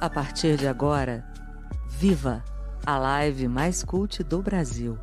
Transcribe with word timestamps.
A 0.00 0.08
partir 0.08 0.56
de 0.56 0.68
agora, 0.68 1.24
viva 1.88 2.44
a 2.86 2.96
live 2.96 3.48
mais 3.48 3.82
cult 3.82 4.22
do 4.22 4.40
Brasil. 4.40 4.96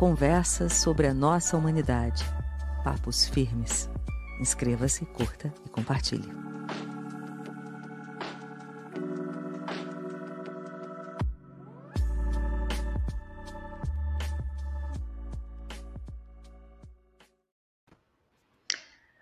Conversas 0.00 0.72
sobre 0.72 1.06
a 1.06 1.14
nossa 1.14 1.56
humanidade. 1.56 2.24
Papos 2.82 3.28
firmes. 3.28 3.88
Inscreva-se, 4.40 5.06
curta 5.06 5.54
e 5.64 5.68
compartilhe. 5.68 6.28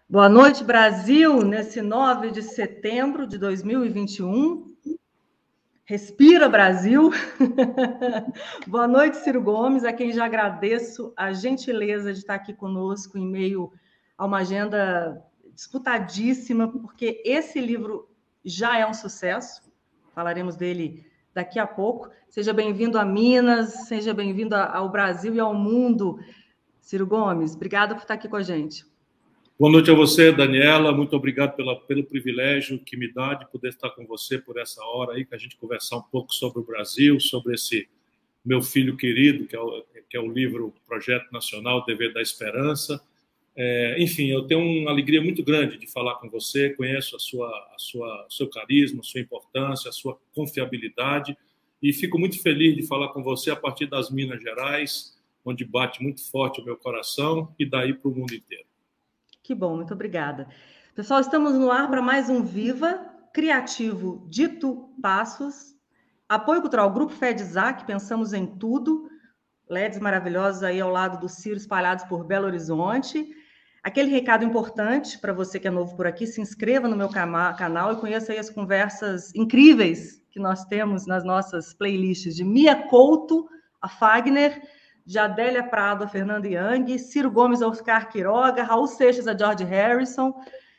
Boa 0.09 0.31
noite, 0.31 0.65
Brasil, 0.65 1.43
nesse 1.43 1.83
9 1.83 2.31
de 2.31 2.43
setembro 2.43 3.27
de 3.27 3.37
2021. 3.37 4.68
Respira 5.89 6.51
Brasil. 6.51 7.11
Boa 8.69 8.87
noite, 8.87 9.17
Ciro 9.17 9.41
Gomes, 9.41 9.85
a 9.85 9.93
quem 9.95 10.13
já 10.13 10.27
agradeço 10.27 11.15
a 11.17 11.33
gentileza 11.33 12.13
de 12.13 12.19
estar 12.19 12.35
aqui 12.35 12.53
conosco 12.53 13.17
em 13.17 13.27
meio 13.27 13.73
a 14.19 14.27
uma 14.27 14.41
agenda 14.41 15.25
disputadíssima, 15.55 16.69
porque 16.69 17.23
esse 17.25 17.59
livro 17.59 18.07
já 18.45 18.79
é 18.79 18.87
um 18.87 18.93
sucesso. 18.93 19.63
Falaremos 20.15 20.57
dele 20.57 21.07
daqui 21.33 21.59
a 21.59 21.67
pouco. 21.67 22.11
Seja 22.29 22.53
bem-vindo 22.53 22.99
a 22.99 23.05
Minas, 23.07 23.87
seja 23.89 24.13
bem-vindo 24.13 24.55
ao 24.57 24.91
Brasil 24.91 25.35
e 25.35 25.41
ao 25.41 25.55
mundo. 25.55 26.19
Ciro 26.83 27.07
Gomes, 27.07 27.55
obrigada 27.55 27.95
por 27.95 28.03
estar 28.03 28.13
aqui 28.13 28.29
com 28.29 28.37
a 28.37 28.43
gente. 28.43 28.85
Boa 29.59 29.73
noite 29.73 29.91
a 29.91 29.95
você, 29.95 30.31
Daniela. 30.31 30.93
Muito 30.93 31.17
obrigado 31.17 31.57
pela, 31.57 31.75
pelo 31.75 32.05
privilégio 32.05 32.79
que 32.79 32.97
me 32.97 33.13
dá 33.13 33.35
de 33.35 33.51
poder 33.51 33.71
estar 33.71 33.91
com 33.91 34.07
você 34.07 34.39
por 34.39 34.57
essa 34.57 34.81
hora 34.85 35.15
aí, 35.15 35.25
que 35.25 35.35
a 35.35 35.39
gente 35.39 35.57
conversar 35.57 35.97
um 35.97 36.03
pouco 36.03 36.33
sobre 36.33 36.61
o 36.61 36.63
Brasil, 36.63 37.19
sobre 37.19 37.57
esse 37.57 37.89
meu 38.45 38.63
filho 38.63 38.97
querido, 38.97 39.49
que 39.49 39.57
é 39.57 39.61
o, 39.61 39.85
que 40.09 40.17
é 40.17 40.21
o 40.21 40.31
livro 40.31 40.73
Projeto 40.87 41.27
Nacional 41.33 41.85
Dever 41.85 42.15
da 42.15 42.23
Esperança. 42.23 43.03
É, 43.57 44.01
enfim, 44.01 44.29
eu 44.29 44.47
tenho 44.47 44.61
uma 44.61 44.93
alegria 44.93 45.21
muito 45.21 45.43
grande 45.43 45.77
de 45.77 45.91
falar 45.91 46.15
com 46.21 46.31
você. 46.31 46.71
Conheço 46.71 47.17
a 47.17 47.19
sua, 47.19 47.49
a 47.49 47.79
sua, 47.79 48.27
seu 48.31 48.49
carisma, 48.49 49.01
a 49.01 49.03
sua 49.03 49.21
importância, 49.21 49.89
a 49.89 49.93
sua 49.93 50.17
confiabilidade 50.37 51.37
e 51.83 51.93
fico 51.93 52.17
muito 52.17 52.41
feliz 52.41 52.77
de 52.77 52.87
falar 52.87 53.09
com 53.09 53.25
você 53.25 53.51
a 53.51 53.57
partir 53.57 53.87
das 53.87 54.09
Minas 54.09 54.41
Gerais, 54.41 55.19
onde 55.45 55.65
bate 55.65 56.01
muito 56.01 56.23
forte 56.31 56.61
o 56.61 56.65
meu 56.65 56.77
coração 56.77 57.53
e 57.59 57.67
daí 57.67 57.93
para 57.93 58.09
o 58.09 58.15
mundo 58.15 58.33
inteiro. 58.33 58.68
Que 59.49 59.55
bom, 59.55 59.77
muito 59.77 59.95
obrigada. 59.95 60.47
Pessoal, 60.95 61.21
estamos 61.21 61.55
no 61.55 61.73
ar 61.73 61.89
para 61.89 62.03
mais 62.03 62.29
um 62.29 62.43
Viva 62.43 63.01
Criativo 63.33 64.27
Dito 64.29 64.91
Passos. 65.01 65.75
Apoio 66.29 66.61
cultural 66.61 66.93
Grupo 66.93 67.15
FedZac, 67.15 67.87
pensamos 67.87 68.35
em 68.35 68.45
tudo. 68.45 69.09
LEDs 69.67 70.01
maravilhosos 70.01 70.63
aí 70.63 70.79
ao 70.79 70.91
lado 70.91 71.19
do 71.19 71.31
Ciro, 71.31 71.57
espalhados 71.57 72.05
por 72.05 72.27
Belo 72.27 72.45
Horizonte. 72.45 73.27
Aquele 73.83 74.11
recado 74.11 74.45
importante 74.45 75.19
para 75.19 75.33
você 75.33 75.59
que 75.59 75.67
é 75.67 75.71
novo 75.71 75.97
por 75.97 76.07
aqui, 76.07 76.27
se 76.27 76.43
inscreva 76.43 76.87
no 76.87 76.95
meu 76.95 77.09
canal 77.09 77.95
e 77.95 78.01
conheça 78.01 78.33
aí 78.33 78.39
as 78.39 78.51
conversas 78.51 79.35
incríveis 79.35 80.23
que 80.31 80.39
nós 80.39 80.67
temos 80.67 81.07
nas 81.07 81.25
nossas 81.25 81.73
playlists 81.73 82.37
de 82.37 82.45
Mia 82.45 82.87
Couto, 82.87 83.49
a 83.81 83.89
Fagner, 83.89 84.61
de 85.09 85.19
Adélia 85.19 85.63
Prado 85.63 86.05
a 86.05 86.07
Fernanda 86.07 86.47
Young, 86.47 86.99
Ciro 86.99 87.31
Gomes 87.31 87.63
a 87.63 87.67
Oscar 87.67 88.11
Quiroga, 88.11 88.63
Raul 88.63 88.87
Seixas 88.87 89.27
a 89.27 89.35
George 89.35 89.65
Harrison. 89.65 90.35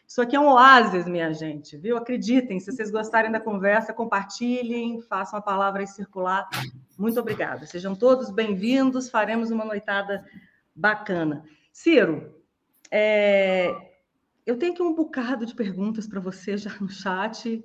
Isso 0.08 0.22
aqui 0.22 0.36
é 0.36 0.40
um 0.40 0.50
oásis, 0.50 1.08
minha 1.08 1.34
gente, 1.34 1.76
viu? 1.76 1.98
Acreditem, 1.98 2.60
se 2.60 2.72
vocês 2.72 2.92
gostarem 2.92 3.32
da 3.32 3.40
conversa, 3.40 3.92
compartilhem, 3.92 5.02
façam 5.02 5.40
a 5.40 5.42
palavra 5.42 5.84
circular. 5.88 6.48
Muito 6.95 7.20
obrigada. 7.20 7.66
Sejam 7.66 7.95
todos 7.95 8.30
bem-vindos, 8.30 9.10
faremos 9.10 9.50
uma 9.50 9.66
noitada 9.66 10.23
bacana. 10.76 11.44
Ciro, 11.73 12.32
é... 12.92 13.73
eu 14.45 14.60
tenho 14.60 14.73
aqui 14.73 14.84
um 14.84 14.94
bocado 14.94 15.44
de 15.44 15.56
perguntas 15.56 16.06
para 16.06 16.20
você 16.20 16.56
já 16.56 16.70
no 16.80 16.88
chat. 16.88 17.64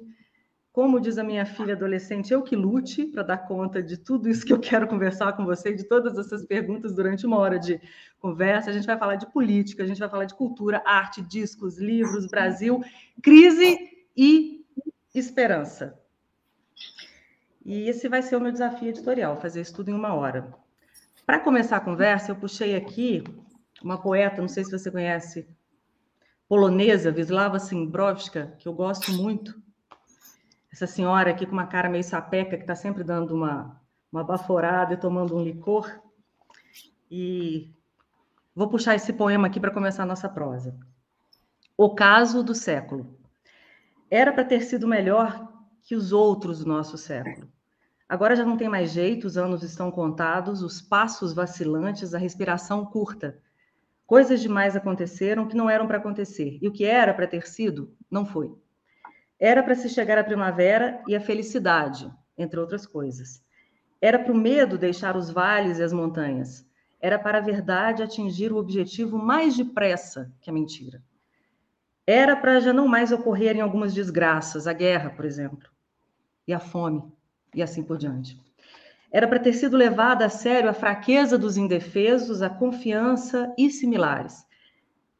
Como 0.74 0.98
diz 0.98 1.18
a 1.18 1.22
minha 1.22 1.46
filha 1.46 1.74
adolescente, 1.74 2.32
eu 2.32 2.42
que 2.42 2.56
lute 2.56 3.06
para 3.06 3.22
dar 3.22 3.38
conta 3.38 3.80
de 3.80 3.96
tudo 3.96 4.28
isso 4.28 4.44
que 4.44 4.52
eu 4.52 4.58
quero 4.58 4.88
conversar 4.88 5.32
com 5.34 5.44
você, 5.44 5.72
de 5.72 5.84
todas 5.84 6.18
essas 6.18 6.44
perguntas 6.44 6.92
durante 6.92 7.24
uma 7.24 7.38
hora 7.38 7.60
de 7.60 7.80
conversa. 8.18 8.70
A 8.70 8.72
gente 8.72 8.84
vai 8.84 8.98
falar 8.98 9.14
de 9.14 9.30
política, 9.30 9.84
a 9.84 9.86
gente 9.86 10.00
vai 10.00 10.08
falar 10.08 10.24
de 10.24 10.34
cultura, 10.34 10.82
arte, 10.84 11.22
discos, 11.22 11.78
livros, 11.78 12.26
Brasil, 12.26 12.82
crise 13.22 13.78
e 14.16 14.66
esperança. 15.14 15.96
E 17.64 17.88
esse 17.88 18.08
vai 18.08 18.20
ser 18.20 18.34
o 18.34 18.40
meu 18.40 18.50
desafio 18.50 18.88
editorial, 18.88 19.40
fazer 19.40 19.60
isso 19.60 19.76
tudo 19.76 19.92
em 19.92 19.94
uma 19.94 20.12
hora. 20.12 20.52
Para 21.24 21.38
começar 21.38 21.76
a 21.76 21.80
conversa, 21.80 22.32
eu 22.32 22.36
puxei 22.36 22.74
aqui 22.74 23.22
uma 23.80 24.02
poeta, 24.02 24.40
não 24.40 24.48
sei 24.48 24.64
se 24.64 24.72
você 24.72 24.90
conhece, 24.90 25.46
polonesa, 26.48 27.12
Wisława 27.12 27.60
Szymborska, 27.60 28.56
que 28.58 28.66
eu 28.66 28.72
gosto 28.72 29.12
muito 29.12 29.62
essa 30.74 30.88
senhora 30.88 31.30
aqui 31.30 31.46
com 31.46 31.52
uma 31.52 31.68
cara 31.68 31.88
meio 31.88 32.02
sapeca, 32.02 32.56
que 32.56 32.64
está 32.64 32.74
sempre 32.74 33.04
dando 33.04 33.32
uma, 33.32 33.80
uma 34.10 34.24
baforada 34.24 34.94
e 34.94 34.96
tomando 34.96 35.36
um 35.36 35.42
licor. 35.42 36.00
E 37.08 37.72
vou 38.52 38.68
puxar 38.68 38.96
esse 38.96 39.12
poema 39.12 39.46
aqui 39.46 39.60
para 39.60 39.70
começar 39.70 40.02
a 40.02 40.06
nossa 40.06 40.28
prosa. 40.28 40.76
O 41.78 41.94
caso 41.94 42.42
do 42.42 42.56
século. 42.56 43.16
Era 44.10 44.32
para 44.32 44.44
ter 44.44 44.62
sido 44.62 44.88
melhor 44.88 45.48
que 45.80 45.94
os 45.94 46.10
outros 46.10 46.58
do 46.58 46.66
nosso 46.66 46.98
século. 46.98 47.48
Agora 48.08 48.34
já 48.34 48.44
não 48.44 48.56
tem 48.56 48.68
mais 48.68 48.90
jeito, 48.90 49.28
os 49.28 49.36
anos 49.36 49.62
estão 49.62 49.92
contados, 49.92 50.60
os 50.60 50.82
passos 50.82 51.32
vacilantes, 51.32 52.14
a 52.14 52.18
respiração 52.18 52.84
curta. 52.84 53.38
Coisas 54.06 54.40
demais 54.40 54.74
aconteceram 54.74 55.46
que 55.46 55.56
não 55.56 55.70
eram 55.70 55.86
para 55.86 55.98
acontecer. 55.98 56.58
E 56.60 56.66
o 56.66 56.72
que 56.72 56.84
era 56.84 57.14
para 57.14 57.28
ter 57.28 57.46
sido, 57.46 57.96
não 58.10 58.26
foi. 58.26 58.52
Era 59.44 59.62
para 59.62 59.74
se 59.74 59.90
chegar 59.90 60.16
à 60.16 60.24
primavera 60.24 61.02
e 61.06 61.14
à 61.14 61.20
felicidade, 61.20 62.10
entre 62.38 62.58
outras 62.58 62.86
coisas. 62.86 63.44
Era 64.00 64.18
para 64.18 64.32
o 64.32 64.34
medo 64.34 64.78
deixar 64.78 65.18
os 65.18 65.28
vales 65.28 65.78
e 65.78 65.82
as 65.82 65.92
montanhas. 65.92 66.66
Era 66.98 67.18
para 67.18 67.36
a 67.36 67.42
verdade 67.42 68.02
atingir 68.02 68.50
o 68.50 68.56
objetivo 68.56 69.18
mais 69.18 69.54
depressa 69.54 70.32
que 70.40 70.48
a 70.48 70.52
mentira. 70.52 71.02
Era 72.06 72.34
para 72.34 72.58
já 72.58 72.72
não 72.72 72.88
mais 72.88 73.12
ocorrerem 73.12 73.60
algumas 73.60 73.92
desgraças, 73.92 74.66
a 74.66 74.72
guerra, 74.72 75.10
por 75.10 75.26
exemplo, 75.26 75.68
e 76.48 76.54
a 76.54 76.58
fome, 76.58 77.02
e 77.54 77.62
assim 77.62 77.82
por 77.82 77.98
diante. 77.98 78.40
Era 79.12 79.28
para 79.28 79.40
ter 79.40 79.52
sido 79.52 79.76
levada 79.76 80.24
a 80.24 80.30
sério 80.30 80.70
a 80.70 80.72
fraqueza 80.72 81.36
dos 81.36 81.58
indefesos, 81.58 82.40
a 82.40 82.48
confiança 82.48 83.52
e 83.58 83.70
similares. 83.70 84.46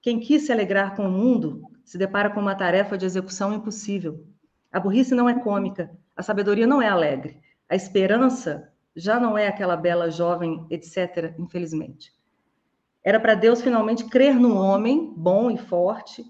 Quem 0.01 0.19
quis 0.19 0.47
se 0.47 0.53
alegrar 0.53 0.97
com 0.97 1.07
o 1.07 1.13
mundo 1.13 1.74
se 1.85 1.99
depara 1.99 2.31
com 2.31 2.41
uma 2.41 2.55
tarefa 2.55 2.97
de 2.97 3.05
execução 3.05 3.53
impossível. 3.53 4.27
A 4.73 4.81
burrice 4.81 5.15
não 5.15 5.29
é 5.29 5.39
cômica, 5.39 5.91
a 6.17 6.23
sabedoria 6.23 6.67
não 6.67 6.81
é 6.81 6.89
alegre, 6.89 7.41
a 7.69 7.75
esperança 7.75 8.73
já 8.97 9.19
não 9.21 9.37
é 9.37 9.47
aquela 9.47 9.77
bela 9.77 10.11
jovem, 10.11 10.67
etc., 10.71 11.35
infelizmente. 11.39 12.13
Era 13.03 13.21
para 13.21 13.35
Deus 13.35 13.61
finalmente 13.61 14.05
crer 14.05 14.35
no 14.35 14.57
homem 14.57 15.13
bom 15.17 15.51
e 15.51 15.59
forte, 15.59 16.25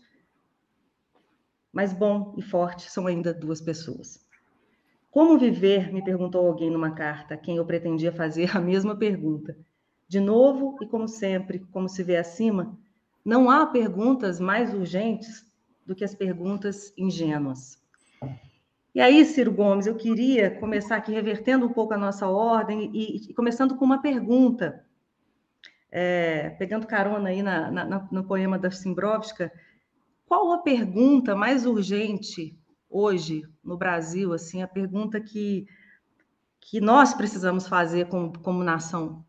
mas 1.73 1.93
bom 1.93 2.35
e 2.37 2.43
forte 2.43 2.91
são 2.91 3.07
ainda 3.07 3.33
duas 3.33 3.61
pessoas. 3.61 4.25
Como 5.11 5.39
viver? 5.39 5.93
me 5.93 6.03
perguntou 6.03 6.45
alguém 6.45 6.71
numa 6.71 6.91
carta, 6.91 7.35
a 7.35 7.37
quem 7.37 7.57
eu 7.59 7.65
pretendia 7.65 8.11
fazer 8.11 8.57
a 8.57 8.61
mesma 8.61 8.97
pergunta. 8.97 9.57
De 10.09 10.19
novo, 10.19 10.77
e 10.83 10.87
como 10.87 11.07
sempre, 11.07 11.61
como 11.71 11.89
se 11.89 12.03
vê 12.03 12.17
acima, 12.17 12.77
não 13.25 13.51
há 13.51 13.67
perguntas 13.67 14.39
mais 14.39 14.75
urgentes 14.75 15.47
do 15.87 15.95
que 15.95 16.05
as 16.05 16.15
perguntas 16.15 16.93
ingênuas. 16.97 17.83
E 18.95 19.01
aí, 19.01 19.25
Ciro 19.25 19.51
Gomes, 19.51 19.87
eu 19.87 19.97
queria 19.97 20.51
começar 20.61 20.97
aqui 20.97 21.11
revertendo 21.11 21.67
um 21.67 21.73
pouco 21.73 21.95
a 21.95 21.99
nossa 21.99 22.29
ordem 22.29 22.91
e, 22.95 23.29
e 23.29 23.35
começando 23.35 23.77
com 23.77 23.85
uma 23.85 24.01
pergunta, 24.01 24.85
é, 25.91 26.51
pegando 26.51 26.87
carona 26.87 27.31
aí 27.31 27.43
na, 27.43 27.71
na, 27.71 28.09
no 28.11 28.25
poema 28.25 28.59
da 28.59 28.71
Simbrovska, 28.71 29.51
qual 30.27 30.53
a 30.53 30.59
pergunta 30.59 31.35
mais 31.35 31.67
urgente 31.67 32.57
hoje 32.89 33.43
no 33.65 33.77
Brasil, 33.77 34.33
assim, 34.33 34.63
a 34.63 34.69
pergunta 34.69 35.21
que, 35.21 35.67
que 36.61 36.81
nós 36.81 37.15
precisamos 37.15 37.67
fazer 37.67 38.07
como, 38.07 38.39
como 38.39 38.63
nação? 38.63 39.25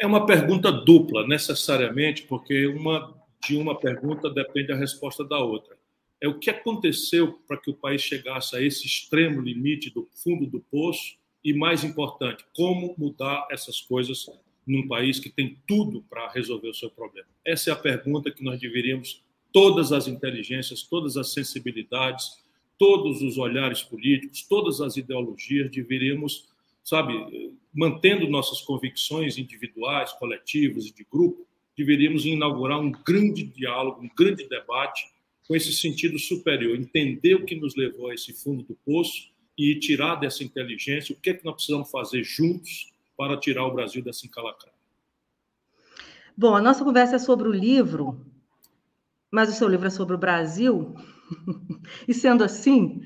É 0.00 0.06
uma 0.06 0.24
pergunta 0.24 0.70
dupla, 0.70 1.26
necessariamente, 1.26 2.22
porque 2.22 2.66
uma 2.66 3.18
de 3.46 3.56
uma 3.56 3.78
pergunta 3.78 4.28
depende 4.28 4.72
a 4.72 4.76
resposta 4.76 5.24
da 5.24 5.38
outra. 5.38 5.76
É 6.20 6.26
o 6.26 6.38
que 6.38 6.50
aconteceu 6.50 7.38
para 7.46 7.56
que 7.56 7.70
o 7.70 7.74
país 7.74 8.02
chegasse 8.02 8.56
a 8.56 8.62
esse 8.62 8.86
extremo 8.86 9.40
limite 9.40 9.90
do 9.90 10.08
fundo 10.22 10.46
do 10.46 10.60
poço 10.60 11.16
e, 11.44 11.54
mais 11.54 11.84
importante, 11.84 12.44
como 12.54 12.94
mudar 12.98 13.46
essas 13.50 13.80
coisas 13.80 14.26
num 14.66 14.86
país 14.88 15.20
que 15.20 15.30
tem 15.30 15.58
tudo 15.66 16.02
para 16.10 16.28
resolver 16.30 16.68
o 16.68 16.74
seu 16.74 16.90
problema. 16.90 17.28
Essa 17.44 17.70
é 17.70 17.72
a 17.72 17.76
pergunta 17.76 18.30
que 18.30 18.42
nós 18.42 18.60
deveríamos, 18.60 19.22
todas 19.52 19.92
as 19.92 20.08
inteligências, 20.08 20.82
todas 20.82 21.16
as 21.16 21.32
sensibilidades, 21.32 22.26
todos 22.76 23.22
os 23.22 23.38
olhares 23.38 23.82
políticos, 23.82 24.42
todas 24.42 24.80
as 24.80 24.96
ideologias, 24.96 25.70
deveríamos, 25.70 26.48
sabe, 26.88 27.52
mantendo 27.74 28.26
nossas 28.30 28.62
convicções 28.62 29.36
individuais, 29.36 30.10
coletivas 30.14 30.86
e 30.86 30.94
de 30.94 31.04
grupo, 31.04 31.46
deveríamos 31.76 32.24
inaugurar 32.24 32.80
um 32.80 32.90
grande 32.90 33.44
diálogo, 33.44 34.02
um 34.02 34.08
grande 34.16 34.48
debate 34.48 35.06
com 35.46 35.54
esse 35.54 35.70
sentido 35.72 36.18
superior, 36.18 36.74
entender 36.74 37.34
o 37.34 37.44
que 37.44 37.54
nos 37.54 37.76
levou 37.76 38.08
a 38.08 38.14
esse 38.14 38.32
fundo 38.32 38.62
do 38.62 38.74
poço 38.86 39.30
e 39.56 39.78
tirar 39.78 40.14
dessa 40.14 40.42
inteligência 40.42 41.14
o 41.14 41.20
que 41.20 41.30
é 41.30 41.34
que 41.34 41.44
nós 41.44 41.56
precisamos 41.56 41.90
fazer 41.90 42.24
juntos 42.24 42.90
para 43.16 43.36
tirar 43.36 43.66
o 43.66 43.74
Brasil 43.74 44.02
dessa 44.02 44.26
encalacrada. 44.26 44.76
Bom, 46.34 46.54
a 46.54 46.60
nossa 46.60 46.82
conversa 46.82 47.16
é 47.16 47.18
sobre 47.18 47.48
o 47.48 47.52
livro, 47.52 48.24
mas 49.30 49.50
o 49.50 49.52
seu 49.52 49.68
livro 49.68 49.88
é 49.88 49.90
sobre 49.90 50.14
o 50.14 50.18
Brasil. 50.18 50.94
e 52.08 52.14
sendo 52.14 52.42
assim, 52.42 53.02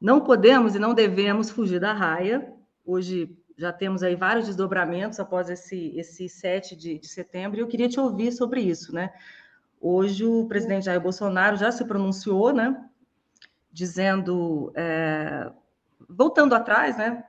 não 0.00 0.20
podemos 0.20 0.76
e 0.76 0.78
não 0.78 0.94
devemos 0.94 1.50
fugir 1.50 1.80
da 1.80 1.92
raia. 1.92 2.55
Hoje 2.86 3.36
já 3.58 3.72
temos 3.72 4.02
aí 4.04 4.14
vários 4.14 4.46
desdobramentos 4.46 5.18
após 5.18 5.50
esse, 5.50 5.92
esse 5.96 6.28
7 6.28 6.76
de, 6.76 6.98
de 6.98 7.08
setembro, 7.08 7.58
e 7.58 7.60
eu 7.60 7.66
queria 7.66 7.88
te 7.88 7.98
ouvir 7.98 8.30
sobre 8.30 8.60
isso, 8.60 8.94
né? 8.94 9.12
Hoje 9.80 10.24
o 10.24 10.46
presidente 10.46 10.84
Jair 10.84 11.00
Bolsonaro 11.00 11.56
já 11.56 11.72
se 11.72 11.84
pronunciou, 11.84 12.52
né? 12.52 12.88
Dizendo, 13.72 14.72
é, 14.76 15.50
voltando 16.08 16.54
atrás, 16.54 16.96
né? 16.96 17.24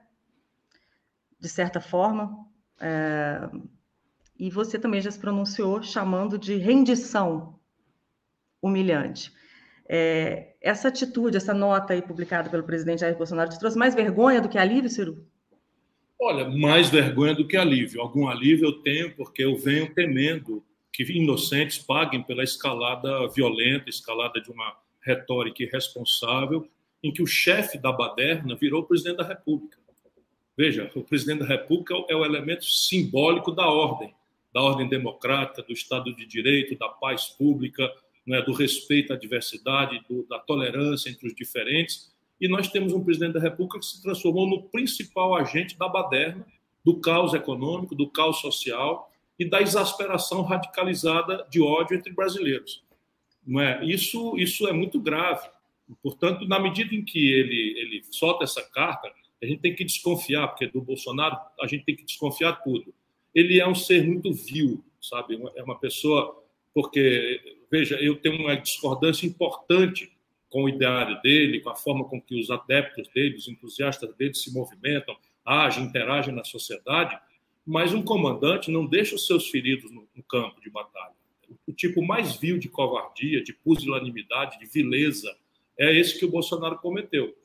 De 1.39 1.49
certa 1.49 1.81
forma, 1.81 2.45
é, 2.79 3.49
e 4.37 4.51
você 4.51 4.77
também 4.77 5.01
já 5.01 5.09
se 5.09 5.19
pronunciou 5.19 5.81
chamando 5.81 6.37
de 6.37 6.55
rendição 6.55 7.59
humilhante. 8.61 9.33
É, 9.89 10.55
essa 10.61 10.89
atitude, 10.89 11.37
essa 11.37 11.53
nota 11.53 11.93
aí 11.93 12.01
publicada 12.01 12.49
pelo 12.49 12.63
presidente 12.63 12.99
Jair 12.99 13.17
Bolsonaro, 13.17 13.49
te 13.49 13.59
trouxe 13.59 13.77
mais 13.77 13.95
vergonha 13.95 14.41
do 14.41 14.49
que 14.49 14.57
alívio, 14.57 14.89
Ciro? 14.89 15.25
Olha, 16.19 16.49
mais 16.49 16.89
vergonha 16.89 17.33
do 17.33 17.47
que 17.47 17.55
alívio. 17.55 18.01
Algum 18.01 18.27
alívio 18.27 18.65
eu 18.65 18.81
tenho, 18.81 19.15
porque 19.15 19.43
eu 19.43 19.55
venho 19.55 19.93
temendo 19.93 20.63
que 20.91 21.03
inocentes 21.03 21.77
paguem 21.77 22.23
pela 22.23 22.43
escalada 22.43 23.27
violenta, 23.27 23.89
escalada 23.89 24.41
de 24.41 24.49
uma 24.49 24.75
retórica 25.01 25.63
irresponsável, 25.63 26.67
em 27.03 27.13
que 27.13 27.21
o 27.21 27.27
chefe 27.27 27.77
da 27.77 27.91
baderna 27.91 28.55
virou 28.55 28.83
presidente 28.83 29.17
da 29.17 29.27
República. 29.27 29.77
Veja, 30.57 30.91
o 30.95 31.03
presidente 31.03 31.39
da 31.39 31.45
República 31.45 31.93
é 32.09 32.15
o 32.15 32.25
elemento 32.25 32.65
simbólico 32.65 33.51
da 33.51 33.67
ordem 33.67 34.11
da 34.57 34.63
ordem 34.63 34.89
democrática, 34.89 35.61
do 35.61 35.71
Estado 35.71 36.11
de 36.15 36.25
Direito, 36.25 36.75
da 36.79 36.89
paz 36.89 37.27
pública, 37.27 37.87
né, 38.25 38.41
do 38.41 38.53
respeito 38.53 39.13
à 39.13 39.15
diversidade, 39.15 40.03
do, 40.09 40.25
da 40.27 40.39
tolerância 40.39 41.11
entre 41.11 41.27
os 41.27 41.35
diferentes. 41.35 42.11
E 42.39 42.47
nós 42.47 42.67
temos 42.69 42.93
um 42.93 43.03
presidente 43.03 43.33
da 43.33 43.39
República 43.39 43.79
que 43.79 43.85
se 43.85 44.01
transformou 44.01 44.47
no 44.47 44.63
principal 44.63 45.35
agente 45.35 45.77
da 45.77 45.87
baderna, 45.87 46.45
do 46.83 46.99
caos 46.99 47.33
econômico, 47.33 47.95
do 47.95 48.09
caos 48.09 48.39
social 48.39 49.11
e 49.37 49.45
da 49.49 49.61
exasperação 49.61 50.41
radicalizada 50.43 51.45
de 51.49 51.61
ódio 51.61 51.97
entre 51.97 52.13
brasileiros. 52.13 52.83
Não 53.45 53.61
é? 53.61 53.83
Isso, 53.85 54.37
isso 54.37 54.67
é 54.67 54.73
muito 54.73 54.99
grave. 54.99 55.47
Portanto, 56.03 56.47
na 56.47 56.59
medida 56.59 56.93
em 56.93 57.03
que 57.03 57.31
ele, 57.31 57.79
ele 57.79 58.03
solta 58.11 58.43
essa 58.43 58.61
carta, 58.61 59.11
a 59.41 59.45
gente 59.45 59.61
tem 59.61 59.75
que 59.75 59.83
desconfiar, 59.83 60.47
porque 60.47 60.67
do 60.67 60.81
Bolsonaro 60.81 61.37
a 61.61 61.67
gente 61.67 61.85
tem 61.85 61.95
que 61.95 62.03
desconfiar 62.03 62.53
tudo 62.63 62.93
ele 63.37 63.59
é 63.59 63.67
um 63.67 63.75
ser 63.75 64.03
muito 64.03 64.33
vil, 64.33 64.83
sabe? 64.99 65.39
É 65.55 65.61
uma 65.61 65.77
pessoa 65.77 66.43
porque 66.73 67.39
veja, 67.69 67.95
eu 68.01 68.15
tenho 68.15 68.41
uma 68.41 68.55
discordância 68.55 69.27
importante 69.27 70.11
com 70.49 70.63
o 70.63 70.69
ideário 70.69 71.21
dele, 71.21 71.59
com 71.59 71.69
a 71.69 71.75
forma 71.75 72.05
com 72.05 72.21
que 72.21 72.39
os 72.39 72.49
adeptos 72.49 73.07
dele, 73.09 73.35
os 73.35 73.47
entusiastas 73.47 74.13
dele 74.15 74.33
se 74.33 74.53
movimentam, 74.53 75.15
agem, 75.45 75.83
interagem 75.83 76.33
na 76.33 76.43
sociedade, 76.43 77.17
mas 77.65 77.93
um 77.93 78.01
comandante 78.01 78.71
não 78.71 78.85
deixa 78.85 79.15
os 79.15 79.27
seus 79.27 79.49
feridos 79.49 79.91
no, 79.91 80.07
no 80.15 80.23
campo 80.23 80.61
de 80.61 80.69
batalha. 80.69 81.13
O 81.65 81.73
tipo 81.73 82.01
mais 82.01 82.35
vil 82.35 82.57
de 82.57 82.69
covardia, 82.69 83.43
de 83.43 83.53
pusilanimidade, 83.53 84.59
de 84.59 84.65
vileza, 84.65 85.35
é 85.77 85.93
esse 85.93 86.17
que 86.17 86.25
o 86.25 86.31
Bolsonaro 86.31 86.77
cometeu. 86.77 87.35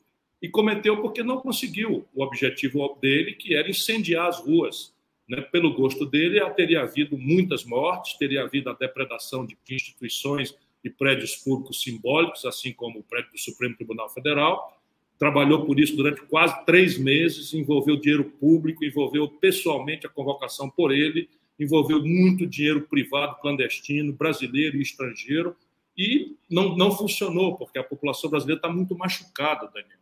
E 0.41 0.49
cometeu 0.49 1.01
porque 1.01 1.23
não 1.23 1.39
conseguiu 1.39 2.05
o 2.13 2.23
objetivo 2.23 2.97
dele, 3.01 3.33
que 3.33 3.55
era 3.55 3.69
incendiar 3.69 4.27
as 4.27 4.39
ruas, 4.39 4.93
né, 5.27 5.41
pelo 5.41 5.73
gosto 5.73 6.05
dele, 6.05 6.39
teria 6.51 6.81
havido 6.81 7.17
muitas 7.17 7.63
mortes, 7.63 8.17
teria 8.17 8.43
havido 8.43 8.69
a 8.69 8.73
depredação 8.73 9.45
de 9.45 9.57
instituições 9.69 10.55
e 10.83 10.89
prédios 10.89 11.35
públicos 11.35 11.81
simbólicos, 11.81 12.45
assim 12.45 12.73
como 12.73 12.99
o 12.99 13.03
prédio 13.03 13.31
do 13.31 13.39
Supremo 13.39 13.75
Tribunal 13.75 14.09
Federal. 14.09 14.81
Trabalhou 15.17 15.65
por 15.65 15.79
isso 15.79 15.95
durante 15.95 16.21
quase 16.23 16.65
três 16.65 16.97
meses, 16.97 17.53
envolveu 17.53 17.95
dinheiro 17.95 18.25
público, 18.25 18.83
envolveu 18.83 19.27
pessoalmente 19.27 20.05
a 20.05 20.09
convocação 20.09 20.69
por 20.69 20.91
ele, 20.91 21.29
envolveu 21.59 22.03
muito 22.03 22.45
dinheiro 22.45 22.81
privado, 22.81 23.39
clandestino, 23.39 24.11
brasileiro 24.11 24.77
e 24.77 24.81
estrangeiro, 24.81 25.55
e 25.97 26.35
não, 26.49 26.75
não 26.75 26.91
funcionou, 26.91 27.55
porque 27.55 27.77
a 27.77 27.83
população 27.83 28.29
brasileira 28.29 28.57
está 28.57 28.69
muito 28.69 28.97
machucada, 28.97 29.67
Daniel. 29.67 29.99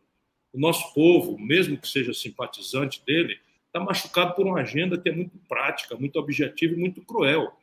O 0.54 0.60
nosso 0.60 0.94
povo, 0.94 1.38
mesmo 1.38 1.78
que 1.78 1.88
seja 1.88 2.14
simpatizante 2.14 3.02
dele, 3.06 3.38
está 3.68 3.80
machucado 3.80 4.34
por 4.34 4.46
uma 4.46 4.62
agenda 4.62 4.98
que 4.98 5.10
é 5.10 5.12
muito 5.12 5.38
prática, 5.48 5.96
muito 5.96 6.18
objetiva 6.18 6.74
e 6.74 6.78
muito 6.78 7.02
cruel. 7.02 7.54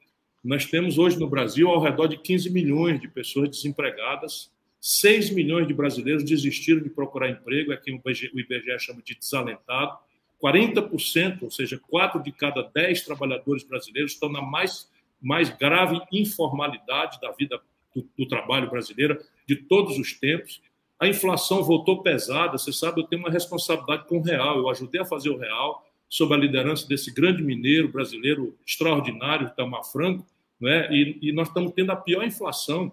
Nós 0.48 0.64
temos 0.64 0.96
hoje 0.96 1.20
no 1.20 1.28
Brasil 1.28 1.68
ao 1.68 1.78
redor 1.78 2.06
de 2.06 2.16
15 2.16 2.48
milhões 2.48 2.98
de 2.98 3.06
pessoas 3.06 3.50
desempregadas, 3.50 4.50
6 4.80 5.28
milhões 5.28 5.68
de 5.68 5.74
brasileiros 5.74 6.24
desistiram 6.24 6.80
de 6.80 6.88
procurar 6.88 7.28
emprego, 7.28 7.70
é 7.70 7.76
quem 7.76 7.96
o 7.96 8.00
IBGE 8.00 8.78
chama 8.78 9.02
de 9.02 9.14
desalentado. 9.14 9.98
40%, 10.42 11.42
ou 11.42 11.50
seja, 11.50 11.78
4 11.90 12.22
de 12.22 12.32
cada 12.32 12.62
10 12.62 13.02
trabalhadores 13.02 13.62
brasileiros 13.62 14.12
estão 14.12 14.32
na 14.32 14.40
mais, 14.40 14.90
mais 15.20 15.50
grave 15.50 16.00
informalidade 16.10 17.20
da 17.20 17.30
vida 17.32 17.60
do, 17.94 18.08
do 18.16 18.26
trabalho 18.26 18.70
brasileira 18.70 19.20
de 19.46 19.54
todos 19.54 19.98
os 19.98 20.14
tempos. 20.14 20.62
A 20.98 21.06
inflação 21.06 21.62
voltou 21.62 22.02
pesada, 22.02 22.56
você 22.56 22.72
sabe, 22.72 23.02
eu 23.02 23.06
tenho 23.06 23.20
uma 23.20 23.30
responsabilidade 23.30 24.08
com 24.08 24.16
o 24.16 24.22
real, 24.22 24.56
eu 24.56 24.70
ajudei 24.70 25.02
a 25.02 25.04
fazer 25.04 25.28
o 25.28 25.36
real, 25.36 25.86
sob 26.08 26.32
a 26.32 26.38
liderança 26.38 26.88
desse 26.88 27.12
grande 27.12 27.42
mineiro 27.42 27.92
brasileiro 27.92 28.56
extraordinário, 28.66 29.52
Tamar 29.54 29.84
Franco, 29.84 30.24
né? 30.60 30.88
e, 30.92 31.18
e 31.22 31.32
nós 31.32 31.48
estamos 31.48 31.72
tendo 31.72 31.92
a 31.92 31.96
pior 31.96 32.24
inflação, 32.24 32.92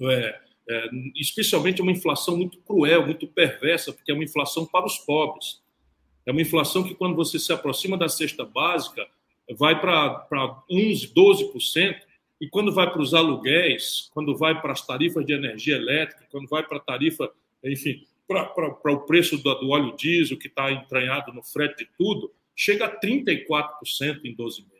é, 0.00 0.40
é, 0.68 0.90
especialmente 1.16 1.82
uma 1.82 1.92
inflação 1.92 2.36
muito 2.36 2.58
cruel, 2.58 3.06
muito 3.06 3.26
perversa, 3.26 3.92
porque 3.92 4.10
é 4.10 4.14
uma 4.14 4.24
inflação 4.24 4.66
para 4.66 4.86
os 4.86 4.98
pobres. 4.98 5.62
É 6.26 6.30
uma 6.30 6.42
inflação 6.42 6.82
que, 6.82 6.94
quando 6.94 7.16
você 7.16 7.38
se 7.38 7.52
aproxima 7.52 7.96
da 7.96 8.08
cesta 8.08 8.44
básica, 8.44 9.06
vai 9.56 9.80
para 9.80 10.26
11%, 10.70 11.12
12%, 11.14 12.00
e 12.40 12.48
quando 12.48 12.72
vai 12.72 12.90
para 12.90 13.00
os 13.00 13.14
aluguéis, 13.14 14.10
quando 14.12 14.36
vai 14.36 14.60
para 14.60 14.72
as 14.72 14.86
tarifas 14.86 15.24
de 15.24 15.32
energia 15.32 15.74
elétrica, 15.74 16.26
quando 16.30 16.48
vai 16.48 16.62
para 16.62 16.76
a 16.76 16.80
tarifa, 16.80 17.30
enfim, 17.64 18.06
para 18.26 18.92
o 18.92 19.00
preço 19.00 19.38
do, 19.38 19.54
do, 19.54 19.70
óleo 19.70 19.96
diesel, 19.96 20.38
que 20.38 20.48
está 20.48 20.70
entranhado 20.70 21.32
no 21.32 21.42
frete 21.42 21.84
de 21.84 21.90
tudo, 21.96 22.30
chega 22.54 22.84
a 22.84 23.00
34% 23.00 24.20
em 24.24 24.34
12 24.34 24.62
meses. 24.62 24.77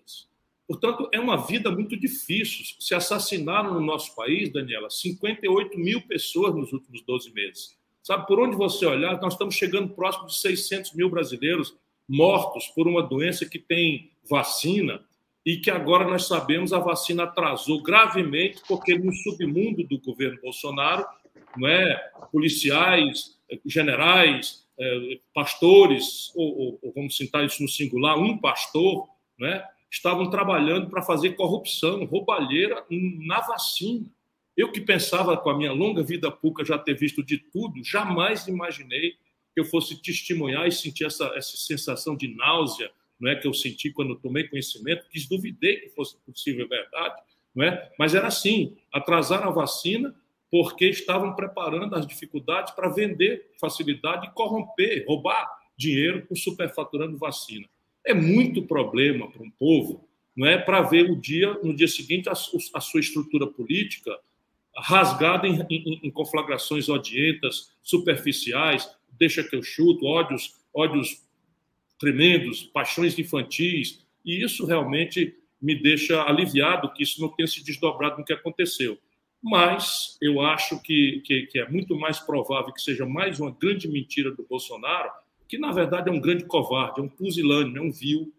Portanto, 0.69 1.09
é 1.13 1.19
uma 1.19 1.47
vida 1.47 1.71
muito 1.71 1.99
difícil. 1.99 2.63
Se 2.79 2.95
assassinaram 2.95 3.73
no 3.73 3.81
nosso 3.81 4.15
país, 4.15 4.53
Daniela, 4.53 4.91
58 4.91 5.79
mil 5.79 6.03
pessoas 6.03 6.55
nos 6.55 6.71
últimos 6.75 7.01
12 7.01 7.33
meses. 7.33 7.79
Sabe, 8.03 8.27
por 8.27 8.39
onde 8.39 8.55
você 8.55 8.85
olhar, 8.85 9.19
nós 9.21 9.33
estamos 9.33 9.55
chegando 9.55 9.95
próximo 9.95 10.27
de 10.27 10.37
600 10.37 10.93
mil 10.93 11.09
brasileiros 11.09 11.75
mortos 12.07 12.67
por 12.69 12.87
uma 12.87 13.03
doença 13.03 13.47
que 13.47 13.59
tem 13.59 14.11
vacina 14.29 15.03
e 15.45 15.57
que 15.57 15.71
agora 15.71 16.07
nós 16.07 16.27
sabemos 16.27 16.75
a 16.75 16.79
vacina 16.79 17.25
atrasou 17.25 17.83
gravemente 17.83 18.61
porque 18.69 18.97
no 18.99 19.13
submundo 19.13 19.83
do 19.85 19.99
governo 19.99 20.39
Bolsonaro, 20.43 21.07
não 21.57 21.67
é, 21.67 21.97
policiais, 22.31 23.39
generais, 23.65 24.67
é, 24.79 25.19
pastores, 25.35 26.31
ou, 26.37 26.79
ou, 26.83 26.93
vamos 26.95 27.17
citar 27.17 27.45
isso 27.45 27.63
no 27.63 27.69
singular, 27.69 28.19
um 28.19 28.37
pastor, 28.37 29.09
né, 29.39 29.65
estavam 29.91 30.31
trabalhando 30.31 30.89
para 30.89 31.03
fazer 31.03 31.31
corrupção, 31.31 32.05
roubalheira 32.05 32.85
na 32.91 33.41
vacina. 33.41 34.07
Eu 34.57 34.73
que 34.73 34.81
pensava 34.81 35.37
com 35.37 35.51
a 35.51 35.57
minha 35.57 35.73
longa 35.73 36.03
vida 36.03 36.31
pública 36.31 36.65
já 36.65 36.79
ter 36.79 36.95
visto 36.95 37.23
de 37.23 37.39
tudo, 37.39 37.83
jamais 37.85 38.47
imaginei 38.49 39.13
que 39.55 39.61
eu 39.61 39.65
fosse 39.65 40.01
testemunhar 40.03 40.67
e 40.67 40.73
sentir 40.73 41.05
essa, 41.05 41.27
essa 41.35 41.57
sensação 41.57 42.17
de 42.17 42.35
náusea, 42.35 42.91
não 43.19 43.31
é 43.31 43.37
que 43.37 43.47
eu 43.47 43.55
senti 43.55 43.91
quando 43.91 44.17
tomei 44.17 44.47
conhecimento, 44.49 45.09
que 45.09 45.29
duvidei 45.29 45.77
que 45.81 45.89
fosse 45.91 46.17
possível 46.25 46.69
verdade, 46.69 47.21
não 47.55 47.65
é? 47.65 47.93
Mas 47.99 48.15
era 48.15 48.29
assim, 48.29 48.77
atrasaram 48.93 49.49
a 49.49 49.53
vacina 49.53 50.15
porque 50.51 50.87
estavam 50.87 51.35
preparando 51.35 51.95
as 51.95 52.07
dificuldades 52.07 52.73
para 52.75 52.89
vender 52.89 53.53
facilidade 53.61 54.27
e 54.27 54.31
corromper, 54.31 55.05
roubar 55.07 55.49
dinheiro 55.77 56.27
por 56.27 56.37
superfaturando 56.37 57.19
vacina. 57.19 57.69
É 58.05 58.15
muito 58.15 58.63
problema 58.63 59.31
para 59.31 59.43
um 59.43 59.51
povo, 59.51 60.09
não 60.37 60.47
é, 60.47 60.57
para 60.57 60.83
ver 60.83 61.11
o 61.11 61.17
dia 61.17 61.55
no 61.63 61.75
dia 61.75 61.89
seguinte 61.89 62.29
a, 62.29 62.33
a 62.33 62.81
sua 62.81 63.01
estrutura 63.01 63.47
política 63.47 64.17
rasgada 64.77 65.47
em, 65.47 65.61
em, 65.69 66.01
em, 66.05 66.11
conflagrações 66.11 66.89
odientas, 66.89 67.73
superficiais, 67.83 68.89
deixa 69.19 69.43
que 69.43 69.57
eu 69.57 69.63
chuto, 69.63 70.07
ódios, 70.07 70.55
ódios 70.73 71.27
tremendos, 71.99 72.63
paixões 72.63 73.19
infantis, 73.19 74.07
e 74.25 74.43
isso 74.43 74.65
realmente 74.65 75.35
me 75.61 75.75
deixa 75.75 76.23
aliviado 76.23 76.93
que 76.93 77.03
isso 77.03 77.21
não 77.21 77.29
tenha 77.29 77.49
se 77.49 77.65
desdobrado 77.65 78.19
no 78.19 78.25
que 78.25 78.33
aconteceu. 78.33 78.97
Mas 79.43 80.17
eu 80.21 80.41
acho 80.41 80.81
que, 80.83 81.21
que, 81.25 81.47
que 81.47 81.59
é 81.59 81.69
muito 81.69 81.97
mais 81.97 82.19
provável 82.21 82.73
que 82.73 82.83
seja 82.83 83.07
mais 83.07 83.41
uma 83.41 83.51
grande 83.51 83.89
mentira 83.89 84.31
do 84.31 84.47
Bolsonaro, 84.49 85.11
que 85.49 85.59
na 85.59 85.73
verdade 85.73 86.09
é 86.09 86.13
um 86.13 86.21
grande 86.21 86.45
covarde, 86.45 87.01
é 87.01 87.03
um 87.03 87.09
pusilânime, 87.09 87.79
é 87.79 87.83
um 87.83 87.91
vil. 87.91 88.33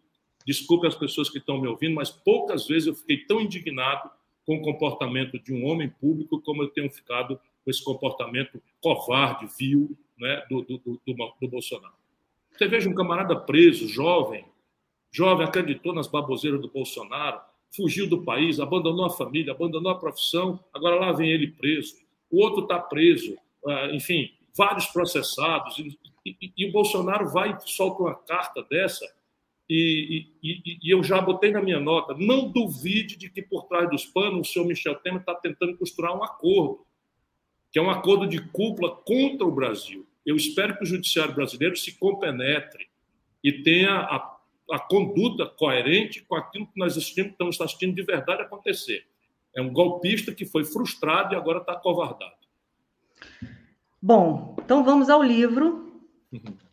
Desculpe 0.45 0.87
as 0.87 0.95
pessoas 0.95 1.29
que 1.29 1.39
estão 1.39 1.59
me 1.59 1.67
ouvindo, 1.67 1.95
mas 1.95 2.09
poucas 2.09 2.67
vezes 2.67 2.87
eu 2.87 2.95
fiquei 2.95 3.17
tão 3.25 3.41
indignado 3.41 4.09
com 4.45 4.57
o 4.57 4.61
comportamento 4.61 5.39
de 5.39 5.53
um 5.53 5.65
homem 5.65 5.89
público 5.89 6.41
como 6.41 6.63
eu 6.63 6.69
tenho 6.69 6.89
ficado 6.89 7.39
com 7.63 7.69
esse 7.69 7.83
comportamento 7.83 8.61
covarde, 8.81 9.47
vil, 9.57 9.97
né, 10.17 10.43
do, 10.49 10.61
do, 10.61 10.77
do, 10.77 11.33
do 11.41 11.47
Bolsonaro. 11.47 11.93
Você 12.57 12.67
veja 12.67 12.89
um 12.89 12.93
camarada 12.93 13.35
preso, 13.39 13.87
jovem, 13.87 14.45
jovem, 15.11 15.45
acreditou 15.45 15.93
nas 15.93 16.07
baboseiras 16.07 16.61
do 16.61 16.69
Bolsonaro, 16.69 17.39
fugiu 17.75 18.07
do 18.07 18.23
país, 18.23 18.59
abandonou 18.59 19.05
a 19.05 19.09
família, 19.09 19.53
abandonou 19.53 19.91
a 19.91 19.99
profissão, 19.99 20.59
agora 20.73 20.95
lá 20.95 21.11
vem 21.11 21.29
ele 21.29 21.51
preso. 21.51 21.95
O 22.29 22.43
outro 22.43 22.63
está 22.63 22.79
preso, 22.79 23.37
ah, 23.65 23.89
enfim, 23.93 24.31
vários 24.55 24.87
processados. 24.87 25.75
E, 26.57 26.65
o 26.65 26.71
Bolsonaro 26.71 27.29
vai 27.29 27.51
e 27.51 27.71
solta 27.71 28.03
uma 28.03 28.15
carta 28.15 28.63
dessa 28.63 29.05
e, 29.69 30.27
e, 30.41 30.79
e, 30.83 30.89
eu 30.89 31.03
já 31.03 31.21
botei 31.21 31.51
na 31.51 31.61
minha 31.61 31.79
nota, 31.79 32.15
não 32.17 32.49
duvide 32.49 33.15
de 33.15 33.29
que 33.29 33.39
por 33.39 33.65
trás 33.65 33.87
dos 33.87 34.03
panos 34.03 34.49
o 34.49 34.51
senhor 34.51 34.65
Michel 34.65 34.95
Temer 34.95 35.19
está 35.19 35.35
tentando 35.35 35.77
costurar 35.77 36.17
um 36.17 36.23
acordo, 36.23 36.83
que 37.71 37.77
é 37.77 37.81
um 37.81 37.91
acordo 37.91 38.25
de 38.25 38.41
cúpula 38.49 38.95
contra 38.95 39.45
o 39.45 39.51
Brasil. 39.51 40.07
Eu 40.25 40.35
espero 40.35 40.75
que 40.75 40.83
o 40.83 40.87
judiciário 40.87 41.35
brasileiro 41.35 41.75
se 41.75 41.99
compenetre 41.99 42.89
e 43.43 43.61
tenha 43.61 43.91
a, 43.91 44.37
a 44.71 44.79
conduta 44.79 45.45
coerente 45.45 46.21
com 46.21 46.33
aquilo 46.33 46.65
que 46.65 46.79
nós 46.79 46.97
assistimos, 46.97 47.33
estamos 47.33 47.61
assistindo 47.61 47.93
de 47.93 48.01
verdade 48.01 48.41
acontecer. 48.41 49.05
É 49.55 49.61
um 49.61 49.71
golpista 49.71 50.33
que 50.33 50.45
foi 50.45 50.65
frustrado 50.65 51.35
e 51.35 51.37
agora 51.37 51.59
está 51.59 51.73
acovardado. 51.73 52.33
Bom, 54.01 54.55
então 54.57 54.83
vamos 54.83 55.09
ao 55.09 55.21
livro. 55.21 55.88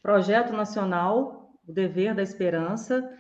Projeto 0.03 0.53
Nacional 0.53 1.47
o 1.67 1.73
dever 1.73 2.15
da 2.15 2.23
esperança, 2.23 3.11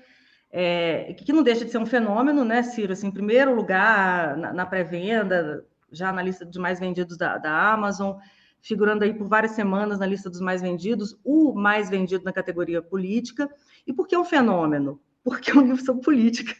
é, 0.50 1.12
que 1.14 1.32
não 1.32 1.42
deixa 1.42 1.64
de 1.64 1.70
ser 1.70 1.78
um 1.78 1.86
fenômeno, 1.86 2.44
né, 2.44 2.62
Ciro? 2.62 2.92
Assim, 2.92 3.08
em 3.08 3.12
primeiro 3.12 3.54
lugar, 3.54 4.36
na, 4.36 4.52
na 4.52 4.66
pré-venda, 4.66 5.64
já 5.90 6.12
na 6.12 6.22
lista 6.22 6.44
dos 6.44 6.56
mais 6.56 6.78
vendidos 6.78 7.16
da, 7.16 7.36
da 7.38 7.72
Amazon, 7.72 8.16
figurando 8.60 9.04
aí 9.04 9.12
por 9.12 9.28
várias 9.28 9.52
semanas 9.52 9.98
na 9.98 10.06
lista 10.06 10.30
dos 10.30 10.40
mais 10.40 10.62
vendidos, 10.62 11.18
o 11.24 11.52
mais 11.54 11.90
vendido 11.90 12.24
na 12.24 12.32
categoria 12.32 12.80
política. 12.80 13.50
E 13.86 13.92
por 13.92 14.06
que 14.06 14.14
é 14.14 14.18
um 14.18 14.24
fenômeno? 14.24 15.00
Porque 15.22 15.50
é 15.50 15.54
um 15.54 15.62
livro 15.62 15.84
sobre 15.84 16.04
política, 16.04 16.54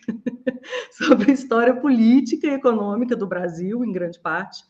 sobre 0.91 1.31
a 1.31 1.35
história 1.35 1.75
política 1.75 2.49
e 2.49 2.55
econômica 2.55 3.15
do 3.15 3.27
Brasil, 3.27 3.85
em 3.85 3.93
grande 3.93 4.19
parte, 4.19 4.65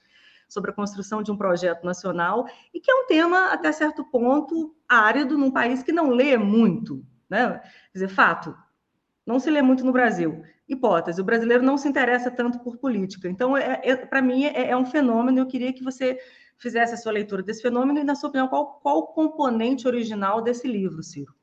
sobre 0.49 0.71
a 0.71 0.75
construção 0.75 1.23
de 1.23 1.31
um 1.31 1.37
projeto 1.37 1.85
nacional, 1.85 2.47
e 2.73 2.81
que 2.81 2.91
é 2.91 2.95
um 2.95 3.07
tema, 3.07 3.53
até 3.53 3.73
certo 3.73 4.05
ponto, 4.05 4.75
árido 4.89 5.37
num 5.37 5.51
país 5.51 5.83
que 5.83 5.93
não 5.93 6.11
lê 6.11 6.37
muito. 6.37 7.05
Né? 7.29 7.59
Quer 7.93 7.93
dizer, 7.93 8.09
fato, 8.09 8.57
não 9.27 9.41
se 9.41 9.51
lê 9.51 9.61
muito 9.61 9.85
no 9.85 9.93
Brasil. 9.93 10.43
Hipótese, 10.69 11.21
o 11.21 11.25
brasileiro 11.25 11.63
não 11.63 11.77
se 11.77 11.89
interessa 11.89 12.31
tanto 12.31 12.59
por 12.61 12.77
política. 12.77 13.29
Então, 13.29 13.57
é, 13.57 13.81
é 13.83 13.97
para 13.97 14.23
mim, 14.23 14.45
é, 14.45 14.71
é, 14.71 14.77
um 14.77 14.87
fenômeno. 14.87 15.39
Eu 15.39 15.47
queria 15.47 15.73
que 15.73 15.83
você 15.83 16.19
fizesse 16.59 16.95
a 16.95 16.97
sua 16.97 17.13
leitura 17.13 17.43
desse 17.43 17.63
fenômeno 17.63 18.01
e, 18.01 18.05
na 18.05 18.15
sua 18.15 18.29
opinião, 18.29 18.49
qual, 18.49 18.81
qual 18.81 18.99
o 18.99 19.07
componente 19.09 19.87
original 19.87 20.43
desse 20.43 20.67
livro, 20.67 21.03
Ciro? 21.03 21.35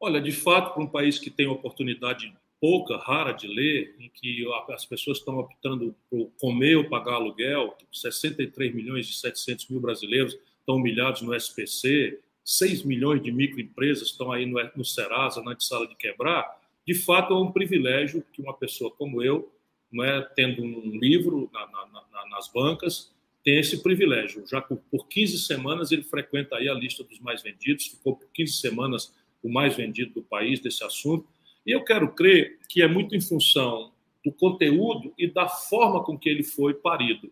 Olha, 0.00 0.20
de 0.20 0.30
fato, 0.30 0.72
para 0.72 0.82
um 0.82 0.86
país 0.86 1.18
que 1.18 1.30
tem 1.30 1.48
oportunidade 1.48 2.32
pouca, 2.60 2.96
rara 2.96 3.32
de 3.32 3.46
ler, 3.46 3.94
em 3.98 4.10
que 4.10 4.44
as 4.70 4.84
pessoas 4.84 5.18
estão 5.18 5.38
optando 5.38 5.94
por 6.10 6.30
comer 6.40 6.76
ou 6.76 6.88
pagar 6.88 7.14
aluguel, 7.14 7.76
63 7.92 8.74
milhões 8.74 9.08
e 9.08 9.12
700 9.12 9.68
mil 9.68 9.80
brasileiros 9.80 10.36
estão 10.60 10.76
humilhados 10.76 11.22
no 11.22 11.34
SPC, 11.34 12.20
6 12.44 12.82
milhões 12.84 13.22
de 13.22 13.30
microempresas 13.30 14.08
estão 14.08 14.32
aí 14.32 14.46
no, 14.46 14.84
Serasa, 14.84 15.42
na 15.42 15.58
sala 15.60 15.86
de 15.86 15.94
quebrar, 15.94 16.46
de 16.86 16.94
fato 16.94 17.34
é 17.34 17.36
um 17.36 17.52
privilégio 17.52 18.24
que 18.32 18.40
uma 18.40 18.54
pessoa 18.54 18.90
como 18.90 19.22
eu, 19.22 19.52
não 19.92 20.04
é, 20.04 20.22
tendo 20.34 20.62
um 20.62 20.98
livro 20.98 21.50
na, 21.52 21.66
na, 21.66 21.86
na, 21.86 22.28
nas 22.30 22.48
bancas, 22.48 23.12
tem 23.44 23.58
esse 23.58 23.82
privilégio. 23.82 24.46
Já 24.46 24.60
por, 24.60 24.78
por 24.90 25.06
15 25.08 25.38
semanas 25.38 25.92
ele 25.92 26.02
frequenta 26.02 26.56
aí 26.56 26.68
a 26.68 26.74
lista 26.74 27.04
dos 27.04 27.20
mais 27.20 27.42
vendidos, 27.42 27.86
ficou 27.86 28.16
por 28.16 28.28
15 28.32 28.52
semanas 28.54 29.14
o 29.42 29.48
mais 29.50 29.76
vendido 29.76 30.14
do 30.14 30.22
país 30.22 30.60
desse 30.60 30.82
assunto, 30.82 31.26
e 31.68 31.72
eu 31.72 31.84
quero 31.84 32.10
crer 32.14 32.58
que 32.66 32.80
é 32.80 32.88
muito 32.88 33.14
em 33.14 33.20
função 33.20 33.92
do 34.24 34.32
conteúdo 34.32 35.12
e 35.18 35.30
da 35.30 35.46
forma 35.46 36.02
com 36.02 36.18
que 36.18 36.26
ele 36.26 36.42
foi 36.42 36.72
parido. 36.72 37.30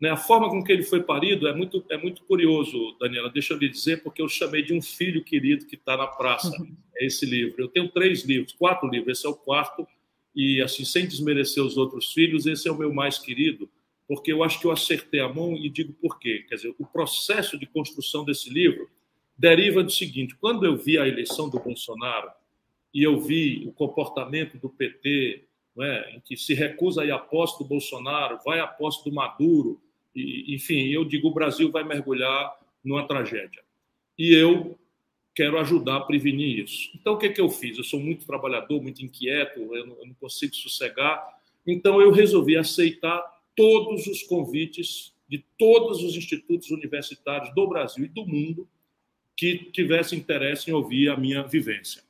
Né? 0.00 0.10
A 0.10 0.16
forma 0.16 0.48
com 0.48 0.62
que 0.62 0.70
ele 0.70 0.84
foi 0.84 1.02
parido 1.02 1.48
é 1.48 1.52
muito, 1.52 1.84
é 1.90 1.96
muito 1.96 2.22
curioso, 2.22 2.96
Daniela, 3.00 3.28
deixa 3.28 3.52
eu 3.52 3.58
lhe 3.58 3.68
dizer, 3.68 4.00
porque 4.04 4.22
eu 4.22 4.28
chamei 4.28 4.62
de 4.62 4.72
um 4.72 4.80
filho 4.80 5.24
querido 5.24 5.66
que 5.66 5.74
está 5.74 5.96
na 5.96 6.06
praça, 6.06 6.56
uhum. 6.56 6.72
é 6.96 7.04
esse 7.04 7.26
livro. 7.26 7.60
Eu 7.60 7.66
tenho 7.66 7.88
três 7.88 8.22
livros, 8.22 8.52
quatro 8.52 8.88
livros, 8.88 9.18
esse 9.18 9.26
é 9.26 9.28
o 9.28 9.34
quarto, 9.34 9.84
e 10.36 10.62
assim, 10.62 10.84
sem 10.84 11.04
desmerecer 11.04 11.60
os 11.64 11.76
outros 11.76 12.12
filhos, 12.12 12.46
esse 12.46 12.68
é 12.68 12.70
o 12.70 12.78
meu 12.78 12.94
mais 12.94 13.18
querido, 13.18 13.68
porque 14.06 14.32
eu 14.32 14.44
acho 14.44 14.60
que 14.60 14.68
eu 14.68 14.70
acertei 14.70 15.18
a 15.18 15.28
mão 15.28 15.56
e 15.56 15.68
digo 15.68 15.92
por 15.94 16.20
quê. 16.20 16.44
Quer 16.48 16.54
dizer, 16.54 16.74
o 16.78 16.86
processo 16.86 17.58
de 17.58 17.66
construção 17.66 18.24
desse 18.24 18.48
livro 18.48 18.88
deriva 19.36 19.82
do 19.82 19.90
seguinte: 19.90 20.36
quando 20.36 20.64
eu 20.64 20.76
vi 20.76 20.96
a 20.96 21.08
eleição 21.08 21.48
do 21.48 21.58
Bolsonaro, 21.58 22.30
e 22.94 23.02
eu 23.02 23.20
vi 23.20 23.66
o 23.66 23.72
comportamento 23.72 24.56
do 24.56 24.70
PT, 24.70 25.44
é, 25.80 26.16
em 26.16 26.20
que 26.20 26.36
se 26.36 26.54
recusa 26.54 27.02
a 27.02 27.04
ir 27.04 27.10
à 27.10 27.18
posse 27.18 27.58
do 27.58 27.64
Bolsonaro, 27.64 28.38
vai 28.44 28.60
à 28.60 28.66
posse 28.68 29.04
do 29.04 29.12
Maduro, 29.12 29.82
e, 30.14 30.54
enfim, 30.54 30.86
eu 30.86 31.04
digo 31.04 31.26
o 31.26 31.34
Brasil 31.34 31.72
vai 31.72 31.82
mergulhar 31.82 32.56
numa 32.84 33.06
tragédia. 33.06 33.64
E 34.16 34.32
eu 34.32 34.78
quero 35.34 35.58
ajudar 35.58 35.96
a 35.96 36.00
prevenir 36.00 36.60
isso. 36.60 36.90
Então, 36.94 37.14
o 37.14 37.18
que, 37.18 37.26
é 37.26 37.32
que 37.32 37.40
eu 37.40 37.50
fiz? 37.50 37.76
Eu 37.76 37.82
sou 37.82 37.98
muito 37.98 38.24
trabalhador, 38.24 38.80
muito 38.80 39.04
inquieto, 39.04 39.58
eu 39.58 39.86
não, 39.86 39.96
eu 39.98 40.06
não 40.06 40.14
consigo 40.14 40.54
sossegar. 40.54 41.20
Então, 41.66 42.00
eu 42.00 42.12
resolvi 42.12 42.56
aceitar 42.56 43.20
todos 43.56 44.06
os 44.06 44.22
convites 44.22 45.12
de 45.28 45.44
todos 45.58 46.04
os 46.04 46.14
institutos 46.14 46.70
universitários 46.70 47.52
do 47.52 47.66
Brasil 47.66 48.04
e 48.04 48.08
do 48.08 48.24
mundo 48.24 48.68
que 49.36 49.70
tivessem 49.72 50.20
interesse 50.20 50.70
em 50.70 50.74
ouvir 50.74 51.08
a 51.08 51.16
minha 51.16 51.42
vivência. 51.42 52.04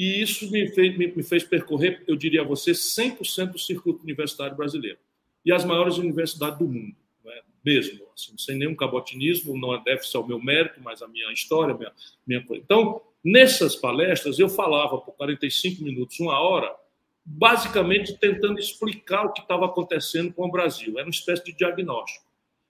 E 0.00 0.22
isso 0.22 0.50
me 0.50 0.66
fez, 0.68 0.96
me 0.96 1.22
fez 1.22 1.44
percorrer, 1.44 2.02
eu 2.08 2.16
diria 2.16 2.40
a 2.40 2.44
você, 2.44 2.70
100% 2.70 3.52
do 3.52 3.58
circuito 3.58 4.02
universitário 4.02 4.56
brasileiro. 4.56 4.96
E 5.44 5.52
as 5.52 5.62
maiores 5.62 5.98
universidades 5.98 6.58
do 6.58 6.66
mundo, 6.66 6.96
é? 7.26 7.42
mesmo, 7.62 8.06
assim, 8.14 8.32
sem 8.38 8.56
nenhum 8.56 8.74
cabotinismo, 8.74 9.54
não 9.58 9.78
deve 9.82 10.04
ser 10.04 10.16
o 10.16 10.26
meu 10.26 10.42
mérito, 10.42 10.80
mas 10.82 11.02
a 11.02 11.06
minha 11.06 11.30
história, 11.30 11.74
minha, 11.74 11.92
minha 12.26 12.42
coisa. 12.42 12.62
Então, 12.64 13.02
nessas 13.22 13.76
palestras, 13.76 14.38
eu 14.38 14.48
falava 14.48 14.96
por 14.96 15.12
45 15.16 15.84
minutos, 15.84 16.18
uma 16.18 16.40
hora, 16.40 16.74
basicamente 17.22 18.16
tentando 18.16 18.58
explicar 18.58 19.26
o 19.26 19.34
que 19.34 19.42
estava 19.42 19.66
acontecendo 19.66 20.32
com 20.32 20.46
o 20.46 20.50
Brasil. 20.50 20.94
Era 20.94 21.04
uma 21.04 21.10
espécie 21.10 21.44
de 21.44 21.52
diagnóstico. 21.52 22.24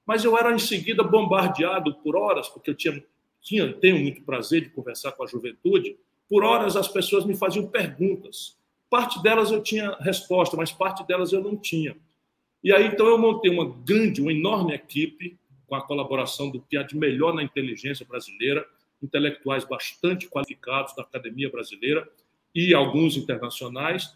Mas 0.04 0.24
eu 0.24 0.36
era, 0.36 0.52
em 0.52 0.58
seguida, 0.58 1.04
bombardeado 1.04 1.94
por 2.02 2.16
horas, 2.16 2.48
porque 2.48 2.70
eu 2.70 2.74
tinha, 2.74 3.00
tinha 3.40 3.72
tenho 3.74 4.00
muito 4.00 4.20
prazer 4.22 4.62
de 4.62 4.70
conversar 4.70 5.12
com 5.12 5.22
a 5.22 5.28
juventude, 5.28 5.96
por 6.30 6.44
horas 6.44 6.76
as 6.76 6.86
pessoas 6.86 7.26
me 7.26 7.36
faziam 7.36 7.66
perguntas. 7.66 8.56
Parte 8.88 9.20
delas 9.20 9.50
eu 9.50 9.60
tinha 9.60 9.96
resposta, 10.00 10.56
mas 10.56 10.70
parte 10.70 11.04
delas 11.04 11.32
eu 11.32 11.42
não 11.42 11.56
tinha. 11.56 11.96
E 12.62 12.72
aí 12.72 12.86
então 12.86 13.06
eu 13.08 13.18
montei 13.18 13.50
uma 13.50 13.68
grande, 13.84 14.22
uma 14.22 14.32
enorme 14.32 14.72
equipe 14.72 15.36
com 15.66 15.74
a 15.74 15.82
colaboração 15.82 16.48
do 16.48 16.60
que 16.60 16.76
há 16.76 16.84
de 16.84 16.96
melhor 16.96 17.34
na 17.34 17.42
inteligência 17.42 18.06
brasileira, 18.06 18.64
intelectuais 19.02 19.64
bastante 19.64 20.28
qualificados 20.28 20.94
da 20.94 21.02
academia 21.02 21.50
brasileira 21.50 22.08
e 22.54 22.72
alguns 22.74 23.16
internacionais. 23.16 24.14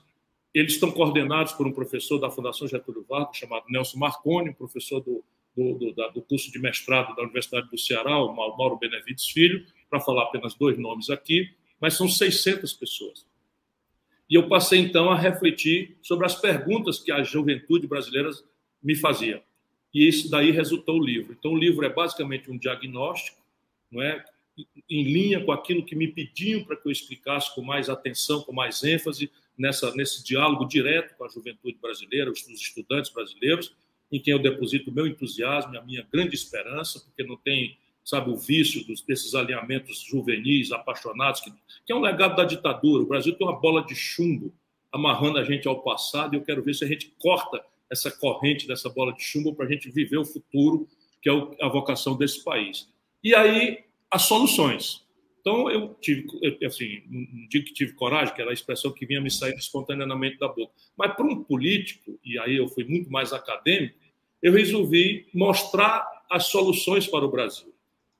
Eles 0.52 0.74
estão 0.74 0.92
coordenados 0.92 1.52
por 1.52 1.66
um 1.66 1.72
professor 1.72 2.18
da 2.18 2.30
Fundação 2.30 2.68
Getúlio 2.68 3.04
Vargas, 3.08 3.36
chamado 3.36 3.64
Nelson 3.68 3.98
Marconi, 3.98 4.54
professor 4.54 5.00
do, 5.00 5.24
do, 5.56 5.74
do, 5.78 6.10
do, 6.12 6.22
curso 6.22 6.52
de 6.52 6.60
mestrado 6.60 7.14
da 7.16 7.22
Universidade 7.22 7.68
do 7.68 7.78
Ceará, 7.78 8.18
o 8.18 8.32
Mauro 8.34 8.76
Benevides 8.76 9.26
Filho, 9.26 9.64
para 9.90 10.00
falar 10.00 10.24
apenas 10.24 10.54
dois 10.54 10.78
nomes 10.78 11.10
aqui, 11.10 11.48
mas 11.80 11.94
são 11.94 12.08
600 12.08 12.72
pessoas. 12.72 13.26
E 14.28 14.34
eu 14.34 14.48
passei 14.48 14.80
então 14.80 15.10
a 15.10 15.18
refletir 15.18 15.96
sobre 16.02 16.26
as 16.26 16.34
perguntas 16.34 16.98
que 16.98 17.12
a 17.12 17.22
juventude 17.22 17.86
brasileira 17.86 18.30
me 18.82 18.94
fazia. 18.94 19.42
E 19.92 20.08
isso 20.08 20.30
daí 20.30 20.50
resultou 20.50 20.98
o 20.98 21.04
livro. 21.04 21.36
Então 21.38 21.52
o 21.52 21.58
livro 21.58 21.84
é 21.84 21.88
basicamente 21.88 22.50
um 22.50 22.58
diagnóstico, 22.58 23.40
não 23.90 24.02
é? 24.02 24.24
Em 24.88 25.04
linha 25.04 25.44
com 25.44 25.52
aquilo 25.52 25.84
que 25.84 25.94
me 25.94 26.08
pediam 26.08 26.64
para 26.64 26.76
que 26.76 26.86
eu 26.86 26.92
explicasse 26.92 27.54
com 27.54 27.62
mais 27.62 27.88
atenção, 27.88 28.42
com 28.42 28.52
mais 28.52 28.82
ênfase 28.82 29.30
nessa 29.56 29.94
nesse 29.94 30.24
diálogo 30.24 30.66
direto 30.66 31.16
com 31.16 31.24
a 31.24 31.28
juventude 31.28 31.78
brasileira, 31.80 32.30
os 32.30 32.46
estudantes 32.48 33.12
brasileiros, 33.12 33.74
em 34.10 34.20
quem 34.20 34.32
eu 34.32 34.38
deposito 34.38 34.90
o 34.90 34.94
meu 34.94 35.06
entusiasmo 35.06 35.76
a 35.78 35.82
minha 35.82 36.06
grande 36.12 36.34
esperança, 36.34 37.00
porque 37.00 37.22
não 37.24 37.36
tem, 37.36 37.76
sabe, 38.04 38.30
o 38.30 38.36
vício 38.36 38.84
dos, 38.86 39.00
desses 39.00 39.34
alinhamentos 39.34 40.00
juvenis, 40.00 40.70
apaixonados, 40.70 41.40
que, 41.40 41.52
que 41.86 41.92
é 41.92 41.96
um 41.96 42.00
legado 42.00 42.36
da 42.36 42.44
ditadura. 42.44 43.02
O 43.02 43.06
Brasil 43.06 43.34
tem 43.34 43.46
uma 43.46 43.58
bola 43.58 43.82
de 43.82 43.94
chumbo 43.94 44.52
amarrando 44.92 45.38
a 45.38 45.44
gente 45.44 45.66
ao 45.66 45.82
passado 45.82 46.34
e 46.34 46.38
eu 46.38 46.42
quero 46.42 46.62
ver 46.62 46.74
se 46.74 46.84
a 46.84 46.88
gente 46.88 47.12
corta 47.18 47.64
essa 47.90 48.10
corrente 48.10 48.68
dessa 48.68 48.88
bola 48.88 49.12
de 49.12 49.22
chumbo 49.22 49.54
para 49.54 49.66
a 49.66 49.68
gente 49.68 49.90
viver 49.90 50.18
o 50.18 50.24
futuro, 50.24 50.86
que 51.20 51.30
é 51.30 51.32
a 51.60 51.68
vocação 51.68 52.16
desse 52.16 52.44
país. 52.44 52.88
E 53.22 53.34
aí, 53.34 53.84
as 54.10 54.22
soluções. 54.22 55.02
Então, 55.40 55.70
eu 55.70 55.94
tive, 56.00 56.26
assim, 56.64 57.02
não 57.10 57.48
digo 57.48 57.66
que 57.66 57.74
tive 57.74 57.92
coragem, 57.92 58.34
que 58.34 58.40
era 58.40 58.50
a 58.50 58.54
expressão 58.54 58.92
que 58.92 59.04
vinha 59.04 59.20
me 59.20 59.30
sair 59.30 59.54
espontaneamente 59.54 60.38
da 60.38 60.48
boca. 60.48 60.72
Mas 60.96 61.14
para 61.14 61.26
um 61.26 61.42
político, 61.42 62.18
e 62.24 62.38
aí 62.38 62.56
eu 62.56 62.68
fui 62.68 62.84
muito 62.84 63.10
mais 63.10 63.32
acadêmico, 63.32 63.94
eu 64.42 64.52
resolvi 64.52 65.26
mostrar 65.34 66.06
as 66.30 66.46
soluções 66.46 67.06
para 67.06 67.24
o 67.24 67.30
Brasil. 67.30 67.73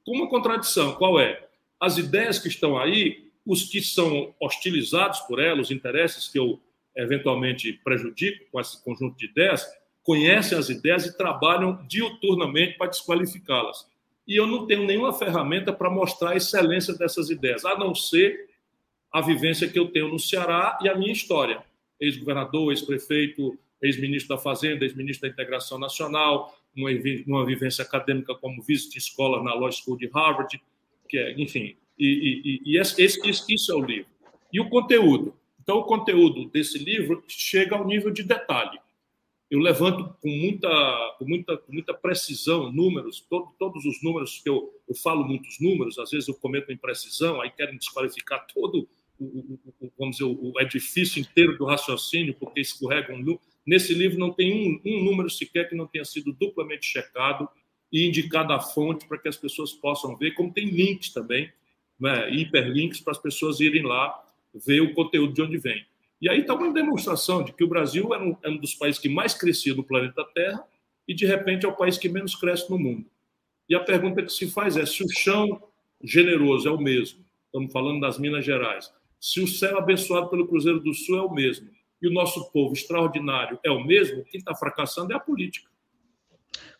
Com 0.04 0.16
uma 0.16 0.28
contradição, 0.28 0.94
qual 0.94 1.18
é? 1.18 1.46
As 1.80 1.98
ideias 1.98 2.38
que 2.38 2.48
estão 2.48 2.78
aí, 2.78 3.30
os 3.44 3.64
que 3.64 3.80
são 3.80 4.34
hostilizados 4.40 5.20
por 5.20 5.38
elas, 5.38 5.66
os 5.66 5.70
interesses 5.70 6.28
que 6.28 6.38
eu 6.38 6.60
eventualmente 6.96 7.72
prejudico 7.84 8.44
com 8.52 8.60
esse 8.60 8.82
conjunto 8.84 9.16
de 9.16 9.26
ideias, 9.26 9.66
conhecem 10.02 10.56
as 10.56 10.68
ideias 10.68 11.06
e 11.06 11.16
trabalham 11.16 11.84
diuturnamente 11.88 12.76
para 12.78 12.88
desqualificá-las 12.88 13.86
e 14.26 14.36
eu 14.36 14.46
não 14.46 14.66
tenho 14.66 14.84
nenhuma 14.84 15.12
ferramenta 15.12 15.72
para 15.72 15.90
mostrar 15.90 16.30
a 16.30 16.36
excelência 16.36 16.94
dessas 16.94 17.30
ideias, 17.30 17.64
a 17.64 17.76
não 17.76 17.94
ser 17.94 18.48
a 19.12 19.20
vivência 19.20 19.68
que 19.68 19.78
eu 19.78 19.88
tenho 19.88 20.08
no 20.08 20.18
Ceará 20.18 20.78
e 20.82 20.88
a 20.88 20.94
minha 20.94 21.12
história. 21.12 21.62
Ex-governador, 22.00 22.72
ex-prefeito, 22.72 23.56
ex-ministro 23.80 24.34
da 24.34 24.42
Fazenda, 24.42 24.84
ex-ministro 24.84 25.28
da 25.28 25.32
Integração 25.32 25.78
Nacional, 25.78 26.56
uma, 26.76 26.90
uma 27.26 27.46
vivência 27.46 27.82
acadêmica 27.82 28.34
como 28.34 28.62
vice 28.62 28.96
escola 28.96 29.42
na 29.42 29.54
Law 29.54 29.70
School 29.72 29.96
de 29.96 30.06
Harvard, 30.08 30.60
que 31.08 31.18
é, 31.18 31.32
enfim, 31.40 31.76
e, 31.98 32.60
e, 32.64 32.72
e 32.72 32.78
esse, 32.78 33.02
esse, 33.02 33.54
isso 33.54 33.72
é 33.72 33.74
o 33.74 33.84
livro. 33.84 34.10
E 34.52 34.60
o 34.60 34.68
conteúdo. 34.68 35.34
Então, 35.60 35.78
o 35.78 35.84
conteúdo 35.84 36.46
desse 36.50 36.78
livro 36.78 37.24
chega 37.26 37.76
ao 37.76 37.86
nível 37.86 38.10
de 38.10 38.22
detalhe 38.22 38.78
eu 39.54 39.60
levanto 39.60 40.16
com 40.20 40.28
muita, 40.28 40.68
com 41.16 41.24
muita, 41.24 41.56
com 41.56 41.72
muita 41.72 41.94
precisão 41.94 42.72
números, 42.72 43.20
todo, 43.20 43.52
todos 43.58 43.84
os 43.84 44.02
números 44.02 44.40
que 44.42 44.48
eu, 44.48 44.72
eu 44.88 44.96
falo 44.96 45.24
muitos 45.24 45.60
números, 45.60 45.96
às 45.96 46.10
vezes 46.10 46.28
eu 46.28 46.34
cometo 46.34 46.72
imprecisão, 46.72 47.40
aí 47.40 47.50
querem 47.50 47.76
desqualificar 47.76 48.46
todo 48.52 48.88
o, 49.18 49.24
o, 49.24 49.92
vamos 49.98 50.16
dizer, 50.16 50.24
o 50.24 50.52
edifício 50.60 51.20
inteiro 51.20 51.56
do 51.56 51.64
raciocínio, 51.64 52.34
porque 52.34 52.60
escorrega 52.60 53.12
um 53.12 53.18
número. 53.18 53.40
Nesse 53.66 53.94
livro 53.94 54.18
não 54.18 54.32
tem 54.32 54.52
um, 54.52 54.80
um 54.84 55.04
número 55.04 55.30
sequer 55.30 55.68
que 55.68 55.74
não 55.74 55.86
tenha 55.86 56.04
sido 56.04 56.32
duplamente 56.32 56.86
checado 56.86 57.48
e 57.92 58.06
indicado 58.06 58.52
a 58.52 58.60
fonte 58.60 59.06
para 59.06 59.18
que 59.18 59.28
as 59.28 59.36
pessoas 59.36 59.72
possam 59.72 60.16
ver, 60.16 60.32
como 60.32 60.52
tem 60.52 60.66
links 60.66 61.10
também, 61.10 61.50
né, 61.98 62.30
hiperlinks 62.30 63.00
para 63.00 63.12
as 63.12 63.18
pessoas 63.18 63.60
irem 63.60 63.82
lá 63.82 64.24
ver 64.54 64.80
o 64.80 64.92
conteúdo 64.94 65.32
de 65.32 65.42
onde 65.42 65.58
vem. 65.58 65.86
E 66.20 66.28
aí 66.28 66.40
está 66.40 66.54
uma 66.54 66.72
demonstração 66.72 67.42
de 67.42 67.52
que 67.52 67.64
o 67.64 67.68
Brasil 67.68 68.14
é 68.14 68.18
um, 68.18 68.36
é 68.42 68.48
um 68.48 68.56
dos 68.56 68.74
países 68.74 69.00
que 69.00 69.08
mais 69.08 69.34
crescia 69.34 69.74
no 69.74 69.84
planeta 69.84 70.24
Terra 70.34 70.64
e, 71.06 71.14
de 71.14 71.26
repente, 71.26 71.66
é 71.66 71.68
o 71.68 71.76
país 71.76 71.98
que 71.98 72.08
menos 72.08 72.34
cresce 72.34 72.70
no 72.70 72.78
mundo. 72.78 73.06
E 73.68 73.74
a 73.74 73.80
pergunta 73.80 74.22
que 74.22 74.32
se 74.32 74.50
faz 74.50 74.76
é: 74.76 74.86
se 74.86 75.04
o 75.04 75.08
chão 75.10 75.62
generoso 76.02 76.68
é 76.68 76.72
o 76.72 76.80
mesmo, 76.80 77.24
estamos 77.46 77.72
falando 77.72 78.00
das 78.00 78.18
Minas 78.18 78.44
Gerais, 78.44 78.92
se 79.24 79.40
o 79.40 79.48
céu 79.48 79.78
abençoado 79.78 80.28
pelo 80.28 80.46
Cruzeiro 80.46 80.80
do 80.80 80.92
Sul 80.92 81.16
é 81.16 81.22
o 81.22 81.32
mesmo, 81.32 81.70
e 82.02 82.06
o 82.06 82.12
nosso 82.12 82.50
povo 82.52 82.74
extraordinário 82.74 83.58
é 83.64 83.70
o 83.70 83.82
mesmo, 83.82 84.22
quem 84.24 84.38
está 84.38 84.54
fracassando 84.54 85.12
é 85.12 85.16
a 85.16 85.20
política. 85.20 85.70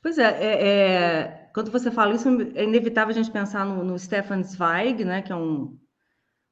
Pois 0.03 0.19
é, 0.19 0.25
é, 0.25 0.69
é, 0.69 1.51
quando 1.55 1.71
você 1.71 1.91
fala 1.91 2.15
isso, 2.15 2.29
é 2.55 2.65
inevitável 2.65 3.13
a 3.13 3.15
gente 3.15 3.31
pensar 3.31 3.65
no, 3.65 3.83
no 3.83 3.99
Stefan 3.99 4.43
Zweig, 4.43 5.07
né, 5.07 5.23
que 5.23 5.33
é 5.33 5.37
um 5.37 5.79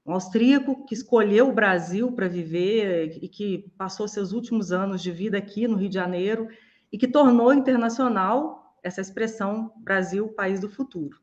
um 0.05 0.15
austríaco 0.15 0.85
que 0.85 0.95
escolheu 0.95 1.49
o 1.49 1.53
Brasil 1.53 2.11
para 2.13 2.27
viver 2.27 3.19
e 3.23 3.29
que 3.29 3.71
passou 3.79 4.09
seus 4.09 4.33
últimos 4.33 4.73
anos 4.73 5.01
de 5.01 5.13
vida 5.13 5.39
aqui 5.39 5.69
no 5.69 5.77
Rio 5.77 5.89
de 5.89 5.95
Janeiro 5.95 6.49
e 6.91 6.99
que 6.99 7.07
tornou 7.07 7.55
internacional 7.55 8.77
essa 8.83 9.01
expressão 9.01 9.73
Brasil, 9.77 10.29
país 10.31 10.59
do 10.59 10.69
futuro. 10.69 11.21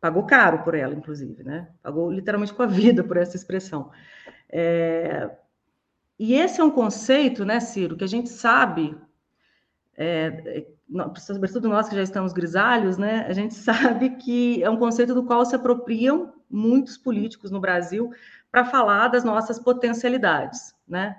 Pagou 0.00 0.24
caro 0.24 0.62
por 0.62 0.74
ela, 0.74 0.94
inclusive, 0.94 1.42
né? 1.42 1.68
Pagou 1.82 2.10
literalmente 2.10 2.54
com 2.54 2.62
a 2.62 2.66
vida 2.66 3.02
por 3.02 3.16
essa 3.16 3.36
expressão. 3.36 3.90
É... 4.48 5.30
E 6.18 6.34
esse 6.34 6.60
é 6.60 6.64
um 6.64 6.70
conceito, 6.70 7.44
né, 7.44 7.60
Ciro, 7.60 7.96
que 7.96 8.02
a 8.02 8.08
gente 8.08 8.28
sabe, 8.28 8.96
é, 9.96 10.66
sobretudo 11.16 11.68
nós 11.68 11.88
que 11.88 11.94
já 11.94 12.02
estamos 12.02 12.32
grisalhos, 12.32 12.98
né, 12.98 13.24
a 13.28 13.32
gente 13.32 13.54
sabe 13.56 14.16
que 14.16 14.60
é 14.62 14.68
um 14.68 14.76
conceito 14.76 15.14
do 15.14 15.24
qual 15.24 15.44
se 15.44 15.54
apropriam 15.54 16.34
muitos 16.50 16.98
políticos 16.98 17.52
no 17.52 17.60
Brasil 17.60 18.10
para 18.50 18.64
falar 18.64 19.08
das 19.08 19.22
nossas 19.22 19.60
potencialidades, 19.60 20.74
né? 20.88 21.16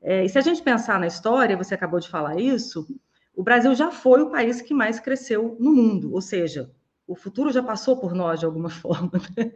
É, 0.00 0.24
e 0.24 0.28
se 0.28 0.38
a 0.38 0.42
gente 0.42 0.62
pensar 0.62 1.00
na 1.00 1.06
história, 1.06 1.56
você 1.56 1.74
acabou 1.74 1.98
de 1.98 2.08
falar 2.08 2.38
isso, 2.38 2.86
o 3.34 3.42
Brasil 3.42 3.74
já 3.74 3.90
foi 3.90 4.22
o 4.22 4.30
país 4.30 4.60
que 4.60 4.74
mais 4.74 5.00
cresceu 5.00 5.56
no 5.58 5.74
mundo, 5.74 6.12
ou 6.12 6.20
seja, 6.20 6.70
o 7.06 7.14
futuro 7.14 7.52
já 7.52 7.62
passou 7.62 7.96
por 7.98 8.14
nós 8.14 8.40
de 8.40 8.46
alguma 8.46 8.68
forma. 8.70 9.12
Né? 9.36 9.52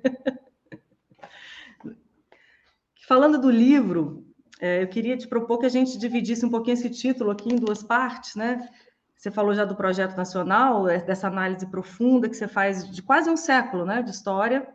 Falando 3.06 3.40
do 3.40 3.50
livro, 3.50 4.24
é, 4.60 4.82
eu 4.82 4.88
queria 4.88 5.16
te 5.16 5.26
propor 5.26 5.58
que 5.58 5.66
a 5.66 5.70
gente 5.70 5.98
dividisse 5.98 6.46
um 6.46 6.50
pouquinho 6.50 6.74
esse 6.74 6.90
título 6.90 7.30
aqui 7.30 7.52
em 7.52 7.56
duas 7.56 7.82
partes, 7.82 8.36
né? 8.36 8.68
Você 9.16 9.30
falou 9.30 9.52
já 9.52 9.64
do 9.64 9.74
projeto 9.74 10.16
nacional, 10.16 10.88
é, 10.88 10.98
dessa 10.98 11.26
análise 11.26 11.66
profunda 11.66 12.28
que 12.28 12.36
você 12.36 12.48
faz 12.48 12.90
de 12.90 13.02
quase 13.02 13.28
um 13.28 13.36
século, 13.36 13.84
né, 13.84 14.02
de 14.02 14.10
história, 14.10 14.66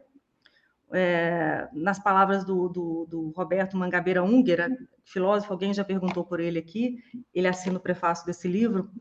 é, 0.91 1.67
nas 1.73 1.97
palavras 1.97 2.45
do, 2.45 2.69
do, 2.69 3.07
do, 3.09 3.29
Roberto 3.35 3.75
Mangabeira 3.75 4.23
Unguera, 4.23 4.69
filósofo, 5.03 5.51
alguém 5.51 5.73
já 5.73 5.83
perguntou 5.83 6.23
por 6.23 6.39
ele 6.39 6.59
aqui, 6.59 6.99
ele 7.33 7.47
assina 7.47 7.77
o 7.77 7.81
prefácio 7.81 8.25
desse 8.25 8.47
livro, 8.47 8.91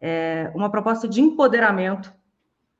é, 0.00 0.50
uma 0.54 0.70
proposta 0.70 1.06
de 1.06 1.20
empoderamento 1.20 2.14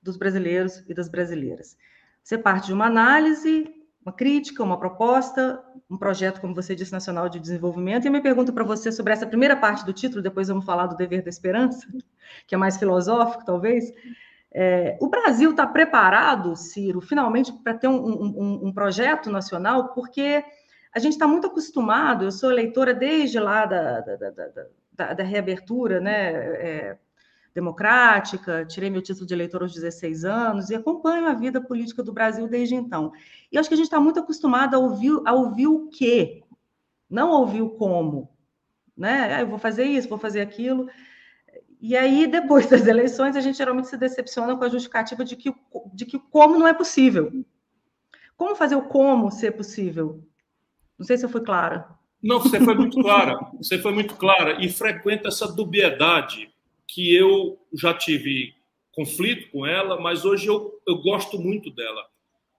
dos 0.07 0.17
brasileiros 0.17 0.83
e 0.89 0.95
das 0.95 1.09
brasileiras. 1.09 1.77
Você 2.23 2.39
parte 2.39 2.67
de 2.67 2.73
uma 2.73 2.87
análise, 2.87 3.73
uma 4.05 4.13
crítica, 4.13 4.63
uma 4.63 4.79
proposta, 4.79 5.63
um 5.91 5.99
projeto, 5.99 6.41
como 6.41 6.55
você 6.55 6.75
disse, 6.75 6.93
nacional 6.93 7.29
de 7.29 7.39
desenvolvimento. 7.41 8.05
E 8.05 8.09
eu 8.09 8.13
me 8.13 8.21
pergunto 8.21 8.53
para 8.53 8.65
você 8.65 8.91
sobre 8.91 9.13
essa 9.13 9.27
primeira 9.27 9.57
parte 9.57 9.85
do 9.85 9.93
título, 9.93 10.23
depois 10.23 10.49
vamos 10.49 10.65
falar 10.65 10.87
do 10.87 10.97
dever 10.97 11.23
da 11.23 11.29
esperança, 11.29 11.87
que 12.47 12.55
é 12.55 12.59
mais 12.59 12.77
filosófico, 12.77 13.45
talvez. 13.45 13.93
É, 14.53 14.97
o 15.01 15.09
Brasil 15.09 15.51
está 15.51 15.67
preparado, 15.67 16.57
Ciro, 16.57 17.01
finalmente, 17.01 17.53
para 17.53 17.75
ter 17.75 17.89
um, 17.89 17.97
um, 17.97 18.67
um, 18.69 18.73
projeto 18.73 19.31
nacional, 19.31 19.93
porque 19.93 20.43
a 20.95 20.99
gente 20.99 21.13
está 21.13 21.27
muito 21.27 21.49
acostumado, 21.49 22.25
eu 22.25 22.33
sou 22.33 22.51
eleitora 22.51 22.95
desde 22.95 23.39
lá 23.39 23.67
da, 23.67 24.01
da, 24.01 24.17
da, 24.17 24.49
da, 24.93 25.15
da 25.15 25.25
reabertura 25.25 26.01
né, 26.01 26.33
é, 26.33 26.97
democrática, 27.57 28.67
tirei 28.67 28.91
meu 28.91 29.01
título 29.01 29.27
de 29.27 29.33
eleitor 29.33 29.63
aos 29.63 29.73
16 29.73 30.27
anos 30.27 30.69
e 30.69 30.75
acompanho 30.75 31.27
a 31.27 31.33
vida 31.33 31.59
política 31.59 32.03
do 32.03 32.13
Brasil 32.13 32.47
desde 32.47 32.75
então. 32.75 33.13
E 33.51 33.57
acho 33.57 33.67
que 33.67 33.75
a 33.75 33.79
gente 33.79 33.87
está 33.87 33.99
muito 33.99 34.21
acostumado 34.21 34.77
a 34.77 34.79
ouvir, 34.79 35.19
a 35.25 35.33
ouvir 35.33 35.67
o 35.67 35.89
quê, 35.89 36.43
não 37.09 37.33
a 37.33 37.39
ouvir 37.39 37.63
o 37.63 37.71
como. 37.71 38.31
Né? 38.95 39.37
Ah, 39.37 39.41
eu 39.41 39.47
vou 39.47 39.59
fazer 39.59 39.85
isso, 39.85 40.07
vou 40.07 40.19
fazer 40.19 40.43
aquilo. 40.43 40.87
E 41.81 41.97
aí, 41.97 42.27
depois 42.27 42.67
das 42.69 42.87
eleições, 42.87 43.37
a 43.37 43.41
gente 43.41 43.57
geralmente 43.57 43.89
se 43.89 43.97
decepciona 43.97 44.55
com 44.55 44.65
a 44.65 44.69
justificativa 44.69 45.25
de 45.25 45.35
que, 45.35 45.55
de 45.95 46.05
que 46.05 46.19
como 46.19 46.59
não 46.59 46.69
é 46.69 46.75
possível. 46.75 47.33
Como 48.37 48.55
fazer 48.55 48.77
o 48.77 48.83
como 48.83 49.31
ser 49.31 49.53
possível? 49.53 50.23
Não 50.99 51.07
sei 51.07 51.17
se 51.17 51.25
eu 51.25 51.31
fui 51.31 51.41
clara. 51.41 51.89
Não, 52.23 52.39
você 52.39 52.61
foi 52.61 52.75
muito 52.75 53.01
clara. 53.01 53.39
Você 53.57 53.79
foi 53.79 53.93
muito 53.95 54.15
clara 54.15 54.63
e 54.63 54.69
frequenta 54.69 55.29
essa 55.29 55.51
dubiedade 55.51 56.55
que 56.89 57.15
eu 57.15 57.59
já 57.75 57.93
tive 57.93 58.55
conflito 58.93 59.51
com 59.51 59.67
ela, 59.67 60.01
mas 60.01 60.25
hoje 60.25 60.47
eu, 60.47 60.81
eu 60.87 60.97
gosto 60.99 61.39
muito 61.39 61.71
dela, 61.71 62.07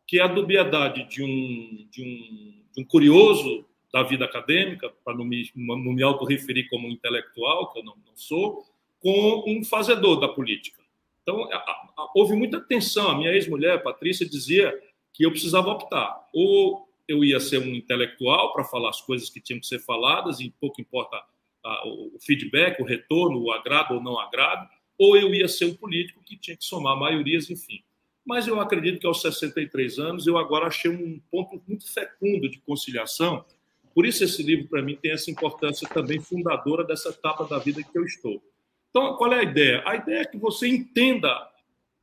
que 0.06 0.20
é 0.20 0.24
a 0.24 0.28
dubiedade 0.28 1.04
de 1.10 1.24
um, 1.24 1.88
de 1.90 2.04
um, 2.04 2.63
de 2.74 2.82
um 2.82 2.86
curioso 2.86 3.66
da 3.92 4.04
vida 4.04 4.26
acadêmica, 4.26 4.90
para 5.04 5.16
não 5.16 5.26
me, 5.26 5.50
não 5.56 5.78
me 5.78 6.04
auto-referir 6.04 6.70
como 6.70 6.88
intelectual, 6.88 7.72
que 7.72 7.80
eu 7.80 7.84
não, 7.84 7.96
não 8.06 8.16
sou, 8.16 8.63
com 9.00 9.44
um 9.48 9.63
fazedor 9.63 10.20
da 10.20 10.28
política. 10.28 10.82
Então, 11.22 11.44
a, 11.52 11.58
a, 11.58 12.12
houve 12.16 12.36
muita 12.36 12.60
tensão. 12.60 13.10
A 13.10 13.18
minha 13.18 13.32
ex-mulher, 13.32 13.82
Patrícia, 13.82 14.28
dizia 14.28 14.78
que 15.13 15.26
eu 15.26 15.32
precisava 15.32 15.70
optar. 15.70 16.28
Ou 16.34 16.88
eu 17.08 17.24
ia 17.24 17.40
ser 17.40 17.60
um 17.60 17.74
intelectual 17.74 18.54
para 18.54 18.63
falar 18.63 18.90
as 18.90 19.02
coisas 19.02 19.30
que 19.30 19.42
tinham 19.42 19.60
que 19.60 19.66
ser 19.66 19.80
faladas, 19.80 20.40
e 20.40 20.54
pouco 20.60 20.82
importa 20.82 21.22
a, 21.68 21.88
o 21.88 22.18
feedback, 22.20 22.82
o 22.82 22.86
retorno, 22.86 23.42
o 23.42 23.52
agrado 23.52 23.96
ou 23.96 24.02
não 24.02 24.20
agrado, 24.20 24.68
ou 24.98 25.18
eu 25.18 25.34
ia 25.34 25.48
ser 25.48 25.66
um 25.66 25.76
político 25.76 26.24
que 26.24 26.38
tinha 26.38 26.58
que 26.58 26.66
somar 26.66 26.98
maiorias, 26.98 27.50
enfim. 27.50 27.84
Mas 28.26 28.48
eu 28.48 28.60
acredito 28.60 29.00
que 29.00 29.08
aos 29.08 29.22
63 29.22 30.00
anos 30.00 30.28
eu 30.28 30.38
agora 30.38 30.68
achei 30.68 30.92
um 30.92 31.20
ponto 31.32 31.62
muito 31.68 31.92
fecundo 31.92 32.50
de 32.50 32.60
conciliação. 32.60 33.46
Por 33.94 34.06
isso 34.06 34.24
esse 34.24 34.44
livro 34.44 34.68
para 34.68 34.82
mim 34.82 34.96
tem 34.96 35.12
essa 35.12 35.32
importância 35.32 35.88
também 35.88 36.20
fundadora 36.20 36.84
dessa 36.84 37.10
etapa 37.10 37.46
da 37.46 37.58
vida 37.58 37.82
que 37.82 37.98
eu 37.98 38.04
estou 38.04 38.44
Então, 38.90 39.16
qual 39.16 39.32
é 39.34 39.40
a 39.40 39.44
ideia? 39.44 39.84
A 39.86 39.96
ideia 39.96 40.22
é 40.22 40.26
que 40.26 40.38
você 40.38 40.68
entenda 40.68 41.50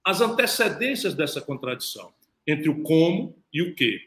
as 0.04 0.20
antecedências 0.20 1.14
dessa 1.14 1.40
contradição 1.40 2.12
entre 2.46 2.68
o 2.68 2.82
como 2.82 3.36
e 3.52 3.62
o 3.62 3.74
que. 3.74 4.00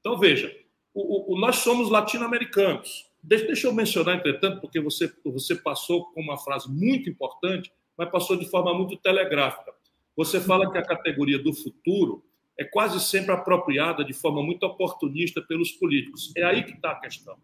Então, 0.00 0.18
veja, 0.18 0.54
o, 0.94 1.34
o, 1.34 1.38
nós 1.38 1.56
somos 1.56 1.90
latino-americanos. 1.90 3.07
Deixa, 3.22 3.66
eu 3.66 3.72
mencionar, 3.72 4.16
entretanto, 4.16 4.60
porque 4.60 4.80
você, 4.80 5.12
você 5.24 5.54
passou 5.54 6.06
com 6.12 6.20
uma 6.20 6.38
frase 6.38 6.70
muito 6.70 7.10
importante, 7.10 7.72
mas 7.96 8.10
passou 8.10 8.36
de 8.36 8.48
forma 8.48 8.72
muito 8.72 8.96
telegráfica. 8.96 9.72
Você 10.16 10.40
fala 10.40 10.70
que 10.70 10.78
a 10.78 10.82
categoria 10.82 11.38
do 11.38 11.52
futuro 11.52 12.24
é 12.58 12.64
quase 12.64 12.98
sempre 13.00 13.32
apropriada 13.32 14.04
de 14.04 14.12
forma 14.12 14.42
muito 14.42 14.64
oportunista 14.64 15.40
pelos 15.40 15.70
políticos. 15.72 16.32
É 16.36 16.42
aí 16.42 16.64
que 16.64 16.72
está 16.72 16.92
a 16.92 17.00
questão. 17.00 17.36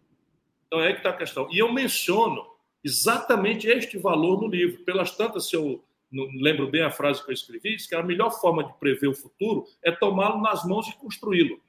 Então, 0.67 0.81
é 0.81 0.87
aí 0.87 0.93
que 0.93 0.99
está 0.99 1.11
a 1.11 1.17
questão. 1.17 1.47
E 1.51 1.57
eu 1.57 1.71
menciono 1.71 2.45
exatamente 2.83 3.67
este 3.67 3.97
valor 3.97 4.41
no 4.41 4.47
livro. 4.47 4.83
Pelas 4.83 5.11
tantas, 5.15 5.49
se 5.49 5.55
eu 5.55 5.83
lembro 6.11 6.69
bem 6.69 6.81
a 6.81 6.91
frase 6.91 7.23
que 7.23 7.31
eu 7.31 7.33
escrevi, 7.33 7.75
diz 7.75 7.87
que 7.87 7.95
a 7.95 8.03
melhor 8.03 8.29
forma 8.29 8.63
de 8.63 8.73
prever 8.77 9.07
o 9.07 9.15
futuro 9.15 9.65
é 9.83 9.91
tomá-lo 9.91 10.41
nas 10.41 10.65
mãos 10.65 10.87
e 10.87 10.97
construí-lo. 10.97 11.59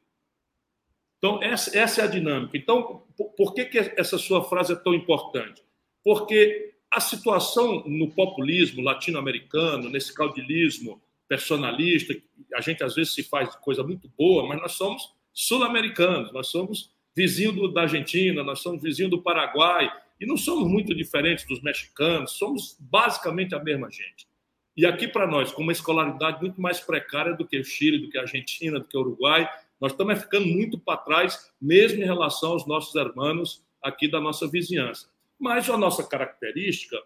Então, 1.26 1.42
essa, 1.42 1.76
essa, 1.76 2.02
é 2.02 2.04
a 2.04 2.06
dinâmica. 2.06 2.56
Então, 2.56 3.02
por, 3.16 3.30
por 3.30 3.52
que, 3.52 3.64
que 3.64 3.78
essa 3.78 4.16
sua 4.16 4.44
frase 4.44 4.74
é 4.74 4.76
tão 4.76 4.94
importante? 4.94 5.60
Porque 6.04 6.74
a 6.88 7.00
situação 7.00 7.82
no 7.84 8.12
populismo 8.12 8.80
latino-americano, 8.80 9.90
nesse 9.90 10.14
caudilismo 10.14 11.02
personalista, 11.28 12.14
a 12.54 12.60
gente 12.60 12.84
às 12.84 12.94
vezes 12.94 13.12
se 13.12 13.24
faz 13.24 13.56
coisa 13.56 13.82
muito 13.82 14.08
boa, 14.16 14.46
mas 14.46 14.60
nós 14.60 14.72
somos 14.72 15.12
sul-americanos, 15.32 16.32
nós 16.32 16.46
somos 16.46 16.92
vizinho 17.14 17.66
da 17.72 17.82
Argentina, 17.82 18.44
nós 18.44 18.60
somos 18.60 18.80
vizinho 18.80 19.10
do 19.10 19.20
Paraguai, 19.20 19.90
e 20.20 20.26
não 20.26 20.36
somos 20.36 20.70
muito 20.70 20.94
diferentes 20.94 21.44
dos 21.44 21.60
mexicanos, 21.60 22.38
somos 22.38 22.76
basicamente 22.78 23.52
a 23.52 23.58
mesma 23.58 23.90
gente. 23.90 24.28
E 24.76 24.86
aqui 24.86 25.08
para 25.08 25.26
nós, 25.26 25.50
com 25.50 25.62
uma 25.62 25.72
escolaridade 25.72 26.40
muito 26.40 26.60
mais 26.60 26.78
precária 26.78 27.34
do 27.34 27.44
que 27.44 27.58
o 27.58 27.64
Chile, 27.64 27.98
do 27.98 28.10
que 28.10 28.16
a 28.16 28.20
Argentina, 28.20 28.78
do 28.78 28.86
que 28.86 28.96
o 28.96 29.00
Uruguai, 29.00 29.50
nós 29.80 29.92
estamos 29.92 30.18
ficando 30.20 30.46
muito 30.46 30.78
para 30.78 30.96
trás, 30.98 31.52
mesmo 31.60 32.02
em 32.02 32.06
relação 32.06 32.52
aos 32.52 32.66
nossos 32.66 32.94
irmãos 32.94 33.64
aqui 33.82 34.08
da 34.08 34.20
nossa 34.20 34.48
vizinhança. 34.48 35.08
Mas 35.38 35.68
a 35.68 35.76
nossa 35.76 36.02
característica, 36.02 36.96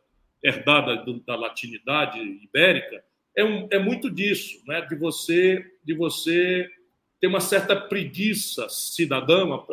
herdada 0.43 1.05
da 1.27 1.37
latinidade 1.37 2.19
ibérica, 2.21 3.05
é, 3.37 3.45
um, 3.45 3.69
é 3.71 3.79
muito 3.79 4.11
disso, 4.11 4.63
né? 4.67 4.81
de 4.83 4.97
você 4.97 5.65
de 5.85 5.95
você 5.95 6.69
ter 7.21 7.27
uma 7.27 7.41
certa 7.41 7.77
preguiça 7.77 8.69
cidadã, 8.69 9.45
uma, 9.45 9.67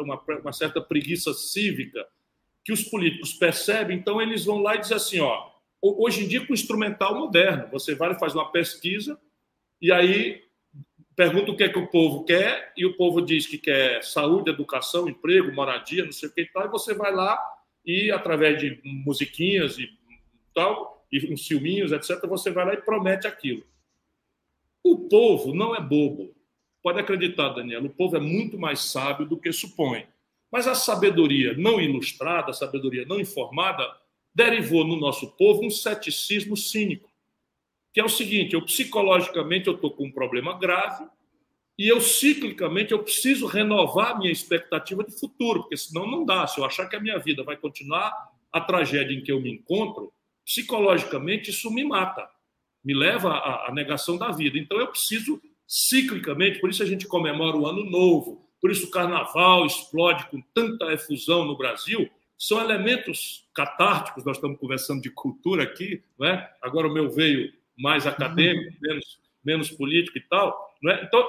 uma, 0.43 0.51
certa 0.51 0.81
preguiça 0.81 1.33
cívica, 1.33 2.05
que 2.63 2.73
os 2.73 2.83
políticos 2.83 3.33
percebem, 3.33 3.97
então 3.97 4.21
eles 4.21 4.43
vão 4.43 4.59
lá 4.61 4.75
e 4.75 4.79
dizem 4.79 4.97
assim, 4.97 5.19
ó, 5.21 5.49
hoje 5.81 6.25
em 6.25 6.27
dia 6.27 6.45
com 6.45 6.53
instrumental 6.53 7.17
moderno, 7.17 7.69
você 7.71 7.95
vai 7.95 8.11
e 8.11 8.19
faz 8.19 8.35
uma 8.35 8.51
pesquisa 8.51 9.17
e 9.81 9.91
aí 9.93 10.43
pergunta 11.17 11.51
o 11.51 11.57
que 11.57 11.63
é 11.63 11.69
que 11.69 11.79
o 11.79 11.87
povo 11.87 12.23
quer 12.23 12.71
e 12.77 12.85
o 12.85 12.95
povo 12.95 13.19
diz 13.23 13.47
que 13.47 13.57
quer 13.57 14.03
saúde, 14.03 14.51
educação, 14.51 15.09
emprego, 15.09 15.51
moradia, 15.51 16.05
não 16.05 16.11
sei 16.11 16.29
o 16.29 16.31
que 16.31 16.41
e 16.41 16.45
tal, 16.45 16.67
e 16.67 16.69
você 16.69 16.93
vai 16.93 17.11
lá 17.11 17.37
e 17.83 18.11
através 18.11 18.59
de 18.59 18.79
musiquinhas 18.83 19.79
e 19.79 19.89
tal, 20.53 21.03
e 21.11 21.33
uns 21.33 21.47
filminhos, 21.47 21.91
etc, 21.91 22.21
você 22.27 22.51
vai 22.51 22.65
lá 22.67 22.73
e 22.75 22.81
promete 22.81 23.25
aquilo. 23.25 23.63
O 24.83 25.09
povo 25.09 25.55
não 25.55 25.75
é 25.75 25.81
bobo. 25.81 26.35
Pode 26.83 26.99
acreditar, 26.99 27.49
Daniel, 27.49 27.83
o 27.85 27.89
povo 27.89 28.15
é 28.15 28.19
muito 28.19 28.59
mais 28.59 28.81
sábio 28.81 29.25
do 29.25 29.39
que 29.39 29.51
supõe. 29.51 30.05
Mas 30.51 30.67
a 30.67 30.75
sabedoria 30.75 31.53
não 31.57 31.81
ilustrada, 31.81 32.51
a 32.51 32.53
sabedoria 32.53 33.05
não 33.05 33.19
informada, 33.19 33.83
derivou 34.35 34.85
no 34.85 34.95
nosso 34.95 35.35
povo 35.35 35.65
um 35.65 35.69
ceticismo 35.69 36.55
cínico, 36.55 37.06
que 37.97 38.01
é 38.01 38.05
o 38.05 38.09
seguinte: 38.09 38.53
eu 38.53 38.61
psicologicamente 38.61 39.65
eu 39.65 39.73
estou 39.73 39.89
com 39.89 40.05
um 40.05 40.11
problema 40.11 40.55
grave 40.55 41.03
e 41.79 41.87
eu 41.87 41.99
ciclicamente 41.99 42.91
eu 42.91 42.99
preciso 42.99 43.47
renovar 43.47 44.11
a 44.11 44.19
minha 44.19 44.31
expectativa 44.31 45.03
de 45.03 45.19
futuro, 45.19 45.61
porque 45.61 45.77
senão 45.77 46.05
não 46.05 46.23
dá. 46.23 46.45
Se 46.45 46.59
eu 46.59 46.65
achar 46.65 46.87
que 46.87 46.95
a 46.95 46.99
minha 46.99 47.17
vida 47.17 47.43
vai 47.43 47.57
continuar 47.57 48.13
a 48.51 48.61
tragédia 48.61 49.15
em 49.15 49.23
que 49.23 49.31
eu 49.31 49.41
me 49.41 49.51
encontro, 49.51 50.13
psicologicamente 50.45 51.49
isso 51.49 51.73
me 51.73 51.83
mata, 51.83 52.29
me 52.85 52.93
leva 52.93 53.31
à, 53.31 53.69
à 53.69 53.73
negação 53.73 54.15
da 54.15 54.29
vida. 54.29 54.59
Então 54.59 54.77
eu 54.77 54.89
preciso 54.89 55.41
ciclicamente, 55.65 56.59
por 56.59 56.69
isso 56.69 56.83
a 56.83 56.85
gente 56.85 57.07
comemora 57.07 57.57
o 57.57 57.65
ano 57.65 57.83
novo, 57.83 58.47
por 58.61 58.69
isso 58.69 58.85
o 58.85 58.91
carnaval 58.91 59.65
explode 59.65 60.27
com 60.27 60.39
tanta 60.53 60.93
efusão 60.93 61.45
no 61.45 61.57
Brasil, 61.57 62.07
são 62.37 62.61
elementos 62.61 63.49
catárticos, 63.55 64.23
nós 64.23 64.37
estamos 64.37 64.59
conversando 64.59 65.01
de 65.01 65.09
cultura 65.09 65.63
aqui, 65.63 66.03
não 66.19 66.27
é? 66.27 66.53
agora 66.61 66.87
o 66.87 66.93
meu 66.93 67.09
veio 67.09 67.56
mais 67.77 68.07
acadêmico, 68.07 68.71
uhum. 68.71 68.77
menos, 68.81 69.19
menos 69.43 69.71
político 69.71 70.17
e 70.17 70.21
tal. 70.21 70.75
Não 70.81 70.91
é? 70.91 71.03
Então, 71.03 71.25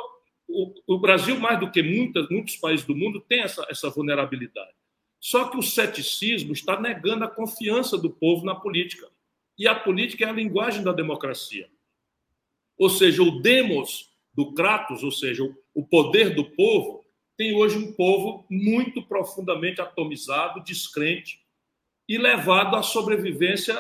o, 0.48 0.74
o, 0.86 0.98
Brasil, 0.98 1.38
mais 1.38 1.60
do 1.60 1.70
que 1.70 1.82
muitas, 1.82 2.28
muitos 2.28 2.56
países 2.56 2.86
do 2.86 2.96
mundo, 2.96 3.20
tem 3.20 3.40
essa, 3.40 3.66
essa 3.68 3.90
vulnerabilidade. 3.90 4.72
Só 5.20 5.48
que 5.48 5.58
o 5.58 5.62
ceticismo 5.62 6.52
está 6.52 6.80
negando 6.80 7.24
a 7.24 7.28
confiança 7.28 7.98
do 7.98 8.10
povo 8.10 8.46
na 8.46 8.54
política. 8.54 9.08
E 9.58 9.66
a 9.66 9.74
política 9.74 10.24
é 10.24 10.28
a 10.28 10.32
linguagem 10.32 10.82
da 10.82 10.92
democracia. 10.92 11.68
Ou 12.78 12.88
seja, 12.88 13.22
o 13.22 13.42
demos 13.42 14.10
do 14.32 14.54
Kratos, 14.54 15.02
ou 15.02 15.10
seja, 15.10 15.42
o 15.74 15.84
poder 15.84 16.34
do 16.34 16.44
povo, 16.44 17.04
tem 17.36 17.54
hoje 17.54 17.76
um 17.76 17.92
povo 17.92 18.46
muito 18.48 19.02
profundamente 19.02 19.80
atomizado, 19.80 20.62
descrente 20.62 21.40
e 22.08 22.16
levado 22.16 22.76
à 22.76 22.82
sobrevivência 22.82 23.74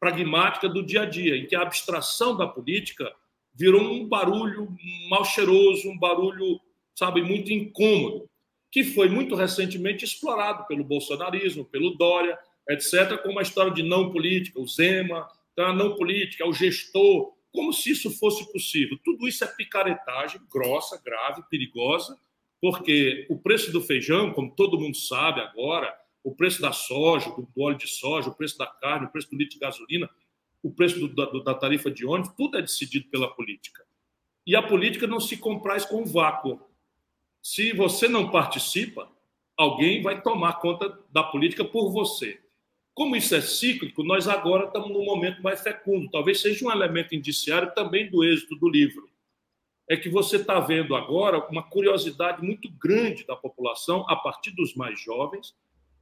pragmática 0.00 0.68
do 0.68 0.82
dia 0.82 1.02
a 1.02 1.04
dia, 1.04 1.36
em 1.36 1.46
que 1.46 1.54
a 1.54 1.60
abstração 1.60 2.34
da 2.34 2.48
política 2.48 3.14
virou 3.54 3.82
um 3.82 4.08
barulho 4.08 4.74
mal 5.10 5.24
cheiroso, 5.24 5.90
um 5.90 5.98
barulho, 5.98 6.58
sabe, 6.94 7.20
muito 7.20 7.52
incômodo, 7.52 8.28
que 8.70 8.82
foi 8.82 9.08
muito 9.08 9.34
recentemente 9.34 10.04
explorado 10.04 10.66
pelo 10.66 10.82
bolsonarismo, 10.82 11.64
pelo 11.64 11.90
Dória, 11.90 12.38
etc., 12.68 13.20
com 13.22 13.30
uma 13.30 13.42
história 13.42 13.72
de 13.72 13.82
não 13.82 14.10
política, 14.10 14.58
o 14.58 14.66
Zema, 14.66 15.28
então 15.52 15.66
a 15.66 15.74
não 15.74 15.94
política, 15.94 16.48
o 16.48 16.52
gestor, 16.52 17.34
como 17.52 17.72
se 17.72 17.90
isso 17.90 18.10
fosse 18.18 18.50
possível. 18.52 18.96
Tudo 19.04 19.28
isso 19.28 19.44
é 19.44 19.46
picaretagem 19.46 20.40
grossa, 20.50 21.00
grave, 21.04 21.42
perigosa, 21.50 22.16
porque 22.62 23.26
o 23.28 23.36
preço 23.36 23.72
do 23.72 23.80
feijão, 23.80 24.32
como 24.32 24.54
todo 24.54 24.78
mundo 24.78 24.96
sabe 24.96 25.40
agora, 25.40 25.92
o 26.22 26.34
preço 26.34 26.60
da 26.60 26.72
soja, 26.72 27.30
do 27.30 27.48
óleo 27.58 27.78
de 27.78 27.86
soja, 27.86 28.28
o 28.28 28.34
preço 28.34 28.58
da 28.58 28.66
carne, 28.66 29.06
o 29.06 29.10
preço 29.10 29.30
do 29.30 29.36
litro 29.36 29.54
de 29.54 29.60
gasolina, 29.60 30.08
o 30.62 30.70
preço 30.70 30.98
do, 30.98 31.08
da, 31.08 31.26
da, 31.40 31.54
tarifa 31.54 31.90
de 31.90 32.04
ônibus, 32.04 32.34
tudo 32.36 32.58
é 32.58 32.62
decidido 32.62 33.08
pela 33.08 33.28
política. 33.34 33.84
E 34.46 34.54
a 34.54 34.62
política 34.62 35.06
não 35.06 35.20
se 35.20 35.36
compraz 35.36 35.84
com 35.84 36.04
vácuo. 36.04 36.60
Se 37.42 37.72
você 37.72 38.08
não 38.08 38.30
participa, 38.30 39.10
alguém 39.56 40.02
vai 40.02 40.20
tomar 40.22 40.54
conta 40.54 40.98
da 41.10 41.22
política 41.22 41.64
por 41.64 41.90
você. 41.90 42.40
Como 42.92 43.16
isso 43.16 43.34
é 43.34 43.40
cíclico, 43.40 44.02
nós 44.02 44.28
agora 44.28 44.66
estamos 44.66 44.90
num 44.90 45.04
momento 45.04 45.42
mais 45.42 45.62
fecundo. 45.62 46.10
Talvez 46.10 46.40
seja 46.40 46.66
um 46.66 46.70
elemento 46.70 47.14
indiciário 47.14 47.72
também 47.74 48.10
do 48.10 48.22
êxito 48.22 48.56
do 48.56 48.68
livro 48.68 49.10
é 49.90 49.96
que 49.96 50.08
você 50.08 50.36
está 50.36 50.60
vendo 50.60 50.94
agora 50.94 51.44
uma 51.48 51.64
curiosidade 51.64 52.40
muito 52.44 52.70
grande 52.70 53.26
da 53.26 53.34
população, 53.34 54.08
a 54.08 54.14
partir 54.14 54.52
dos 54.52 54.72
mais 54.76 55.00
jovens, 55.00 55.52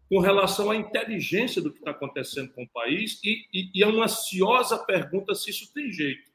com 0.08 0.20
relação 0.20 0.70
à 0.70 0.76
inteligência 0.76 1.60
do 1.60 1.70
que 1.70 1.78
está 1.78 1.90
acontecendo 1.90 2.52
com 2.52 2.62
o 2.62 2.68
país 2.68 3.20
e, 3.22 3.46
e, 3.52 3.70
e 3.74 3.82
é 3.82 3.86
uma 3.86 4.04
ansiosa 4.04 4.78
pergunta 4.78 5.34
se 5.34 5.50
isso 5.50 5.72
tem 5.72 5.90
jeito. 5.92 6.28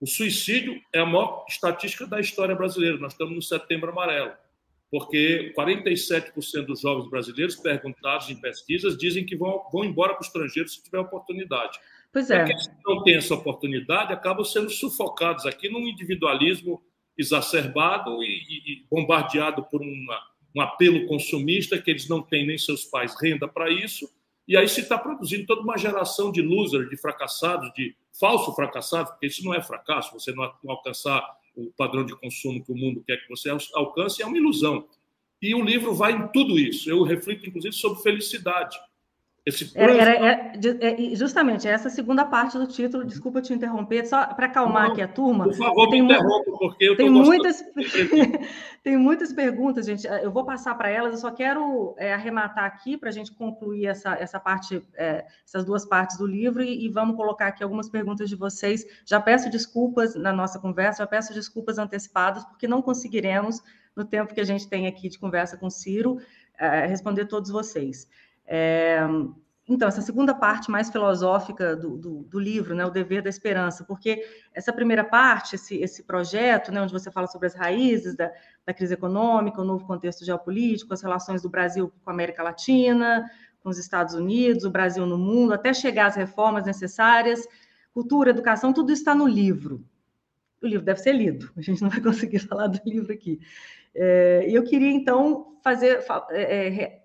O 0.00 0.06
suicídio 0.06 0.80
é 0.92 1.00
a 1.00 1.06
maior 1.06 1.44
estatística 1.48 2.06
da 2.06 2.20
história 2.20 2.54
brasileira. 2.54 2.98
Nós 2.98 3.12
estamos 3.12 3.34
no 3.34 3.42
setembro 3.42 3.90
amarelo, 3.90 4.32
porque 4.90 5.52
47% 5.58 6.66
dos 6.66 6.80
jovens 6.80 7.10
brasileiros 7.10 7.56
perguntados 7.56 8.30
em 8.30 8.40
pesquisas 8.40 8.96
dizem 8.96 9.26
que 9.26 9.36
vão, 9.36 9.64
vão 9.72 9.84
embora 9.84 10.14
para 10.14 10.22
o 10.22 10.26
estrangeiro 10.26 10.68
se 10.68 10.82
tiver 10.82 11.00
oportunidade. 11.00 11.80
Pois 12.12 12.30
é. 12.30 12.44
Porque 12.44 12.70
não 12.86 13.02
tem 13.02 13.16
essa 13.16 13.34
oportunidade, 13.34 14.12
acabam 14.12 14.44
sendo 14.44 14.70
sufocados 14.70 15.46
aqui 15.46 15.68
num 15.68 15.86
individualismo 15.86 16.80
exacerbado 17.16 18.22
e, 18.22 18.26
e 18.26 18.86
bombardeado 18.88 19.64
por 19.64 19.82
uma, 19.82 20.20
um 20.54 20.60
apelo 20.60 21.06
consumista 21.06 21.80
que 21.80 21.90
eles 21.90 22.08
não 22.08 22.22
têm 22.22 22.46
nem 22.46 22.58
seus 22.58 22.84
pais 22.84 23.14
renda 23.20 23.46
para 23.46 23.70
isso. 23.70 24.08
E 24.46 24.56
aí 24.56 24.66
se 24.66 24.80
está 24.80 24.96
produzindo 24.96 25.46
toda 25.46 25.60
uma 25.60 25.76
geração 25.76 26.32
de 26.32 26.40
losers, 26.40 26.88
de 26.88 26.96
fracassados, 26.96 27.70
de 27.74 27.94
falso 28.18 28.54
fracassados, 28.54 29.12
porque 29.12 29.26
isso 29.26 29.44
não 29.44 29.54
é 29.54 29.62
fracasso, 29.62 30.12
você 30.12 30.32
não 30.32 30.50
alcançar 30.66 31.22
o 31.54 31.70
padrão 31.76 32.04
de 32.04 32.16
consumo 32.16 32.64
que 32.64 32.72
o 32.72 32.76
mundo 32.76 33.02
quer 33.06 33.18
que 33.18 33.28
você 33.28 33.50
alcance, 33.74 34.22
é 34.22 34.26
uma 34.26 34.38
ilusão. 34.38 34.88
E 35.40 35.54
o 35.54 35.62
livro 35.62 35.94
vai 35.94 36.12
em 36.12 36.28
tudo 36.28 36.58
isso. 36.58 36.88
Eu 36.90 37.02
reflito, 37.02 37.48
inclusive, 37.48 37.74
sobre 37.74 38.02
felicidade. 38.02 38.78
Esse 39.48 39.72
era, 39.74 39.94
era, 39.94 40.12
é, 40.12 40.52
é, 40.80 41.14
justamente 41.14 41.66
essa 41.66 41.88
segunda 41.88 42.24
parte 42.24 42.58
do 42.58 42.66
título, 42.66 43.04
desculpa 43.04 43.40
te 43.40 43.52
interromper, 43.52 44.06
só 44.06 44.26
para 44.26 44.46
acalmar 44.46 44.84
Não, 44.84 44.92
aqui 44.92 45.02
a 45.02 45.08
turma. 45.08 45.44
Por 45.44 45.54
favor, 45.54 45.88
tem 45.88 46.02
me 46.02 46.12
interrompa, 46.12 46.52
porque 46.58 46.84
eu 46.84 46.96
tem 46.96 47.08
muitas 47.08 47.64
Tem 48.82 48.96
muitas 48.96 49.32
perguntas, 49.32 49.84
gente. 49.86 50.06
Eu 50.06 50.30
vou 50.30 50.44
passar 50.44 50.74
para 50.74 50.88
elas, 50.88 51.12
eu 51.12 51.18
só 51.18 51.30
quero 51.30 51.94
é, 51.98 52.14
arrematar 52.14 52.64
aqui 52.64 52.96
para 52.96 53.08
a 53.08 53.12
gente 53.12 53.32
concluir 53.32 53.86
essa, 53.86 54.14
essa 54.14 54.40
parte, 54.40 54.82
é, 54.94 55.26
essas 55.44 55.64
duas 55.64 55.84
partes 55.84 56.16
do 56.16 56.26
livro, 56.26 56.62
e, 56.62 56.86
e, 56.86 56.88
vamos 56.88 57.16
colocar 57.16 57.48
aqui 57.48 57.62
algumas 57.62 57.90
perguntas 57.90 58.28
de 58.28 58.36
vocês. 58.36 58.86
Já 59.04 59.20
peço 59.20 59.50
desculpas 59.50 60.14
na 60.14 60.32
nossa 60.32 60.58
conversa, 60.58 61.02
já 61.02 61.06
peço 61.06 61.34
desculpas 61.34 61.78
antecipadas, 61.78 62.44
porque 62.44 62.68
não 62.68 62.80
conseguiremos, 62.80 63.62
no 63.94 64.04
tempo 64.04 64.32
que 64.32 64.40
a 64.40 64.44
gente 64.44 64.68
tem 64.68 64.86
aqui 64.86 65.08
de 65.08 65.18
conversa 65.18 65.56
com 65.56 65.66
o 65.66 65.70
Ciro, 65.70 66.18
é, 66.58 66.86
responder 66.86 67.26
todos 67.26 67.50
vocês. 67.50 68.08
É, 68.50 69.06
então, 69.68 69.86
essa 69.86 70.00
segunda 70.00 70.34
parte 70.34 70.70
mais 70.70 70.88
filosófica 70.88 71.76
do, 71.76 71.98
do, 71.98 72.22
do, 72.22 72.38
livro, 72.40 72.74
né, 72.74 72.86
o 72.86 72.90
dever 72.90 73.20
da 73.20 73.28
esperança, 73.28 73.84
porque 73.84 74.26
essa 74.54 74.72
primeira 74.72 75.04
parte, 75.04 75.56
esse, 75.56 75.76
esse 75.76 76.04
projeto, 76.04 76.72
né, 76.72 76.80
onde 76.80 76.92
você 76.92 77.10
fala 77.10 77.26
sobre 77.26 77.48
as 77.48 77.54
raízes 77.54 78.16
da, 78.16 78.32
da 78.64 78.72
crise 78.72 78.94
econômica, 78.94 79.60
o 79.60 79.64
novo 79.64 79.86
contexto 79.86 80.24
geopolítico, 80.24 80.94
as 80.94 81.02
relações 81.02 81.42
do 81.42 81.50
Brasil 81.50 81.92
com 82.02 82.10
a 82.10 82.14
América 82.14 82.42
Latina, 82.42 83.30
com 83.62 83.68
os 83.68 83.78
Estados 83.78 84.14
Unidos, 84.14 84.64
o 84.64 84.70
Brasil 84.70 85.04
no 85.04 85.18
mundo, 85.18 85.52
até 85.52 85.74
chegar 85.74 86.06
às 86.06 86.16
reformas 86.16 86.64
necessárias, 86.64 87.46
cultura, 87.92 88.30
educação, 88.30 88.72
tudo 88.72 88.90
está 88.90 89.14
no 89.14 89.26
livro. 89.26 89.84
O 90.62 90.66
livro 90.66 90.84
deve 90.84 91.00
ser 91.00 91.12
lido, 91.12 91.52
a 91.54 91.60
gente 91.60 91.82
não 91.82 91.90
vai 91.90 92.00
conseguir 92.02 92.38
falar 92.38 92.68
do 92.68 92.80
livro 92.86 93.12
aqui. 93.12 93.38
É, 93.94 94.46
e 94.48 94.54
eu 94.54 94.64
queria, 94.64 94.90
então, 94.90 95.58
fazer, 95.62 96.02
é, 96.30 96.82
é 96.82 96.97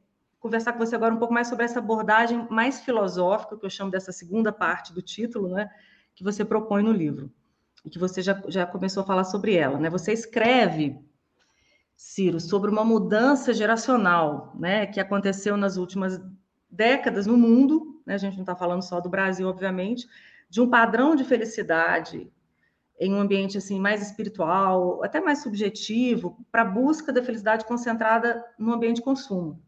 conversar 0.43 0.73
com 0.73 0.79
você 0.79 0.93
agora 0.93 1.15
um 1.15 1.17
pouco 1.17 1.33
mais 1.33 1.47
sobre 1.47 1.63
essa 1.63 1.79
abordagem 1.79 2.45
mais 2.49 2.81
filosófica, 2.81 3.57
que 3.57 3.65
eu 3.65 3.69
chamo 3.69 3.89
dessa 3.89 4.11
segunda 4.11 4.51
parte 4.51 4.91
do 4.91 5.01
título, 5.01 5.47
né, 5.47 5.69
que 6.13 6.21
você 6.21 6.43
propõe 6.43 6.83
no 6.83 6.91
livro, 6.91 7.31
e 7.85 7.89
que 7.89 7.97
você 7.97 8.21
já, 8.21 8.43
já 8.49 8.65
começou 8.65 9.03
a 9.03 9.05
falar 9.05 9.23
sobre 9.23 9.55
ela. 9.55 9.79
Né? 9.79 9.89
Você 9.89 10.11
escreve, 10.11 10.99
Ciro, 11.95 12.41
sobre 12.41 12.69
uma 12.69 12.83
mudança 12.83 13.53
geracional 13.53 14.53
né, 14.59 14.85
que 14.85 14.99
aconteceu 14.99 15.55
nas 15.55 15.77
últimas 15.77 16.19
décadas 16.69 17.25
no 17.25 17.37
mundo, 17.37 18.01
né, 18.05 18.15
a 18.15 18.17
gente 18.17 18.33
não 18.33 18.43
está 18.43 18.53
falando 18.53 18.81
só 18.81 18.99
do 18.99 19.07
Brasil, 19.07 19.47
obviamente, 19.47 20.05
de 20.49 20.59
um 20.59 20.69
padrão 20.69 21.15
de 21.15 21.23
felicidade 21.23 22.29
em 22.99 23.13
um 23.13 23.21
ambiente 23.21 23.57
assim 23.57 23.79
mais 23.79 24.01
espiritual, 24.01 25.01
até 25.05 25.21
mais 25.21 25.41
subjetivo, 25.41 26.45
para 26.51 26.63
a 26.63 26.65
busca 26.65 27.13
da 27.13 27.23
felicidade 27.23 27.63
concentrada 27.63 28.43
no 28.59 28.73
ambiente 28.73 28.97
de 28.97 29.03
consumo. 29.03 29.63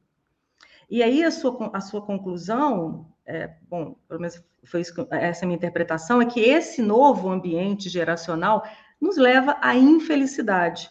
E 0.90 1.02
aí 1.02 1.24
a 1.24 1.32
sua, 1.32 1.72
a 1.74 1.82
sua 1.82 2.02
conclusão, 2.02 3.08
é, 3.26 3.52
bom, 3.70 3.96
pelo 4.08 4.20
menos 4.20 4.44
foi 4.64 4.82
isso, 4.82 4.94
essa 5.12 5.44
é 5.44 5.46
a 5.46 5.48
minha 5.48 5.58
interpretação, 5.58 6.22
é 6.22 6.26
que 6.26 6.40
esse 6.40 6.82
novo 6.82 7.30
ambiente 7.30 7.90
geracional 7.90 8.64
nos 9.00 9.18
leva 9.18 9.58
à 9.62 9.76
infelicidade. 9.76 10.90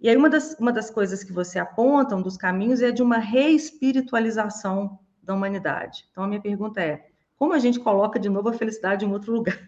E 0.00 0.08
aí 0.08 0.16
uma 0.16 0.28
das, 0.28 0.56
uma 0.58 0.72
das 0.72 0.90
coisas 0.90 1.24
que 1.24 1.32
você 1.32 1.58
aponta, 1.58 2.16
um 2.16 2.22
dos 2.22 2.36
caminhos, 2.36 2.82
é 2.82 2.90
de 2.90 3.02
uma 3.02 3.18
reespiritualização 3.18 4.98
da 5.22 5.34
humanidade. 5.34 6.06
Então 6.10 6.24
a 6.24 6.26
minha 6.26 6.40
pergunta 6.40 6.80
é, 6.80 7.06
como 7.36 7.52
a 7.52 7.58
gente 7.58 7.80
coloca 7.80 8.18
de 8.18 8.28
novo 8.28 8.48
a 8.48 8.52
felicidade 8.52 9.04
em 9.04 9.12
outro 9.12 9.32
lugar? 9.32 9.58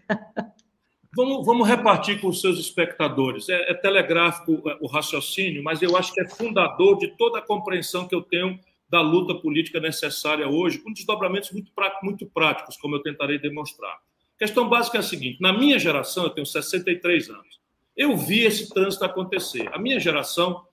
Vamos, 1.15 1.45
vamos 1.45 1.67
repartir 1.67 2.21
com 2.21 2.27
os 2.27 2.41
seus 2.41 2.59
espectadores. 2.59 3.49
É, 3.49 3.71
é 3.71 3.73
telegráfico 3.73 4.61
é, 4.69 4.77
o 4.79 4.87
raciocínio, 4.87 5.63
mas 5.63 5.81
eu 5.81 5.97
acho 5.97 6.13
que 6.13 6.21
é 6.21 6.27
fundador 6.27 6.97
de 6.99 7.07
toda 7.07 7.39
a 7.39 7.41
compreensão 7.41 8.07
que 8.07 8.13
eu 8.13 8.21
tenho 8.21 8.59
da 8.89 9.01
luta 9.01 9.35
política 9.35 9.79
necessária 9.79 10.47
hoje, 10.47 10.79
com 10.79 10.93
desdobramentos 10.93 11.51
muito, 11.51 11.71
muito 12.03 12.25
práticos, 12.27 12.77
como 12.77 12.95
eu 12.95 13.01
tentarei 13.01 13.37
demonstrar. 13.37 13.93
A 13.93 14.39
questão 14.39 14.69
básica 14.69 14.97
é 14.97 14.99
a 14.99 15.03
seguinte: 15.03 15.41
na 15.41 15.51
minha 15.51 15.77
geração, 15.77 16.23
eu 16.23 16.29
tenho 16.29 16.45
63 16.45 17.29
anos, 17.29 17.59
eu 17.95 18.15
vi 18.15 18.41
esse 18.41 18.69
trânsito 18.69 19.03
acontecer. 19.03 19.69
A 19.73 19.79
minha 19.79 19.99
geração, 19.99 20.63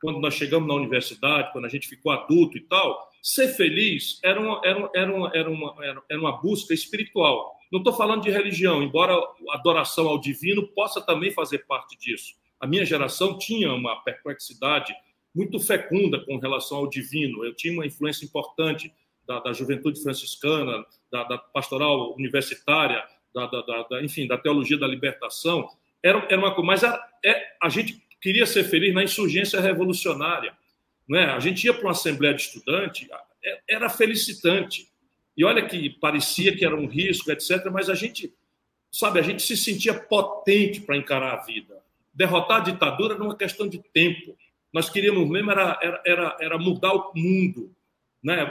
quando 0.00 0.18
nós 0.18 0.34
chegamos 0.34 0.66
na 0.66 0.74
universidade, 0.74 1.52
quando 1.52 1.66
a 1.66 1.68
gente 1.68 1.86
ficou 1.86 2.10
adulto 2.10 2.56
e 2.56 2.60
tal, 2.62 3.08
ser 3.22 3.48
feliz 3.48 4.18
era 4.24 4.40
uma, 4.40 4.60
era, 4.64 4.90
era 4.94 5.14
uma, 5.14 5.30
era 5.34 5.50
uma, 5.50 5.76
era 6.08 6.20
uma 6.20 6.40
busca 6.40 6.72
espiritual. 6.72 7.54
Não 7.70 7.78
estou 7.78 7.92
falando 7.92 8.22
de 8.22 8.30
religião, 8.30 8.82
embora 8.82 9.14
a 9.14 9.54
adoração 9.54 10.08
ao 10.08 10.18
divino 10.18 10.66
possa 10.68 11.00
também 11.00 11.30
fazer 11.30 11.66
parte 11.66 11.96
disso. 11.96 12.34
A 12.58 12.66
minha 12.66 12.84
geração 12.84 13.38
tinha 13.38 13.72
uma 13.72 14.02
perplexidade 14.02 14.92
muito 15.34 15.58
fecunda 15.60 16.20
com 16.24 16.38
relação 16.38 16.78
ao 16.78 16.88
divino. 16.88 17.44
Eu 17.44 17.54
tinha 17.54 17.72
uma 17.72 17.86
influência 17.86 18.24
importante 18.24 18.92
da, 19.26 19.38
da 19.40 19.52
juventude 19.52 20.02
franciscana, 20.02 20.84
da, 21.10 21.24
da 21.24 21.38
pastoral 21.38 22.14
universitária, 22.16 23.02
da, 23.34 23.46
da, 23.46 24.02
enfim, 24.02 24.26
da 24.26 24.36
teologia 24.36 24.78
da 24.78 24.86
libertação. 24.86 25.68
Era, 26.02 26.26
era 26.28 26.38
uma 26.38 26.54
coisa, 26.54 26.66
mas 26.66 26.82
era, 26.82 27.08
é, 27.24 27.56
a 27.62 27.68
gente 27.68 28.02
queria 28.20 28.44
ser 28.44 28.64
feliz 28.64 28.92
na 28.92 29.04
insurgência 29.04 29.60
revolucionária. 29.60 30.56
Não 31.08 31.18
é? 31.18 31.24
A 31.26 31.40
gente 31.40 31.64
ia 31.64 31.72
para 31.72 31.82
uma 31.82 31.92
assembleia 31.92 32.34
de 32.34 32.42
estudante, 32.42 33.08
é, 33.44 33.60
era 33.68 33.88
felicitante. 33.88 34.88
E 35.36 35.44
olha 35.44 35.66
que 35.66 35.90
parecia 35.90 36.56
que 36.56 36.64
era 36.64 36.76
um 36.76 36.86
risco, 36.86 37.30
etc., 37.30 37.66
mas 37.72 37.88
a 37.88 37.94
gente, 37.94 38.34
sabe, 38.90 39.18
a 39.18 39.22
gente 39.22 39.42
se 39.42 39.56
sentia 39.56 39.94
potente 39.94 40.80
para 40.80 40.96
encarar 40.96 41.34
a 41.34 41.42
vida. 41.44 41.80
Derrotar 42.12 42.58
a 42.58 42.64
ditadura 42.64 43.14
era 43.14 43.22
uma 43.22 43.36
questão 43.36 43.68
de 43.68 43.78
tempo. 43.78 44.36
Nós 44.72 44.88
queríamos 44.88 45.28
mesmo 45.28 45.50
era, 45.50 46.00
era, 46.04 46.36
era 46.40 46.58
mudar 46.58 46.92
o 46.92 47.12
mundo, 47.14 47.74
né? 48.22 48.46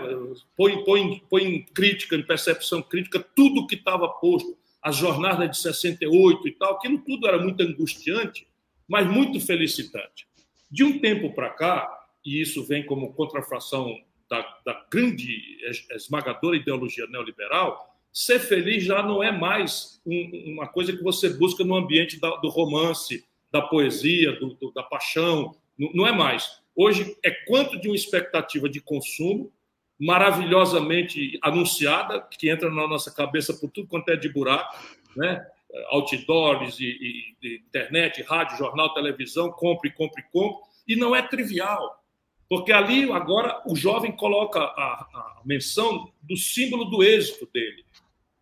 põe, 0.56 0.84
põe, 0.84 1.22
põe 1.30 1.44
em 1.44 1.64
crítica, 1.64 2.16
em 2.16 2.24
percepção 2.24 2.82
crítica, 2.82 3.20
tudo 3.36 3.68
que 3.68 3.76
estava 3.76 4.08
posto, 4.08 4.58
as 4.82 4.96
jornadas 4.96 5.50
de 5.50 5.58
68 5.58 6.48
e 6.48 6.52
tal, 6.54 6.76
aquilo 6.76 7.00
tudo 7.00 7.28
era 7.28 7.38
muito 7.38 7.62
angustiante, 7.62 8.48
mas 8.88 9.08
muito 9.08 9.40
felicitante. 9.40 10.28
De 10.72 10.84
um 10.84 11.00
tempo 11.00 11.34
para 11.34 11.50
cá, 11.50 11.90
e 12.26 12.42
isso 12.42 12.66
vem 12.66 12.86
como 12.86 13.14
contrafação 13.14 13.96
da, 14.30 14.42
da 14.66 14.86
grande 14.92 15.58
esmagadora 15.92 16.56
ideologia 16.56 17.08
neoliberal, 17.08 17.98
ser 18.12 18.40
feliz 18.40 18.84
já 18.84 19.02
não 19.04 19.22
é 19.24 19.32
mais 19.32 20.02
um, 20.06 20.54
uma 20.54 20.68
coisa 20.68 20.96
que 20.96 21.04
você 21.04 21.30
busca 21.30 21.64
no 21.64 21.76
ambiente 21.76 22.20
da, 22.20 22.36
do 22.38 22.50
romance, 22.50 23.26
da 23.52 23.62
poesia, 23.62 24.34
do, 24.40 24.54
do, 24.56 24.72
da 24.72 24.84
paixão, 24.84 25.56
não 25.94 26.06
é 26.06 26.12
mais. 26.12 26.60
Hoje 26.76 27.16
é 27.24 27.32
quanto 27.48 27.80
de 27.80 27.88
uma 27.88 27.96
expectativa 27.96 28.70
de 28.70 28.82
consumo 28.82 29.52
maravilhosamente 30.00 31.38
anunciada, 31.42 32.22
que 32.22 32.50
entra 32.50 32.70
na 32.70 32.88
nossa 32.88 33.12
cabeça 33.12 33.54
por 33.54 33.70
tudo 33.70 33.88
quanto 33.88 34.10
é 34.10 34.16
de 34.16 34.30
buraco, 34.30 34.78
né? 35.16 35.46
outdoors, 35.92 36.80
e, 36.80 37.36
e, 37.44 37.56
internet, 37.68 38.24
rádio, 38.24 38.58
jornal, 38.58 38.94
televisão, 38.94 39.52
compre, 39.52 39.92
compre, 39.92 40.24
compre, 40.32 40.62
e 40.88 40.96
não 40.96 41.16
é 41.16 41.22
trivial, 41.22 42.04
porque 42.48 42.72
ali 42.72 43.12
agora 43.12 43.62
o 43.68 43.76
jovem 43.76 44.12
coloca 44.12 44.60
a, 44.60 44.64
a 44.64 45.42
menção 45.46 46.12
do 46.24 46.36
símbolo 46.36 46.86
do 46.86 47.04
êxito 47.04 47.48
dele, 47.54 47.86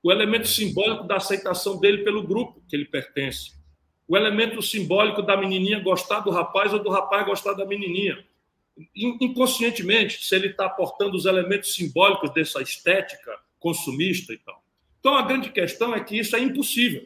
o 0.02 0.12
elemento 0.12 0.48
simbólico 0.48 1.04
da 1.04 1.18
aceitação 1.18 1.80
dele 1.80 2.04
pelo 2.04 2.24
grupo 2.26 2.64
que 2.70 2.76
ele 2.76 2.86
pertence 2.86 3.57
o 4.08 4.16
elemento 4.16 4.62
simbólico 4.62 5.22
da 5.22 5.36
menininha 5.36 5.80
gostar 5.80 6.22
do 6.22 6.32
rapaz 6.32 6.74
ou 6.74 6.80
do 6.80 6.90
rapaz 6.90 7.26
gostar 7.26 7.54
da 7.54 7.66
menininha. 7.66 8.24
Inconscientemente, 8.96 10.24
se 10.24 10.36
ele 10.36 10.48
está 10.48 10.68
aportando 10.68 11.18
os 11.18 11.26
elementos 11.26 11.74
simbólicos 11.74 12.30
dessa 12.32 12.62
estética 12.62 13.38
consumista 13.60 14.34
e 14.34 14.38
tal. 14.38 14.64
Então, 15.00 15.16
a 15.16 15.24
grande 15.24 15.50
questão 15.50 15.94
é 15.94 16.04
que 16.04 16.18
isso 16.18 16.36
é 16.36 16.40
impossível. 16.40 17.06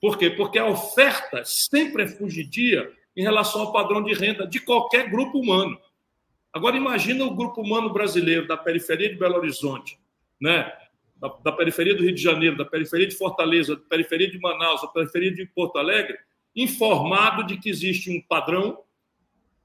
Por 0.00 0.18
quê? 0.18 0.30
Porque 0.30 0.58
a 0.58 0.66
oferta 0.66 1.42
sempre 1.44 2.04
é 2.04 2.06
fugidia 2.06 2.92
em 3.16 3.22
relação 3.22 3.62
ao 3.62 3.72
padrão 3.72 4.02
de 4.02 4.12
renda 4.12 4.46
de 4.46 4.60
qualquer 4.60 5.10
grupo 5.10 5.38
humano. 5.38 5.78
Agora, 6.52 6.76
imagina 6.76 7.24
o 7.24 7.34
grupo 7.34 7.62
humano 7.62 7.92
brasileiro 7.92 8.46
da 8.46 8.56
periferia 8.56 9.08
de 9.08 9.16
Belo 9.16 9.36
Horizonte, 9.36 9.98
né? 10.40 10.70
Da, 11.24 11.28
da, 11.42 11.52
periferia 11.52 11.94
do 11.94 12.02
Rio 12.02 12.14
de 12.14 12.22
Janeiro, 12.22 12.56
da 12.56 12.66
periferia 12.66 13.06
de 13.06 13.16
Fortaleza, 13.16 13.76
da 13.76 13.82
periferia 13.82 14.30
de 14.30 14.38
Manaus, 14.38 14.82
da 14.82 14.88
periferia 14.88 15.32
de 15.32 15.46
Porto 15.46 15.78
Alegre, 15.78 16.18
informado 16.54 17.44
de 17.44 17.56
que 17.56 17.70
existe 17.70 18.10
um 18.10 18.20
padrão, 18.20 18.78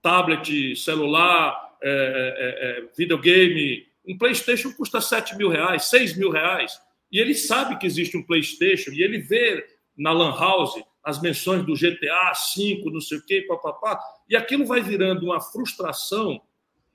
tablet, 0.02 0.78
celular, 0.78 1.78
é, 1.82 1.90
é, 1.90 2.84
é, 2.86 2.90
videogame, 2.98 3.86
um 4.08 4.18
PlayStation 4.18 4.72
custa 4.72 5.02
7 5.02 5.38
mil 5.38 5.50
reais, 5.50 5.86
6 5.86 6.16
mil 6.18 6.32
reais, 6.32 6.80
e 7.12 7.20
ele 7.20 7.36
sabe 7.36 7.78
que 7.78 7.86
existe 7.86 8.16
um 8.16 8.24
PlayStation, 8.24 8.92
e 8.92 9.04
ele 9.04 9.20
vê 9.20 9.66
na 9.98 10.14
Lan 10.14 10.32
House 10.32 10.82
as 11.04 11.22
menções 11.22 11.66
do 11.66 11.74
GTA 11.74 12.34
5, 12.34 12.90
não 12.90 13.02
sei 13.02 13.18
o 13.18 13.26
quê, 13.26 13.42
papapá, 13.42 14.00
e 14.30 14.36
aquilo 14.36 14.66
vai 14.66 14.82
virando 14.82 15.26
uma 15.26 15.42
frustração 15.42 16.42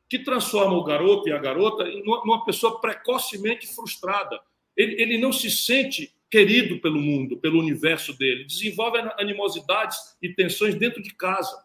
que 0.08 0.18
transforma 0.20 0.74
o 0.74 0.84
garoto 0.84 1.28
e 1.28 1.32
a 1.32 1.38
garota 1.38 1.84
em 1.84 2.02
uma 2.02 2.44
pessoa 2.44 2.80
precocemente 2.80 3.66
frustrada. 3.66 4.40
Ele, 4.76 5.00
ele 5.00 5.18
não 5.18 5.32
se 5.32 5.50
sente 5.50 6.12
querido 6.30 6.80
pelo 6.80 7.00
mundo, 7.00 7.36
pelo 7.36 7.60
universo 7.60 8.16
dele, 8.18 8.44
desenvolve 8.44 8.98
animosidades 9.18 9.96
e 10.20 10.28
tensões 10.28 10.74
dentro 10.74 11.02
de 11.02 11.14
casa. 11.14 11.56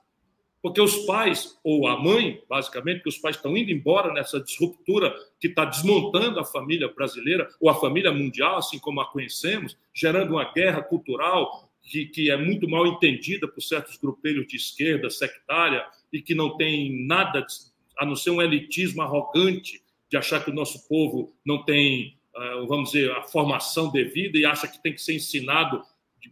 Porque 0.62 0.82
os 0.82 1.06
pais, 1.06 1.58
ou 1.64 1.88
a 1.88 1.98
mãe, 1.98 2.44
basicamente, 2.50 3.02
que 3.02 3.10
os 3.10 3.18
pais 3.18 3.38
estão 3.38 3.56
indo 3.56 3.72
embora 3.72 4.14
nessa 4.14 4.42
disruptura 4.42 5.16
que 5.40 5.48
está 5.48 5.64
desmontando 5.64 6.40
a 6.40 6.46
família 6.46 6.88
brasileira, 6.90 7.50
ou 7.62 7.70
a 7.70 7.80
família 7.80 8.12
mundial, 8.12 8.58
assim 8.58 8.78
como 8.78 9.00
a 9.00 9.10
conhecemos, 9.10 9.78
gerando 9.94 10.34
uma 10.34 10.52
guerra 10.52 10.82
cultural 10.82 11.72
que, 11.82 12.06
que 12.08 12.30
é 12.30 12.36
muito 12.36 12.70
mal 12.70 12.86
entendida 12.86 13.48
por 13.48 13.62
certos 13.62 13.98
grupelhos 13.98 14.48
de 14.48 14.58
esquerda 14.58 15.10
sectária 15.10 15.86
e 16.12 16.22
que 16.22 16.36
não 16.36 16.58
tem 16.58 17.08
nada 17.08 17.46
a 17.98 18.06
não 18.06 18.16
ser 18.16 18.32
um 18.32 18.42
elitismo 18.42 19.02
arrogante 19.02 19.82
de 20.10 20.18
achar 20.18 20.44
que 20.44 20.52
o 20.52 20.54
nosso 20.54 20.88
povo 20.88 21.34
não 21.46 21.64
tem, 21.64 22.19
vamos 22.68 22.92
dizer, 22.92 23.12
a 23.12 23.24
formação 23.24 23.92
devida 23.92 24.38
e 24.38 24.46
acha 24.46 24.68
que 24.68 24.82
tem 24.82 24.94
que 24.94 25.02
ser 25.02 25.16
ensinado 25.16 25.82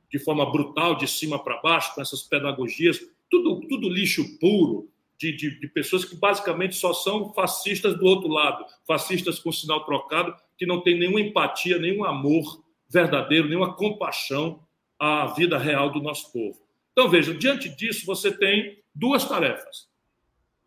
de 0.09 0.19
forma 0.19 0.49
brutal, 0.51 0.95
de 0.95 1.07
cima 1.07 1.41
para 1.41 1.61
baixo, 1.61 1.95
com 1.95 2.01
essas 2.01 2.21
pedagogias 2.21 2.99
tudo, 3.29 3.61
tudo 3.67 3.89
lixo 3.89 4.37
puro, 4.39 4.89
de, 5.17 5.35
de, 5.35 5.59
de, 5.59 5.67
pessoas 5.67 6.05
que 6.05 6.15
basicamente 6.15 6.75
só 6.75 6.93
são 6.93 7.33
fascistas 7.33 7.97
do 7.97 8.05
outro 8.05 8.29
lado, 8.29 8.63
fascistas 8.85 9.39
com 9.39 9.51
sinal 9.51 9.83
trocado, 9.83 10.35
que 10.57 10.65
não 10.65 10.81
tem 10.81 10.97
nenhuma 10.97 11.19
empatia, 11.19 11.79
nenhum 11.79 12.03
amor 12.03 12.63
verdadeiro, 12.87 13.47
nenhuma 13.47 13.73
compaixão 13.73 14.63
à 14.99 15.27
vida 15.27 15.57
real 15.57 15.91
do 15.91 16.01
nosso 16.01 16.31
povo. 16.31 16.59
Então, 16.91 17.09
veja, 17.09 17.33
diante 17.33 17.69
disso, 17.69 18.05
você 18.05 18.31
tem 18.31 18.79
duas 18.93 19.27
tarefas. 19.27 19.87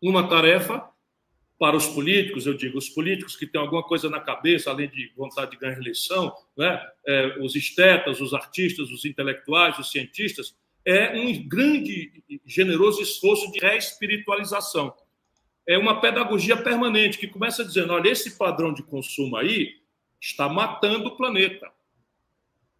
Uma 0.01 0.27
tarefa 0.27 0.89
para 1.61 1.77
os 1.77 1.85
políticos, 1.85 2.47
eu 2.47 2.55
digo, 2.55 2.79
os 2.79 2.89
políticos 2.89 3.35
que 3.35 3.45
têm 3.45 3.61
alguma 3.61 3.83
coisa 3.83 4.09
na 4.09 4.19
cabeça, 4.19 4.71
além 4.71 4.89
de 4.89 5.11
vontade 5.15 5.51
de 5.51 5.57
ganhar 5.57 5.77
eleição, 5.77 6.35
né? 6.57 6.83
É, 7.05 7.37
os 7.39 7.55
estetas, 7.55 8.19
os 8.19 8.33
artistas, 8.33 8.89
os 8.89 9.05
intelectuais, 9.05 9.77
os 9.77 9.91
cientistas, 9.91 10.57
é 10.83 11.11
um 11.19 11.47
grande 11.47 12.23
e 12.27 12.41
generoso 12.47 12.99
esforço 13.03 13.51
de 13.51 13.59
reespiritualização. 13.59 14.91
É 15.67 15.77
uma 15.77 16.01
pedagogia 16.01 16.57
permanente 16.57 17.19
que 17.19 17.27
começa 17.27 17.63
dizendo: 17.63 17.93
olha, 17.93 18.09
esse 18.09 18.39
padrão 18.39 18.73
de 18.73 18.81
consumo 18.81 19.37
aí 19.37 19.75
está 20.19 20.49
matando 20.49 21.09
o 21.09 21.15
planeta. 21.15 21.71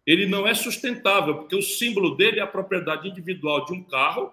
Ele 0.04 0.26
não 0.26 0.44
é 0.44 0.54
sustentável, 0.54 1.36
porque 1.36 1.54
o 1.54 1.62
símbolo 1.62 2.16
dele 2.16 2.40
é 2.40 2.42
a 2.42 2.48
propriedade 2.48 3.08
individual 3.08 3.64
de 3.64 3.74
um 3.74 3.84
carro 3.84 4.32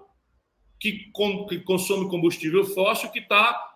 que, 0.79 1.11
que 1.47 1.59
consome 1.59 2.09
combustível 2.09 2.65
fóssil 2.65 3.11
que 3.11 3.19
está 3.19 3.68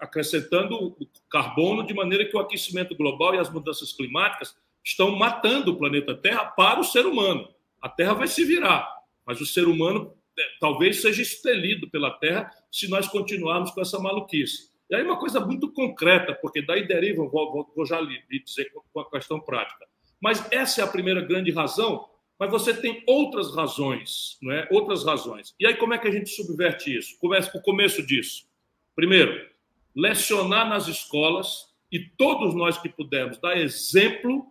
acrescentando 0.00 0.96
carbono 1.30 1.84
de 1.84 1.94
maneira 1.94 2.24
que 2.24 2.36
o 2.36 2.40
aquecimento 2.40 2.96
global 2.96 3.34
e 3.34 3.38
as 3.38 3.50
mudanças 3.50 3.92
climáticas 3.92 4.56
estão 4.84 5.10
matando 5.16 5.72
o 5.72 5.76
planeta 5.76 6.14
Terra 6.14 6.44
para 6.44 6.80
o 6.80 6.84
ser 6.84 7.06
humano. 7.06 7.48
A 7.80 7.88
Terra 7.88 8.14
vai 8.14 8.28
se 8.28 8.44
virar, 8.44 8.88
mas 9.26 9.40
o 9.40 9.46
ser 9.46 9.66
humano 9.66 10.14
é, 10.38 10.42
talvez 10.60 11.00
seja 11.00 11.22
expelido 11.22 11.88
pela 11.90 12.10
Terra 12.10 12.50
se 12.70 12.88
nós 12.88 13.08
continuarmos 13.08 13.70
com 13.70 13.80
essa 13.80 13.98
maluquice. 13.98 14.70
E 14.90 14.94
aí 14.94 15.02
uma 15.02 15.18
coisa 15.18 15.40
muito 15.40 15.72
concreta, 15.72 16.34
porque 16.34 16.60
daí 16.60 16.86
deriva, 16.86 17.26
vou, 17.26 17.72
vou 17.74 17.86
já 17.86 18.00
lhe 18.00 18.22
dizer 18.44 18.70
com 18.92 19.00
a 19.00 19.10
questão 19.10 19.40
prática. 19.40 19.86
Mas 20.20 20.46
essa 20.52 20.80
é 20.80 20.84
a 20.84 20.88
primeira 20.88 21.20
grande 21.20 21.50
razão, 21.50 22.08
mas 22.42 22.50
você 22.50 22.74
tem 22.74 23.04
outras 23.06 23.54
razões, 23.54 24.36
não 24.42 24.50
é? 24.50 24.66
Outras 24.68 25.04
razões. 25.04 25.54
E 25.60 25.64
aí 25.64 25.76
como 25.76 25.94
é 25.94 25.98
que 25.98 26.08
a 26.08 26.10
gente 26.10 26.28
subverte 26.28 26.92
isso? 26.92 27.16
Começa 27.20 27.56
o 27.56 27.62
começo 27.62 28.04
disso. 28.04 28.48
Primeiro, 28.96 29.48
lecionar 29.94 30.68
nas 30.68 30.88
escolas 30.88 31.72
e 31.92 32.00
todos 32.00 32.52
nós 32.52 32.76
que 32.76 32.88
pudermos 32.88 33.38
dar 33.38 33.56
exemplo, 33.56 34.44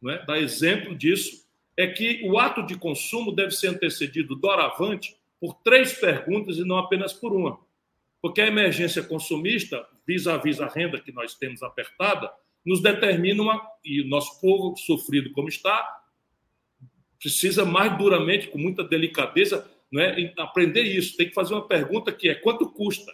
não 0.00 0.12
é? 0.12 0.24
Dar 0.24 0.38
exemplo 0.38 0.94
disso 0.94 1.44
é 1.76 1.88
que 1.88 2.22
o 2.24 2.38
ato 2.38 2.64
de 2.64 2.78
consumo 2.78 3.32
deve 3.32 3.50
ser 3.50 3.66
antecedido 3.66 4.36
doravante 4.36 5.16
por 5.40 5.54
três 5.54 5.92
perguntas 5.92 6.58
e 6.58 6.64
não 6.64 6.78
apenas 6.78 7.12
por 7.12 7.32
uma. 7.32 7.58
Porque 8.22 8.42
a 8.42 8.46
emergência 8.46 9.02
consumista, 9.02 9.84
vis-à-vis 10.06 10.60
a 10.60 10.68
renda 10.68 11.00
que 11.00 11.10
nós 11.10 11.34
temos 11.34 11.64
apertada, 11.64 12.32
nos 12.64 12.80
determina, 12.80 13.42
uma, 13.42 13.60
e 13.84 14.02
o 14.02 14.06
nosso 14.06 14.40
povo, 14.40 14.76
sofrido 14.76 15.32
como 15.32 15.48
está, 15.48 16.03
precisa 17.24 17.64
mais 17.64 17.96
duramente, 17.96 18.48
com 18.48 18.58
muita 18.58 18.84
delicadeza, 18.84 19.66
não 19.90 20.02
é, 20.02 20.34
aprender 20.36 20.82
isso. 20.82 21.16
Tem 21.16 21.26
que 21.26 21.34
fazer 21.34 21.54
uma 21.54 21.66
pergunta 21.66 22.12
que 22.12 22.28
é 22.28 22.34
quanto 22.34 22.68
custa? 22.68 23.10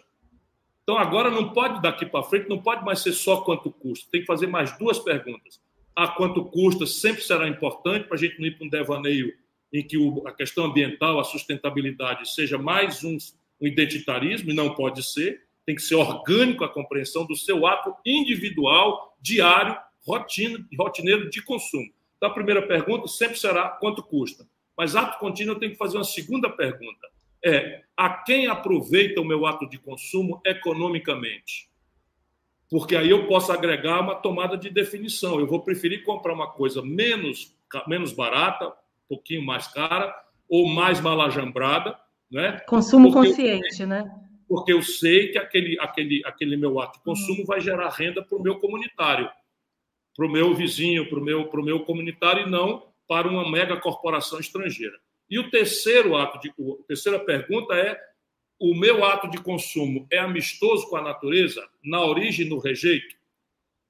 Então, 0.83 0.97
agora 0.97 1.31
não 1.31 1.53
pode, 1.53 1.81
daqui 1.81 2.05
para 2.05 2.21
frente, 2.21 2.49
não 2.49 2.61
pode 2.61 2.83
mais 2.83 2.99
ser 2.99 3.13
só 3.13 3.37
quanto 3.37 3.71
custa. 3.71 4.09
Tem 4.11 4.19
que 4.19 4.27
fazer 4.27 4.47
mais 4.47 4.77
duas 4.77 4.99
perguntas 4.99 5.61
a 5.95 6.09
quanto 6.09 6.43
custa 6.43 6.85
sempre 6.85 7.21
será 7.21 7.47
importante 7.47 8.07
para 8.07 8.17
a 8.17 8.19
gente 8.19 8.39
não 8.39 8.47
ir 8.47 8.57
para 8.57 8.65
um 8.65 8.69
devaneio 8.69 9.33
em 9.71 9.81
que 9.81 9.97
a 10.25 10.31
questão 10.33 10.65
ambiental, 10.65 11.19
a 11.19 11.23
sustentabilidade 11.23 12.33
seja 12.33 12.57
mais 12.57 13.03
um, 13.03 13.17
um 13.61 13.67
identitarismo, 13.67 14.51
e 14.51 14.53
não 14.53 14.73
pode 14.75 15.01
ser, 15.03 15.43
tem 15.65 15.75
que 15.75 15.81
ser 15.81 15.95
orgânico 15.95 16.65
a 16.65 16.69
compreensão 16.69 17.25
do 17.25 17.35
seu 17.35 17.65
ato 17.65 17.95
individual, 18.05 19.15
diário, 19.21 19.77
rotina, 20.05 20.65
rotineiro 20.77 21.29
de 21.29 21.41
consumo. 21.41 21.89
Então, 22.21 22.29
a 22.29 22.33
primeira 22.33 22.61
pergunta 22.67 23.07
sempre 23.07 23.39
será 23.39 23.69
quanto 23.69 24.03
custa. 24.03 24.45
Mas 24.77 24.95
ato 24.95 25.17
contínuo 25.17 25.55
eu 25.55 25.59
tenho 25.59 25.71
que 25.71 25.77
fazer 25.77 25.97
uma 25.97 26.03
segunda 26.03 26.49
pergunta. 26.49 27.07
É, 27.43 27.81
a 27.97 28.09
quem 28.09 28.45
aproveita 28.45 29.19
o 29.19 29.25
meu 29.25 29.47
ato 29.47 29.67
de 29.67 29.79
consumo 29.79 30.39
economicamente? 30.45 31.71
porque 32.71 32.95
aí 32.95 33.09
eu 33.09 33.27
posso 33.27 33.51
agregar 33.51 33.99
uma 33.99 34.15
tomada 34.15 34.57
de 34.57 34.69
definição. 34.69 35.37
Eu 35.37 35.45
vou 35.45 35.59
preferir 35.61 36.05
comprar 36.05 36.33
uma 36.33 36.49
coisa 36.49 36.81
menos, 36.81 37.53
menos 37.85 38.13
barata, 38.13 38.69
um 38.69 38.71
pouquinho 39.09 39.45
mais 39.45 39.67
cara, 39.67 40.15
ou 40.47 40.69
mais 40.69 41.01
malajambrada. 41.01 41.99
Né? 42.31 42.61
Consumo 42.65 43.11
porque 43.11 43.27
consciente, 43.27 43.81
eu, 43.81 43.87
né? 43.87 44.09
Porque 44.47 44.71
eu 44.71 44.81
sei 44.81 45.27
que 45.33 45.37
aquele, 45.37 45.77
aquele, 45.81 46.21
aquele 46.25 46.55
meu 46.55 46.79
ato 46.79 46.97
de 46.97 47.03
consumo 47.03 47.41
uhum. 47.41 47.45
vai 47.45 47.59
gerar 47.59 47.89
renda 47.89 48.23
para 48.23 48.37
o 48.37 48.41
meu 48.41 48.57
comunitário, 48.57 49.29
para 50.15 50.25
o 50.25 50.31
meu 50.31 50.53
vizinho, 50.53 51.09
para 51.09 51.19
o 51.19 51.23
meu, 51.23 51.49
meu 51.63 51.79
comunitário, 51.81 52.47
e 52.47 52.49
não 52.49 52.91
para 53.07 53.27
uma 53.27 53.49
mega 53.49 53.77
corporação 53.77 54.39
estrangeira. 54.39 54.97
E 55.29 55.39
o 55.39 55.49
terceiro 55.49 56.15
ato, 56.15 56.39
de, 56.39 56.49
a 56.49 56.83
terceira 56.87 57.19
pergunta 57.19 57.73
é 57.73 57.99
o 58.59 58.75
meu 58.75 59.03
ato 59.03 59.29
de 59.29 59.39
consumo 59.39 60.07
é 60.11 60.19
amistoso 60.19 60.87
com 60.87 60.95
a 60.95 61.01
natureza, 61.01 61.67
na 61.83 62.03
origem 62.03 62.47
no 62.47 62.59
rejeito? 62.59 63.15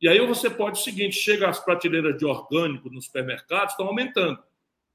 E 0.02 0.08
aí 0.08 0.20
você 0.26 0.50
pode 0.50 0.80
o 0.80 0.84
seguinte: 0.84 1.16
chega 1.16 1.50
as 1.50 1.60
prateleiras 1.60 2.18
de 2.18 2.26
orgânico 2.26 2.90
nos 2.90 3.06
supermercados, 3.06 3.74
estão 3.74 3.88
aumentando. 3.88 4.42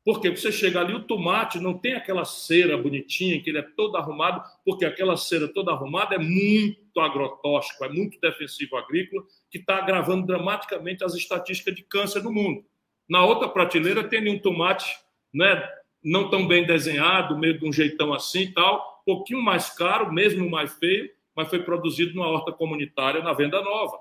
Porque 0.06 0.30
você 0.30 0.52
chega 0.52 0.80
ali, 0.80 0.94
o 0.94 1.02
tomate 1.02 1.58
não 1.58 1.76
tem 1.76 1.94
aquela 1.94 2.24
cera 2.24 2.78
bonitinha, 2.78 3.42
que 3.42 3.50
ele 3.50 3.58
é 3.58 3.62
todo 3.62 3.96
arrumado, 3.96 4.40
porque 4.64 4.84
aquela 4.84 5.16
cera 5.16 5.48
toda 5.48 5.72
arrumada 5.72 6.14
é 6.14 6.18
muito 6.18 7.00
agrotóxico, 7.00 7.84
é 7.84 7.88
muito 7.88 8.20
defensivo 8.20 8.76
agrícola, 8.76 9.24
que 9.50 9.58
está 9.58 9.78
agravando 9.78 10.24
dramaticamente 10.24 11.02
as 11.02 11.12
estatísticas 11.16 11.74
de 11.74 11.82
câncer 11.82 12.22
no 12.22 12.32
mundo. 12.32 12.64
Na 13.08 13.24
outra 13.24 13.48
prateleira 13.48 14.04
tem 14.04 14.30
um 14.30 14.38
tomate 14.38 14.96
né, 15.34 15.68
não 16.04 16.30
tão 16.30 16.46
bem 16.46 16.64
desenhado, 16.64 17.36
meio 17.36 17.58
de 17.58 17.66
um 17.66 17.72
jeitão 17.72 18.14
assim 18.14 18.42
e 18.42 18.52
tal, 18.52 19.02
pouquinho 19.04 19.42
mais 19.42 19.70
caro, 19.70 20.12
mesmo 20.12 20.48
mais 20.48 20.72
feio, 20.78 21.10
mas 21.34 21.48
foi 21.48 21.64
produzido 21.64 22.14
numa 22.14 22.28
horta 22.28 22.52
comunitária 22.52 23.24
na 23.24 23.32
venda 23.32 23.60
nova. 23.60 23.98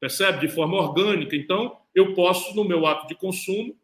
Percebe? 0.00 0.40
De 0.40 0.48
forma 0.48 0.78
orgânica. 0.78 1.36
Então, 1.36 1.76
eu 1.94 2.14
posso, 2.14 2.56
no 2.56 2.64
meu 2.64 2.86
ato 2.86 3.06
de 3.06 3.14
consumo, 3.14 3.76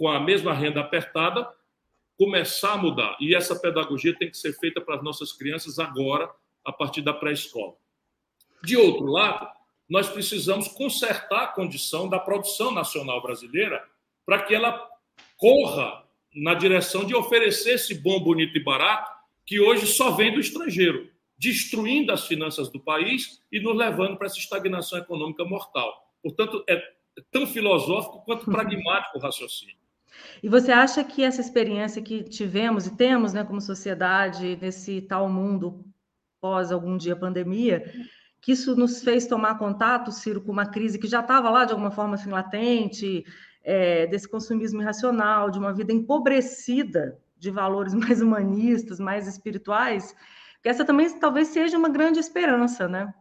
com 0.00 0.08
a 0.08 0.18
mesma 0.18 0.54
renda 0.54 0.80
apertada, 0.80 1.46
começar 2.16 2.72
a 2.72 2.76
mudar. 2.78 3.18
E 3.20 3.34
essa 3.34 3.54
pedagogia 3.54 4.16
tem 4.18 4.30
que 4.30 4.36
ser 4.38 4.54
feita 4.54 4.80
para 4.80 4.96
as 4.96 5.02
nossas 5.02 5.30
crianças 5.30 5.78
agora, 5.78 6.32
a 6.64 6.72
partir 6.72 7.02
da 7.02 7.12
pré-escola. 7.12 7.74
De 8.64 8.78
outro 8.78 9.04
lado, 9.04 9.46
nós 9.86 10.08
precisamos 10.08 10.68
consertar 10.68 11.42
a 11.42 11.48
condição 11.48 12.08
da 12.08 12.18
produção 12.18 12.72
nacional 12.72 13.20
brasileira 13.20 13.86
para 14.24 14.42
que 14.42 14.54
ela 14.54 14.88
corra 15.36 16.02
na 16.34 16.54
direção 16.54 17.04
de 17.04 17.14
oferecer 17.14 17.72
esse 17.72 17.94
bom, 17.94 18.20
bonito 18.20 18.56
e 18.56 18.64
barato 18.64 19.12
que 19.44 19.60
hoje 19.60 19.86
só 19.86 20.12
vem 20.12 20.32
do 20.32 20.40
estrangeiro, 20.40 21.10
destruindo 21.36 22.10
as 22.10 22.26
finanças 22.26 22.70
do 22.70 22.80
país 22.80 23.42
e 23.52 23.60
nos 23.60 23.76
levando 23.76 24.16
para 24.16 24.28
essa 24.28 24.38
estagnação 24.38 24.98
econômica 24.98 25.44
mortal. 25.44 26.10
Portanto, 26.22 26.64
é 26.66 26.82
tão 27.30 27.46
filosófico 27.46 28.24
quanto 28.24 28.46
pragmático 28.50 29.18
o 29.18 29.20
raciocínio. 29.20 29.79
E 30.42 30.48
você 30.48 30.72
acha 30.72 31.04
que 31.04 31.22
essa 31.22 31.40
experiência 31.40 32.02
que 32.02 32.22
tivemos 32.22 32.86
e 32.86 32.96
temos 32.96 33.32
né, 33.32 33.44
como 33.44 33.60
sociedade 33.60 34.58
nesse 34.60 35.02
tal 35.02 35.28
mundo 35.28 35.84
pós 36.40 36.72
algum 36.72 36.96
dia 36.96 37.14
pandemia, 37.14 37.84
que 38.40 38.52
isso 38.52 38.74
nos 38.74 39.02
fez 39.02 39.26
tomar 39.26 39.58
contato, 39.58 40.10
Ciro, 40.10 40.40
com 40.40 40.50
uma 40.50 40.66
crise 40.66 40.98
que 40.98 41.06
já 41.06 41.20
estava 41.20 41.50
lá 41.50 41.64
de 41.64 41.72
alguma 41.72 41.90
forma 41.90 42.14
assim, 42.14 42.30
latente, 42.30 43.24
é, 43.62 44.06
desse 44.06 44.28
consumismo 44.28 44.80
irracional, 44.80 45.50
de 45.50 45.58
uma 45.58 45.72
vida 45.72 45.92
empobrecida 45.92 47.20
de 47.38 47.50
valores 47.50 47.92
mais 47.94 48.22
humanistas, 48.22 48.98
mais 48.98 49.26
espirituais, 49.26 50.14
que 50.62 50.68
essa 50.68 50.84
também 50.84 51.10
talvez 51.18 51.48
seja 51.48 51.76
uma 51.76 51.88
grande 51.88 52.18
esperança, 52.18 52.88
né? 52.88 53.12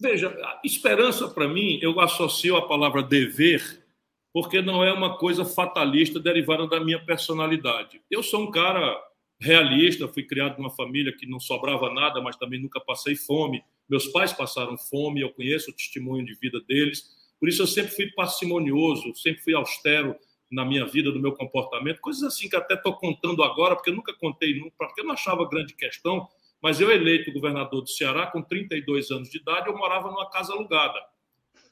Veja, 0.00 0.34
esperança 0.62 1.28
para 1.28 1.48
mim, 1.48 1.78
eu 1.82 1.98
associo 1.98 2.56
a 2.56 2.68
palavra 2.68 3.02
dever, 3.02 3.84
porque 4.32 4.60
não 4.60 4.84
é 4.84 4.92
uma 4.92 5.16
coisa 5.16 5.44
fatalista 5.44 6.20
derivada 6.20 6.66
da 6.66 6.80
minha 6.80 7.04
personalidade. 7.04 8.00
Eu 8.10 8.22
sou 8.22 8.42
um 8.42 8.50
cara 8.50 8.96
realista, 9.40 10.08
fui 10.08 10.24
criado 10.24 10.58
numa 10.58 10.70
família 10.70 11.14
que 11.16 11.26
não 11.26 11.38
sobrava 11.38 11.92
nada, 11.92 12.20
mas 12.20 12.36
também 12.36 12.60
nunca 12.60 12.80
passei 12.80 13.14
fome. 13.14 13.62
Meus 13.88 14.06
pais 14.08 14.32
passaram 14.32 14.76
fome, 14.76 15.20
eu 15.20 15.30
conheço 15.30 15.70
o 15.70 15.74
testemunho 15.74 16.24
de 16.24 16.34
vida 16.34 16.60
deles. 16.68 17.04
Por 17.38 17.48
isso 17.48 17.62
eu 17.62 17.66
sempre 17.66 17.92
fui 17.92 18.10
parcimonioso, 18.12 19.14
sempre 19.14 19.42
fui 19.42 19.54
austero 19.54 20.16
na 20.50 20.64
minha 20.64 20.86
vida, 20.86 21.10
no 21.10 21.20
meu 21.20 21.32
comportamento, 21.32 22.00
coisas 22.00 22.22
assim 22.22 22.48
que 22.48 22.56
até 22.56 22.74
estou 22.74 22.94
contando 22.94 23.42
agora, 23.42 23.76
porque 23.76 23.90
eu 23.90 23.94
nunca 23.94 24.14
contei, 24.14 24.58
porque 24.78 25.02
eu 25.02 25.04
não 25.04 25.12
achava 25.12 25.48
grande 25.48 25.74
questão, 25.74 26.26
mas 26.60 26.80
eu 26.80 26.90
eleito 26.90 27.32
governador 27.32 27.82
do 27.82 27.88
Ceará 27.88 28.26
com 28.26 28.42
32 28.42 29.10
anos 29.10 29.30
de 29.30 29.38
idade, 29.38 29.68
eu 29.68 29.76
morava 29.76 30.10
numa 30.10 30.28
casa 30.30 30.52
alugada. 30.52 30.98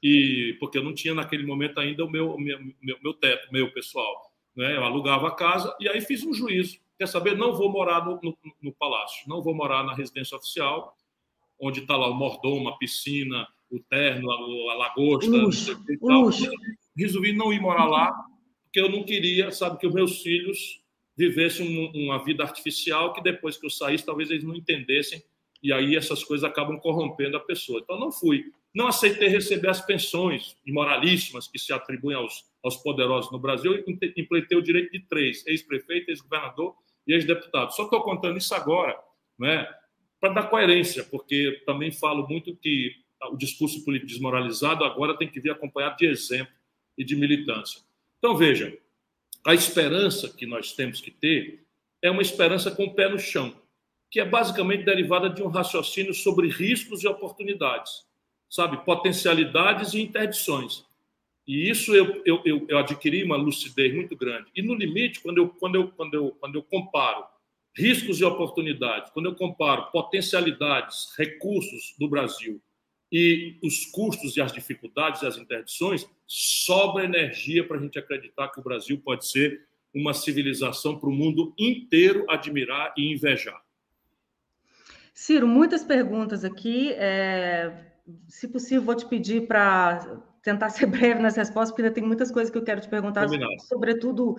E 0.03 0.57
porque 0.61 0.79
eu 0.79 0.85
não 0.85 0.95
tinha 0.95 1.15
naquele 1.15 1.45
momento 1.45 1.79
ainda 1.81 2.05
o 2.05 2.11
meu 2.11 2.37
meu, 2.39 2.59
meu, 2.83 2.99
meu 3.03 3.15
teto, 3.15 3.53
meu 3.53 3.73
pessoal, 3.73 4.33
né? 4.55 4.77
Eu 4.77 4.85
alugava 4.85 5.29
a 5.29 5.35
casa 5.35 5.75
e 5.81 5.89
aí 5.89 6.01
fiz 6.01 6.25
um 6.25 6.33
juízo. 6.33 6.79
Quer 6.99 7.09
saber? 7.09 7.37
Não 7.37 7.55
vou 7.55 7.71
morar 7.71 8.05
no, 8.05 8.19
no, 8.23 8.37
no 8.63 8.73
palácio, 8.73 9.29
não 9.29 9.43
vou 9.43 9.55
morar 9.55 9.85
na 9.85 9.95
residência 9.95 10.37
oficial, 10.37 10.97
onde 11.61 11.81
está 11.81 11.97
lá 11.97 12.09
o 12.09 12.15
mordomo, 12.15 12.69
a 12.69 12.77
piscina, 12.79 13.47
o 13.71 13.81
terno, 13.81 14.31
a, 14.31 14.35
a 14.35 14.75
lagosta, 14.77 15.31
luxo, 15.31 15.85
luxo. 16.01 16.51
Resolvi 16.97 17.33
não 17.33 17.53
ir 17.53 17.61
morar 17.61 17.85
lá, 17.85 18.13
porque 18.65 18.81
eu 18.81 18.91
não 18.91 19.05
queria, 19.05 19.51
sabe, 19.51 19.79
que 19.79 19.87
os 19.87 19.93
meus 19.93 20.23
filhos 20.23 20.81
vivessem 21.17 21.91
uma 21.95 22.23
vida 22.23 22.43
artificial 22.43 23.13
que 23.13 23.23
depois 23.23 23.57
que 23.57 23.67
eu 23.67 23.71
saísse, 23.71 24.05
talvez 24.05 24.31
eles 24.31 24.45
não 24.45 24.55
entendessem, 24.55 25.23
e 25.63 25.73
aí 25.73 25.97
essas 25.97 26.23
coisas 26.23 26.45
acabam 26.45 26.79
corrompendo 26.79 27.37
a 27.37 27.41
pessoa. 27.41 27.81
Então, 27.83 27.99
não 27.99 28.13
fui. 28.13 28.45
Não 28.77 28.89
aceitei 28.89 29.29
receber 29.29 29.71
as 29.71 29.81
pensões 29.81 30.55
imoralíssimas 30.67 31.49
que 31.49 31.59
se 31.59 31.73
atribuem 31.73 32.15
aos, 32.15 32.45
aos 32.63 32.77
poderosos 32.77 33.33
no 33.33 33.39
Brasil. 33.39 33.83
Impletei 34.15 34.59
o 34.59 34.61
direito 34.61 34.93
de 34.93 35.01
três: 35.01 35.47
ex-prefeito, 35.47 36.11
ex-governador 36.11 36.77
e 37.07 37.15
ex-deputado. 37.15 37.75
Só 37.75 37.85
estou 37.85 38.03
contando 38.03 38.37
isso 38.37 38.55
agora, 38.55 38.95
né, 39.39 39.67
para 40.21 40.35
dar 40.35 40.51
coerência, 40.51 41.03
porque 41.05 41.63
também 41.65 41.91
falo 41.91 42.29
muito 42.29 42.55
que 42.55 42.95
o 43.33 43.37
discurso 43.39 43.83
político 43.83 44.11
desmoralizado 44.11 44.85
agora 44.85 45.17
tem 45.17 45.27
que 45.27 45.41
vir 45.41 45.53
acompanhado 45.53 45.97
de 45.97 46.05
exemplo 46.05 46.53
e 46.99 47.03
de 47.03 47.17
militância. 47.17 47.81
Então, 48.19 48.37
veja, 48.37 48.77
a 49.47 49.55
esperança 49.55 50.29
que 50.29 50.45
nós 50.45 50.75
temos 50.75 51.01
que 51.01 51.11
ter 51.11 51.65
é 52.03 52.11
uma 52.11 52.21
esperança 52.21 52.71
com 52.71 52.85
o 52.85 52.95
pé 52.95 53.09
no 53.09 53.19
chão, 53.19 53.59
que 54.11 54.21
é 54.21 54.25
basicamente 54.27 54.85
derivada 54.85 55.31
de 55.31 55.43
um 55.43 55.49
raciocínio 55.49 56.13
sobre 56.13 56.51
riscos 56.51 57.03
e 57.03 57.09
oportunidades, 57.09 58.05
sabe? 58.49 58.85
Potencialidades 58.85 59.95
e 59.95 60.01
interdições. 60.01 60.85
E 61.47 61.71
isso 61.71 61.95
eu, 61.95 62.23
eu, 62.25 62.43
eu, 62.45 62.67
eu 62.69 62.79
adquiri 62.79 63.23
uma 63.23 63.37
lucidez 63.37 63.95
muito 63.95 64.17
grande. 64.17 64.51
E 64.55 64.63
no 64.63 64.75
limite, 64.75 65.21
quando 65.21 65.39
eu, 65.39 65.49
quando, 65.49 65.77
eu, 65.77 65.89
quando, 65.93 66.15
eu, 66.15 66.31
quando 66.41 66.55
eu 66.57 66.63
comparo 66.63 67.25
riscos 67.77 68.21
e 68.21 68.25
oportunidades, 68.25 69.11
quando 69.11 69.27
eu 69.27 69.35
comparo 69.35 69.91
potencialidades, 69.93 71.15
recursos 71.17 71.95
do 71.99 72.09
Brasil 72.09 72.61
e 73.13 73.59
os 73.63 73.87
custos 73.87 74.37
e 74.37 74.41
as 74.41 74.53
dificuldades 74.53 75.23
e 75.23 75.27
as 75.27 75.37
interdições, 75.37 76.09
sobra 76.27 77.05
energia 77.05 77.67
para 77.67 77.77
a 77.77 77.81
gente 77.81 77.99
acreditar 77.99 78.49
que 78.49 78.59
o 78.59 78.63
Brasil 78.63 79.01
pode 79.05 79.29
ser 79.29 79.67
uma 79.95 80.13
civilização 80.13 80.99
para 80.99 81.09
o 81.09 81.13
mundo 81.13 81.55
inteiro 81.59 82.25
admirar 82.29 82.93
e 82.97 83.13
invejar. 83.13 83.63
Ciro, 85.15 85.47
muitas 85.47 85.85
perguntas 85.85 86.45
aqui. 86.45 86.93
É... 86.93 87.96
Se 88.29 88.49
possível, 88.49 88.83
vou 88.83 88.95
te 88.95 89.07
pedir 89.07 89.47
para 89.47 90.23
tentar 90.43 90.71
ser 90.71 90.87
breve 90.87 91.21
nas 91.21 91.37
respostas, 91.37 91.71
porque 91.71 91.83
ainda 91.83 91.95
tem 91.95 92.05
muitas 92.05 92.31
coisas 92.31 92.51
que 92.51 92.59
eu 92.59 92.65
quero 92.65 92.81
te 92.81 92.89
perguntar, 92.89 93.25
Combinado. 93.25 93.61
sobretudo 93.63 94.37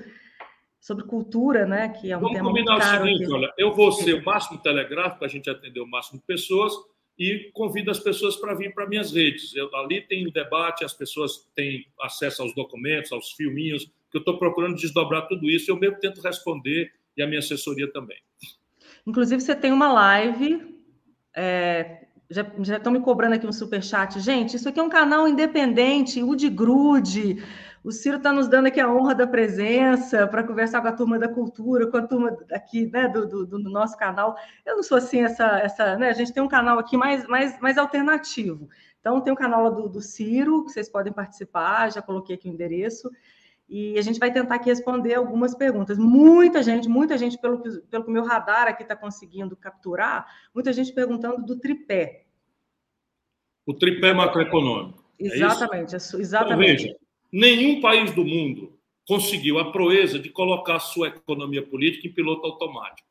sobre 0.79 1.03
cultura, 1.05 1.65
né? 1.65 1.89
Que 1.89 2.11
é 2.11 2.17
um 2.17 2.21
Vamos 2.21 2.35
tema 2.35 2.49
combinar 2.49 2.71
muito 2.73 2.85
caro 2.85 3.03
o 3.03 3.07
seguinte, 3.07 3.23
aqui. 3.23 3.33
olha, 3.33 3.53
eu 3.57 3.73
vou 3.73 3.91
ser 3.91 4.13
o 4.13 4.23
máximo 4.23 4.59
telegráfico 4.59 5.17
para 5.19 5.27
a 5.27 5.29
gente 5.29 5.49
atender 5.49 5.79
o 5.79 5.87
máximo 5.87 6.19
de 6.19 6.25
pessoas 6.25 6.73
e 7.19 7.49
convido 7.53 7.89
as 7.89 7.99
pessoas 7.99 8.35
para 8.35 8.53
vir 8.53 8.73
para 8.73 8.87
minhas 8.87 9.11
redes. 9.11 9.55
Eu, 9.55 9.75
ali 9.75 10.01
tem 10.01 10.25
o 10.27 10.31
debate, 10.31 10.85
as 10.85 10.93
pessoas 10.93 11.49
têm 11.55 11.85
acesso 11.99 12.43
aos 12.43 12.53
documentos, 12.53 13.11
aos 13.11 13.31
filminhos, 13.31 13.85
que 14.09 14.17
eu 14.17 14.19
estou 14.19 14.37
procurando 14.37 14.75
desdobrar 14.75 15.27
tudo 15.27 15.49
isso. 15.49 15.69
Eu 15.71 15.77
mesmo 15.77 15.99
tento 15.99 16.21
responder 16.21 16.93
e 17.17 17.23
a 17.23 17.27
minha 17.27 17.39
assessoria 17.39 17.91
também. 17.91 18.17
Inclusive, 19.05 19.41
você 19.41 19.55
tem 19.55 19.71
uma 19.71 19.91
live. 19.91 20.77
É, 21.35 22.06
já, 22.29 22.45
estão 22.75 22.91
me 22.91 22.99
cobrando 22.99 23.35
aqui 23.35 23.47
um 23.47 23.51
super 23.51 23.81
chat. 23.81 24.19
Gente, 24.19 24.55
isso 24.55 24.67
aqui 24.67 24.79
é 24.79 24.83
um 24.83 24.89
canal 24.89 25.27
independente, 25.27 26.21
o 26.21 26.35
de 26.35 26.49
grude. 26.49 27.43
O 27.83 27.91
Ciro 27.91 28.17
está 28.17 28.33
nos 28.33 28.49
dando 28.49 28.67
aqui 28.67 28.81
a 28.81 28.91
honra 28.91 29.15
da 29.15 29.25
presença 29.25 30.27
para 30.27 30.43
conversar 30.43 30.81
com 30.81 30.87
a 30.89 30.91
turma 30.91 31.17
da 31.17 31.29
cultura, 31.29 31.87
com 31.87 31.97
a 31.97 32.01
turma 32.01 32.37
aqui 32.51 32.87
né, 32.87 33.07
do, 33.07 33.25
do, 33.25 33.45
do, 33.45 33.69
nosso 33.69 33.97
canal. 33.97 34.35
Eu 34.65 34.75
não 34.75 34.83
sou 34.83 34.97
assim, 34.97 35.21
essa, 35.21 35.45
essa, 35.59 35.95
né? 35.95 36.09
A 36.09 36.13
gente 36.13 36.33
tem 36.33 36.43
um 36.43 36.49
canal 36.49 36.77
aqui 36.79 36.97
mais, 36.97 37.25
mais, 37.27 37.57
mais 37.61 37.77
alternativo. 37.77 38.67
Então, 38.99 39.21
tem 39.21 39.31
o 39.31 39.35
um 39.35 39.37
canal 39.37 39.73
do, 39.73 39.87
do 39.87 40.01
Ciro, 40.01 40.65
que 40.65 40.71
vocês 40.71 40.89
podem 40.89 41.13
participar, 41.13 41.89
já 41.89 42.01
coloquei 42.01 42.35
aqui 42.35 42.49
o 42.49 42.51
endereço. 42.51 43.09
E 43.69 43.97
a 43.97 44.01
gente 44.01 44.19
vai 44.19 44.31
tentar 44.31 44.55
aqui 44.55 44.69
responder 44.69 45.15
algumas 45.15 45.53
perguntas. 45.53 45.97
Muita 45.97 46.63
gente, 46.63 46.87
muita 46.87 47.17
gente, 47.17 47.37
pelo 47.37 47.61
que, 47.61 47.69
pelo 47.89 48.03
que 48.03 48.09
o 48.09 48.13
meu 48.13 48.23
radar 48.23 48.67
aqui 48.67 48.83
está 48.83 48.95
conseguindo 48.95 49.57
capturar, 49.57 50.25
muita 50.53 50.71
gente 50.71 50.93
perguntando 50.93 51.45
do 51.45 51.59
tripé. 51.59 52.25
O 53.65 53.73
tripé 53.73 54.13
macroeconômico. 54.13 55.03
É 55.19 55.25
exatamente, 55.25 55.93
é 55.93 55.97
exatamente. 55.97 56.83
Então, 56.83 56.85
veja, 56.87 56.97
Nenhum 57.31 57.81
país 57.81 58.13
do 58.13 58.23
mundo 58.23 58.79
conseguiu 59.05 59.59
a 59.59 59.71
proeza 59.71 60.17
de 60.17 60.29
colocar 60.29 60.75
a 60.75 60.79
sua 60.79 61.09
economia 61.09 61.65
política 61.65 62.07
em 62.07 62.13
piloto 62.13 62.45
automático. 62.45 63.07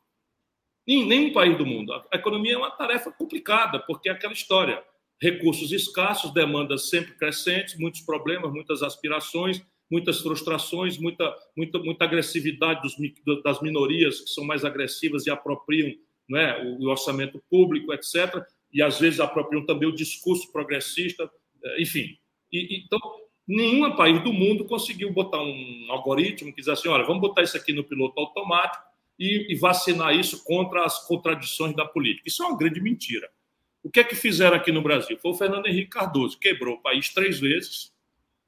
Nenhum 0.86 1.32
país 1.32 1.56
do 1.58 1.66
mundo. 1.66 1.92
A 1.92 2.16
economia 2.16 2.54
é 2.54 2.56
uma 2.56 2.70
tarefa 2.70 3.10
complicada, 3.10 3.80
porque 3.80 4.08
é 4.08 4.12
aquela 4.12 4.32
história: 4.32 4.82
recursos 5.20 5.72
escassos, 5.72 6.32
demandas 6.32 6.88
sempre 6.88 7.14
crescentes, 7.14 7.78
muitos 7.78 8.00
problemas, 8.00 8.52
muitas 8.52 8.82
aspirações, 8.82 9.60
muitas 9.90 10.20
frustrações, 10.20 10.98
muita, 10.98 11.34
muita, 11.56 11.78
muita 11.78 12.04
agressividade 12.04 12.82
dos, 12.82 13.42
das 13.42 13.60
minorias 13.60 14.20
que 14.20 14.30
são 14.30 14.44
mais 14.44 14.64
agressivas 14.64 15.26
e 15.26 15.30
apropriam 15.30 15.94
né, 16.28 16.58
o 16.78 16.88
orçamento 16.88 17.42
público, 17.48 17.92
etc. 17.92 18.42
E 18.72 18.82
às 18.82 18.98
vezes 18.98 19.20
apropriam 19.20 19.64
também 19.64 19.88
o 19.88 19.94
discurso 19.94 20.50
progressista, 20.50 21.30
eh, 21.64 21.82
enfim. 21.82 22.18
E, 22.52 22.82
então, 22.84 23.00
Nenhum 23.46 23.94
país 23.94 24.22
do 24.24 24.32
mundo 24.32 24.64
conseguiu 24.64 25.12
botar 25.12 25.40
um 25.40 25.86
algoritmo 25.88 26.52
que 26.52 26.60
diz 26.60 26.68
assim: 26.68 26.88
olha, 26.88 27.04
vamos 27.04 27.20
botar 27.20 27.42
isso 27.42 27.56
aqui 27.56 27.72
no 27.72 27.84
piloto 27.84 28.18
automático 28.18 28.82
e, 29.16 29.52
e 29.52 29.54
vacinar 29.54 30.16
isso 30.16 30.42
contra 30.42 30.84
as 30.84 31.06
contradições 31.06 31.74
da 31.76 31.84
política. 31.84 32.28
Isso 32.28 32.42
é 32.42 32.46
uma 32.46 32.58
grande 32.58 32.80
mentira. 32.80 33.30
O 33.84 33.90
que 33.90 34.00
é 34.00 34.04
que 34.04 34.16
fizeram 34.16 34.56
aqui 34.56 34.72
no 34.72 34.82
Brasil? 34.82 35.16
Foi 35.22 35.30
o 35.30 35.36
Fernando 35.36 35.66
Henrique 35.66 35.90
Cardoso, 35.90 36.40
quebrou 36.40 36.74
o 36.74 36.82
país 36.82 37.14
três 37.14 37.38
vezes, 37.38 37.92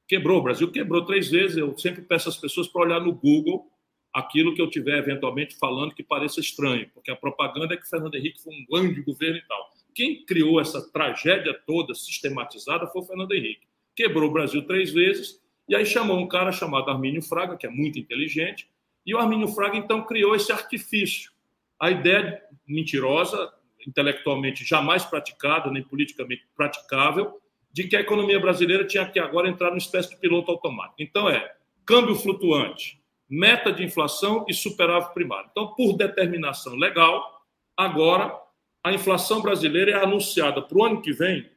quebrou, 0.09 0.39
o 0.39 0.43
Brasil 0.43 0.69
quebrou 0.69 1.05
três 1.05 1.29
vezes. 1.29 1.55
Eu 1.55 1.77
sempre 1.77 2.01
peço 2.01 2.27
às 2.27 2.35
pessoas 2.35 2.67
para 2.67 2.81
olhar 2.81 2.99
no 2.99 3.13
Google 3.13 3.71
aquilo 4.11 4.53
que 4.53 4.61
eu 4.61 4.69
tiver 4.69 4.97
eventualmente 4.97 5.55
falando 5.55 5.95
que 5.95 6.03
pareça 6.03 6.41
estranho, 6.41 6.89
porque 6.93 7.11
a 7.11 7.15
propaganda 7.15 7.75
é 7.75 7.77
que 7.77 7.87
Fernando 7.87 8.15
Henrique 8.15 8.41
foi 8.41 8.53
um 8.53 8.65
grande 8.69 9.01
governo 9.01 9.37
e 9.37 9.47
tal. 9.47 9.69
Quem 9.93 10.25
criou 10.25 10.59
essa 10.59 10.81
tragédia 10.91 11.53
toda 11.65 11.93
sistematizada 11.93 12.87
foi 12.87 13.03
o 13.03 13.05
Fernando 13.05 13.31
Henrique 13.33 13.69
quebrou 13.99 14.29
o 14.29 14.31
Brasil 14.31 14.65
três 14.65 14.93
vezes, 14.93 15.41
e 15.67 15.75
aí 15.75 15.85
chamou 15.85 16.17
um 16.17 16.27
cara 16.27 16.53
chamado 16.53 16.89
Armínio 16.89 17.21
Fraga, 17.21 17.57
que 17.57 17.67
é 17.67 17.69
muito 17.69 17.99
inteligente, 17.99 18.69
e 19.05 19.13
o 19.13 19.17
Armínio 19.17 19.49
Fraga 19.49 19.75
então 19.75 20.05
criou 20.05 20.33
esse 20.33 20.53
artifício. 20.53 21.31
A 21.77 21.91
ideia 21.91 22.41
mentirosa, 22.65 23.51
intelectualmente 23.85 24.63
jamais 24.63 25.03
praticada, 25.03 25.69
nem 25.69 25.83
politicamente 25.83 26.47
praticável, 26.55 27.41
de 27.71 27.87
que 27.87 27.95
a 27.95 28.01
economia 28.01 28.39
brasileira 28.39 28.85
tinha 28.85 29.05
que 29.05 29.19
agora 29.19 29.49
entrar 29.49 29.67
numa 29.69 29.77
espécie 29.77 30.09
de 30.09 30.17
piloto 30.17 30.51
automático. 30.51 31.01
Então 31.01 31.29
é 31.29 31.55
câmbio 31.85 32.15
flutuante, 32.15 32.99
meta 33.29 33.71
de 33.71 33.83
inflação 33.83 34.45
e 34.47 34.53
superávit 34.53 35.13
primário. 35.13 35.49
Então, 35.51 35.73
por 35.75 35.93
determinação 35.93 36.75
legal, 36.75 37.43
agora 37.77 38.35
a 38.83 38.91
inflação 38.91 39.41
brasileira 39.41 39.91
é 39.91 40.03
anunciada 40.03 40.61
para 40.61 40.77
o 40.77 40.83
ano 40.83 41.01
que 41.01 41.11
vem 41.11 41.49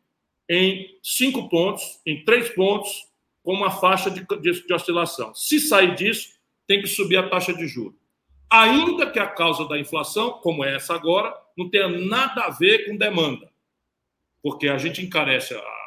em 0.48 0.98
cinco 1.02 1.48
pontos, 1.48 2.00
em 2.04 2.24
três 2.24 2.50
pontos, 2.50 3.06
com 3.42 3.54
uma 3.54 3.70
faixa 3.70 4.10
de, 4.10 4.24
de, 4.40 4.66
de 4.66 4.74
oscilação. 4.74 5.34
Se 5.34 5.58
sair 5.60 5.94
disso, 5.94 6.30
tem 6.66 6.80
que 6.80 6.88
subir 6.88 7.16
a 7.16 7.28
taxa 7.28 7.52
de 7.52 7.66
juros. 7.66 7.98
Ainda 8.50 9.10
que 9.10 9.18
a 9.18 9.26
causa 9.26 9.66
da 9.66 9.78
inflação, 9.78 10.32
como 10.32 10.64
é 10.64 10.76
essa 10.76 10.94
agora, 10.94 11.34
não 11.56 11.70
tenha 11.70 11.88
nada 11.88 12.44
a 12.44 12.50
ver 12.50 12.86
com 12.86 12.96
demanda. 12.96 13.50
Porque 14.42 14.68
a 14.68 14.76
gente 14.76 15.00
encarece 15.02 15.54
a, 15.54 15.81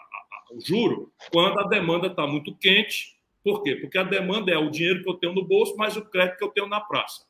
o 0.56 0.62
juro 0.62 1.12
quando 1.32 1.60
a 1.60 1.68
demanda 1.68 2.08
está 2.08 2.26
muito 2.26 2.56
quente. 2.56 3.16
Por 3.43 3.62
quê? 3.62 3.76
Porque 3.76 3.97
a 3.97 4.03
demanda 4.03 4.51
é 4.51 4.58
o 4.58 4.72
dinheiro 4.72 5.03
que 5.03 5.10
eu 5.10 5.16
tenho 5.16 5.34
no 5.34 5.45
bolso 5.45 5.76
mais 5.76 5.95
o 5.95 6.06
crédito 6.06 6.38
que 6.38 6.43
eu 6.43 6.49
tenho 6.49 6.68
na 6.68 6.80
praça. 6.80 7.26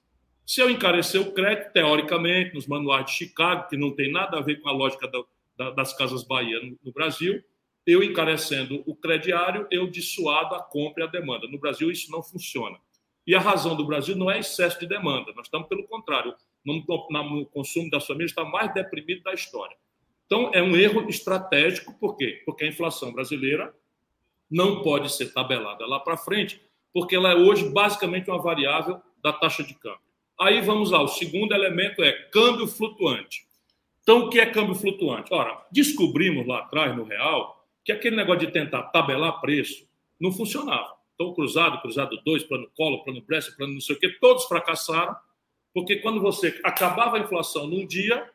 Se 0.45 0.61
eu 0.61 0.69
encarecer 0.69 1.19
o 1.19 1.31
crédito, 1.33 1.73
teoricamente, 1.73 2.53
nos 2.53 2.67
manuais 2.67 3.07
de 3.07 3.11
Chicago, 3.13 3.67
que 3.67 3.75
não 3.75 3.91
tem 3.91 4.11
nada 4.11 4.37
a 4.37 4.41
ver 4.41 4.61
com 4.61 4.69
a 4.69 4.71
lógica 4.71 5.07
do, 5.07 5.27
das 5.75 5.97
Casas 5.97 6.23
Bahia 6.23 6.59
no 6.83 6.93
Brasil, 6.93 7.43
eu 7.85 8.03
encarecendo 8.03 8.83
o 8.85 8.95
crediário, 8.95 9.67
eu 9.71 9.87
dissuado 9.87 10.55
a 10.55 10.61
compra 10.61 11.03
e 11.03 11.07
a 11.07 11.09
demanda. 11.09 11.47
No 11.47 11.59
Brasil, 11.59 11.91
isso 11.91 12.11
não 12.11 12.21
funciona. 12.21 12.77
E 13.25 13.33
a 13.33 13.39
razão 13.39 13.75
do 13.75 13.85
Brasil 13.85 14.15
não 14.15 14.29
é 14.29 14.39
excesso 14.39 14.79
de 14.79 14.85
demanda, 14.85 15.33
nós 15.35 15.47
estamos, 15.47 15.67
pelo 15.67 15.87
contrário, 15.87 16.35
no, 16.63 16.75
no 16.75 17.45
consumo 17.47 17.89
das 17.89 18.05
famílias, 18.05 18.31
está 18.31 18.45
mais 18.45 18.71
deprimido 18.71 19.23
da 19.23 19.33
história. 19.33 19.75
Então, 20.25 20.51
é 20.53 20.61
um 20.61 20.75
erro 20.75 21.07
estratégico, 21.09 21.93
por 21.99 22.17
quê? 22.17 22.41
Porque 22.45 22.63
a 22.63 22.67
inflação 22.67 23.13
brasileira 23.13 23.73
não 24.49 24.81
pode 24.81 25.11
ser 25.11 25.33
tabelada 25.33 25.85
lá 25.85 25.99
para 25.99 26.17
frente, 26.17 26.61
porque 26.93 27.15
ela 27.15 27.31
é 27.31 27.35
hoje 27.35 27.69
basicamente 27.69 28.29
uma 28.29 28.41
variável 28.41 29.01
da 29.21 29.33
taxa 29.33 29.63
de 29.63 29.73
câmbio. 29.75 29.99
Aí 30.39 30.61
vamos 30.61 30.91
lá, 30.91 31.01
o 31.01 31.07
segundo 31.07 31.53
elemento 31.53 32.03
é 32.03 32.11
câmbio 32.11 32.67
flutuante. 32.67 33.45
Então, 34.01 34.25
o 34.25 34.29
que 34.29 34.39
é 34.39 34.45
câmbio 34.45 34.75
flutuante? 34.75 35.33
Ora, 35.33 35.65
descobrimos 35.71 36.45
lá 36.45 36.59
atrás, 36.59 36.95
no 36.95 37.03
real, 37.03 37.65
que 37.83 37.91
aquele 37.91 38.15
negócio 38.15 38.45
de 38.45 38.51
tentar 38.51 38.83
tabelar 38.83 39.41
preço 39.41 39.87
não 40.19 40.31
funcionava. 40.31 40.95
Então, 41.15 41.33
cruzado, 41.33 41.81
cruzado 41.81 42.17
2, 42.23 42.43
plano 42.43 42.69
colo, 42.75 43.03
plano 43.03 43.21
Brescia, 43.21 43.53
plano 43.55 43.73
não 43.73 43.81
sei 43.81 43.95
o 43.95 43.99
quê, 43.99 44.09
todos 44.19 44.45
fracassaram, 44.45 45.15
porque 45.73 45.97
quando 45.97 46.21
você 46.21 46.59
acabava 46.63 47.17
a 47.17 47.19
inflação 47.19 47.67
num 47.67 47.85
dia, 47.85 48.29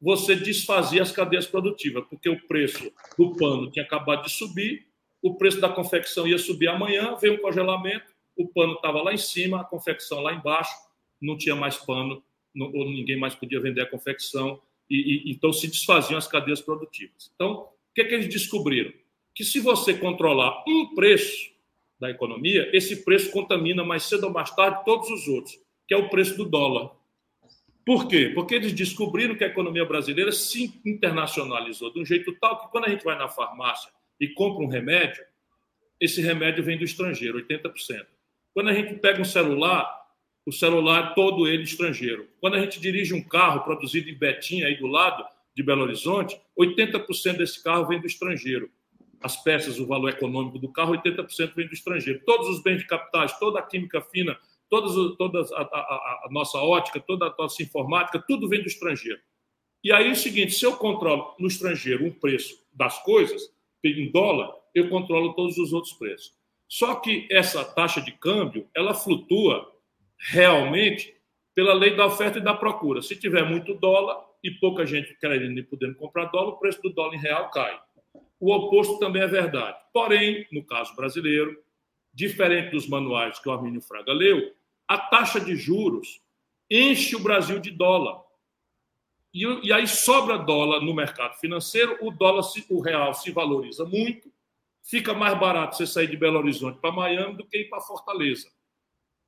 você 0.00 0.36
desfazia 0.36 1.02
as 1.02 1.10
cadeias 1.10 1.46
produtivas, 1.46 2.04
porque 2.08 2.28
o 2.28 2.46
preço 2.46 2.92
do 3.18 3.34
pano 3.36 3.70
tinha 3.70 3.84
acabado 3.84 4.24
de 4.24 4.32
subir, 4.32 4.86
o 5.22 5.34
preço 5.36 5.60
da 5.60 5.68
confecção 5.68 6.26
ia 6.26 6.38
subir 6.38 6.68
amanhã, 6.68 7.14
veio 7.16 7.34
um 7.34 7.38
congelamento, 7.38 8.14
o 8.36 8.46
pano 8.46 8.74
estava 8.74 9.02
lá 9.02 9.12
em 9.12 9.18
cima, 9.18 9.60
a 9.60 9.64
confecção 9.64 10.20
lá 10.20 10.32
embaixo, 10.34 10.74
não 11.20 11.36
tinha 11.36 11.56
mais 11.56 11.76
pano, 11.76 12.22
não, 12.54 12.70
ou 12.72 12.84
ninguém 12.90 13.18
mais 13.18 13.34
podia 13.34 13.60
vender 13.60 13.80
a 13.80 13.90
confecção, 13.90 14.60
e, 14.88 14.96
e, 14.96 15.32
então 15.32 15.52
se 15.52 15.66
desfaziam 15.66 16.18
as 16.18 16.28
cadeias 16.28 16.60
produtivas. 16.60 17.30
Então, 17.34 17.52
o 17.52 17.94
que, 17.94 18.02
é 18.02 18.04
que 18.04 18.14
eles 18.14 18.28
descobriram? 18.28 18.92
Que 19.34 19.44
se 19.44 19.60
você 19.60 19.94
controlar 19.94 20.64
um 20.66 20.94
preço 20.94 21.50
da 21.98 22.10
economia, 22.10 22.70
esse 22.72 23.04
preço 23.04 23.30
contamina 23.30 23.82
mais 23.82 24.04
cedo 24.04 24.24
ou 24.24 24.32
mais 24.32 24.50
tarde 24.50 24.84
todos 24.84 25.10
os 25.10 25.26
outros, 25.28 25.58
que 25.88 25.94
é 25.94 25.96
o 25.96 26.08
preço 26.08 26.36
do 26.36 26.44
dólar. 26.44 26.95
Por 27.86 28.08
quê? 28.08 28.32
Porque 28.34 28.56
eles 28.56 28.72
descobriram 28.72 29.36
que 29.36 29.44
a 29.44 29.46
economia 29.46 29.84
brasileira 29.84 30.32
se 30.32 30.80
internacionalizou 30.84 31.92
de 31.92 32.00
um 32.00 32.04
jeito 32.04 32.36
tal 32.40 32.60
que 32.60 32.72
quando 32.72 32.86
a 32.86 32.88
gente 32.88 33.04
vai 33.04 33.16
na 33.16 33.28
farmácia 33.28 33.92
e 34.18 34.26
compra 34.26 34.64
um 34.64 34.68
remédio, 34.68 35.24
esse 36.00 36.20
remédio 36.20 36.64
vem 36.64 36.76
do 36.76 36.82
estrangeiro, 36.82 37.38
80%. 37.46 38.04
Quando 38.52 38.70
a 38.70 38.72
gente 38.72 38.94
pega 38.94 39.22
um 39.22 39.24
celular, 39.24 40.04
o 40.44 40.50
celular 40.50 41.14
todo 41.14 41.46
ele 41.46 41.62
estrangeiro. 41.62 42.28
Quando 42.40 42.56
a 42.56 42.60
gente 42.60 42.80
dirige 42.80 43.14
um 43.14 43.22
carro 43.22 43.60
produzido 43.60 44.10
em 44.10 44.18
Betim, 44.18 44.62
aí 44.62 44.76
do 44.76 44.88
lado 44.88 45.24
de 45.54 45.62
Belo 45.62 45.82
Horizonte, 45.82 46.36
80% 46.58 47.36
desse 47.36 47.62
carro 47.62 47.86
vem 47.86 48.00
do 48.00 48.06
estrangeiro. 48.08 48.68
As 49.20 49.36
peças, 49.44 49.78
o 49.78 49.86
valor 49.86 50.08
econômico 50.08 50.58
do 50.58 50.72
carro, 50.72 50.92
80% 50.92 51.54
vem 51.54 51.68
do 51.68 51.72
estrangeiro. 51.72 52.20
Todos 52.26 52.48
os 52.48 52.60
bens 52.64 52.78
de 52.78 52.86
capitais, 52.86 53.38
toda 53.38 53.60
a 53.60 53.62
química 53.62 54.00
fina, 54.00 54.36
todas, 54.68 55.16
todas 55.16 55.52
a, 55.52 55.62
a, 55.62 56.22
a 56.24 56.28
nossa 56.30 56.58
ótica, 56.58 57.00
toda 57.00 57.26
a 57.26 57.34
nossa 57.38 57.62
informática, 57.62 58.22
tudo 58.26 58.48
vem 58.48 58.60
do 58.60 58.66
estrangeiro. 58.66 59.20
E 59.82 59.92
aí 59.92 60.08
é 60.08 60.12
o 60.12 60.16
seguinte: 60.16 60.52
se 60.52 60.64
eu 60.64 60.76
controlo 60.76 61.34
no 61.38 61.46
estrangeiro 61.46 62.04
um 62.04 62.12
preço 62.12 62.54
das 62.72 63.02
coisas, 63.02 63.54
em 63.84 64.10
dólar, 64.10 64.52
eu 64.74 64.88
controlo 64.88 65.34
todos 65.34 65.56
os 65.58 65.72
outros 65.72 65.92
preços. 65.94 66.32
Só 66.68 66.96
que 66.96 67.28
essa 67.30 67.64
taxa 67.64 68.00
de 68.00 68.10
câmbio, 68.12 68.68
ela 68.74 68.92
flutua 68.92 69.72
realmente 70.18 71.14
pela 71.54 71.72
lei 71.72 71.94
da 71.94 72.06
oferta 72.06 72.38
e 72.38 72.42
da 72.42 72.54
procura. 72.54 73.00
Se 73.00 73.14
tiver 73.16 73.44
muito 73.48 73.74
dólar 73.74 74.24
e 74.42 74.50
pouca 74.50 74.84
gente 74.84 75.16
querendo 75.18 75.58
e 75.58 75.62
podendo 75.62 75.94
comprar 75.94 76.26
dólar, 76.26 76.54
o 76.54 76.58
preço 76.58 76.82
do 76.82 76.90
dólar 76.90 77.14
em 77.14 77.20
real 77.20 77.50
cai. 77.50 77.78
O 78.38 78.52
oposto 78.52 78.98
também 78.98 79.22
é 79.22 79.26
verdade. 79.26 79.78
Porém, 79.92 80.46
no 80.52 80.64
caso 80.64 80.94
brasileiro, 80.94 81.56
diferente 82.16 82.70
dos 82.70 82.88
manuais 82.88 83.38
que 83.38 83.48
o 83.48 83.52
Armínio 83.52 83.80
Fraga 83.80 84.12
leu, 84.12 84.52
a 84.88 84.98
taxa 84.98 85.38
de 85.38 85.54
juros 85.54 86.20
enche 86.68 87.14
o 87.14 87.20
Brasil 87.20 87.60
de 87.60 87.70
dólar. 87.70 88.24
E, 89.32 89.44
e 89.68 89.72
aí 89.72 89.86
sobra 89.86 90.36
dólar 90.38 90.80
no 90.80 90.94
mercado 90.94 91.38
financeiro, 91.38 91.96
o 92.00 92.10
dólar, 92.10 92.42
o 92.70 92.80
real 92.80 93.14
se 93.14 93.30
valoriza 93.30 93.84
muito, 93.84 94.32
fica 94.82 95.12
mais 95.12 95.38
barato 95.38 95.76
você 95.76 95.86
sair 95.86 96.08
de 96.08 96.16
Belo 96.16 96.38
Horizonte 96.38 96.80
para 96.80 96.90
Miami 96.90 97.36
do 97.36 97.46
que 97.46 97.58
ir 97.58 97.68
para 97.68 97.80
Fortaleza 97.80 98.48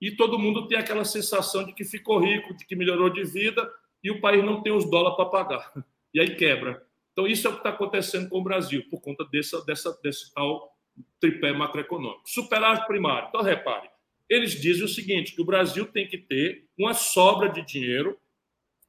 e 0.00 0.12
todo 0.12 0.38
mundo 0.38 0.66
tem 0.68 0.78
aquela 0.78 1.04
sensação 1.04 1.64
de 1.64 1.72
que 1.72 1.84
ficou 1.84 2.18
rico, 2.20 2.54
de 2.54 2.64
que 2.64 2.76
melhorou 2.76 3.10
de 3.10 3.24
vida 3.24 3.70
e 4.02 4.10
o 4.10 4.20
país 4.20 4.44
não 4.44 4.62
tem 4.62 4.72
os 4.72 4.88
dólares 4.88 5.16
para 5.16 5.26
pagar. 5.26 5.72
E 6.14 6.18
aí 6.18 6.36
quebra. 6.36 6.82
Então, 7.12 7.26
isso 7.26 7.46
é 7.46 7.50
o 7.50 7.52
que 7.52 7.58
está 7.58 7.68
acontecendo 7.68 8.30
com 8.30 8.38
o 8.38 8.42
Brasil, 8.42 8.82
por 8.88 8.98
conta 9.02 9.26
dessa, 9.26 9.62
dessa, 9.66 9.92
desse 10.02 10.32
tal 10.32 10.74
tripé 11.20 11.52
macroeconômico. 11.52 12.22
Superávit 12.24 12.86
primário. 12.86 13.28
Então, 13.28 13.42
repare, 13.42 13.88
eles 14.28 14.60
dizem 14.60 14.84
o 14.84 14.88
seguinte: 14.88 15.34
que 15.34 15.40
o 15.40 15.44
Brasil 15.44 15.86
tem 15.86 16.06
que 16.06 16.18
ter 16.18 16.66
uma 16.76 16.94
sobra 16.94 17.48
de 17.48 17.62
dinheiro 17.62 18.18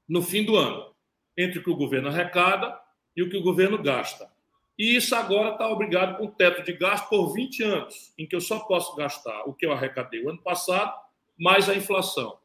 no 0.07 0.22
fim 0.22 0.43
do 0.43 0.55
ano, 0.55 0.93
entre 1.38 1.60
o 1.60 1.64
que 1.64 1.70
o 1.70 1.76
governo 1.76 2.10
arrecada 2.10 2.80
e 3.16 3.24
o 3.24 3.30
que 3.30 3.38
o 3.38 3.43
governo 3.43 3.78
gasta. 3.82 4.30
E 4.78 4.95
isso 4.95 5.14
agora 5.14 5.51
está 5.51 5.68
obrigado 5.68 6.18
com 6.18 6.28
teto 6.28 6.64
de 6.64 6.74
gasto 6.74 7.10
por 7.10 7.34
20 7.34 7.64
anos, 7.64 8.14
em 8.18 8.26
que 8.26 8.36
eu 8.36 8.41
só 8.41 8.60
posso 8.60 8.95
gastar 8.95 9.43
o 9.43 9.53
que 9.53 9.66
eu 9.66 9.74
arrecadei 9.74 10.24
o 10.24 10.30
ano 10.30 10.41
passado, 10.41 10.93
mais 11.38 11.70
a 11.70 11.76
inflação. 11.76 12.39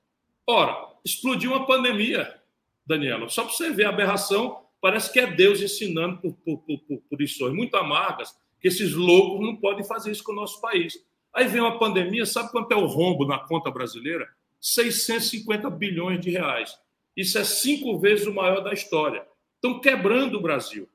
Ora, 0.47 0.93
explodiu 1.05 1.53
uma 1.53 1.65
pandemia, 1.65 2.41
Daniela. 2.85 3.29
Só 3.29 3.45
para 3.45 3.53
você 3.53 3.71
ver 3.71 3.87
a 3.87 3.91
aberração, 3.91 4.61
parece 4.81 5.13
que 5.13 5.21
é 5.21 5.27
Deus 5.29 5.63
ensinando 5.63 6.21
por, 6.21 6.35
por, 6.35 6.59
por, 6.59 7.01
por 7.09 7.21
lições 7.21 7.55
muito 7.55 7.77
amargas 7.77 8.37
esses 8.69 8.95
loucos 8.95 9.41
não 9.41 9.57
podem 9.57 9.85
fazer 9.85 10.11
isso 10.11 10.25
com 10.25 10.33
o 10.33 10.37
nosso 10.37 10.61
país. 10.61 10.99
Aí 11.33 11.47
vem 11.47 11.61
uma 11.61 11.79
pandemia, 11.79 12.25
sabe 12.25 12.51
quanto 12.51 12.73
é 12.73 12.77
o 12.77 12.87
rombo 12.87 13.27
na 13.27 13.39
conta 13.39 13.71
brasileira? 13.71 14.29
650 14.61 15.69
bilhões 15.71 16.21
de 16.21 16.31
reais. 16.31 16.79
Isso 17.17 17.39
é 17.39 17.45
cinco 17.45 17.99
vezes 17.99 18.27
o 18.27 18.35
maior 18.35 18.61
da 18.61 18.73
história. 18.73 19.27
Estão 19.57 19.81
quebrando 19.81 20.39
o 20.39 20.43
Brasil. 20.43 20.89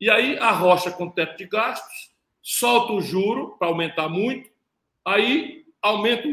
E 0.00 0.08
aí 0.08 0.38
arrocha 0.38 0.90
com 0.90 1.10
teto 1.10 1.36
de 1.36 1.44
gastos, 1.44 2.10
solta 2.42 2.92
o 2.92 3.00
juro 3.00 3.56
para 3.58 3.68
aumentar 3.68 4.08
muito, 4.08 4.48
aí 5.04 5.66
aumenta 5.82 6.26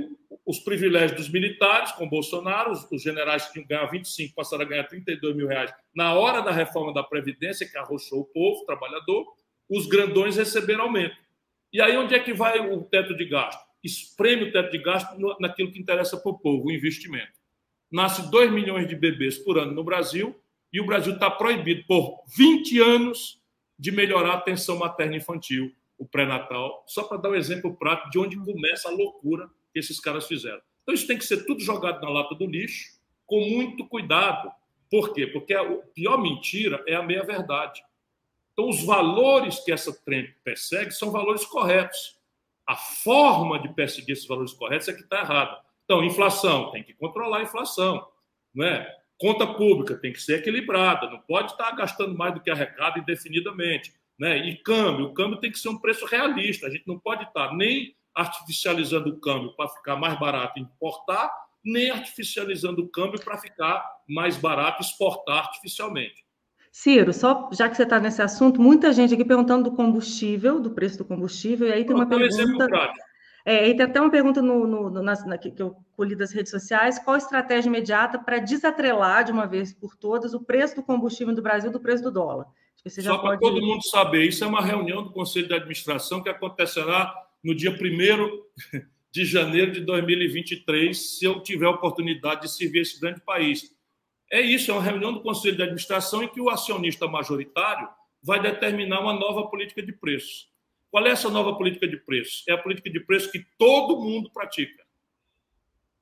os 0.46 0.60
privilégios 0.60 1.18
dos 1.20 1.30
militares 1.30 1.92
com 1.92 2.08
Bolsonaro, 2.08 2.72
os, 2.72 3.04
generais 3.04 3.46
que 3.46 3.54
tinham 3.54 3.68
ganhar 3.68 3.86
25 3.88 4.34
passaram 4.34 4.64
a 4.64 4.68
ganhar 4.68 4.86
32 4.86 5.36
mil 5.36 5.48
reais 5.48 5.74
na 5.94 6.14
hora 6.14 6.42
da 6.42 6.52
reforma 6.52 6.94
da 6.94 7.04
Previdência, 7.04 7.68
que 7.68 7.78
arrochou 7.78 8.22
o 8.22 8.26
povo, 8.26 8.62
o 8.62 8.66
trabalhador, 8.66 9.26
os 9.70 9.88
grandões 9.88 10.38
receberam 10.38 10.84
aumento. 10.84 11.18
E 11.72 11.82
aí 11.82 11.98
onde 11.98 12.16
é 12.16 12.20
que 12.20 12.34
vai 12.34 12.60
o 12.60 12.84
teto 12.84 13.16
de 13.16 13.26
gasto? 13.26 13.62
Espreme 13.84 14.44
o 14.44 14.52
teto 14.52 14.72
de 14.72 14.78
gasto 14.80 15.16
naquilo 15.40 15.72
que 15.72 15.80
interessa 15.80 16.18
para 16.18 16.32
o 16.32 16.40
povo, 16.40 16.68
o 16.68 16.72
investimento. 16.72 17.38
Nasce 17.92 18.30
2 18.30 18.52
milhões 18.52 18.88
de 18.88 18.96
bebês 18.96 19.38
por 19.38 19.58
ano 19.58 19.74
no 19.74 19.84
Brasil, 19.84 20.36
e 20.72 20.82
o 20.82 20.86
Brasil 20.86 21.14
está 21.14 21.30
proibido 21.32 21.86
por 21.88 22.24
20 22.36 22.80
anos 22.82 23.42
de 23.80 23.92
melhorar 23.92 24.32
a 24.32 24.38
atenção 24.38 24.78
materna 24.78 25.16
infantil, 25.16 25.72
o 25.98 26.06
pré-natal, 26.06 26.84
só 26.88 27.04
para 27.04 27.18
dar 27.18 27.30
um 27.30 27.36
exemplo 27.36 27.76
prático 27.76 28.10
de 28.10 28.20
onde 28.20 28.38
começa 28.38 28.90
a 28.90 28.92
loucura 28.92 29.50
que 29.72 29.80
esses 29.80 30.00
caras 30.00 30.28
fizeram. 30.28 30.62
Então, 30.84 30.94
isso 30.94 31.08
tem 31.08 31.18
que 31.18 31.26
ser 31.26 31.46
tudo 31.46 31.62
jogado 31.62 32.02
na 32.02 32.10
lata 32.10 32.36
do 32.36 32.46
lixo, 32.46 32.98
com 33.26 33.42
muito 33.42 33.86
cuidado. 33.88 34.52
Por 34.90 35.14
quê? 35.14 35.28
Porque 35.28 35.54
a 35.54 35.64
pior 35.94 36.22
mentira 36.22 36.84
é 36.88 36.96
a 36.96 37.04
meia-verdade. 37.04 37.82
Então, 38.58 38.70
os 38.70 38.84
valores 38.84 39.60
que 39.60 39.72
essa 39.72 39.94
trend 40.04 40.36
persegue 40.44 40.90
são 40.90 41.12
valores 41.12 41.46
corretos. 41.46 42.18
A 42.66 42.76
forma 42.76 43.60
de 43.60 43.72
perseguir 43.72 44.14
esses 44.14 44.26
valores 44.26 44.52
corretos 44.52 44.88
é 44.88 44.94
que 44.94 45.02
está 45.02 45.20
errada. 45.20 45.62
Então, 45.86 46.04
inflação, 46.04 46.72
tem 46.72 46.82
que 46.82 46.92
controlar 46.96 47.38
a 47.38 47.44
inflação. 47.44 48.04
Não 48.56 48.66
é? 48.66 48.92
Conta 49.20 49.46
pública 49.46 49.96
tem 49.96 50.12
que 50.12 50.20
ser 50.20 50.40
equilibrada, 50.40 51.08
não 51.08 51.20
pode 51.20 51.52
estar 51.52 51.72
gastando 51.74 52.18
mais 52.18 52.34
do 52.34 52.42
que 52.42 52.50
arrecada 52.50 52.98
indefinidamente. 52.98 53.94
Né? 54.20 54.38
E 54.50 54.58
câmbio, 54.58 55.06
o 55.06 55.14
câmbio 55.14 55.40
tem 55.40 55.52
que 55.52 55.60
ser 55.60 55.70
um 55.70 55.78
preço 55.78 56.08
realista. 56.08 56.66
A 56.66 56.70
gente 56.72 56.88
não 56.88 56.98
pode 56.98 57.26
estar 57.26 57.54
nem 57.56 57.96
artificializando 58.16 59.10
o 59.10 59.20
câmbio 59.20 59.56
para 59.56 59.70
ficar 59.70 59.96
mais 59.96 60.20
barato 60.20 60.60
importar, 60.60 61.32
nem 61.64 61.92
artificializando 61.92 62.82
o 62.82 62.90
câmbio 62.90 63.24
para 63.24 63.38
ficar 63.38 63.88
mais 64.10 64.36
barato 64.36 64.82
exportar 64.82 65.46
artificialmente. 65.46 66.27
Ciro, 66.78 67.12
só 67.12 67.50
já 67.52 67.68
que 67.68 67.76
você 67.76 67.82
está 67.82 68.00
nesse 68.00 68.22
assunto, 68.22 68.62
muita 68.62 68.94
gente 68.94 69.12
aqui 69.12 69.26
perguntando 69.26 69.68
do 69.68 69.76
combustível, 69.76 70.60
do 70.60 70.70
preço 70.70 71.00
do 71.00 71.06
combustível, 71.06 71.68
e 71.68 71.74
aí 71.74 71.84
tem 71.84 71.96
uma 71.96 72.08
pergunta. 72.08 72.68
É, 73.44 73.68
e 73.68 73.76
tem 73.76 73.84
até 73.84 74.00
uma 74.00 74.12
pergunta 74.12 74.44
no, 74.44 74.68
no, 74.68 74.90
no 74.92 75.02
na, 75.02 75.16
na, 75.26 75.40
que 75.40 75.52
eu 75.58 75.76
colhi 75.96 76.16
das 76.16 76.32
redes 76.32 76.52
sociais: 76.52 77.00
qual 77.00 77.16
a 77.16 77.18
estratégia 77.18 77.68
imediata 77.68 78.20
para 78.20 78.38
desatrelar 78.38 79.24
de 79.24 79.32
uma 79.32 79.48
vez 79.48 79.74
por 79.74 79.98
todas 79.98 80.36
o 80.36 80.46
preço 80.46 80.76
do 80.76 80.84
combustível 80.84 81.34
do 81.34 81.42
Brasil 81.42 81.72
do 81.72 81.80
preço 81.80 82.04
do 82.04 82.12
dólar? 82.12 82.46
Só 82.88 83.18
para 83.18 83.40
todo 83.40 83.60
mundo 83.60 83.82
saber, 83.90 84.28
isso 84.28 84.44
é 84.44 84.48
uma 84.48 84.62
reunião 84.62 85.04
do 85.04 85.10
Conselho 85.10 85.48
de 85.48 85.56
Administração 85.56 86.22
que 86.22 86.30
acontecerá 86.30 87.12
no 87.44 87.56
dia 87.56 87.72
1 87.72 88.78
de 89.12 89.26
janeiro 89.26 89.72
de 89.72 89.80
2023, 89.82 91.18
se 91.18 91.26
eu 91.26 91.42
tiver 91.42 91.66
a 91.66 91.72
oportunidade 91.72 92.42
de 92.42 92.52
servir 92.52 92.82
esse 92.82 93.02
grande 93.02 93.20
país. 93.22 93.76
É 94.32 94.42
isso, 94.42 94.72
é 94.72 94.74
uma 94.74 94.84
reunião 94.84 95.14
do 95.14 95.22
Conselho 95.22 95.56
de 95.56 95.64
Administração 95.64 96.24
em 96.24 96.28
que 96.28 96.42
o 96.42 96.50
acionista 96.50 97.08
majoritário 97.08 97.88
vai 98.22 98.42
determinar 98.42 99.00
uma 99.00 99.14
nova 99.14 99.48
política 99.48 99.82
de 99.82 99.94
preços. 99.94 100.50
Qual 100.92 101.06
é 101.06 101.10
essa 101.10 101.30
nova 101.30 101.56
política 101.56 101.88
de 101.88 101.98
preços? 101.98 102.44
É 102.48 102.54
a 102.54 102.58
política 102.58 102.90
de 102.90 103.00
preço 103.00 103.32
que 103.32 103.46
todo 103.58 104.02
mundo 104.02 104.30
pratica. 104.32 104.86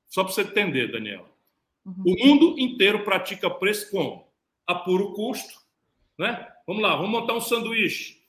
Só 0.08 0.24
para 0.24 0.32
você 0.32 0.42
entender, 0.42 0.90
Daniela. 0.90 1.28
Uhum. 1.84 2.02
O 2.04 2.26
mundo 2.26 2.58
inteiro 2.58 3.04
pratica 3.04 3.50
preço 3.50 3.90
como? 3.90 4.28
A 4.66 4.74
puro 4.74 5.12
custo. 5.12 5.60
Né? 6.18 6.48
Vamos 6.66 6.82
lá, 6.82 6.96
vamos 6.96 7.10
montar 7.10 7.34
um 7.34 7.40
sanduíche. 7.40 8.22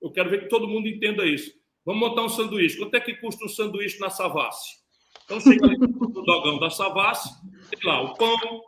Eu 0.00 0.10
quero 0.10 0.30
ver 0.30 0.42
que 0.42 0.48
todo 0.48 0.68
mundo 0.68 0.88
entenda 0.88 1.26
isso. 1.26 1.52
Vamos 1.84 2.00
montar 2.00 2.22
um 2.22 2.28
sanduíche. 2.28 2.78
Quanto 2.78 2.94
é 2.94 3.00
que 3.00 3.14
custa 3.14 3.44
um 3.44 3.48
sanduíche 3.48 3.98
na 3.98 4.10
Savassi? 4.10 4.78
Então 5.24 5.40
chega 5.40 5.66
ali 5.66 5.76
no 5.76 6.22
dogão 6.24 6.58
da 6.58 6.70
Savassi, 6.70 7.30
tem 7.70 7.80
lá 7.84 8.02
o 8.02 8.14
pão, 8.14 8.62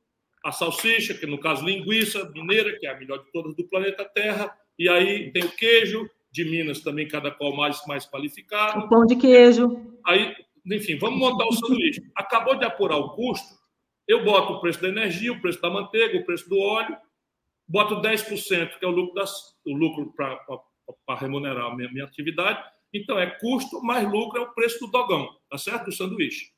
a 0.45 0.53
salsicha, 0.53 1.15
que 1.15 1.27
no 1.27 1.39
caso 1.39 1.65
linguiça 1.65 2.31
mineira, 2.31 2.79
que 2.79 2.87
é 2.87 2.91
a 2.91 2.99
melhor 2.99 3.19
de 3.19 3.31
todas 3.33 3.55
do 3.55 3.65
planeta 3.65 4.05
Terra, 4.05 4.53
e 4.79 4.89
aí 4.89 5.31
tem 5.33 5.45
o 5.45 5.51
queijo, 5.51 6.09
de 6.33 6.47
Minas 6.47 6.81
também, 6.81 7.07
cada 7.07 7.31
qual 7.31 7.55
mais, 7.55 7.87
mais 7.87 8.07
qualificado. 8.07 8.87
O 8.87 8.89
pão 8.89 9.05
de 9.05 9.15
queijo. 9.17 9.99
Aí, 10.05 10.35
enfim, 10.67 10.97
vamos 10.97 11.19
montar 11.19 11.47
o 11.47 11.53
sanduíche. 11.53 12.03
Acabou 12.17 12.57
de 12.57 12.65
apurar 12.65 12.97
o 12.97 13.11
custo, 13.11 13.55
eu 14.09 14.25
boto 14.25 14.55
o 14.55 14.61
preço 14.61 14.81
da 14.81 14.89
energia, 14.89 15.31
o 15.31 15.41
preço 15.41 15.61
da 15.61 15.69
manteiga, 15.69 16.19
o 16.19 16.25
preço 16.25 16.49
do 16.49 16.59
óleo, 16.59 16.97
boto 17.69 18.01
10%, 18.01 18.79
que 18.79 18.85
é 18.85 18.89
o 18.89 18.91
lucro, 18.91 19.15
das, 19.15 19.55
o 19.67 19.77
lucro 19.77 20.13
para 20.15 21.19
remunerar 21.19 21.67
a 21.67 21.77
minha, 21.77 21.93
minha 21.93 22.05
atividade. 22.05 22.65
Então, 22.93 23.19
é 23.19 23.27
custo 23.27 23.83
mais 23.83 24.11
lucro, 24.11 24.41
é 24.41 24.43
o 24.43 24.53
preço 24.55 24.81
do 24.81 24.91
dogão, 24.91 25.29
tá 25.51 25.59
certo? 25.59 25.87
Do 25.87 25.93
sanduíche. 25.93 26.51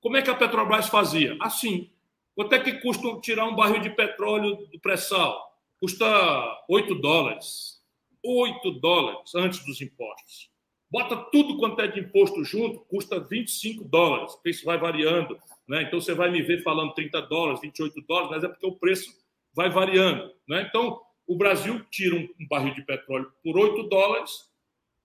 Como 0.00 0.16
é 0.16 0.22
que 0.22 0.30
a 0.30 0.34
Petrobras 0.34 0.88
fazia? 0.88 1.36
Assim. 1.40 1.90
Quanto 2.38 2.52
é 2.52 2.60
que 2.60 2.74
custa 2.74 3.20
tirar 3.20 3.46
um 3.46 3.56
barril 3.56 3.80
de 3.80 3.90
petróleo 3.90 4.54
do 4.70 4.78
pré-sal? 4.78 5.58
Custa 5.80 6.06
8 6.68 6.94
dólares. 6.94 7.82
8 8.24 8.70
dólares 8.78 9.34
antes 9.34 9.64
dos 9.66 9.80
impostos. 9.80 10.48
Bota 10.88 11.16
tudo 11.32 11.58
quanto 11.58 11.80
é 11.82 11.88
de 11.88 11.98
imposto 11.98 12.44
junto, 12.44 12.78
custa 12.84 13.18
25 13.18 13.82
dólares, 13.82 14.38
isso 14.44 14.64
vai 14.64 14.78
variando. 14.78 15.36
Né? 15.66 15.82
Então, 15.82 16.00
você 16.00 16.14
vai 16.14 16.30
me 16.30 16.40
ver 16.40 16.62
falando 16.62 16.94
30 16.94 17.22
dólares, 17.22 17.60
28 17.60 18.00
dólares, 18.02 18.30
mas 18.30 18.44
é 18.44 18.48
porque 18.48 18.66
o 18.66 18.76
preço 18.76 19.12
vai 19.52 19.68
variando. 19.68 20.32
Né? 20.48 20.62
Então, 20.62 21.00
o 21.26 21.36
Brasil 21.36 21.84
tira 21.90 22.14
um 22.14 22.46
barril 22.48 22.72
de 22.72 22.82
petróleo 22.82 23.32
por 23.42 23.58
8 23.58 23.82
dólares, 23.88 24.47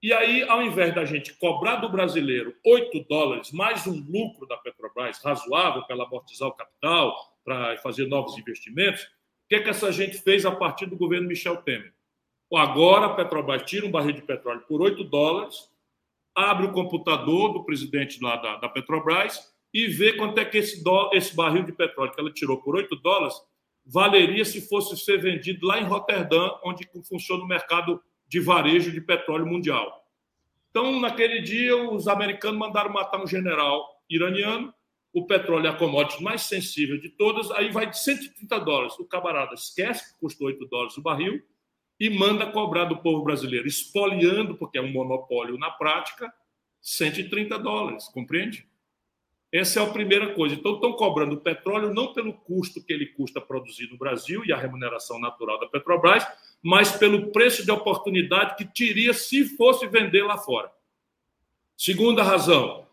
e 0.04 0.12
aí, 0.12 0.44
ao 0.50 0.62
invés 0.62 0.94
da 0.94 1.06
gente 1.06 1.34
cobrar 1.36 1.78
do 1.78 1.88
brasileiro 1.88 2.54
8 2.66 3.06
dólares 3.08 3.54
mais 3.54 3.88
um 3.88 4.06
lucro 4.06 4.46
da 4.46 4.58
Petrobras 4.58 5.18
razoável 5.24 5.82
para 5.84 5.96
ela 5.96 6.04
amortizar 6.04 6.50
o 6.50 6.54
capital, 6.54 7.16
para 7.42 7.78
fazer 7.78 8.06
novos 8.08 8.38
investimentos, 8.38 9.02
o 9.02 9.08
que, 9.48 9.56
é 9.56 9.62
que 9.62 9.70
essa 9.70 9.94
gente 9.94 10.18
fez 10.18 10.46
a 10.46 10.52
partir 10.52 10.88
do 10.88 10.98
governo 10.98 11.30
Michel 11.30 11.56
Temer? 11.62 11.94
Agora 12.54 13.06
a 13.06 13.14
Petrobras 13.14 13.64
tira 13.64 13.86
um 13.86 13.92
barril 13.92 14.12
de 14.12 14.22
petróleo 14.22 14.66
por 14.68 14.82
8 14.82 15.06
dólares, 15.06 15.72
abre 16.36 16.66
o 16.66 16.74
computador 16.74 17.54
do 17.54 17.64
presidente 17.64 18.22
lá 18.22 18.36
da, 18.36 18.58
da 18.58 18.68
Petrobras 18.68 19.54
e 19.74 19.88
vê 19.88 20.18
quanto 20.18 20.38
é 20.38 20.44
que 20.44 20.58
esse, 20.58 20.84
do, 20.84 21.12
esse 21.14 21.34
barril 21.34 21.64
de 21.64 21.72
petróleo 21.72 22.12
que 22.12 22.20
ela 22.20 22.34
tirou 22.34 22.62
por 22.62 22.76
8 22.76 22.94
dólares 22.98 23.36
valeria 23.86 24.44
se 24.44 24.68
fosse 24.68 24.98
ser 24.98 25.22
vendido 25.22 25.66
lá 25.66 25.80
em 25.80 25.86
Roterdã, 25.86 26.52
onde 26.62 26.86
funciona 27.08 27.42
o 27.42 27.48
mercado 27.48 28.04
de 28.34 28.40
varejo 28.40 28.92
de 28.92 29.00
petróleo 29.00 29.46
mundial. 29.46 30.04
Então, 30.72 31.00
naquele 31.00 31.40
dia, 31.40 31.78
os 31.78 32.08
americanos 32.08 32.58
mandaram 32.58 32.92
matar 32.92 33.22
um 33.22 33.28
general 33.28 33.88
iraniano, 34.10 34.74
o 35.14 35.28
petróleo 35.28 35.68
é 35.68 35.70
a 35.70 35.76
commodity 35.76 36.24
mais 36.24 36.42
sensível 36.42 37.00
de 37.00 37.10
todas, 37.10 37.52
aí 37.52 37.70
vai 37.70 37.88
de 37.88 38.00
130 38.00 38.60
dólares. 38.62 38.98
O 38.98 39.06
camarada 39.06 39.54
esquece 39.54 40.12
que 40.12 40.20
custou 40.20 40.48
8 40.48 40.66
dólares 40.66 40.98
o 40.98 41.02
barril 41.04 41.44
e 42.00 42.10
manda 42.10 42.52
cobrar 42.52 42.86
do 42.86 42.98
povo 42.98 43.24
brasileiro, 43.24 43.68
espoliando, 43.68 44.58
porque 44.58 44.80
é 44.80 44.82
um 44.82 44.92
monopólio 44.92 45.56
na 45.60 45.70
prática, 45.70 46.34
130 46.82 47.60
dólares, 47.60 48.06
compreende? 48.06 48.68
Essa 49.52 49.80
é 49.80 49.84
a 49.84 49.94
primeira 49.94 50.34
coisa. 50.34 50.56
Então, 50.56 50.74
estão 50.74 50.94
cobrando 50.94 51.36
o 51.36 51.40
petróleo 51.40 51.94
não 51.94 52.14
pelo 52.14 52.34
custo 52.34 52.84
que 52.84 52.92
ele 52.92 53.06
custa 53.06 53.40
produzir 53.40 53.92
no 53.92 53.98
Brasil 54.00 54.44
e 54.44 54.52
a 54.52 54.58
remuneração 54.58 55.20
natural 55.20 55.60
da 55.60 55.68
Petrobras, 55.68 56.26
mas 56.64 56.92
pelo 56.92 57.32
preço 57.32 57.66
de 57.66 57.72
oportunidade 57.72 58.56
que 58.56 58.66
teria 58.66 59.14
se 59.14 59.46
fosse 59.58 59.86
vender 59.88 60.24
lá 60.24 60.38
fora. 60.38 60.72
Segunda 61.78 62.24
razão, 62.24 62.88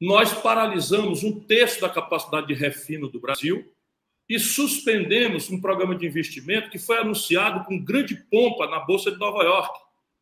nós 0.00 0.32
paralisamos 0.34 1.24
um 1.24 1.40
terço 1.40 1.80
da 1.80 1.88
capacidade 1.88 2.48
de 2.48 2.54
refino 2.54 3.08
do 3.08 3.18
Brasil 3.18 3.72
e 4.28 4.38
suspendemos 4.38 5.50
um 5.50 5.60
programa 5.60 5.94
de 5.94 6.06
investimento 6.06 6.70
que 6.70 6.78
foi 6.78 6.98
anunciado 6.98 7.64
com 7.64 7.82
grande 7.82 8.14
pompa 8.14 8.66
na 8.66 8.80
Bolsa 8.80 9.10
de 9.10 9.18
Nova 9.18 9.42
York. 9.42 9.78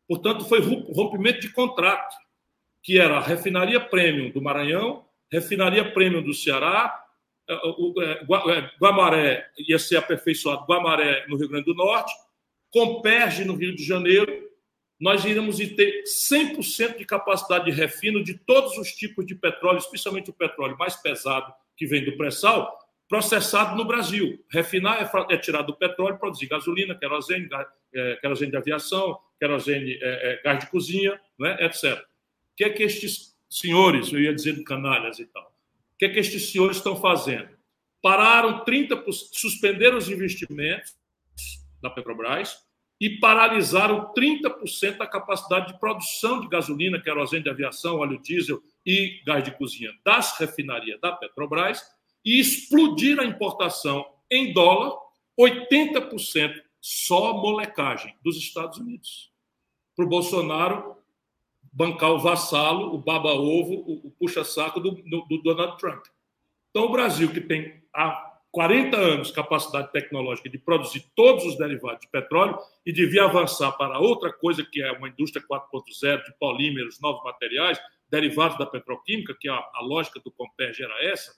Portanto, 0.07 0.45
foi 0.45 0.59
rompimento 0.59 1.41
de 1.41 1.49
contrato, 1.49 2.15
que 2.81 2.99
era 2.99 3.17
a 3.17 3.21
refinaria 3.21 3.79
premium 3.79 4.29
do 4.31 4.41
Maranhão 4.41 5.03
refinaria 5.33 5.91
Premium 5.91 6.21
do 6.21 6.33
Ceará, 6.33 7.03
é, 7.49 7.53
é, 7.53 8.71
Guamaré 8.79 9.49
ia 9.57 9.79
ser 9.79 9.97
aperfeiçoado, 9.97 10.65
Guamaré 10.65 11.25
no 11.27 11.35
Rio 11.35 11.49
Grande 11.49 11.65
do 11.65 11.73
Norte, 11.73 12.13
Comperge 12.73 13.45
no 13.45 13.53
Rio 13.53 13.75
de 13.75 13.83
Janeiro, 13.85 14.49
nós 14.99 15.23
iríamos 15.23 15.57
ter 15.57 16.03
100% 16.05 16.97
de 16.97 17.05
capacidade 17.05 17.65
de 17.65 17.71
refino 17.71 18.23
de 18.23 18.33
todos 18.33 18.75
os 18.79 18.91
tipos 18.93 19.27
de 19.27 19.35
petróleo, 19.35 19.77
especialmente 19.77 20.31
o 20.31 20.33
petróleo 20.33 20.75
mais 20.75 20.95
pesado 20.95 21.53
que 21.77 21.85
vem 21.85 22.03
do 22.03 22.17
pré-sal, 22.17 22.75
processado 23.07 23.75
no 23.75 23.85
Brasil. 23.85 24.43
Refinar 24.49 25.03
é, 25.03 25.35
é 25.35 25.37
tirar 25.37 25.61
do 25.61 25.75
petróleo, 25.75 26.17
produzir 26.17 26.47
gasolina, 26.47 26.95
querosene, 26.95 27.47
é, 27.93 28.15
querosene 28.15 28.49
de 28.49 28.57
aviação, 28.57 29.19
querosene, 29.39 29.99
é, 30.01 30.33
é, 30.33 30.41
gás 30.43 30.57
de 30.57 30.71
cozinha, 30.71 31.21
né, 31.37 31.55
etc. 31.59 31.99
O 32.01 32.55
que 32.55 32.63
é 32.63 32.69
que 32.71 32.81
estes 32.81 33.35
senhores, 33.47 34.11
eu 34.11 34.19
ia 34.19 34.33
dizer 34.33 34.63
canalhas 34.63 35.19
e 35.19 35.25
tal. 35.27 35.43
O 35.93 35.97
que 35.99 36.05
é 36.05 36.09
que 36.09 36.19
estes 36.19 36.51
senhores 36.51 36.77
estão 36.77 36.95
fazendo? 36.95 37.49
Pararam 38.01 38.65
30%, 38.65 39.03
suspenderam 39.31 39.99
os 39.99 40.09
investimentos 40.09 40.95
da 41.83 41.89
Petrobras 41.89 42.57
e 42.99 43.19
paralisaram 43.19 44.11
30% 44.17 44.97
da 44.97 45.05
capacidade 45.05 45.73
de 45.73 45.79
produção 45.79 46.39
de 46.39 46.47
gasolina, 46.47 47.01
querosene 47.01 47.43
de 47.43 47.49
aviação, 47.49 47.97
óleo 47.97 48.19
diesel 48.19 48.61
e 48.85 49.21
gás 49.25 49.43
de 49.43 49.51
cozinha 49.51 49.91
das 50.03 50.37
refinarias 50.39 50.99
da 50.99 51.11
Petrobras 51.11 51.81
e 52.25 52.39
explodiram 52.39 53.23
a 53.23 53.27
importação 53.27 54.05
em 54.31 54.53
dólar 54.53 54.97
80% 55.39 56.61
só 56.79 57.33
molecagem 57.33 58.15
dos 58.23 58.37
Estados 58.37 58.77
Unidos. 58.77 59.31
Para 59.95 60.05
o 60.05 60.09
Bolsonaro, 60.09 60.97
bancar 61.71 62.11
o 62.11 62.19
vassalo, 62.19 62.93
o 62.93 62.97
baba-ovo, 62.97 63.73
o, 64.05 64.11
puxa-saco 64.11 64.79
do, 64.79 64.91
do, 64.91 65.41
Donald 65.41 65.77
Trump. 65.77 66.05
Então, 66.69 66.85
o 66.85 66.91
Brasil, 66.91 67.31
que 67.31 67.41
tem 67.41 67.83
há 67.93 68.32
40 68.53 68.95
anos 68.95 69.31
capacidade 69.31 69.91
tecnológica 69.91 70.47
de 70.47 70.59
produzir 70.59 71.03
todos 71.15 71.43
os 71.43 71.57
derivados 71.57 72.01
de 72.01 72.07
petróleo 72.07 72.55
e 72.85 72.93
devia 72.93 73.25
avançar 73.25 73.71
para 73.71 73.99
outra 73.99 74.31
coisa 74.31 74.63
que 74.63 74.79
é 74.79 74.91
uma 74.91 75.09
indústria 75.09 75.43
4.0 75.43 76.23
de 76.23 76.37
polímeros, 76.37 77.01
novos 77.01 77.23
materiais, 77.23 77.81
derivados 78.11 78.55
da 78.59 78.67
petroquímica, 78.67 79.35
que 79.39 79.49
a, 79.49 79.55
a 79.55 79.81
lógica 79.81 80.19
do 80.19 80.31
Comperge 80.31 80.83
era 80.83 81.03
essa, 81.03 81.33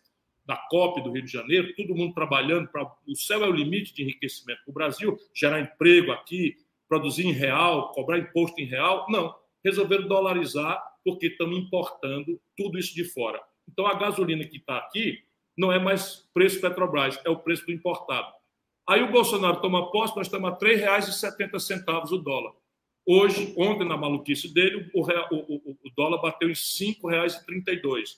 da 0.45 0.57
COP 0.70 1.01
do 1.01 1.13
Rio 1.13 1.24
de 1.24 1.32
Janeiro, 1.32 1.74
todo 1.76 1.95
mundo 1.95 2.13
trabalhando 2.13 2.68
para 2.68 2.84
o 3.07 3.16
céu 3.16 3.45
é 3.45 3.47
o 3.47 3.51
limite 3.51 3.93
de 3.93 4.03
enriquecimento 4.03 4.61
o 4.68 4.74
Brasil, 4.74 5.18
gerar 5.34 5.61
emprego 5.61 6.11
aqui, 6.11 6.57
produzir 6.88 7.26
em 7.26 7.32
real, 7.32 7.93
cobrar 7.93 8.20
imposto 8.20 8.59
em 8.61 8.66
real. 8.66 9.05
Não 9.09 9.34
resolveram 9.63 10.07
dolarizar 10.07 10.80
porque 11.03 11.28
estão 11.28 11.51
importando 11.53 12.39
tudo 12.55 12.78
isso 12.78 12.93
de 12.93 13.05
fora. 13.05 13.41
Então, 13.68 13.88
a 13.88 13.95
gasolina 13.95 14.45
que 14.45 14.57
está 14.57 14.78
aqui 14.78 15.25
não 15.58 15.72
é 15.72 15.80
mais 15.80 16.28
preço 16.34 16.60
Petrobras, 16.60 17.20
é 17.26 17.30
o 17.30 17.39
preço 17.39 17.66
do 17.66 17.72
importado. 17.72 18.28
Aí 18.88 19.01
o 19.01 19.12
Bolsonaro 19.12 19.62
toma 19.62 19.91
posse, 19.91 20.16
nós 20.16 20.28
estamos 20.28 20.51
a 20.51 20.53
R$ 20.53 20.78
3,70 20.78 22.12
o 22.12 22.18
dólar. 22.18 22.53
Hoje, 23.06 23.53
ontem, 23.58 23.88
na 23.88 23.97
maluquice 23.97 24.53
dele, 24.53 24.89
o, 24.93 25.01
o, 25.01 25.78
o 25.84 25.89
dólar 25.95 26.22
bateu 26.22 26.49
em 26.49 26.53
R$ 26.53 26.58
5,32. 26.58 28.18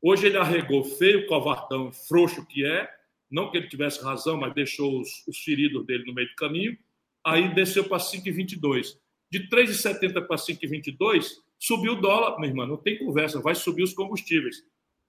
Hoje 0.00 0.26
ele 0.26 0.36
arregou 0.36 0.84
feio, 0.84 1.26
covardão, 1.26 1.92
frouxo 1.92 2.46
que 2.46 2.64
é, 2.64 2.88
não 3.30 3.50
que 3.50 3.56
ele 3.58 3.68
tivesse 3.68 4.02
razão, 4.02 4.36
mas 4.36 4.54
deixou 4.54 5.00
os, 5.00 5.26
os 5.26 5.38
feridos 5.38 5.84
dele 5.86 6.04
no 6.06 6.14
meio 6.14 6.28
do 6.28 6.34
caminho, 6.36 6.76
aí 7.24 7.52
desceu 7.54 7.84
para 7.84 7.98
5,22 7.98 8.96
de 9.30 9.48
3,70 9.48 10.26
para 10.26 10.36
5,22, 10.36 11.26
subiu 11.58 11.92
o 11.92 12.00
dólar, 12.00 12.38
meu 12.40 12.48
irmão, 12.48 12.66
não 12.66 12.76
tem 12.76 12.98
conversa, 12.98 13.40
vai 13.40 13.54
subir 13.54 13.82
os 13.82 13.92
combustíveis. 13.92 14.64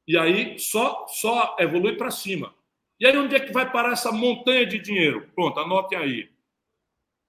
E 0.10 0.18
aí 0.18 0.58
só, 0.58 1.06
só 1.08 1.56
evolui 1.60 1.96
para 1.96 2.10
cima. 2.10 2.56
E 3.00 3.06
aí 3.06 3.16
onde 3.16 3.36
é 3.36 3.40
que 3.40 3.54
vai 3.54 3.72
parar 3.72 3.92
essa 3.92 4.12
montanha 4.12 4.66
de 4.66 4.80
dinheiro? 4.80 5.30
Pronto, 5.36 5.60
anote 5.60 5.96
aí. 5.96 6.32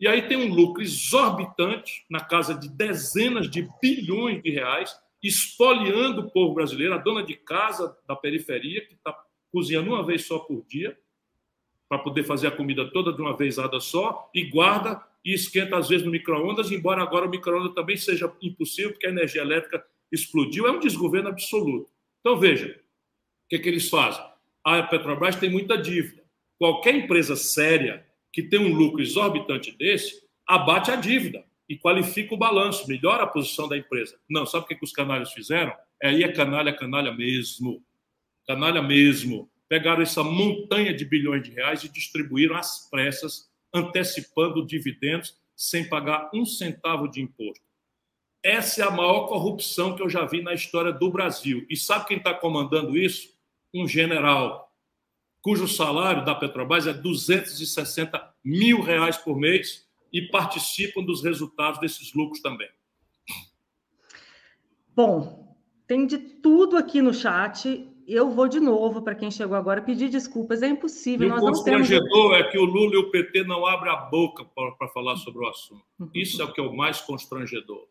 E 0.00 0.08
aí 0.08 0.22
tem 0.22 0.38
um 0.38 0.52
lucro 0.52 0.82
exorbitante, 0.82 2.06
na 2.08 2.20
casa 2.20 2.54
de 2.54 2.70
dezenas 2.70 3.50
de 3.50 3.68
bilhões 3.82 4.42
de 4.42 4.50
reais, 4.50 4.98
espoliando 5.22 6.22
o 6.22 6.30
povo 6.30 6.54
brasileiro, 6.54 6.94
a 6.94 6.98
dona 6.98 7.22
de 7.22 7.34
casa 7.34 7.94
da 8.08 8.16
periferia, 8.16 8.84
que 8.86 8.94
está 8.94 9.14
cozinhando 9.52 9.90
uma 9.90 10.04
vez 10.04 10.26
só 10.26 10.38
por 10.38 10.64
dia, 10.66 10.98
para 11.86 11.98
poder 11.98 12.24
fazer 12.24 12.46
a 12.46 12.50
comida 12.50 12.90
toda 12.90 13.12
de 13.12 13.20
uma 13.20 13.36
vezada 13.36 13.78
só, 13.78 14.30
e 14.34 14.44
guarda 14.44 15.04
e 15.22 15.34
esquenta 15.34 15.76
às 15.76 15.88
vezes 15.88 16.06
no 16.06 16.12
micro-ondas, 16.12 16.72
embora 16.72 17.02
agora 17.02 17.26
o 17.26 17.30
micro-ondas 17.30 17.74
também 17.74 17.98
seja 17.98 18.32
impossível, 18.40 18.92
porque 18.92 19.06
a 19.06 19.10
energia 19.10 19.42
elétrica 19.42 19.84
explodiu. 20.10 20.66
É 20.66 20.70
um 20.70 20.80
desgoverno 20.80 21.28
absoluto. 21.28 21.90
Então, 22.20 22.38
veja, 22.38 22.68
o 23.44 23.48
que, 23.50 23.56
é 23.56 23.58
que 23.58 23.68
eles 23.68 23.90
fazem? 23.90 24.24
A 24.64 24.82
Petrobras 24.82 25.36
tem 25.36 25.50
muita 25.50 25.76
dívida. 25.76 26.22
Qualquer 26.58 26.94
empresa 26.94 27.36
séria 27.36 28.06
que 28.32 28.42
tem 28.42 28.60
um 28.60 28.74
lucro 28.74 29.02
exorbitante 29.02 29.76
desse, 29.76 30.22
abate 30.46 30.90
a 30.90 30.96
dívida 30.96 31.44
e 31.68 31.76
qualifica 31.76 32.34
o 32.34 32.38
balanço, 32.38 32.88
melhora 32.88 33.22
a 33.22 33.26
posição 33.26 33.68
da 33.68 33.76
empresa. 33.76 34.18
Não, 34.28 34.44
sabe 34.44 34.64
o 34.64 34.68
que, 34.68 34.74
que 34.74 34.84
os 34.84 34.92
canalhas 34.92 35.32
fizeram? 35.32 35.72
É 36.02 36.08
aí 36.08 36.24
é 36.24 36.32
canalha, 36.32 36.72
canalha 36.72 37.12
mesmo. 37.12 37.84
Canalha 38.46 38.82
mesmo. 38.82 39.50
Pegaram 39.68 40.02
essa 40.02 40.24
montanha 40.24 40.92
de 40.92 41.04
bilhões 41.04 41.42
de 41.42 41.52
reais 41.52 41.84
e 41.84 41.88
distribuíram 41.88 42.56
às 42.56 42.88
pressas, 42.90 43.48
antecipando 43.72 44.66
dividendos, 44.66 45.38
sem 45.54 45.88
pagar 45.88 46.28
um 46.34 46.44
centavo 46.44 47.06
de 47.08 47.20
imposto. 47.20 47.64
Essa 48.42 48.82
é 48.82 48.84
a 48.84 48.90
maior 48.90 49.26
corrupção 49.26 49.94
que 49.94 50.02
eu 50.02 50.08
já 50.08 50.24
vi 50.24 50.42
na 50.42 50.54
história 50.54 50.92
do 50.92 51.10
Brasil. 51.10 51.66
E 51.68 51.76
sabe 51.76 52.06
quem 52.06 52.16
está 52.16 52.32
comandando 52.32 52.96
isso? 52.96 53.28
Um 53.72 53.86
general, 53.86 54.69
cujo 55.42 55.66
salário 55.68 56.24
da 56.24 56.34
Petrobras 56.34 56.86
é 56.86 56.92
260 56.92 58.34
mil 58.44 58.80
reais 58.80 59.16
por 59.16 59.36
mês 59.36 59.88
e 60.12 60.22
participam 60.28 61.02
dos 61.02 61.22
resultados 61.22 61.80
desses 61.80 62.12
lucros 62.14 62.40
também. 62.40 62.68
Bom, 64.94 65.56
tem 65.86 66.06
de 66.06 66.18
tudo 66.18 66.76
aqui 66.76 67.00
no 67.00 67.14
chat. 67.14 67.88
Eu 68.06 68.30
vou 68.30 68.48
de 68.48 68.58
novo, 68.58 69.02
para 69.02 69.14
quem 69.14 69.30
chegou 69.30 69.56
agora, 69.56 69.80
pedir 69.80 70.08
desculpas. 70.08 70.62
É 70.62 70.68
impossível. 70.68 71.28
E 71.28 71.32
o 71.32 71.36
constrangedor 71.36 72.32
temos... 72.32 72.46
é 72.46 72.50
que 72.50 72.58
o 72.58 72.64
Lula 72.64 72.94
e 72.94 72.98
o 72.98 73.10
PT 73.10 73.44
não 73.44 73.64
abrem 73.64 73.92
a 73.92 73.96
boca 73.96 74.44
para 74.44 74.88
falar 74.88 75.16
sobre 75.16 75.44
o 75.44 75.48
assunto. 75.48 75.82
Isso 76.14 76.42
é 76.42 76.44
o 76.44 76.52
que 76.52 76.60
é 76.60 76.64
o 76.64 76.76
mais 76.76 77.00
constrangedor. 77.00 77.86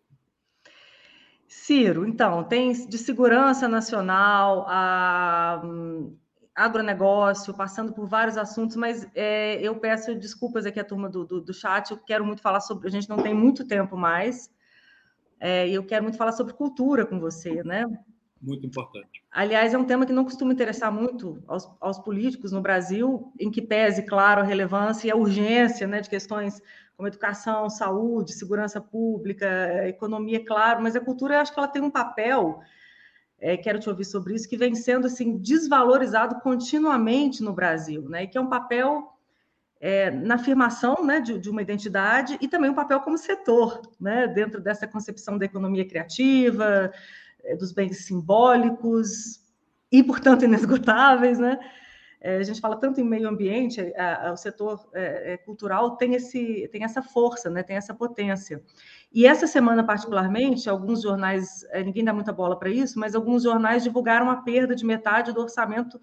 Ciro, 1.48 2.08
então, 2.08 2.44
tem 2.44 2.72
de 2.88 2.98
segurança 2.98 3.68
nacional, 3.68 4.66
a 4.68 5.62
hum, 5.64 6.16
agronegócio, 6.60 7.54
passando 7.54 7.94
por 7.94 8.06
vários 8.06 8.38
assuntos, 8.38 8.76
mas 8.76 9.08
é, 9.16 9.62
eu 9.62 9.76
peço 9.76 10.14
desculpas 10.14 10.66
aqui 10.66 10.80
à 10.80 10.84
turma 10.84 11.08
do, 11.08 11.26
do, 11.26 11.42
do, 11.42 11.54
chat, 11.54 11.92
eu 11.92 11.98
quero 11.98 12.26
muito 12.26 12.42
falar 12.42 12.60
sobre, 12.60 12.88
a 12.88 12.92
gente 12.92 13.08
não 13.08 13.18
tem 13.18 13.34
muito 13.34 13.66
tempo 13.66 13.96
mais, 13.96 14.52
é, 15.40 15.68
e 15.70 15.74
eu 15.74 15.86
quero 15.86 16.04
muito 16.04 16.18
falar 16.18 16.34
sobre 16.34 16.54
cultura 16.54 17.06
com 17.06 17.18
você, 17.18 17.64
né? 17.64 17.86
Muito 18.42 18.66
importante. 18.66 19.24
Aliás, 19.32 19.74
é 19.74 19.78
um 19.78 19.86
tema 19.86 20.06
que 20.06 20.12
não 20.12 20.24
costuma 20.26 20.52
interessar 20.52 20.92
muito 20.92 21.42
aos, 21.48 21.70
aos 21.80 22.00
políticos 22.00 22.52
no 22.52 22.62
Brasil, 22.62 23.32
em 23.40 23.50
que 23.50 23.62
pese, 23.62 24.04
claro, 24.04 24.42
a 24.42 24.46
relevância 24.46 25.08
e 25.08 25.12
a 25.12 25.16
urgência 25.16 25.88
né, 25.88 26.02
de 26.02 26.10
questões 26.10 26.62
como 26.96 27.08
educação, 27.08 27.70
saúde, 27.70 28.34
segurança 28.34 28.82
pública, 28.82 29.88
economia, 29.88 30.44
claro, 30.46 30.82
mas 30.82 30.98
a 30.98 31.00
cultura, 31.00 31.36
eu 31.36 31.40
acho 31.40 31.54
que 31.54 31.60
ela 31.60 31.68
tem 31.68 31.82
um 31.82 31.92
papel, 31.92 32.60
é, 33.42 33.56
quero 33.58 33.80
te 33.80 33.90
ouvir 33.90 34.06
sobre 34.06 34.36
isso, 34.36 34.50
que 34.50 34.58
vem 34.58 34.76
sendo 34.76 35.08
assim 35.08 35.38
desvalorizado 35.38 36.36
continuamente 36.42 37.42
no 37.42 37.54
Brasil, 37.54 38.08
né? 38.10 38.24
E 38.24 38.28
que 38.28 38.38
é 38.38 38.42
um 38.42 38.50
papel 38.50 39.14
é, 39.80 40.12
na 40.12 40.36
afirmação 40.36 41.06
né, 41.06 41.22
de, 41.22 41.40
de, 41.40 41.50
uma 41.50 41.62
identidade 41.62 42.38
e 42.42 42.48
também 42.48 42.70
um 42.70 42.76
papel 42.76 43.00
como 43.00 43.18
setor, 43.18 43.82
né, 44.00 44.28
dentro 44.28 44.60
dessa 44.60 44.86
concepção 44.86 45.38
da 45.38 45.46
economia 45.46 45.88
criativa, 45.88 46.92
é, 47.44 47.56
dos 47.56 47.72
bens 47.72 48.06
simbólicos 48.06 49.40
e, 49.92 50.04
portanto, 50.04 50.44
inesgotáveis, 50.44 51.40
né? 51.40 51.58
É, 52.22 52.38
a 52.38 52.44
gente 52.44 52.60
fala 52.60 52.76
tanto 52.76 53.00
em 53.00 53.04
meio 53.04 53.30
ambiente, 53.30 53.82
o 54.32 54.36
setor 54.36 54.90
é, 54.94 55.34
é, 55.34 55.38
cultural 55.38 55.96
tem, 55.96 56.16
esse, 56.16 56.68
tem 56.70 56.84
essa 56.84 57.02
força, 57.02 57.50
né, 57.50 57.64
tem 57.64 57.78
essa 57.78 57.94
potência. 57.94 58.62
E 59.12 59.26
essa 59.26 59.48
semana, 59.48 59.84
particularmente, 59.84 60.70
alguns 60.70 61.02
jornais, 61.02 61.66
ninguém 61.86 62.04
dá 62.04 62.14
muita 62.14 62.34
bola 62.34 62.60
para 62.60 62.70
isso, 62.70 63.00
mas 63.00 63.16
alguns 63.16 63.44
jornais 63.44 63.84
divulgaram 63.84 64.30
a 64.30 64.38
perda 64.38 64.76
de 64.76 64.86
metade 64.86 65.32
do 65.32 65.42
orçamento 65.42 66.00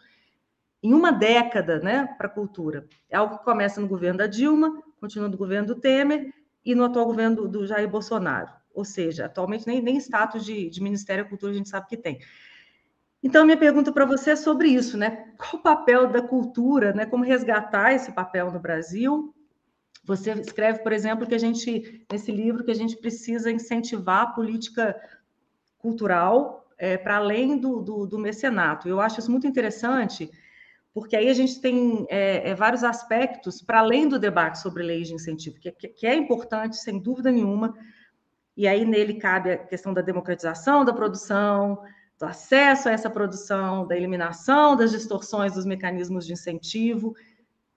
em 0.82 0.94
uma 0.94 1.12
década 1.12 1.80
né, 1.80 2.06
para 2.16 2.28
a 2.28 2.30
cultura. 2.30 2.86
É 3.10 3.16
algo 3.16 3.38
que 3.38 3.44
começa 3.44 3.80
no 3.80 3.88
governo 3.88 4.18
da 4.18 4.26
Dilma, 4.26 4.82
continua 4.98 5.28
no 5.28 5.36
governo 5.36 5.66
do 5.66 5.74
Temer 5.74 6.32
e 6.64 6.74
no 6.74 6.84
atual 6.84 7.06
governo 7.06 7.36
do, 7.36 7.48
do 7.48 7.66
Jair 7.66 7.88
Bolsonaro. 7.88 8.50
Ou 8.74 8.84
seja, 8.84 9.26
atualmente 9.26 9.66
nem, 9.66 9.82
nem 9.82 9.96
status 9.96 10.44
de, 10.44 10.68
de 10.68 10.82
Ministério 10.82 11.24
da 11.24 11.30
Cultura 11.30 11.52
a 11.52 11.54
gente 11.54 11.68
sabe 11.68 11.86
que 11.86 11.96
tem. 11.96 12.18
Então, 13.22 13.44
minha 13.44 13.56
pergunta 13.56 13.92
para 13.92 14.04
você 14.04 14.30
é 14.30 14.36
sobre 14.36 14.68
isso, 14.68 14.96
né? 14.96 15.32
Qual 15.36 15.56
o 15.56 15.62
papel 15.62 16.08
da 16.08 16.22
cultura, 16.22 16.92
né? 16.92 17.06
Como 17.06 17.24
resgatar 17.24 17.92
esse 17.92 18.12
papel 18.12 18.52
no 18.52 18.60
Brasil? 18.60 19.34
Você 20.04 20.30
escreve, 20.32 20.80
por 20.80 20.92
exemplo, 20.92 21.26
que 21.26 21.34
a 21.34 21.38
gente, 21.38 22.06
nesse 22.10 22.30
livro, 22.30 22.64
que 22.64 22.70
a 22.70 22.74
gente 22.74 22.96
precisa 22.96 23.50
incentivar 23.50 24.22
a 24.22 24.26
política 24.26 24.94
cultural 25.78 26.66
é, 26.78 26.96
para 26.96 27.16
além 27.16 27.58
do, 27.58 27.82
do, 27.82 28.06
do, 28.06 28.18
mecenato. 28.18 28.88
Eu 28.88 29.00
acho 29.00 29.18
isso 29.18 29.30
muito 29.30 29.46
interessante, 29.46 30.30
porque 30.94 31.16
aí 31.16 31.28
a 31.28 31.34
gente 31.34 31.60
tem 31.60 32.06
é, 32.08 32.50
é, 32.50 32.54
vários 32.54 32.84
aspectos 32.84 33.62
para 33.62 33.80
além 33.80 34.08
do 34.08 34.18
debate 34.18 34.60
sobre 34.60 34.82
leis 34.82 35.08
de 35.08 35.14
incentivo, 35.14 35.58
que, 35.58 35.70
que, 35.72 35.88
que 35.88 36.06
é 36.06 36.14
importante, 36.14 36.76
sem 36.76 36.98
dúvida 36.98 37.30
nenhuma, 37.30 37.74
e 38.56 38.66
aí 38.68 38.84
nele 38.84 39.14
cabe 39.14 39.52
a 39.52 39.58
questão 39.58 39.92
da 39.92 40.00
democratização 40.00 40.84
da 40.84 40.92
produção, 40.92 41.82
do 42.18 42.24
acesso 42.24 42.88
a 42.88 42.92
essa 42.92 43.10
produção, 43.10 43.86
da 43.86 43.96
eliminação 43.96 44.76
das 44.76 44.90
distorções 44.90 45.52
dos 45.52 45.66
mecanismos 45.66 46.26
de 46.26 46.32
incentivo, 46.32 47.14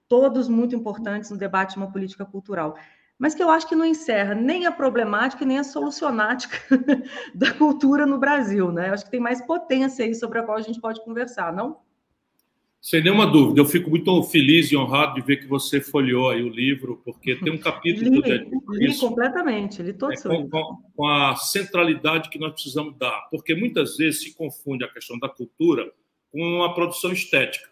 todos 0.08 0.48
muito 0.48 0.76
importantes 0.76 1.30
no 1.30 1.38
debate 1.38 1.74
de 1.74 1.78
uma 1.78 1.92
política 1.92 2.26
cultural. 2.26 2.76
Mas 3.18 3.36
que 3.36 3.44
eu 3.44 3.50
acho 3.50 3.68
que 3.68 3.76
não 3.76 3.84
encerra 3.84 4.34
nem 4.34 4.66
a 4.66 4.72
problemática 4.72 5.46
nem 5.46 5.60
a 5.60 5.64
solucionática 5.64 6.58
da 7.36 7.54
cultura 7.54 8.06
no 8.06 8.18
Brasil, 8.18 8.72
né? 8.72 8.90
Eu 8.90 8.94
acho 8.94 9.06
que 9.06 9.12
tem 9.12 9.20
mais 9.20 9.42
potência 9.42 10.06
aí 10.06 10.16
sobre 10.16 10.40
a 10.40 10.44
qual 10.44 10.58
a 10.58 10.62
gente 10.62 10.80
pode 10.80 11.04
conversar, 11.04 11.52
não? 11.52 11.82
Sem 12.82 13.04
nenhuma 13.04 13.28
dúvida, 13.28 13.60
eu 13.60 13.66
fico 13.66 13.90
muito 13.90 14.24
feliz 14.24 14.72
e 14.72 14.78
honrado 14.78 15.16
de 15.16 15.22
ver 15.22 15.38
que 15.38 15.48
você 15.48 15.82
folheou 15.82 16.30
aí 16.30 16.42
o 16.42 16.48
livro, 16.48 17.02
porque 17.04 17.36
tem 17.36 17.52
um 17.52 17.58
capítulo 17.60 18.22
li, 18.22 18.50
li 18.70 18.90
isso, 18.90 19.06
completamente, 19.08 19.84
li 19.84 19.92
todo 19.92 20.14
é, 20.14 20.16
com, 20.16 20.50
com, 20.50 20.78
com, 20.96 21.08
a 21.08 21.36
centralidade 21.36 22.30
que 22.30 22.40
nós 22.40 22.54
precisamos 22.54 22.98
dar, 22.98 23.28
porque 23.30 23.54
muitas 23.54 23.98
vezes 23.98 24.24
se 24.24 24.34
confunde 24.34 24.86
a 24.86 24.88
questão 24.88 25.20
da 25.20 25.28
cultura 25.28 25.92
com 26.32 26.64
a 26.64 26.74
produção 26.74 27.12
estética 27.12 27.70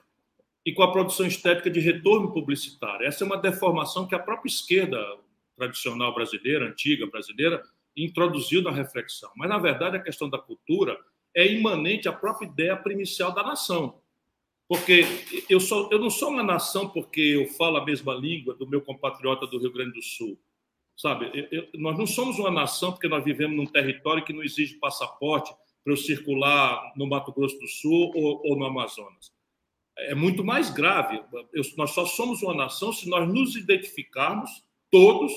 e 0.66 0.74
com 0.74 0.84
a 0.84 0.91
produção 0.91 1.26
estética 1.26 1.70
de 1.70 1.80
retorno 1.80 2.34
publicitário. 2.34 3.08
Essa 3.08 3.24
é 3.24 3.26
uma 3.26 3.38
deformação 3.38 4.05
que 4.05 4.16
a 4.16 4.20
própria 4.20 4.49
esquerda 4.49 5.01
tradicional 5.55 6.14
brasileira, 6.14 6.68
antiga 6.68 7.08
brasileira, 7.08 7.64
introduziu 7.95 8.62
na 8.62 8.72
reflexão. 8.72 9.32
Mas, 9.38 9.47
na 9.47 9.58
verdade, 9.58 9.95
a 9.95 10.03
questão 10.03 10.30
da 10.30 10.38
cultura 10.38 10.97
é 11.34 11.47
imanente 11.47 12.10
à 12.10 12.12
própria 12.14 12.45
ideia 12.45 12.76
primicial 12.76 13.34
da 13.34 13.41
nação 13.41 14.01
porque 14.68 15.03
eu, 15.49 15.59
sou, 15.59 15.89
eu 15.91 15.99
não 15.99 16.09
sou 16.09 16.30
uma 16.30 16.43
nação 16.43 16.89
porque 16.89 17.22
eu 17.22 17.47
falo 17.47 17.78
a 17.78 17.86
mesma 17.86 18.13
língua 18.13 18.53
do 18.53 18.68
meu 18.68 18.82
compatriota 18.82 19.47
do 19.47 19.59
Rio 19.59 19.72
Grande 19.72 19.93
do 19.93 20.01
Sul. 20.01 20.38
Sabe? 20.95 21.32
Eu, 21.34 21.47
eu, 21.51 21.68
nós 21.76 21.97
não 21.97 22.05
somos 22.05 22.38
uma 22.38 22.51
nação 22.51 22.91
porque 22.91 23.07
nós 23.07 23.24
vivemos 23.24 23.55
num 23.55 23.65
território 23.65 24.26
que 24.26 24.34
não 24.34 24.43
exige 24.43 24.76
passaporte 24.76 25.53
para 25.84 25.93
eu 25.93 25.97
circular 25.97 26.91
no 26.97 27.07
Mato 27.07 27.32
Grosso 27.32 27.57
do 27.59 27.68
Sul 27.68 28.11
ou, 28.13 28.41
ou 28.43 28.57
no 28.57 28.65
Amazonas. 28.65 29.32
É 29.99 30.13
muito 30.13 30.43
mais 30.43 30.70
grave. 30.70 31.22
nós 31.78 31.91
só 31.91 32.05
somos 32.05 32.41
uma 32.43 32.53
nação 32.53 32.91
se 32.91 33.07
nós 33.09 33.28
nos 33.28 33.55
identificarmos 33.55 34.63
todos 34.91 35.32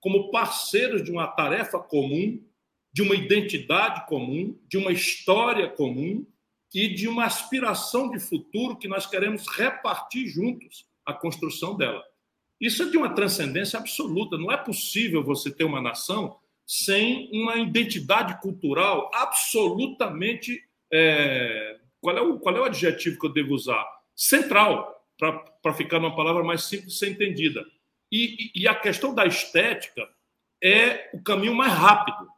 como 0.00 0.30
parceiros 0.30 1.04
de 1.04 1.12
uma 1.12 1.28
tarefa 1.28 1.78
comum, 1.78 2.42
de 2.92 3.00
uma 3.00 3.14
identidade 3.14 4.06
comum, 4.06 4.58
de 4.68 4.76
uma 4.76 4.90
história 4.90 5.68
comum, 5.68 6.26
e 6.74 6.88
de 6.88 7.06
uma 7.06 7.24
aspiração 7.24 8.10
de 8.10 8.18
futuro 8.18 8.76
que 8.76 8.88
nós 8.88 9.06
queremos 9.06 9.46
repartir 9.46 10.26
juntos 10.28 10.86
a 11.04 11.12
construção 11.12 11.76
dela. 11.76 12.02
Isso 12.60 12.82
é 12.82 12.86
de 12.86 12.96
uma 12.96 13.14
transcendência 13.14 13.78
absoluta. 13.78 14.38
Não 14.38 14.50
é 14.50 14.56
possível 14.56 15.22
você 15.22 15.50
ter 15.50 15.64
uma 15.64 15.82
nação 15.82 16.38
sem 16.64 17.28
uma 17.32 17.56
identidade 17.56 18.40
cultural 18.40 19.10
absolutamente. 19.12 20.62
É... 20.92 21.78
Qual, 22.00 22.16
é 22.16 22.20
o, 22.20 22.38
qual 22.38 22.56
é 22.56 22.60
o 22.60 22.64
adjetivo 22.64 23.18
que 23.18 23.26
eu 23.26 23.32
devo 23.32 23.54
usar? 23.54 23.84
Central, 24.14 25.04
para 25.62 25.74
ficar 25.74 25.98
numa 25.98 26.14
palavra 26.14 26.42
mais 26.42 26.64
simples 26.64 26.92
de 26.92 26.98
ser 26.98 27.10
entendida. 27.10 27.64
E, 28.10 28.50
e, 28.54 28.68
a 28.68 28.74
questão 28.74 29.14
da 29.14 29.24
estética 29.26 30.06
é 30.62 31.10
o 31.14 31.22
caminho 31.22 31.54
mais 31.54 31.72
rápido. 31.72 32.28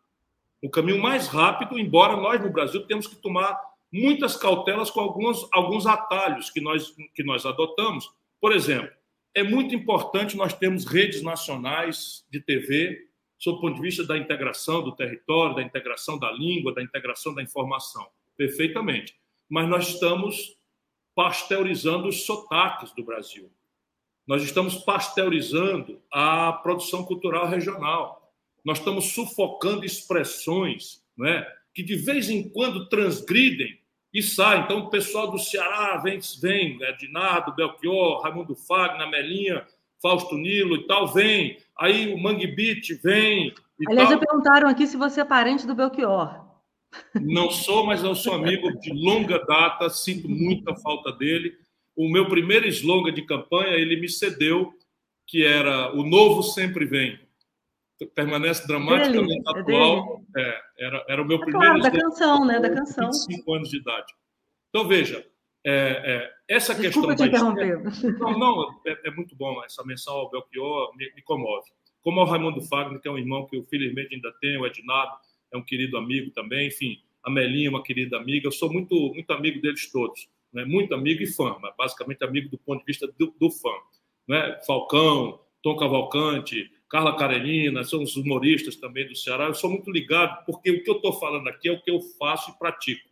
O 0.63 0.71
caminho 0.71 1.03
mais 1.03 1.27
rápido, 1.27 1.79
embora 1.79 2.17
nós 2.17 2.41
no 2.41 2.51
Brasil 2.51 2.87
temos 2.87 3.07
que 3.07 3.17
tomar 3.17 3.59
muitas 3.95 4.37
cautelas 4.37 4.91
com 4.91 4.99
alguns, 4.99 5.47
alguns 5.53 5.87
atalhos 5.87 6.51
que 6.51 6.61
nós, 6.61 6.93
que 7.15 7.23
nós 7.23 7.47
adotamos. 7.47 8.13
Por 8.41 8.53
exemplo, 8.53 8.91
é 9.33 9.45
muito 9.45 9.73
importante 9.73 10.37
nós 10.37 10.53
termos 10.53 10.85
redes 10.85 11.23
nacionais 11.23 12.27
de 12.29 12.41
TV 12.41 13.09
sob 13.39 13.59
o 13.59 13.61
ponto 13.61 13.77
de 13.77 13.83
vista 13.83 14.05
da 14.05 14.19
integração 14.19 14.83
do 14.83 14.97
território, 14.97 15.55
da 15.55 15.63
integração 15.63 16.19
da 16.19 16.33
língua, 16.33 16.75
da 16.75 16.83
integração 16.83 17.33
da 17.35 17.43
informação. 17.43 18.05
Perfeitamente. 18.37 19.17
Mas 19.49 19.69
nós 19.69 19.89
estamos 19.89 20.59
pasteurizando 21.15 22.09
os 22.09 22.25
sotaques 22.25 22.93
do 22.93 23.05
Brasil. 23.05 23.49
Nós 24.27 24.43
estamos 24.43 24.77
pasteurizando 24.77 26.03
a 26.11 26.53
produção 26.53 27.05
cultural 27.05 27.47
regional. 27.47 28.33
Nós 28.65 28.79
estamos 28.79 29.13
sufocando 29.13 29.85
expressões 29.85 31.05
né, 31.17 31.47
que 31.73 31.83
de 31.83 31.95
vez 31.95 32.29
em 32.29 32.49
quando 32.49 32.89
transgridem 32.89 33.84
e 34.15 34.23
saem. 34.23 34.63
Então, 34.63 34.79
o 34.79 34.91
pessoal 34.91 35.29
do 35.29 35.39
Ceará 35.39 35.97
vem, 35.97 36.21
vem 36.41 36.79
Ednardo, 36.81 37.55
Belchior, 37.55 38.23
Raimundo 38.23 38.55
Fagner, 38.55 39.11
Melinha, 39.11 39.67
Fausto 40.01 40.37
Nilo 40.37 40.77
e 40.77 40.87
tal, 40.87 41.09
vem. 41.09 41.59
Aí 41.77 42.15
o 42.15 42.19
Mangue 42.19 42.47
Beat 42.47 43.03
vem. 43.03 43.53
Aliás, 43.89 44.09
tal. 44.09 44.19
já 44.19 44.25
perguntaram 44.25 44.69
aqui 44.69 44.87
se 44.87 44.97
você 44.97 45.23
é 45.23 45.25
parente 45.25 45.67
do 45.67 45.75
Belchior. 45.75 46.45
Não 47.21 47.51
sou, 47.51 47.85
mas 47.85 48.05
eu 48.05 48.15
sou 48.15 48.35
amigo 48.35 48.71
de 48.79 48.93
longa 48.93 49.45
data, 49.45 49.91
sinto 49.91 50.29
muita 50.29 50.77
falta 50.77 51.11
dele. 51.11 51.53
O 51.97 52.09
meu 52.09 52.29
primeiro 52.29 52.69
slogan 52.69 53.13
de 53.13 53.23
campanha, 53.23 53.75
ele 53.75 54.01
me 54.01 54.09
cedeu, 54.09 54.73
que 55.27 55.45
era 55.45 55.93
o 55.93 56.05
novo 56.05 56.41
sempre 56.43 56.85
vem. 56.85 57.19
Permanece 58.15 58.67
dramaticamente 58.67 59.29
dele, 59.29 59.43
é 59.47 59.51
atual. 59.51 60.23
É 60.37 60.41
é, 60.41 60.61
era, 60.79 61.05
era 61.09 61.23
o 61.23 61.25
meu 61.25 61.37
é 61.37 61.41
primeiro 61.41 61.79
claro, 61.79 61.83
da 61.83 61.91
canção, 61.91 62.45
né? 62.45 62.61
Da 62.61 62.71
canção. 62.71 63.07
25 63.07 63.55
anos 63.55 63.71
de 63.71 63.77
idade. 63.79 64.13
Então, 64.69 64.89
veja, 64.89 65.25
é, 65.65 65.73
é, 66.05 66.33
essa 66.49 66.75
Desculpa 66.75 67.17
questão. 67.17 67.55
Te 67.55 67.65
interromper. 67.65 68.19
Não, 68.19 68.39
não 68.39 68.81
é, 68.87 69.09
é, 69.09 69.11
muito 69.11 69.35
bom 69.37 69.63
essa 69.65 69.85
menção 69.85 70.15
ao 70.15 70.31
Belchior, 70.31 70.95
me, 70.97 71.13
me, 71.15 71.23
comove. 71.23 71.71
Como 72.03 72.21
ao 72.21 72.27
Raimundo 72.27 72.61
Fagner, 72.63 73.01
que 73.01 73.09
é 73.09 73.11
um 73.11 73.19
irmão 73.19 73.47
que 73.47 73.57
eu 73.57 73.65
felizmente 73.65 74.15
ainda 74.15 74.33
tenho, 74.41 74.61
o 74.61 74.67
Ednado, 74.67 75.17
é 75.53 75.57
um 75.57 75.65
querido 75.65 75.97
amigo 75.97 76.31
também, 76.33 76.69
enfim, 76.69 76.99
a 77.23 77.31
Melinha, 77.31 77.71
uma 77.71 77.83
querida 77.83 78.19
amiga, 78.19 78.47
eu 78.47 78.53
sou 78.53 78.71
muito, 78.71 78.95
muito 79.15 79.33
amigo 79.33 79.63
deles 79.63 79.91
todos, 79.91 80.29
né? 80.53 80.65
muito 80.65 80.95
amigo 80.95 81.23
e 81.23 81.27
fã, 81.27 81.57
mas 81.63 81.75
basicamente 81.77 82.23
amigo 82.23 82.51
do 82.51 82.59
ponto 82.59 82.81
de 82.81 82.85
vista 82.85 83.07
do, 83.19 83.35
do 83.41 83.51
fã. 83.51 83.73
Né? 84.29 84.61
Falcão, 84.67 85.41
Tom 85.63 85.77
Cavalcante, 85.77 86.71
Carla 86.95 87.17
Karenina, 87.17 87.83
são 87.83 88.05
os 88.05 88.15
humoristas 88.15 88.77
também 88.77 89.05
do 89.05 89.17
Ceará. 89.17 89.47
Eu 89.47 89.55
sou 89.55 89.69
muito 89.69 89.91
ligado, 89.91 90.45
porque 90.47 90.71
o 90.71 90.81
que 90.81 90.89
eu 90.89 90.95
estou 90.95 91.13
falando 91.13 91.49
aqui 91.49 91.69
é 91.69 91.73
o 91.73 91.83
que 91.83 91.91
eu 91.91 92.01
faço 92.01 92.53
e 92.53 92.55
pratico. 92.57 93.11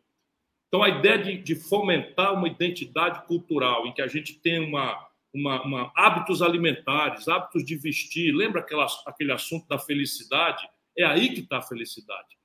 Então, 0.68 0.84
a 0.84 0.88
ideia 0.88 1.18
de, 1.18 1.36
de 1.38 1.56
fomentar 1.56 2.32
uma 2.32 2.46
identidade 2.46 3.26
cultural, 3.26 3.84
em 3.84 3.92
que 3.92 4.00
a 4.00 4.06
gente 4.06 4.34
tem 4.34 4.60
uma, 4.60 5.04
uma, 5.34 5.62
uma, 5.64 5.92
hábitos 5.96 6.42
alimentares, 6.42 7.26
hábitos 7.26 7.64
de 7.64 7.74
vestir, 7.74 8.32
lembra 8.32 8.60
aquela, 8.60 8.86
aquele 9.04 9.32
assunto 9.32 9.66
da 9.66 9.80
felicidade? 9.80 10.64
É 10.96 11.02
aí 11.02 11.34
que 11.34 11.40
está 11.40 11.58
a 11.58 11.62
felicidade. 11.62 12.38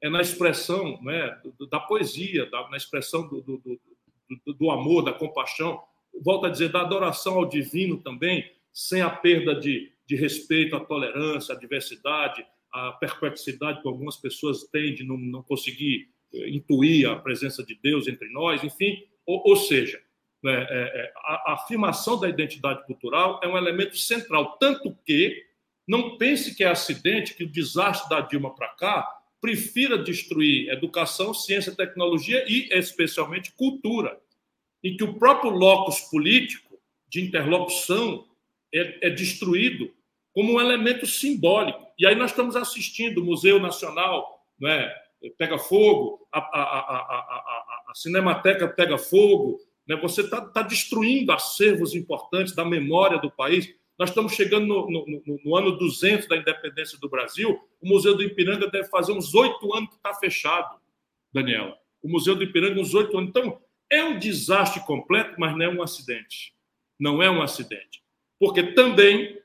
É 0.00 0.08
na 0.08 0.20
expressão 0.20 1.02
né, 1.02 1.36
da 1.68 1.80
poesia, 1.80 2.48
da, 2.48 2.68
na 2.68 2.76
expressão 2.76 3.26
do, 3.26 3.40
do, 3.40 3.80
do, 4.44 4.54
do 4.54 4.70
amor, 4.70 5.02
da 5.02 5.12
compaixão. 5.12 5.82
Volto 6.22 6.46
a 6.46 6.48
dizer, 6.48 6.70
da 6.70 6.82
adoração 6.82 7.38
ao 7.38 7.44
divino 7.44 8.00
também, 8.00 8.48
sem 8.72 9.02
a 9.02 9.10
perda 9.10 9.52
de, 9.52 9.95
de 10.06 10.16
respeito 10.16 10.76
à 10.76 10.80
tolerância, 10.80 11.54
à 11.54 11.58
diversidade, 11.58 12.46
à 12.72 12.92
perplexidade 12.92 13.80
que 13.82 13.88
algumas 13.88 14.16
pessoas 14.16 14.64
têm 14.64 14.94
de 14.94 15.04
não, 15.04 15.16
não 15.16 15.42
conseguir 15.42 16.08
eh, 16.32 16.50
intuir 16.50 17.08
a 17.08 17.16
presença 17.16 17.64
de 17.64 17.74
Deus 17.74 18.06
entre 18.06 18.28
nós, 18.30 18.62
enfim. 18.62 19.02
Ou, 19.24 19.42
ou 19.44 19.56
seja, 19.56 20.00
né, 20.42 20.66
é, 20.68 21.00
é, 21.00 21.12
a, 21.16 21.50
a 21.50 21.54
afirmação 21.54 22.18
da 22.20 22.28
identidade 22.28 22.84
cultural 22.86 23.40
é 23.42 23.48
um 23.48 23.56
elemento 23.56 23.96
central, 23.96 24.56
tanto 24.58 24.96
que 25.04 25.44
não 25.86 26.16
pense 26.18 26.54
que 26.54 26.64
é 26.64 26.68
acidente, 26.68 27.34
que 27.34 27.44
o 27.44 27.50
desastre 27.50 28.08
da 28.08 28.20
Dilma 28.20 28.54
para 28.54 28.68
cá 28.68 29.16
prefira 29.40 29.96
destruir 29.96 30.68
educação, 30.70 31.32
ciência, 31.32 31.74
tecnologia 31.74 32.44
e, 32.48 32.68
especialmente, 32.72 33.52
cultura. 33.52 34.18
E 34.82 34.96
que 34.96 35.04
o 35.04 35.14
próprio 35.14 35.50
locus 35.50 36.00
político 36.00 36.78
de 37.08 37.20
interlocução 37.20 38.26
é, 38.74 39.08
é 39.08 39.10
destruído 39.10 39.92
como 40.32 40.54
um 40.54 40.60
elemento 40.60 41.06
simbólico. 41.06 41.86
E 41.98 42.06
aí 42.06 42.14
nós 42.14 42.30
estamos 42.30 42.56
assistindo 42.56 43.18
o 43.18 43.24
Museu 43.24 43.58
Nacional 43.58 44.36
né, 44.58 44.92
pega 45.38 45.58
fogo, 45.58 46.26
a, 46.32 46.38
a, 46.38 46.62
a, 46.62 47.82
a 47.88 47.94
Cinemateca 47.94 48.68
pega 48.68 48.98
fogo, 48.98 49.58
né, 49.86 49.96
você 49.96 50.22
está 50.22 50.40
tá 50.40 50.62
destruindo 50.62 51.32
acervos 51.32 51.94
importantes 51.94 52.54
da 52.54 52.64
memória 52.64 53.18
do 53.18 53.30
país. 53.30 53.68
Nós 53.98 54.10
estamos 54.10 54.34
chegando 54.34 54.66
no, 54.66 54.90
no, 54.90 55.40
no, 55.42 55.56
ano 55.56 55.78
200 55.78 56.28
da 56.28 56.36
independência 56.36 56.98
do 56.98 57.08
Brasil. 57.08 57.58
O 57.80 57.88
Museu 57.88 58.14
do 58.14 58.22
Ipiranga 58.22 58.68
deve 58.68 58.88
fazer 58.88 59.12
uns 59.12 59.34
oito 59.34 59.72
anos 59.74 59.90
que 59.90 59.96
está 59.96 60.12
fechado, 60.12 60.78
Daniela. 61.32 61.78
O 62.02 62.08
Museu 62.08 62.34
do 62.34 62.44
Ipiranga, 62.44 62.78
uns 62.78 62.92
oito 62.94 63.16
anos. 63.16 63.30
Então, 63.30 63.58
é 63.88 64.04
um 64.04 64.18
desastre 64.18 64.84
completo, 64.84 65.36
mas 65.38 65.56
não 65.56 65.64
é 65.64 65.68
um 65.68 65.82
acidente. 65.82 66.52
Não 66.98 67.22
é 67.22 67.30
um 67.30 67.40
acidente. 67.40 68.02
Porque 68.38 68.62
também, 68.74 69.38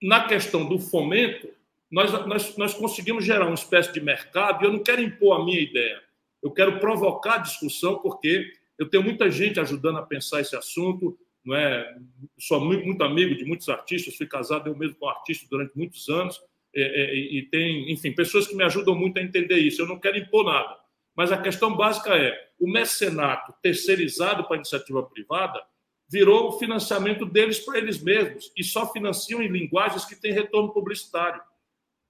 na 0.00 0.26
questão 0.26 0.68
do 0.68 0.78
fomento, 0.78 1.48
nós, 1.90 2.10
nós, 2.26 2.56
nós 2.56 2.74
conseguimos 2.74 3.24
gerar 3.24 3.46
uma 3.46 3.54
espécie 3.54 3.92
de 3.92 4.00
mercado, 4.00 4.62
e 4.62 4.66
eu 4.66 4.72
não 4.72 4.82
quero 4.82 5.02
impor 5.02 5.40
a 5.40 5.44
minha 5.44 5.60
ideia. 5.60 6.02
Eu 6.42 6.50
quero 6.50 6.80
provocar 6.80 7.38
discussão, 7.38 7.98
porque 7.98 8.52
eu 8.78 8.88
tenho 8.88 9.02
muita 9.02 9.30
gente 9.30 9.60
ajudando 9.60 9.98
a 9.98 10.02
pensar 10.02 10.40
esse 10.40 10.56
assunto 10.56 11.16
não 11.44 11.56
é? 11.56 11.96
Sou 12.38 12.60
muito 12.60 13.02
amigo 13.02 13.34
de 13.34 13.44
muitos 13.44 13.68
artistas, 13.68 14.16
fui 14.16 14.26
casado 14.26 14.68
eu 14.68 14.76
mesmo 14.76 14.96
com 14.96 15.06
um 15.06 15.08
artista 15.08 15.46
durante 15.50 15.76
muitos 15.76 16.08
anos, 16.08 16.40
e, 16.74 17.38
e, 17.38 17.42
tem, 17.50 17.90
enfim, 17.92 18.12
pessoas 18.12 18.46
que 18.46 18.54
me 18.54 18.64
ajudam 18.64 18.94
muito 18.94 19.18
a 19.18 19.22
entender 19.22 19.58
isso. 19.58 19.82
Eu 19.82 19.86
não 19.86 19.98
quero 19.98 20.16
impor 20.16 20.44
nada, 20.44 20.78
mas 21.14 21.30
a 21.30 21.36
questão 21.36 21.76
básica 21.76 22.16
é: 22.16 22.32
o 22.58 22.70
mecenato 22.70 23.52
terceirizado 23.60 24.44
para 24.44 24.56
a 24.56 24.58
iniciativa 24.58 25.02
privada 25.02 25.62
virou 26.12 26.48
o 26.48 26.58
financiamento 26.58 27.24
deles 27.24 27.58
para 27.58 27.78
eles 27.78 28.02
mesmos 28.02 28.52
e 28.54 28.62
só 28.62 28.92
financiam 28.92 29.42
em 29.42 29.48
linguagens 29.48 30.04
que 30.04 30.14
têm 30.14 30.32
retorno 30.32 30.72
publicitário. 30.72 31.40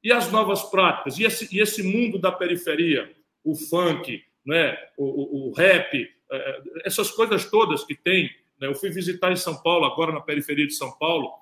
E 0.03 0.11
as 0.11 0.33
novas 0.33 0.65
práticas, 0.65 1.19
e 1.19 1.25
esse, 1.25 1.55
e 1.55 1.61
esse 1.61 1.83
mundo 1.83 2.19
da 2.19 2.33
periferia, 2.33 3.15
o 3.45 3.55
funk, 3.55 4.21
né, 4.45 4.77
o, 4.97 5.05
o, 5.05 5.49
o 5.49 5.53
rap, 5.53 5.95
é, 5.95 6.37
é, 6.37 6.63
essas 6.85 7.11
coisas 7.13 7.49
todas 7.49 7.85
que 7.85 7.95
tem 7.95 8.29
né? 8.63 8.69
Eu 8.69 8.77
fui 8.77 8.91
visitar 8.91 9.33
em 9.33 9.37
São 9.37 9.61
Paulo, 9.61 9.85
agora 9.85 10.13
na 10.13 10.21
periferia 10.21 10.67
de 10.69 10.75
São 10.75 10.93
Paulo, 10.93 11.33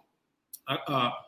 a, 0.67 0.75
a, 0.75 1.27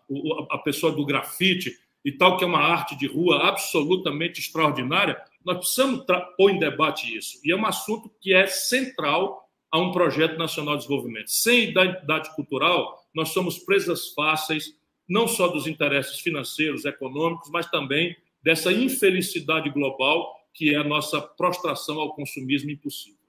a 0.52 0.58
pessoa 0.58 0.90
do 0.90 1.04
grafite 1.04 1.78
e 2.02 2.10
tal, 2.10 2.38
que 2.38 2.44
é 2.44 2.46
uma 2.46 2.60
arte 2.60 2.96
de 2.96 3.06
rua 3.06 3.46
absolutamente 3.46 4.40
extraordinária. 4.40 5.22
Nós 5.44 5.58
precisamos 5.58 6.04
pôr 6.38 6.50
em 6.50 6.58
debate 6.58 7.14
isso. 7.14 7.38
E 7.44 7.52
é 7.52 7.56
um 7.56 7.66
assunto 7.66 8.10
que 8.22 8.32
é 8.32 8.46
central 8.46 9.41
a 9.72 9.78
um 9.78 9.90
projeto 9.90 10.38
nacional 10.38 10.76
de 10.76 10.82
desenvolvimento. 10.82 11.30
Sem 11.30 11.70
identidade 11.70 12.32
cultural, 12.36 13.02
nós 13.14 13.30
somos 13.30 13.58
presas 13.58 14.12
fáceis, 14.12 14.74
não 15.08 15.26
só 15.26 15.48
dos 15.48 15.66
interesses 15.66 16.20
financeiros, 16.20 16.84
econômicos, 16.84 17.50
mas 17.50 17.70
também 17.70 18.14
dessa 18.42 18.70
infelicidade 18.70 19.70
global 19.70 20.42
que 20.54 20.74
é 20.74 20.76
a 20.76 20.84
nossa 20.84 21.20
prostração 21.20 21.98
ao 21.98 22.14
consumismo 22.14 22.70
impossível. 22.70 23.22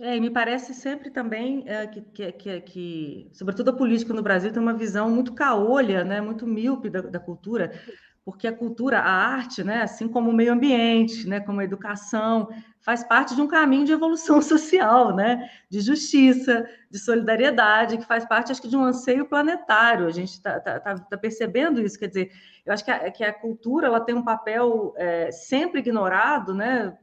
É, 0.00 0.16
e 0.16 0.20
me 0.20 0.30
parece 0.30 0.74
sempre 0.74 1.10
também 1.10 1.64
é, 1.66 1.86
que, 1.86 2.00
que, 2.00 2.32
que, 2.32 2.60
que, 2.60 3.30
sobretudo 3.32 3.70
a 3.70 3.72
política 3.72 4.14
no 4.14 4.22
Brasil, 4.22 4.52
tem 4.52 4.62
uma 4.62 4.74
visão 4.74 5.10
muito 5.10 5.32
caolha, 5.32 6.04
né, 6.04 6.20
muito 6.20 6.46
míope 6.46 6.88
da, 6.88 7.00
da, 7.00 7.18
cultura, 7.18 7.72
porque 8.28 8.46
a 8.46 8.52
cultura, 8.52 8.98
a 8.98 9.10
arte, 9.10 9.64
né, 9.64 9.80
assim 9.80 10.06
como 10.06 10.28
o 10.28 10.34
meio 10.34 10.52
ambiente, 10.52 11.26
né, 11.26 11.40
como 11.40 11.60
a 11.60 11.64
educação, 11.64 12.50
faz 12.78 13.02
parte 13.02 13.34
de 13.34 13.40
um 13.40 13.48
caminho 13.48 13.86
de 13.86 13.92
evolução 13.92 14.36
social, 14.44 15.16
né, 15.16 15.48
de 15.70 15.80
justiça, 15.80 16.68
de 16.90 16.98
solidariedade, 16.98 17.96
que 17.96 18.04
faz 18.04 18.26
parte, 18.26 18.52
acho 18.52 18.60
que, 18.60 18.68
de 18.68 18.76
um 18.76 18.84
anseio 18.84 19.24
planetário. 19.24 20.06
A 20.06 20.10
gente 20.10 20.32
está 20.32 20.60
tá, 20.60 20.78
tá, 20.78 20.98
tá 20.98 21.16
percebendo 21.16 21.80
isso, 21.80 21.98
quer 21.98 22.08
dizer, 22.08 22.30
eu 22.66 22.74
acho 22.74 22.84
que 22.84 22.90
a, 22.90 23.10
que 23.10 23.24
a 23.24 23.32
cultura 23.32 23.86
ela 23.86 23.98
tem 23.98 24.14
um 24.14 24.22
papel 24.22 24.92
é, 24.98 25.30
sempre 25.30 25.80
ignorado, 25.80 26.52
né, 26.52 26.98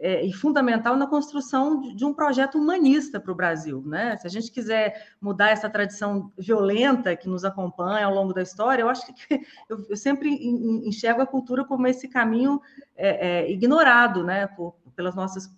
é, 0.00 0.24
e 0.24 0.32
fundamental 0.32 0.96
na 0.96 1.06
construção 1.06 1.80
de, 1.80 1.94
de 1.94 2.04
um 2.04 2.14
projeto 2.14 2.56
humanista 2.56 3.18
para 3.18 3.32
o 3.32 3.34
Brasil. 3.34 3.82
Né? 3.84 4.16
Se 4.16 4.26
a 4.26 4.30
gente 4.30 4.50
quiser 4.50 5.08
mudar 5.20 5.50
essa 5.50 5.68
tradição 5.68 6.32
violenta 6.38 7.16
que 7.16 7.28
nos 7.28 7.44
acompanha 7.44 8.06
ao 8.06 8.14
longo 8.14 8.32
da 8.32 8.42
história, 8.42 8.82
eu 8.82 8.88
acho 8.88 9.06
que 9.12 9.40
eu, 9.68 9.84
eu 9.88 9.96
sempre 9.96 10.30
enxergo 10.30 11.20
a 11.20 11.26
cultura 11.26 11.64
como 11.64 11.86
esse 11.86 12.08
caminho 12.08 12.60
é, 12.96 13.46
é, 13.46 13.50
ignorado 13.50 14.22
né? 14.22 14.46
Por, 14.46 14.74
pelas 14.94 15.14
nossas 15.14 15.50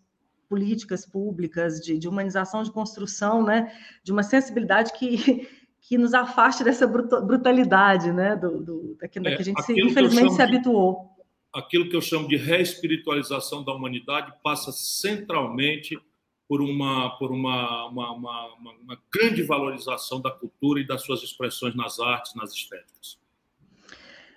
políticas 0.48 1.06
públicas 1.06 1.80
de, 1.80 1.96
de, 1.96 2.08
humanização, 2.08 2.62
de 2.62 2.72
construção, 2.72 3.44
né? 3.44 3.72
de 4.02 4.10
uma 4.10 4.22
sensibilidade 4.22 4.92
que, 4.94 5.48
que 5.80 5.96
nos 5.96 6.12
afaste 6.12 6.64
dessa 6.64 6.86
brutalidade 6.86 8.10
né? 8.12 8.34
do, 8.34 8.60
do 8.60 8.96
da, 9.00 9.06
que, 9.06 9.18
é, 9.18 9.22
que 9.22 9.42
a 9.42 9.44
gente, 9.44 9.62
se, 9.62 9.72
infelizmente, 9.80 10.34
se 10.34 10.42
habituou 10.42 11.09
aquilo 11.52 11.88
que 11.88 11.96
eu 11.96 12.00
chamo 12.00 12.28
de 12.28 12.36
reespiritualização 12.36 13.64
da 13.64 13.72
humanidade 13.72 14.32
passa 14.42 14.72
centralmente 14.72 15.98
por 16.48 16.60
uma, 16.60 17.10
por 17.18 17.30
uma, 17.30 17.86
uma, 17.86 18.12
uma, 18.12 18.46
uma 18.56 18.98
grande 19.12 19.42
valorização 19.42 20.20
da 20.20 20.30
cultura 20.30 20.80
e 20.80 20.86
das 20.86 21.02
suas 21.02 21.22
expressões 21.22 21.74
nas 21.76 22.00
artes, 22.00 22.34
nas 22.34 22.52
estéticas. 22.52 23.20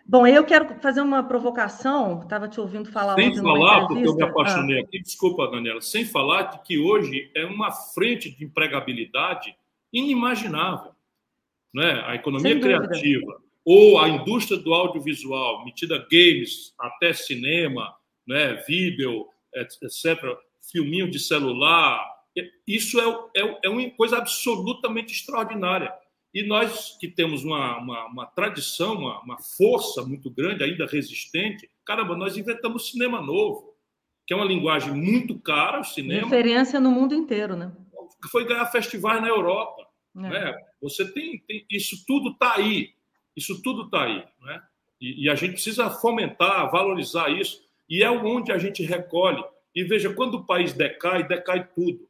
Bom, 0.05 0.27
eu 0.27 0.43
quero 0.43 0.79
fazer 0.81 1.01
uma 1.01 1.23
provocação. 1.23 2.21
Estava 2.21 2.47
te 2.47 2.59
ouvindo 2.59 2.91
falar 2.91 3.15
sem 3.15 3.35
falar, 3.35 3.87
porque 3.87 4.05
eu 4.05 4.15
me 4.15 4.23
apaixonei 4.23 4.79
ah. 4.79 4.83
aqui. 4.83 5.01
Desculpa, 5.01 5.49
Daniela. 5.49 5.81
Sem 5.81 6.05
falar 6.05 6.43
de 6.43 6.61
que 6.63 6.77
hoje 6.77 7.31
é 7.33 7.45
uma 7.45 7.71
frente 7.71 8.29
de 8.29 8.43
empregabilidade 8.43 9.55
inimaginável, 9.91 10.91
né? 11.73 12.03
A 12.05 12.15
economia 12.15 12.59
criativa 12.59 13.41
ou 13.65 13.99
a 13.99 14.09
indústria 14.09 14.57
do 14.57 14.73
audiovisual, 14.73 15.63
metida 15.63 15.97
games, 16.11 16.73
até 16.79 17.13
cinema, 17.13 17.95
né? 18.27 18.55
Vídeo, 18.67 19.27
etc. 19.53 20.19
Filminho 20.71 21.09
de 21.09 21.19
celular. 21.19 22.05
Isso 22.67 22.99
é, 22.99 23.41
é, 23.41 23.59
é 23.63 23.69
uma 23.69 23.89
coisa 23.91 24.17
absolutamente 24.17 25.13
extraordinária. 25.13 25.93
E 26.33 26.41
nós 26.41 26.97
que 26.97 27.07
temos 27.07 27.43
uma, 27.43 27.77
uma, 27.77 28.05
uma 28.07 28.25
tradição, 28.25 28.95
uma, 28.95 29.21
uma, 29.21 29.37
força 29.55 30.03
muito 30.03 30.31
grande, 30.31 30.63
ainda 30.63 30.87
resistente, 30.87 31.69
caramba, 31.85 32.17
nós 32.17 32.35
inventamos 32.35 32.89
cinema 32.89 33.21
novo, 33.21 33.75
que 34.25 34.33
é 34.33 34.37
uma 34.37 34.45
linguagem 34.45 34.91
muito 34.93 35.39
cara, 35.39 35.81
o 35.81 35.83
cinema. 35.83 36.23
Referência 36.23 36.79
no 36.79 36.89
mundo 36.89 37.13
inteiro, 37.13 37.55
né? 37.55 37.71
Foi 38.31 38.47
ganhar 38.47 38.65
festivais 38.65 39.21
na 39.21 39.27
Europa. 39.27 39.87
É. 40.15 40.19
Né? 40.19 40.55
Você 40.81 41.11
tem, 41.11 41.39
tem 41.47 41.65
isso 41.69 42.03
tudo 42.07 42.31
está 42.31 42.55
aí, 42.55 42.93
isso 43.35 43.61
tudo 43.61 43.83
está 43.83 44.03
aí, 44.03 44.23
né? 44.41 44.61
E, 44.99 45.25
e 45.25 45.29
a 45.29 45.35
gente 45.35 45.53
precisa 45.53 45.89
fomentar, 45.89 46.71
valorizar 46.71 47.29
isso, 47.29 47.61
e 47.89 48.03
é 48.03 48.09
onde 48.09 48.51
a 48.51 48.57
gente 48.57 48.83
recolhe. 48.83 49.43
E 49.75 49.83
veja, 49.83 50.13
quando 50.13 50.35
o 50.35 50.45
país 50.45 50.73
decai, 50.73 51.27
decai 51.27 51.67
tudo. 51.73 52.07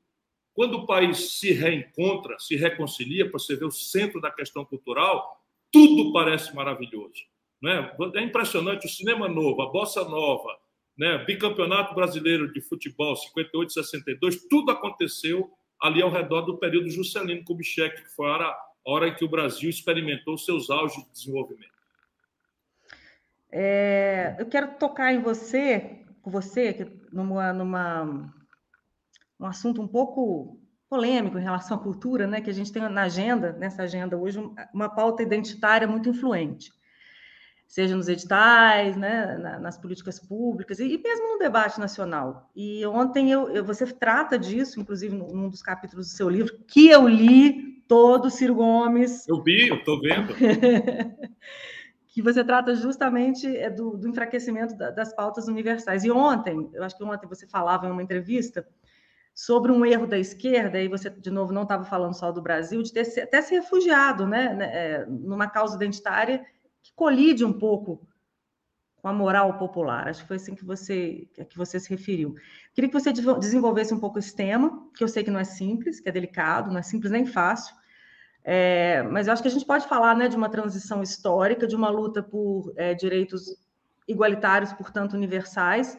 Quando 0.53 0.79
o 0.79 0.85
país 0.85 1.39
se 1.39 1.51
reencontra, 1.51 2.37
se 2.37 2.55
reconcilia, 2.55 3.29
para 3.29 3.39
você 3.39 3.55
ver 3.55 3.65
o 3.65 3.71
centro 3.71 4.21
da 4.21 4.29
questão 4.29 4.63
cultural, 4.63 5.41
tudo 5.71 6.13
parece 6.13 6.55
maravilhoso. 6.55 7.23
Né? 7.61 7.95
É 8.15 8.21
impressionante 8.21 8.85
o 8.85 8.89
cinema 8.89 9.27
novo, 9.27 9.61
a 9.61 9.71
bossa 9.71 10.03
nova, 10.03 10.55
né? 10.95 11.17
bicampeonato 11.25 11.95
brasileiro 11.95 12.53
de 12.53 12.61
futebol, 12.61 13.15
58 13.15 13.73
62, 13.73 14.47
tudo 14.47 14.71
aconteceu 14.71 15.49
ali 15.81 16.01
ao 16.01 16.11
redor 16.11 16.41
do 16.41 16.57
período 16.57 16.89
Juscelino 16.89 17.43
Kubitschek, 17.43 18.03
que 18.03 18.15
foi 18.15 18.29
a 18.29 18.55
hora, 18.85 19.07
em 19.07 19.15
que 19.15 19.25
o 19.25 19.29
Brasil 19.29 19.69
experimentou 19.69 20.37
seus 20.37 20.69
auges 20.69 21.03
de 21.03 21.11
desenvolvimento. 21.11 21.73
É, 23.51 24.35
eu 24.39 24.47
quero 24.47 24.75
tocar 24.79 25.13
em 25.13 25.21
você, 25.21 26.03
com 26.21 26.31
você, 26.31 26.91
numa, 27.11 27.53
numa 27.53 28.33
um 29.39 29.45
assunto 29.45 29.81
um 29.81 29.87
pouco 29.87 30.59
polêmico 30.89 31.37
em 31.37 31.43
relação 31.43 31.77
à 31.77 31.79
cultura, 31.79 32.27
né, 32.27 32.41
que 32.41 32.49
a 32.49 32.53
gente 32.53 32.71
tem 32.71 32.81
na 32.81 33.03
agenda, 33.03 33.53
nessa 33.53 33.83
agenda 33.83 34.17
hoje, 34.17 34.39
uma 34.73 34.89
pauta 34.89 35.23
identitária 35.23 35.87
muito 35.87 36.09
influente, 36.09 36.71
seja 37.67 37.95
nos 37.95 38.07
editais, 38.07 38.95
né, 38.95 39.37
nas 39.59 39.77
políticas 39.77 40.19
públicas 40.19 40.79
e 40.79 40.97
mesmo 40.97 41.33
no 41.33 41.39
debate 41.39 41.79
nacional. 41.79 42.51
E 42.55 42.85
ontem 42.85 43.31
eu, 43.31 43.49
eu, 43.49 43.65
você 43.65 43.85
trata 43.87 44.37
disso, 44.37 44.79
inclusive 44.79 45.15
num 45.15 45.49
dos 45.49 45.61
capítulos 45.61 46.07
do 46.07 46.15
seu 46.15 46.29
livro, 46.29 46.59
que 46.67 46.89
eu 46.89 47.07
li 47.07 47.72
todo, 47.87 48.29
Ciro 48.29 48.55
Gomes. 48.55 49.27
Eu 49.27 49.41
vi, 49.41 49.67
eu 49.67 49.77
estou 49.77 49.99
vendo. 49.99 50.33
que 52.13 52.21
você 52.21 52.43
trata 52.43 52.75
justamente 52.75 53.47
é, 53.57 53.69
do, 53.69 53.97
do 53.97 54.07
enfraquecimento 54.07 54.75
das 54.75 55.15
pautas 55.15 55.47
universais. 55.47 56.03
E 56.03 56.11
ontem, 56.11 56.69
eu 56.73 56.83
acho 56.83 56.95
que 56.95 57.03
ontem 57.03 57.27
você 57.27 57.47
falava 57.47 57.87
em 57.87 57.91
uma 57.91 58.03
entrevista 58.03 58.67
sobre 59.33 59.71
um 59.71 59.83
erro 59.83 60.05
da 60.05 60.19
esquerda, 60.19 60.79
e 60.79 60.87
você, 60.87 61.09
de 61.09 61.31
novo, 61.31 61.51
não 61.51 61.63
estava 61.63 61.83
falando 61.83 62.13
só 62.13 62.31
do 62.31 62.41
Brasil, 62.41 62.83
de 62.83 62.93
ter 62.93 63.01
até 63.19 63.41
se 63.41 63.55
refugiado 63.55 64.27
né, 64.27 64.53
né, 64.53 64.65
é, 64.73 65.05
numa 65.07 65.49
causa 65.49 65.75
identitária 65.75 66.45
que 66.83 66.93
colide 66.95 67.43
um 67.43 67.53
pouco 67.53 68.07
com 69.03 69.09
a 69.09 69.13
moral 69.13 69.57
popular. 69.57 70.07
Acho 70.07 70.21
que 70.21 70.29
foi 70.29 70.37
assim 70.37 70.55
que 70.55 70.63
você, 70.63 71.27
que 71.49 71.57
você 71.57 71.77
se 71.77 71.89
referiu. 71.89 72.35
Queria 72.73 72.89
que 72.89 72.97
você 72.97 73.11
desenvolvesse 73.11 73.93
um 73.93 73.99
pouco 73.99 74.17
esse 74.17 74.33
tema, 74.33 74.87
que 74.95 75.03
eu 75.03 75.09
sei 75.09 75.25
que 75.25 75.29
não 75.29 75.41
é 75.41 75.43
simples, 75.43 75.99
que 75.99 76.07
é 76.07 76.11
delicado, 76.11 76.71
não 76.71 76.79
é 76.79 76.81
simples 76.81 77.11
nem 77.11 77.25
fácil, 77.25 77.75
é, 78.45 79.03
mas 79.03 79.27
eu 79.27 79.33
acho 79.33 79.41
que 79.41 79.49
a 79.49 79.51
gente 79.51 79.65
pode 79.65 79.85
falar 79.89 80.15
né, 80.15 80.29
de 80.29 80.37
uma 80.37 80.47
transição 80.47 81.03
histórica, 81.03 81.67
de 81.67 81.75
uma 81.75 81.89
luta 81.89 82.23
por 82.23 82.71
é, 82.77 82.93
direitos 82.93 83.53
igualitários, 84.07 84.71
portanto 84.71 85.15
universais, 85.15 85.97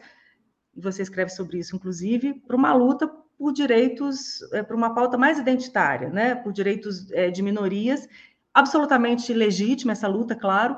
e 0.75 0.81
você 0.81 1.03
escreve 1.03 1.29
sobre 1.29 1.59
isso, 1.59 1.75
inclusive, 1.75 2.33
para 2.33 2.55
uma 2.55 2.73
luta 2.73 3.07
por 3.37 3.53
direitos, 3.53 4.41
é, 4.51 4.63
por 4.63 4.75
uma 4.75 4.95
pauta 4.95 5.15
mais 5.15 5.37
identitária, 5.37 6.09
né? 6.09 6.33
por 6.33 6.51
direitos 6.51 7.11
é, 7.11 7.29
de 7.29 7.43
minorias, 7.43 8.09
absolutamente 8.51 9.31
legítima 9.31 9.91
essa 9.91 10.07
luta, 10.07 10.35
claro, 10.35 10.75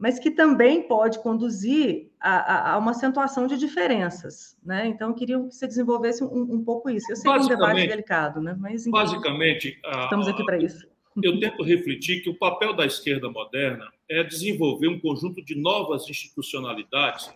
mas 0.00 0.18
que 0.18 0.30
também 0.30 0.88
pode 0.88 1.22
conduzir 1.22 2.10
a, 2.18 2.36
a, 2.38 2.72
a 2.72 2.78
uma 2.78 2.92
acentuação 2.92 3.46
de 3.46 3.58
diferenças. 3.58 4.56
Né? 4.64 4.86
Então, 4.86 5.10
eu 5.10 5.14
queria 5.14 5.38
que 5.38 5.54
você 5.54 5.66
desenvolvesse 5.66 6.24
um, 6.24 6.54
um 6.54 6.64
pouco 6.64 6.88
isso. 6.88 7.12
Eu 7.12 7.16
sei 7.16 7.30
que 7.30 7.38
é 7.38 7.40
um 7.42 7.46
debate 7.46 7.86
delicado, 7.86 8.40
né? 8.40 8.56
mas 8.58 8.82
enfim, 8.82 8.92
basicamente, 8.92 9.78
estamos 10.04 10.26
aqui 10.26 10.42
para 10.42 10.56
isso. 10.56 10.88
Eu 11.22 11.38
tento 11.38 11.62
refletir 11.62 12.22
que 12.22 12.30
o 12.30 12.38
papel 12.38 12.72
da 12.72 12.86
esquerda 12.86 13.28
moderna 13.28 13.92
é 14.08 14.24
desenvolver 14.24 14.88
um 14.88 14.98
conjunto 14.98 15.44
de 15.44 15.54
novas 15.54 16.08
institucionalidades 16.08 17.30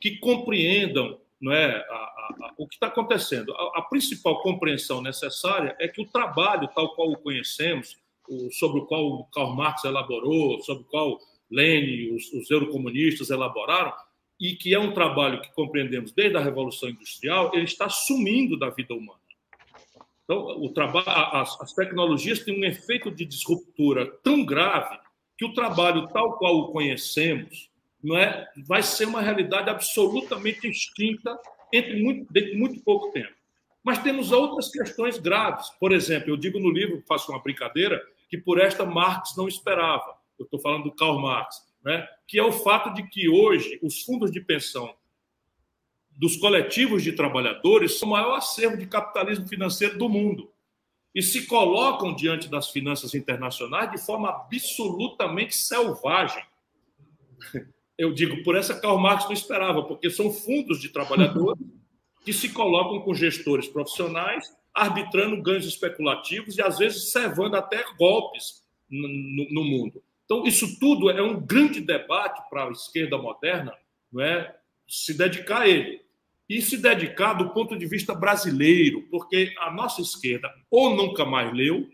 que 0.00 0.18
compreendam 0.18 1.20
não 1.40 1.52
é, 1.52 1.76
a, 1.88 1.94
a, 1.94 2.54
o 2.58 2.66
que 2.66 2.74
está 2.74 2.88
acontecendo. 2.88 3.52
A, 3.52 3.78
a, 3.78 3.82
principal 3.82 4.42
compreensão 4.42 5.00
necessária 5.00 5.76
é 5.78 5.86
que 5.86 6.02
o 6.02 6.06
trabalho, 6.06 6.68
tal 6.74 6.96
qual 6.96 7.12
o 7.12 7.18
conhecemos, 7.18 7.96
o, 8.28 8.50
sobre 8.50 8.80
o 8.80 8.86
qual 8.86 9.04
o 9.04 9.24
Karl 9.26 9.54
Marx 9.54 9.84
elaborou, 9.84 10.60
sobre 10.62 10.82
o 10.82 10.86
qual 10.86 11.16
Lenin, 11.50 12.14
os, 12.14 12.32
os 12.32 12.50
eurocomunistas 12.50 13.30
elaboraram, 13.30 13.92
e 14.40 14.54
que 14.54 14.74
é 14.74 14.78
um 14.78 14.92
trabalho 14.92 15.40
que 15.40 15.52
compreendemos 15.52 16.12
desde 16.12 16.36
a 16.36 16.40
Revolução 16.40 16.88
Industrial, 16.88 17.50
ele 17.54 17.64
está 17.64 17.88
sumindo 17.88 18.56
da 18.56 18.70
vida 18.70 18.94
humana. 18.94 19.18
Então, 20.24 20.62
o 20.62 20.68
trabalho, 20.68 21.08
as, 21.08 21.60
as 21.60 21.72
tecnologias 21.72 22.40
têm 22.40 22.60
um 22.60 22.64
efeito 22.64 23.10
de 23.10 23.24
disruptura 23.24 24.06
tão 24.22 24.44
grave 24.44 24.98
que 25.36 25.44
o 25.44 25.54
trabalho 25.54 26.06
tal 26.08 26.36
qual 26.36 26.56
o 26.56 26.68
conhecemos, 26.72 27.70
não 28.02 28.16
é, 28.16 28.46
vai 28.66 28.82
ser 28.82 29.06
uma 29.06 29.20
realidade 29.20 29.70
absolutamente 29.70 30.68
extinta 30.68 31.38
entre 31.72 32.02
muito, 32.02 32.30
dentro 32.32 32.52
de 32.52 32.58
muito 32.58 32.80
pouco 32.82 33.10
tempo. 33.10 33.32
Mas 33.82 34.02
temos 34.02 34.32
outras 34.32 34.70
questões 34.70 35.18
graves. 35.18 35.70
Por 35.80 35.92
exemplo, 35.92 36.30
eu 36.30 36.36
digo 36.36 36.58
no 36.58 36.70
livro, 36.70 37.02
faço 37.08 37.32
uma 37.32 37.42
brincadeira, 37.42 38.00
que 38.28 38.36
por 38.36 38.60
esta 38.60 38.84
Marx 38.84 39.34
não 39.36 39.48
esperava. 39.48 40.17
Eu 40.38 40.44
estou 40.44 40.60
falando 40.60 40.84
do 40.84 40.94
Karl 40.94 41.18
Marx, 41.18 41.66
né? 41.84 42.06
que 42.26 42.38
é 42.38 42.42
o 42.42 42.52
fato 42.52 42.94
de 42.94 43.08
que 43.08 43.28
hoje 43.28 43.78
os 43.82 44.02
fundos 44.02 44.30
de 44.30 44.40
pensão 44.40 44.94
dos 46.10 46.36
coletivos 46.36 47.02
de 47.02 47.12
trabalhadores 47.12 47.98
são 47.98 48.08
o 48.08 48.10
maior 48.12 48.36
acervo 48.36 48.76
de 48.76 48.86
capitalismo 48.86 49.46
financeiro 49.46 49.96
do 49.96 50.08
mundo 50.08 50.50
e 51.14 51.22
se 51.22 51.46
colocam 51.46 52.14
diante 52.14 52.48
das 52.48 52.70
finanças 52.70 53.14
internacionais 53.14 53.90
de 53.90 53.98
forma 53.98 54.28
absolutamente 54.28 55.56
selvagem 55.56 56.44
eu 57.98 58.12
digo, 58.12 58.42
por 58.44 58.56
essa 58.56 58.78
Karl 58.78 58.96
Marx 58.98 59.24
não 59.24 59.32
esperava, 59.32 59.82
porque 59.82 60.08
são 60.08 60.32
fundos 60.32 60.80
de 60.80 60.88
trabalhadores 60.88 61.60
que 62.24 62.32
se 62.32 62.50
colocam 62.50 63.00
com 63.00 63.12
gestores 63.12 63.66
profissionais, 63.66 64.56
arbitrando 64.72 65.42
ganhos 65.42 65.66
especulativos 65.66 66.56
e, 66.56 66.62
às 66.62 66.78
vezes, 66.78 67.10
servando 67.10 67.56
até 67.56 67.84
golpes 67.98 68.64
no, 68.88 69.50
no 69.50 69.64
mundo. 69.64 70.02
Então, 70.28 70.44
isso 70.44 70.78
tudo 70.78 71.08
é 71.08 71.22
um 71.22 71.40
grande 71.40 71.80
debate 71.80 72.42
para 72.50 72.68
a 72.68 72.70
esquerda 72.70 73.16
moderna, 73.16 73.74
não 74.12 74.22
é? 74.22 74.54
se 74.86 75.16
dedicar 75.16 75.62
a 75.62 75.68
ele. 75.68 76.02
E 76.46 76.60
se 76.60 76.76
dedicar 76.76 77.32
do 77.32 77.48
ponto 77.50 77.78
de 77.78 77.86
vista 77.86 78.14
brasileiro, 78.14 79.08
porque 79.10 79.54
a 79.58 79.70
nossa 79.70 80.02
esquerda 80.02 80.52
ou 80.70 80.94
nunca 80.94 81.24
mais 81.24 81.50
leu, 81.54 81.88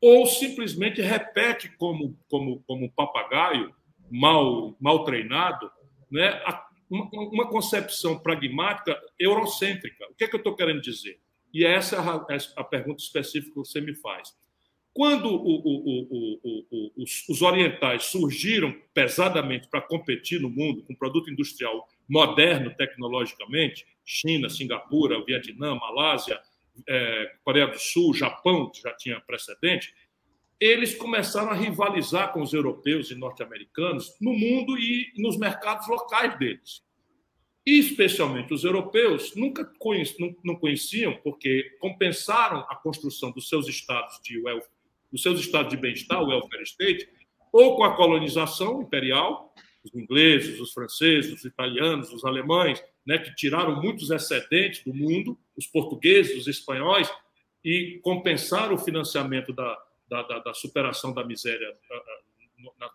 ou 0.00 0.26
simplesmente 0.26 1.02
repete 1.02 1.68
como, 1.76 2.18
como, 2.30 2.62
como 2.66 2.92
papagaio 2.92 3.74
mal, 4.10 4.74
mal 4.80 5.04
treinado, 5.04 5.70
né, 6.10 6.42
uma, 6.88 7.08
uma 7.10 7.48
concepção 7.48 8.18
pragmática 8.18 8.98
eurocêntrica. 9.18 10.06
O 10.10 10.14
que 10.14 10.24
é 10.24 10.28
que 10.28 10.34
eu 10.34 10.38
estou 10.38 10.56
querendo 10.56 10.80
dizer? 10.80 11.18
E 11.52 11.64
essa 11.64 11.96
é 11.96 12.38
a 12.56 12.64
pergunta 12.64 13.02
específica 13.02 13.52
que 13.52 13.58
você 13.58 13.82
me 13.82 13.94
faz. 13.94 14.34
Quando 14.94 15.28
o, 15.28 15.56
o, 15.56 16.40
o, 16.70 17.02
os, 17.02 17.28
os, 17.28 17.42
orientais 17.42 18.04
surgiram 18.04 18.72
pesadamente 18.94 19.66
para 19.68 19.80
competir 19.80 20.40
no 20.40 20.48
mundo 20.48 20.84
com 20.84 20.94
produto 20.94 21.28
industrial 21.28 21.88
moderno 22.08 22.72
tecnologicamente, 22.76 23.84
China, 24.04 24.48
Singapura, 24.48 25.24
Vietnã, 25.24 25.74
Malásia, 25.74 26.40
é, 26.88 27.32
Coreia 27.42 27.66
do 27.66 27.78
Sul, 27.78 28.14
Japão, 28.14 28.70
que 28.70 28.82
já 28.82 28.92
tinha 28.94 29.20
precedente, 29.20 29.92
eles 30.60 30.94
começaram 30.94 31.50
a 31.50 31.54
rivalizar 31.54 32.32
com 32.32 32.40
os 32.40 32.52
europeus 32.52 33.10
e 33.10 33.16
norte-americanos 33.16 34.16
no 34.20 34.32
mundo 34.32 34.78
e 34.78 35.12
nos 35.16 35.36
mercados 35.36 35.88
locais 35.88 36.38
deles. 36.38 36.84
E, 37.66 37.80
especialmente 37.80 38.54
os 38.54 38.62
europeus, 38.62 39.34
nunca 39.34 39.68
não 40.44 40.54
conheciam, 40.54 41.16
porque 41.24 41.76
compensaram 41.80 42.60
a 42.68 42.76
construção 42.76 43.32
dos 43.32 43.48
seus 43.48 43.66
estados 43.66 44.20
de 44.22 44.38
dos 45.14 45.22
seus 45.22 45.38
estados 45.38 45.70
de 45.70 45.76
bem-estar, 45.76 46.20
o 46.20 46.26
welfare 46.26 46.64
state, 46.64 47.08
ou 47.52 47.76
com 47.76 47.84
a 47.84 47.94
colonização 47.94 48.82
imperial, 48.82 49.54
os 49.84 49.94
ingleses, 49.94 50.58
os 50.58 50.72
franceses, 50.72 51.32
os 51.32 51.44
italianos, 51.44 52.12
os 52.12 52.24
alemães, 52.24 52.82
né, 53.06 53.16
que 53.18 53.32
tiraram 53.36 53.80
muitos 53.80 54.10
excedentes 54.10 54.82
do 54.82 54.92
mundo, 54.92 55.38
os 55.56 55.68
portugueses, 55.68 56.36
os 56.36 56.48
espanhóis, 56.48 57.08
e 57.64 58.00
compensaram 58.02 58.74
o 58.74 58.78
financiamento 58.78 59.52
da, 59.52 59.78
da, 60.08 60.22
da, 60.24 60.38
da 60.40 60.52
superação 60.52 61.14
da 61.14 61.24
miséria 61.24 61.72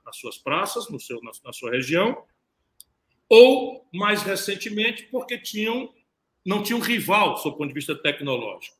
nas 0.06 0.18
suas 0.18 0.38
praças, 0.38 0.90
no 0.90 1.00
seu, 1.00 1.22
na, 1.22 1.32
na 1.46 1.54
sua 1.54 1.72
região, 1.72 2.22
ou, 3.30 3.88
mais 3.94 4.24
recentemente, 4.24 5.04
porque 5.04 5.38
tinham, 5.38 5.94
não 6.46 6.62
tinham 6.62 6.82
rival, 6.82 7.36
do 7.36 7.54
ponto 7.54 7.68
de 7.70 7.74
vista 7.74 7.96
tecnológico. 7.96 8.79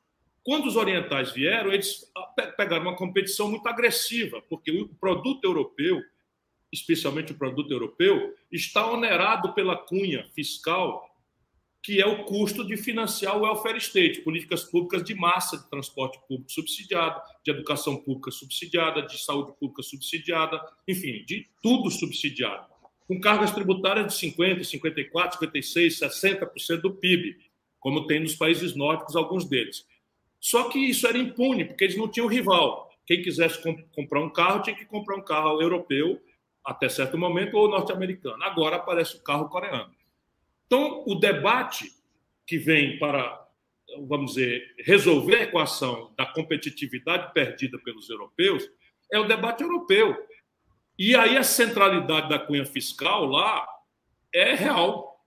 Quando 0.50 0.66
os 0.66 0.76
orientais 0.76 1.32
vieram, 1.32 1.72
eles 1.72 2.12
pegaram 2.58 2.82
uma 2.82 2.96
competição 2.96 3.52
muito 3.52 3.68
agressiva, 3.68 4.42
porque 4.50 4.72
o 4.72 4.88
produto 4.88 5.46
europeu, 5.46 6.02
especialmente 6.74 7.32
o 7.32 7.38
produto 7.38 7.72
europeu, 7.72 8.34
está 8.52 8.92
onerado 8.92 9.54
pela 9.54 9.78
cunha 9.78 10.28
fiscal, 10.34 11.08
que 11.84 12.02
é 12.02 12.08
o 12.08 12.24
custo 12.24 12.66
de 12.66 12.76
financiar 12.78 13.38
o 13.38 13.42
welfare 13.42 13.78
state, 13.78 14.22
políticas 14.22 14.64
públicas 14.64 15.04
de 15.04 15.14
massa, 15.14 15.56
de 15.56 15.70
transporte 15.70 16.20
público 16.28 16.52
subsidiado, 16.52 17.22
de 17.46 17.52
educação 17.52 17.98
pública 17.98 18.32
subsidiada, 18.32 19.04
de 19.04 19.24
saúde 19.24 19.54
pública 19.60 19.84
subsidiada, 19.84 20.60
enfim, 20.88 21.24
de 21.26 21.48
tudo 21.62 21.92
subsidiado, 21.92 22.66
com 23.08 23.22
cargas 23.22 23.52
tributárias 23.52 24.08
de 24.08 24.20
50, 24.20 24.64
54, 24.64 25.38
56, 25.42 26.00
60% 26.00 26.82
do 26.82 26.96
PIB, 26.96 27.38
como 27.80 28.08
tem 28.08 28.20
nos 28.20 28.34
países 28.34 28.76
nórdicos 28.76 29.16
alguns 29.16 29.48
deles. 29.48 29.88
Só 30.40 30.70
que 30.70 30.80
isso 30.80 31.06
era 31.08 31.18
impune, 31.18 31.66
porque 31.66 31.84
eles 31.84 31.98
não 31.98 32.08
tinham 32.08 32.28
rival. 32.28 32.90
Quem 33.06 33.22
quisesse 33.22 33.62
comp 33.62 33.80
comprar 33.94 34.22
um 34.22 34.30
carro 34.30 34.62
tinha 34.62 34.76
que 34.76 34.86
comprar 34.86 35.16
um 35.18 35.24
carro 35.24 35.62
europeu 35.62 36.22
até 36.64 36.88
certo 36.88 37.18
momento 37.18 37.56
ou 37.56 37.70
norte-americano. 37.70 38.44
Agora 38.44 38.76
aparece 38.76 39.18
o 39.18 39.24
carro 39.24 39.50
coreano. 39.50 39.94
Então, 40.68 41.04
o 41.08 41.16
debate 41.16 41.92
que 42.46 42.58
vem 42.58 43.00
para, 43.00 43.48
vamos 44.08 44.34
dizer, 44.34 44.76
resolver 44.80 45.38
a 45.38 45.44
equação 45.44 46.14
da 46.16 46.26
competitividade 46.26 47.34
perdida 47.34 47.80
pelos 47.80 48.10
europeus 48.10 48.70
é 49.12 49.20
o 49.20 49.28
debate 49.28 49.64
europeu. 49.64 50.16
E 50.98 51.16
aí 51.16 51.38
a 51.38 51.44
centralidade 51.44 52.30
da 52.30 52.38
cunha 52.38 52.66
fiscal 52.66 53.26
lá 53.26 53.68
é 54.34 54.54
real. 54.54 55.26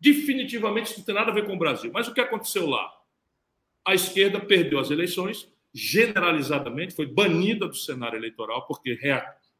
Definitivamente 0.00 0.86
isso 0.86 0.98
não 1.00 1.04
tem 1.04 1.14
nada 1.14 1.30
a 1.30 1.34
ver 1.34 1.44
com 1.44 1.54
o 1.54 1.58
Brasil. 1.58 1.90
Mas 1.92 2.08
o 2.08 2.14
que 2.14 2.20
aconteceu 2.20 2.66
lá? 2.66 2.90
A 3.88 3.94
esquerda 3.94 4.38
perdeu 4.38 4.78
as 4.78 4.90
eleições, 4.90 5.50
generalizadamente, 5.72 6.94
foi 6.94 7.06
banida 7.06 7.66
do 7.66 7.74
cenário 7.74 8.18
eleitoral, 8.18 8.66
porque 8.66 8.98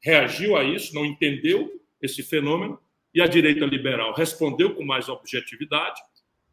reagiu 0.03 0.55
a 0.55 0.63
isso, 0.63 0.95
não 0.95 1.07
entendeu 1.07 1.73
esse 2.03 2.23
fenômeno, 2.23 2.79
e 3.15 3.23
a 3.23 3.27
direita 3.27 3.65
liberal 3.65 4.13
respondeu 4.13 4.75
com 4.75 4.85
mais 4.85 5.09
objetividade. 5.09 5.99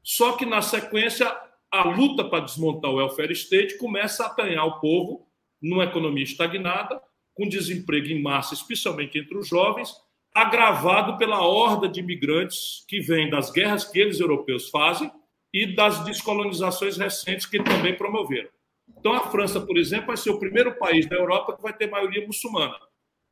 Só 0.01 0.37
que, 0.37 0.45
na 0.45 0.61
sequência, 0.61 1.29
a 1.69 1.83
luta 1.83 2.23
para 2.23 2.45
desmontar 2.45 2.89
o 2.89 2.95
welfare 2.95 3.33
state 3.33 3.77
começa 3.77 4.23
a 4.23 4.27
apanhar 4.27 4.63
o 4.63 4.79
povo 4.79 5.27
numa 5.61 5.83
economia 5.83 6.23
estagnada, 6.23 7.01
com 7.33 7.45
desemprego 7.45 8.07
em 8.07 8.21
massa, 8.21 8.53
especialmente 8.53 9.19
entre 9.19 9.37
os 9.37 9.49
jovens, 9.49 9.93
agravado 10.33 11.17
pela 11.17 11.45
horda 11.45 11.89
de 11.89 11.99
imigrantes 11.99 12.85
que 12.87 13.01
vem 13.01 13.29
das 13.29 13.51
guerras 13.51 13.83
que 13.83 13.99
eles 13.99 14.21
europeus 14.21 14.69
fazem 14.69 15.11
e 15.55 15.65
das 15.73 16.03
descolonizações 16.03 16.97
recentes 16.97 17.45
que 17.45 17.63
também 17.63 17.95
promoveram. 17.95 18.49
Então, 18.89 19.13
a 19.13 19.21
França, 19.31 19.61
por 19.61 19.77
exemplo, 19.77 20.07
vai 20.07 20.17
ser 20.17 20.29
o 20.29 20.37
primeiro 20.37 20.77
país 20.77 21.07
da 21.07 21.15
Europa 21.15 21.55
que 21.55 21.61
vai 21.61 21.71
ter 21.71 21.89
maioria 21.89 22.27
muçulmana. 22.27 22.77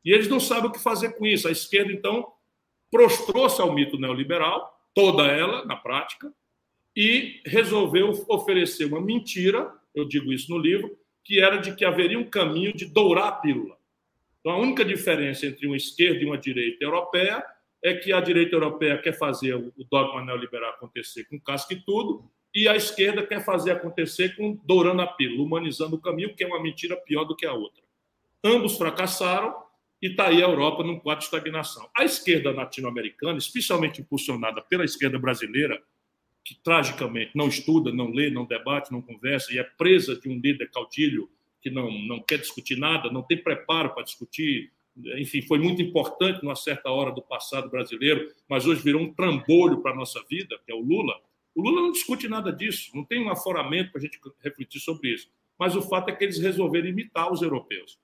E 0.05 0.13
eles 0.13 0.29
não 0.29 0.39
sabem 0.39 0.69
o 0.69 0.71
que 0.71 0.79
fazer 0.79 1.17
com 1.17 1.25
isso. 1.25 1.49
A 1.49 1.51
esquerda, 1.51 1.91
então, 1.91 2.31
prostrou-se 2.89 3.61
ao 3.61 3.73
mito 3.73 3.99
neoliberal, 3.99 4.73
toda 4.95 5.23
ela, 5.27 5.65
na 5.65 5.75
prática, 5.75 6.33
e 6.95 7.41
resolveu 7.45 8.11
oferecer 8.29 8.85
uma 8.85 9.01
mentira, 9.01 9.69
eu 9.93 10.07
digo 10.07 10.31
isso 10.31 10.49
no 10.49 10.57
livro, 10.57 10.97
que 11.25 11.41
era 11.41 11.57
de 11.57 11.75
que 11.75 11.83
haveria 11.83 12.17
um 12.17 12.29
caminho 12.29 12.73
de 12.73 12.85
dourar 12.85 13.27
a 13.27 13.31
pílula. 13.33 13.75
Então, 14.39 14.53
a 14.53 14.59
única 14.59 14.85
diferença 14.85 15.45
entre 15.45 15.67
uma 15.67 15.75
esquerda 15.75 16.21
e 16.21 16.25
uma 16.25 16.37
direita 16.37 16.85
europeia 16.85 17.43
é 17.83 17.93
que 17.93 18.13
a 18.13 18.21
direita 18.21 18.55
europeia 18.55 18.97
quer 18.97 19.11
fazer 19.11 19.55
o 19.55 19.73
dogma 19.91 20.23
neoliberal 20.23 20.71
acontecer 20.71 21.25
com 21.25 21.39
casca 21.39 21.73
e 21.73 21.81
tudo, 21.81 22.23
e 22.55 22.67
a 22.67 22.75
esquerda 22.75 23.25
quer 23.25 23.43
fazer 23.43 23.71
acontecer 23.71 24.35
com 24.35 24.57
dourando 24.63 25.01
a 25.01 25.07
pílula, 25.07 25.43
humanizando 25.43 25.97
o 25.97 25.99
caminho, 25.99 26.33
que 26.33 26.43
é 26.43 26.47
uma 26.47 26.61
mentira 26.61 26.95
pior 26.95 27.25
do 27.25 27.35
que 27.35 27.45
a 27.45 27.51
outra. 27.51 27.83
Ambos 28.43 28.77
fracassaram 28.77 29.53
e 30.01 30.07
está 30.07 30.27
aí 30.27 30.41
a 30.41 30.47
Europa 30.47 30.83
num 30.83 30.99
quadro 30.99 31.19
de 31.19 31.25
estagnação. 31.25 31.89
A 31.95 32.05
esquerda 32.05 32.51
latino-americana, 32.51 33.37
especialmente 33.37 33.99
impulsionada 33.99 34.61
pela 34.61 34.85
esquerda 34.85 35.19
brasileira, 35.19 35.81
que 36.43 36.55
tragicamente 36.55 37.31
não 37.35 37.47
estuda, 37.47 37.91
não 37.91 38.11
lê, 38.11 38.29
não 38.29 38.45
debate, 38.45 38.91
não 38.91 39.01
conversa 39.01 39.53
e 39.53 39.57
é 39.57 39.63
presa 39.63 40.15
de 40.15 40.29
um 40.29 40.39
líder 40.39 40.69
caudilho 40.71 41.29
que 41.61 41.69
não, 41.69 41.89
não 41.91 42.21
quer 42.21 42.37
discutir 42.37 42.77
nada, 42.77 43.09
não 43.09 43.23
tem 43.23 43.37
preparo 43.37 43.93
para 43.93 44.03
discutir 44.03 44.71
enfim, 45.17 45.41
foi 45.41 45.57
muito 45.57 45.81
importante 45.81 46.43
numa 46.43 46.55
certa 46.55 46.89
hora 46.89 47.11
do 47.11 47.21
passado 47.21 47.69
brasileiro, 47.69 48.31
mas 48.47 48.65
hoje 48.65 48.81
virou 48.81 49.01
um 49.01 49.13
trambolho 49.13 49.81
para 49.81 49.91
a 49.91 49.95
nossa 49.95 50.21
vida, 50.29 50.59
que 50.65 50.71
é 50.71 50.75
o 50.75 50.81
Lula. 50.81 51.19
O 51.55 51.61
Lula 51.61 51.81
não 51.81 51.91
discute 51.91 52.27
nada 52.27 52.51
disso, 52.51 52.91
não 52.93 53.03
tem 53.03 53.23
um 53.23 53.29
aforamento 53.29 53.91
para 53.91 53.99
a 53.99 54.03
gente 54.03 54.19
refletir 54.41 54.79
sobre 54.79 55.13
isso. 55.13 55.29
Mas 55.57 55.75
o 55.75 55.81
fato 55.81 56.09
é 56.09 56.15
que 56.15 56.23
eles 56.23 56.39
resolveram 56.39 56.87
imitar 56.87 57.31
os 57.31 57.41
europeus. 57.41 57.99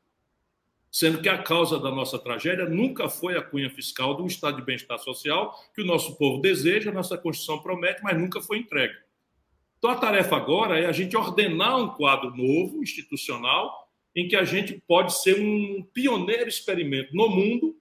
Sendo 0.92 1.22
que 1.22 1.30
a 1.30 1.38
causa 1.38 1.80
da 1.80 1.92
nossa 1.92 2.18
tragédia 2.18 2.66
nunca 2.66 3.08
foi 3.08 3.38
a 3.38 3.44
cunha 3.44 3.70
fiscal 3.70 4.16
do 4.16 4.26
estado 4.26 4.58
de 4.58 4.64
bem-estar 4.64 4.98
social 4.98 5.56
que 5.76 5.82
o 5.82 5.86
nosso 5.86 6.18
povo 6.18 6.42
deseja, 6.42 6.90
a 6.90 6.94
nossa 6.94 7.18
Constituição 7.18 7.62
promete, 7.62 8.02
mas 8.02 8.18
nunca 8.18 8.42
foi 8.42 8.58
entregue. 8.58 8.96
Então 9.78 9.92
a 9.92 9.96
tarefa 9.96 10.36
agora 10.36 10.80
é 10.80 10.88
a 10.88 10.92
gente 10.92 11.16
ordenar 11.16 11.78
um 11.78 11.90
quadro 11.90 12.36
novo, 12.36 12.82
institucional, 12.82 13.89
em 14.16 14.28
que 14.28 14.36
a 14.36 14.44
gente 14.44 14.82
pode 14.88 15.22
ser 15.22 15.40
um 15.40 15.84
pioneiro 15.94 16.50
experimento 16.50 17.16
no 17.16 17.30
mundo, 17.30 17.76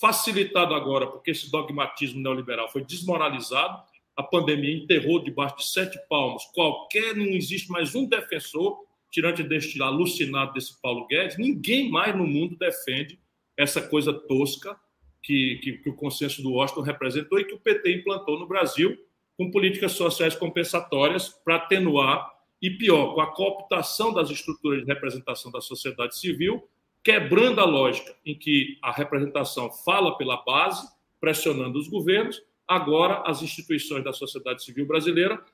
facilitado 0.00 0.74
agora 0.74 1.06
porque 1.06 1.30
esse 1.30 1.50
dogmatismo 1.50 2.20
neoliberal 2.20 2.70
foi 2.70 2.84
desmoralizado, 2.84 3.82
a 4.16 4.22
pandemia 4.22 4.76
enterrou 4.76 5.22
debaixo 5.22 5.56
de 5.56 5.66
sete 5.66 5.98
palmos 6.08 6.44
qualquer, 6.54 7.16
não 7.16 7.26
existe 7.26 7.70
mais 7.70 7.94
um 7.94 8.06
defensor, 8.06 8.78
tirante 9.10 9.42
deste 9.42 9.80
alucinado 9.80 10.52
desse 10.52 10.80
Paulo 10.80 11.06
Guedes, 11.06 11.38
ninguém 11.38 11.90
mais 11.90 12.16
no 12.16 12.26
mundo 12.26 12.56
defende 12.56 13.20
essa 13.56 13.80
coisa 13.80 14.12
tosca 14.12 14.76
que, 15.22 15.60
que, 15.62 15.72
que 15.78 15.88
o 15.88 15.94
consenso 15.94 16.42
do 16.42 16.52
Washington 16.52 16.82
representou 16.82 17.38
e 17.38 17.44
que 17.44 17.54
o 17.54 17.60
PT 17.60 18.00
implantou 18.00 18.38
no 18.38 18.46
Brasil, 18.46 18.96
com 19.36 19.50
políticas 19.50 19.92
sociais 19.92 20.34
compensatórias 20.34 21.28
para 21.28 21.56
atenuar 21.56 22.33
e 22.64 22.70
pior, 22.70 23.12
com 23.14 23.20
a 23.20 23.26
cooptação 23.26 24.10
das 24.10 24.30
estruturas 24.30 24.80
de 24.80 24.86
representação 24.86 25.52
da 25.52 25.60
sociedade 25.60 26.18
civil, 26.18 26.66
quebrando 27.02 27.60
a 27.60 27.66
lógica 27.66 28.16
em 28.24 28.34
que 28.34 28.78
a 28.82 28.90
representação 28.90 29.70
fala 29.70 30.16
pela 30.16 30.42
base, 30.42 30.88
pressionando 31.20 31.78
os 31.78 31.88
governos, 31.88 32.42
agora 32.66 33.22
as 33.26 33.42
instituições 33.42 34.02
da 34.02 34.14
sociedade 34.14 34.64
civil 34.64 34.86
brasileira 34.86 35.44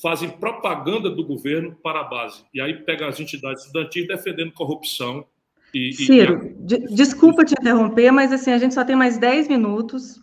fazem 0.00 0.30
propaganda 0.30 1.10
do 1.10 1.22
governo 1.22 1.76
para 1.82 2.00
a 2.00 2.04
base. 2.04 2.42
E 2.54 2.58
aí 2.58 2.72
pega 2.84 3.06
as 3.06 3.20
entidades 3.20 3.66
estudantis 3.66 4.08
defendendo 4.08 4.52
corrupção. 4.52 5.26
E, 5.74 5.92
Ciro, 5.92 6.56
e... 6.70 6.94
desculpa 6.94 7.44
te 7.44 7.52
interromper, 7.52 8.10
mas 8.10 8.32
assim, 8.32 8.50
a 8.50 8.58
gente 8.58 8.72
só 8.72 8.82
tem 8.82 8.96
mais 8.96 9.18
10 9.18 9.48
minutos. 9.48 10.18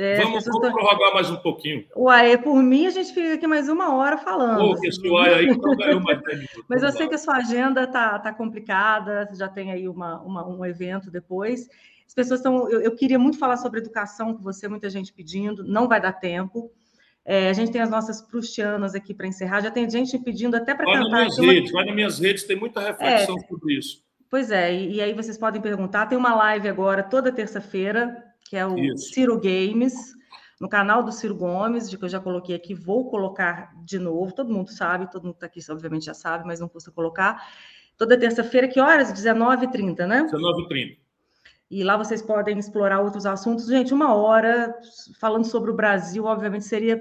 É, 0.00 0.22
vamos, 0.22 0.44
prorrogar 0.44 1.12
mais 1.12 1.28
um 1.28 1.34
pouquinho. 1.38 1.84
Uai, 1.96 2.38
por 2.38 2.62
mim, 2.62 2.86
a 2.86 2.90
gente 2.90 3.12
fica 3.12 3.34
aqui 3.34 3.48
mais 3.48 3.68
uma 3.68 3.96
hora 3.96 4.16
falando. 4.16 4.60
Pô, 4.60 4.74
assim. 4.74 4.86
esse 4.86 5.08
uai 5.08 5.34
aí 5.34 5.46
então 5.48 5.74
ganhou 5.74 6.00
mais 6.00 6.20
Mas 6.68 6.84
eu 6.84 6.92
sei 6.92 7.08
que 7.08 7.16
a 7.16 7.18
sua 7.18 7.38
agenda 7.38 7.82
está 7.82 8.16
tá 8.20 8.32
complicada, 8.32 9.26
você 9.26 9.34
já 9.34 9.48
tem 9.48 9.72
aí 9.72 9.88
uma, 9.88 10.22
uma, 10.22 10.46
um 10.46 10.64
evento 10.64 11.10
depois. 11.10 11.68
As 12.06 12.14
pessoas 12.14 12.38
estão. 12.38 12.70
Eu, 12.70 12.80
eu, 12.80 12.94
queria 12.94 13.18
muito 13.18 13.40
falar 13.40 13.56
sobre 13.56 13.80
educação 13.80 14.32
com 14.34 14.40
você, 14.40 14.68
muita 14.68 14.88
gente 14.88 15.12
pedindo, 15.12 15.64
não 15.64 15.88
vai 15.88 16.00
dar 16.00 16.12
tempo. 16.12 16.70
É, 17.24 17.50
a 17.50 17.52
gente 17.52 17.72
tem 17.72 17.80
as 17.80 17.90
nossas 17.90 18.22
prustianas 18.22 18.94
aqui 18.94 19.12
para 19.12 19.26
encerrar, 19.26 19.62
já 19.62 19.70
tem 19.72 19.90
gente 19.90 20.16
pedindo 20.16 20.56
até 20.56 20.76
para 20.76 20.86
cantar. 20.86 21.10
Vai 21.10 21.24
nas 21.24 21.36
minhas 21.36 21.54
redes, 21.56 21.72
vai 21.72 21.84
nas 21.84 21.94
minhas 21.96 22.18
redes, 22.20 22.44
tem 22.44 22.56
muita 22.56 22.80
reflexão 22.80 23.34
é, 23.36 23.48
sobre 23.48 23.74
isso. 23.76 24.00
Pois 24.30 24.52
é, 24.52 24.72
e, 24.72 24.94
e 24.94 25.00
aí 25.00 25.12
vocês 25.12 25.36
podem 25.36 25.60
perguntar. 25.60 26.06
Tem 26.06 26.16
uma 26.16 26.36
live 26.36 26.68
agora 26.68 27.02
toda 27.02 27.32
terça-feira 27.32 28.27
que 28.48 28.56
é 28.56 28.66
o 28.66 28.78
Isso. 28.78 29.12
Ciro 29.12 29.38
Games, 29.38 29.94
no 30.58 30.68
canal 30.68 31.02
do 31.02 31.12
Ciro 31.12 31.34
Gomes, 31.34 31.88
de 31.90 31.98
que 31.98 32.04
eu 32.04 32.08
já 32.08 32.18
coloquei 32.18 32.56
aqui, 32.56 32.74
vou 32.74 33.10
colocar 33.10 33.72
de 33.84 33.98
novo. 33.98 34.34
Todo 34.34 34.52
mundo 34.52 34.70
sabe, 34.70 35.10
todo 35.10 35.24
mundo 35.24 35.34
está 35.34 35.46
aqui, 35.46 35.60
obviamente 35.70 36.06
já 36.06 36.14
sabe, 36.14 36.46
mas 36.46 36.58
não 36.58 36.68
custa 36.68 36.90
colocar. 36.90 37.46
Toda 37.96 38.18
terça-feira, 38.18 38.66
que 38.66 38.80
horas? 38.80 39.12
19h30, 39.12 40.06
né? 40.06 40.22
19h30. 40.22 40.98
E 41.70 41.84
lá 41.84 41.96
vocês 41.96 42.22
podem 42.22 42.58
explorar 42.58 43.00
outros 43.00 43.26
assuntos. 43.26 43.66
Gente, 43.66 43.92
uma 43.92 44.14
hora 44.14 44.74
falando 45.20 45.44
sobre 45.44 45.70
o 45.70 45.74
Brasil, 45.74 46.24
obviamente, 46.24 46.64
seria 46.64 46.98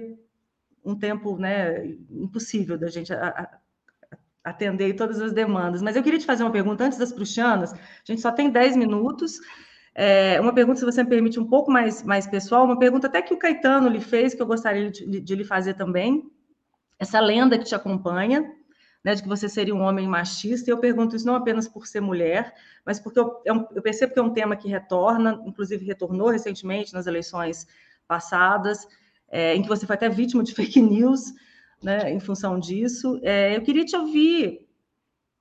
um 0.83 0.95
tempo 0.95 1.37
né, 1.37 1.85
impossível 2.11 2.77
da 2.77 2.87
gente 2.87 3.13
atender 4.43 4.93
todas 4.95 5.21
as 5.21 5.31
demandas. 5.31 5.81
Mas 5.81 5.95
eu 5.95 6.03
queria 6.03 6.19
te 6.19 6.25
fazer 6.25 6.43
uma 6.43 6.51
pergunta 6.51 6.83
antes 6.83 6.97
das 6.97 7.13
pruxianas. 7.13 7.73
A 7.73 7.77
gente 8.03 8.21
só 8.21 8.31
tem 8.31 8.49
10 8.49 8.75
minutos. 8.75 9.39
É, 9.99 10.39
uma 10.39 10.53
pergunta, 10.53 10.77
se 10.77 10.85
você 10.85 11.01
me 11.01 11.09
permite, 11.09 11.39
um 11.39 11.47
pouco 11.47 11.71
mais, 11.71 12.03
mais 12.03 12.27
pessoal, 12.27 12.65
uma 12.65 12.77
pergunta 12.77 13.07
até 13.07 13.19
que 13.19 13.33
o 13.33 13.37
Caetano 13.37 13.89
lhe 13.89 13.99
fez, 13.99 14.35
que 14.35 14.41
eu 14.41 14.45
gostaria 14.45 14.91
de, 14.91 15.19
de 15.19 15.35
lhe 15.35 15.43
fazer 15.43 15.73
também. 15.73 16.29
Essa 16.99 17.19
lenda 17.19 17.57
que 17.57 17.65
te 17.65 17.73
acompanha, 17.73 18.47
né, 19.03 19.15
de 19.15 19.23
que 19.23 19.27
você 19.27 19.49
seria 19.49 19.73
um 19.73 19.81
homem 19.81 20.07
machista, 20.07 20.69
e 20.69 20.71
eu 20.71 20.77
pergunto 20.77 21.15
isso 21.15 21.25
não 21.25 21.33
apenas 21.33 21.67
por 21.67 21.87
ser 21.87 21.99
mulher, 21.99 22.53
mas 22.85 22.99
porque 22.99 23.19
eu, 23.19 23.41
é 23.43 23.49
eu 23.49 23.81
percebo 23.81 24.13
que 24.13 24.19
é 24.19 24.21
um 24.21 24.31
tema 24.31 24.55
que 24.55 24.67
retorna, 24.67 25.41
inclusive 25.47 25.83
retornou 25.83 26.29
recentemente 26.29 26.93
nas 26.93 27.07
eleições 27.07 27.65
passadas, 28.07 28.87
é, 29.27 29.55
em 29.55 29.63
que 29.63 29.67
você 29.67 29.87
foi 29.87 29.95
até 29.95 30.07
vítima 30.09 30.43
de 30.43 30.53
fake 30.55 30.79
news, 30.79 31.33
né, 31.81 32.11
em 32.11 32.19
função 32.19 32.59
disso. 32.59 33.19
É, 33.23 33.57
eu 33.57 33.63
queria 33.63 33.83
te 33.83 33.95
ouvir, 33.95 34.63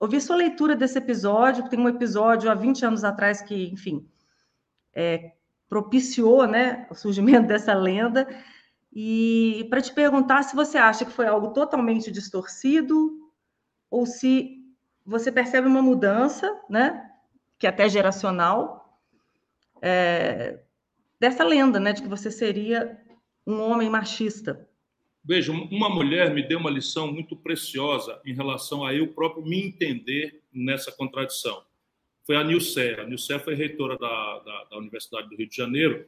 ouvir 0.00 0.22
sua 0.22 0.36
leitura 0.36 0.74
desse 0.74 0.96
episódio, 0.96 1.68
tem 1.68 1.78
um 1.78 1.90
episódio 1.90 2.50
há 2.50 2.54
20 2.54 2.86
anos 2.86 3.04
atrás 3.04 3.42
que, 3.42 3.68
enfim, 3.68 4.08
é, 4.96 5.32
propiciou 5.68 6.46
né, 6.46 6.86
o 6.90 6.94
surgimento 6.94 7.46
dessa 7.46 7.74
lenda. 7.74 8.26
E 8.90 9.66
para 9.68 9.82
te 9.82 9.92
perguntar 9.92 10.42
se 10.42 10.56
você 10.56 10.78
acha 10.78 11.04
que 11.04 11.12
foi 11.12 11.26
algo 11.26 11.52
totalmente 11.52 12.10
distorcido 12.10 13.30
ou 13.90 14.06
se 14.06 14.56
você 15.04 15.30
percebe 15.30 15.68
uma 15.68 15.82
mudança, 15.82 16.50
né, 16.68 17.08
que 17.58 17.66
é 17.66 17.70
até 17.70 17.88
geracional, 17.88 18.98
é, 19.82 20.60
dessa 21.20 21.44
lenda, 21.44 21.78
né, 21.78 21.92
de 21.92 22.02
que 22.02 22.08
você 22.08 22.30
seria 22.30 22.98
um 23.46 23.60
homem 23.60 23.90
machista. 23.90 24.66
Veja, 25.22 25.52
uma 25.52 25.90
mulher 25.90 26.32
me 26.32 26.42
deu 26.42 26.58
uma 26.58 26.70
lição 26.70 27.12
muito 27.12 27.36
preciosa 27.36 28.20
em 28.24 28.32
relação 28.32 28.84
a 28.84 28.94
eu 28.94 29.12
próprio 29.12 29.44
me 29.44 29.60
entender 29.60 30.42
nessa 30.52 30.90
contradição 30.90 31.62
foi 32.26 32.36
a 32.36 32.44
Nilce. 32.44 32.80
A 32.98 33.04
Nilce 33.04 33.38
foi 33.38 33.54
reitora 33.54 33.96
da, 33.96 34.38
da, 34.40 34.64
da, 34.64 34.78
Universidade 34.78 35.28
do 35.28 35.36
Rio 35.36 35.48
de 35.48 35.56
Janeiro 35.56 36.04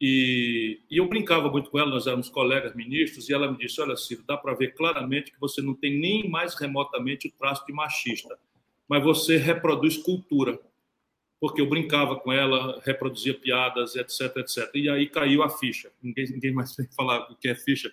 e, 0.00 0.80
e, 0.90 0.96
eu 0.96 1.06
brincava 1.06 1.50
muito 1.50 1.70
com 1.70 1.78
ela, 1.78 1.90
nós 1.90 2.06
éramos 2.06 2.30
colegas 2.30 2.74
ministros, 2.74 3.28
e 3.28 3.34
ela 3.34 3.52
me 3.52 3.58
disse, 3.58 3.82
olha, 3.82 3.94
Ciro, 3.96 4.24
dá 4.26 4.34
para 4.34 4.54
ver 4.54 4.74
claramente 4.74 5.30
que 5.30 5.38
você 5.38 5.60
não 5.60 5.74
tem 5.74 6.00
nem 6.00 6.28
mais 6.28 6.54
remotamente 6.54 7.28
o 7.28 7.32
traço 7.32 7.66
de 7.66 7.72
machista, 7.72 8.38
mas 8.88 9.04
você 9.04 9.36
reproduz 9.36 9.98
cultura. 9.98 10.58
Porque 11.38 11.60
eu 11.60 11.68
brincava 11.68 12.16
com 12.16 12.32
ela, 12.32 12.80
reproduzia 12.84 13.34
piadas, 13.34 13.94
etc, 13.94 14.36
etc. 14.38 14.70
E 14.74 14.88
aí 14.88 15.06
caiu 15.06 15.42
a 15.42 15.50
ficha. 15.50 15.90
Ninguém, 16.02 16.26
ninguém 16.30 16.52
mais 16.52 16.74
tem 16.76 16.86
que 16.86 16.94
falar 16.94 17.30
o 17.30 17.36
que 17.36 17.48
é 17.48 17.54
ficha. 17.54 17.90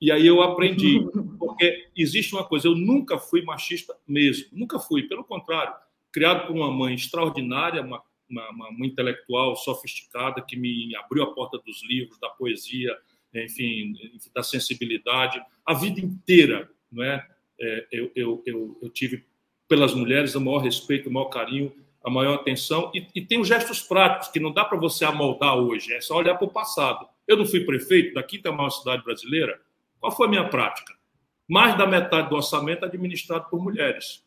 E 0.00 0.10
aí 0.10 0.26
eu 0.26 0.42
aprendi. 0.42 1.00
Porque 1.38 1.88
existe 1.96 2.34
uma 2.34 2.44
coisa, 2.44 2.68
eu 2.68 2.74
nunca 2.74 3.18
fui 3.18 3.42
machista 3.42 3.94
mesmo. 4.06 4.48
Nunca 4.52 4.78
fui. 4.78 5.04
Pelo 5.04 5.24
contrário, 5.24 5.74
criado 6.12 6.46
por 6.46 6.56
uma 6.56 6.70
mãe 6.70 6.94
extraordinária, 6.94 7.82
uma, 7.82 8.02
uma, 8.28 8.68
uma, 8.70 8.86
intelectual 8.86 9.56
sofisticada 9.56 10.42
que 10.42 10.56
me 10.56 10.94
abriu 10.96 11.22
a 11.22 11.34
porta 11.34 11.58
dos 11.58 11.82
livros, 11.84 12.18
da 12.18 12.28
poesia, 12.28 12.96
enfim, 13.34 13.94
da 14.34 14.42
sensibilidade. 14.42 15.40
A 15.64 15.74
vida 15.74 16.00
inteira, 16.00 16.70
não 16.90 17.04
é? 17.04 17.26
é 17.60 17.86
eu, 17.92 18.12
eu, 18.14 18.42
eu, 18.46 18.78
eu, 18.82 18.90
tive 18.90 19.24
pelas 19.68 19.94
mulheres 19.94 20.34
o 20.34 20.40
maior 20.40 20.58
respeito, 20.58 21.08
o 21.08 21.12
maior 21.12 21.26
carinho, 21.26 21.72
a 22.02 22.10
maior 22.10 22.34
atenção. 22.34 22.90
E, 22.94 23.06
e 23.14 23.20
tem 23.20 23.40
os 23.40 23.48
gestos 23.48 23.80
práticos 23.80 24.28
que 24.28 24.40
não 24.40 24.52
dá 24.52 24.64
para 24.64 24.78
você 24.78 25.04
amoldar 25.04 25.56
hoje, 25.56 25.92
é 25.92 26.00
só 26.00 26.16
olhar 26.16 26.34
para 26.36 26.46
o 26.46 26.50
passado. 26.50 27.06
Eu 27.26 27.36
não 27.36 27.46
fui 27.46 27.60
prefeito 27.64 28.14
da 28.14 28.22
quinta 28.22 28.50
maior 28.50 28.70
cidade 28.70 29.04
brasileira. 29.04 29.60
Qual 30.00 30.10
foi 30.10 30.26
a 30.26 30.30
minha 30.30 30.48
prática? 30.48 30.94
Mais 31.48 31.76
da 31.76 31.86
metade 31.86 32.28
do 32.28 32.36
orçamento 32.36 32.84
administrado 32.84 33.48
por 33.50 33.62
mulheres 33.62 34.24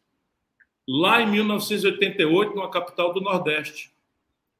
lá 0.87 1.21
em 1.21 1.31
1988, 1.31 2.55
numa 2.55 2.69
capital 2.69 3.13
do 3.13 3.21
Nordeste, 3.21 3.91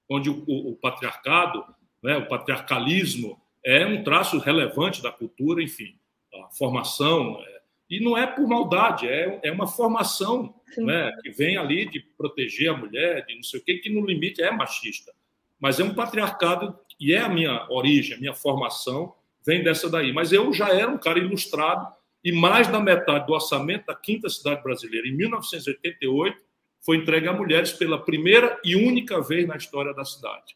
onde 0.10 0.30
o, 0.30 0.44
o, 0.48 0.72
o 0.72 0.76
patriarcado, 0.76 1.64
né, 2.02 2.18
o 2.18 2.28
patriarcalismo, 2.28 3.42
é 3.66 3.86
um 3.86 4.04
traço 4.04 4.38
relevante 4.40 5.02
da 5.02 5.12
cultura, 5.12 5.64
enfim, 5.64 5.96
a 6.34 6.50
formação. 6.50 7.40
É, 7.42 7.62
e 7.90 8.00
não 8.00 8.18
é 8.18 8.28
por 8.28 8.48
maldade, 8.48 9.08
é, 9.08 9.40
é 9.44 9.52
uma 9.52 9.68
formação 9.68 10.54
né, 10.78 11.12
que 11.22 11.32
vem 11.32 11.58
ali 11.58 11.90
de 11.90 12.00
proteger 12.00 12.70
a 12.70 12.78
mulher, 12.78 13.26
de 13.26 13.36
não 13.36 13.44
sei 13.44 13.60
o 13.60 13.64
quê, 13.64 13.78
que 13.78 13.90
no 13.90 14.06
limite 14.06 14.42
é 14.42 14.52
machista. 14.52 15.14
Mas 15.60 15.80
é 15.80 15.84
um 15.84 15.94
patriarcado, 15.94 16.78
e 17.00 17.14
é 17.14 17.20
a 17.20 17.30
minha 17.30 17.68
origem, 17.70 18.18
a 18.18 18.20
minha 18.20 18.34
formação, 18.34 19.16
vem 19.46 19.64
dessa 19.64 19.90
daí. 19.90 20.12
Mas 20.12 20.32
eu 20.32 20.52
já 20.54 20.70
era 20.70 20.90
um 20.90 20.98
cara 20.98 21.20
ilustrado 21.20 21.88
e 22.24 22.32
mais 22.32 22.68
da 22.68 22.80
metade 22.80 23.28
do 23.28 23.34
orçamento 23.34 23.88
da 23.88 23.96
quinta 23.96 24.30
cidade 24.30 24.64
brasileira, 24.64 25.08
em 25.08 25.16
1988, 25.16 26.42
foi 26.80 26.98
entregue 26.98 27.28
a 27.28 27.34
mulheres 27.34 27.74
pela 27.74 27.98
primeira 27.98 28.60
e 28.64 28.76
única 28.76 29.22
vez 29.22 29.48
na 29.48 29.56
história 29.56 29.94
da 29.94 30.06
cidade. 30.06 30.56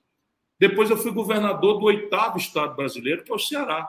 Depois 0.59 0.89
eu 0.89 0.97
fui 0.97 1.11
governador 1.11 1.79
do 1.79 1.85
oitavo 1.85 2.37
estado 2.37 2.75
brasileiro, 2.75 3.23
que 3.23 3.31
é 3.31 3.35
o 3.35 3.39
Ceará. 3.39 3.87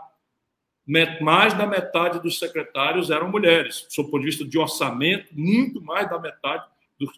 Mais 1.20 1.55
da 1.55 1.66
metade 1.66 2.20
dos 2.20 2.38
secretários 2.38 3.10
eram 3.10 3.30
mulheres. 3.30 3.86
Do 3.96 4.05
ponto 4.05 4.20
de 4.20 4.26
vista 4.26 4.44
de 4.44 4.59
orçamento, 4.59 5.28
muito 5.32 5.80
mais 5.82 6.09
da 6.09 6.18
metade 6.18 6.64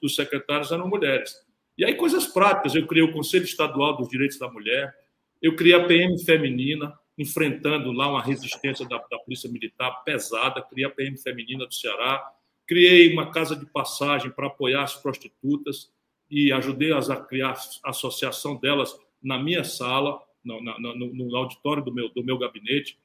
dos 0.01 0.15
secretários 0.15 0.73
eram 0.73 0.89
mulheres. 0.89 1.35
E 1.79 1.85
aí, 1.85 1.95
coisas 1.95 2.27
práticas. 2.27 2.75
Eu 2.75 2.87
criei 2.87 3.05
o 3.05 3.13
Conselho 3.13 3.45
Estadual 3.45 3.97
dos 3.97 4.09
Direitos 4.09 4.39
da 4.39 4.51
Mulher, 4.51 4.95
eu 5.41 5.57
criei 5.57 5.75
a 5.75 5.87
PM 5.87 6.19
Feminina, 6.23 6.99
enfrentando 7.21 7.93
lá 7.93 8.09
uma 8.09 8.23
resistência 8.23 8.89
da, 8.89 8.97
da 8.97 9.19
Polícia 9.19 9.51
Militar 9.51 10.03
pesada, 10.05 10.63
criei 10.63 10.87
a 10.87 10.91
PM 10.91 11.19
Feminina 11.19 11.67
do 11.67 11.75
Ceará, 11.75 12.33
criei 12.67 13.13
uma 13.13 13.31
casa 13.31 13.55
de 13.55 13.67
passagem 13.67 14.31
para 14.31 14.47
apoiar 14.47 14.85
as 14.85 14.97
prostitutas 14.97 15.93
e 16.31 16.51
ajudei 16.51 16.95
as 16.95 17.11
a 17.11 17.17
criar 17.17 17.55
a 17.85 17.91
associação 17.91 18.57
delas 18.57 18.99
na 19.23 19.39
minha 19.39 19.63
sala, 19.65 20.19
no, 20.43 20.63
no, 20.63 21.15
no 21.15 21.37
auditório 21.37 21.85
do 21.85 21.93
meu, 21.93 22.09
do 22.09 22.25
meu 22.25 22.39
gabinete, 22.39 22.99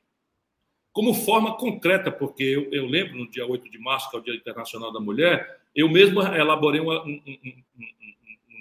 como 0.94 1.14
forma 1.14 1.58
concreta, 1.58 2.10
porque 2.10 2.44
eu, 2.44 2.72
eu, 2.72 2.86
lembro 2.86 3.18
no 3.18 3.30
dia 3.30 3.46
8 3.46 3.70
de 3.70 3.78
março, 3.78 4.10
que 4.10 4.16
é 4.16 4.20
o 4.20 4.24
Dia 4.24 4.34
Internacional 4.34 4.94
da 4.94 5.00
Mulher, 5.02 5.60
eu 5.76 5.90
mesmo 5.90 6.22
elaborei 6.22 6.80
um, 6.80 6.90
um, 6.90 7.22
um, 7.28 7.64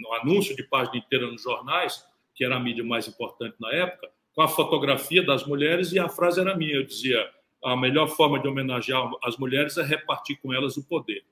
um 0.08 0.14
anúncio 0.14 0.56
de 0.56 0.64
página 0.64 0.96
inteira 0.96 1.30
nos 1.30 1.42
jornais, 1.42 2.04
que 2.34 2.44
era 2.44 2.56
a 2.56 2.60
mídia 2.60 2.82
mais 2.82 3.06
importante 3.06 3.54
na 3.60 3.70
época, 3.70 4.10
com 4.34 4.42
a 4.42 4.48
fotografia 4.48 5.22
das 5.24 5.46
mulheres 5.46 5.92
e 5.92 5.98
a 5.98 6.08
frase 6.08 6.40
era 6.40 6.56
minha. 6.56 6.74
Eu 6.74 6.84
dizia: 6.84 7.18
a 7.62 7.76
melhor 7.76 8.08
forma 8.08 8.38
de 8.38 8.48
homenagear 8.48 9.10
as 9.22 9.36
mulheres 9.36 9.76
é 9.76 9.82
repartir 9.82 10.38
com 10.40 10.52
elas 10.52 10.76
o 10.76 10.86
poder. 10.86 11.24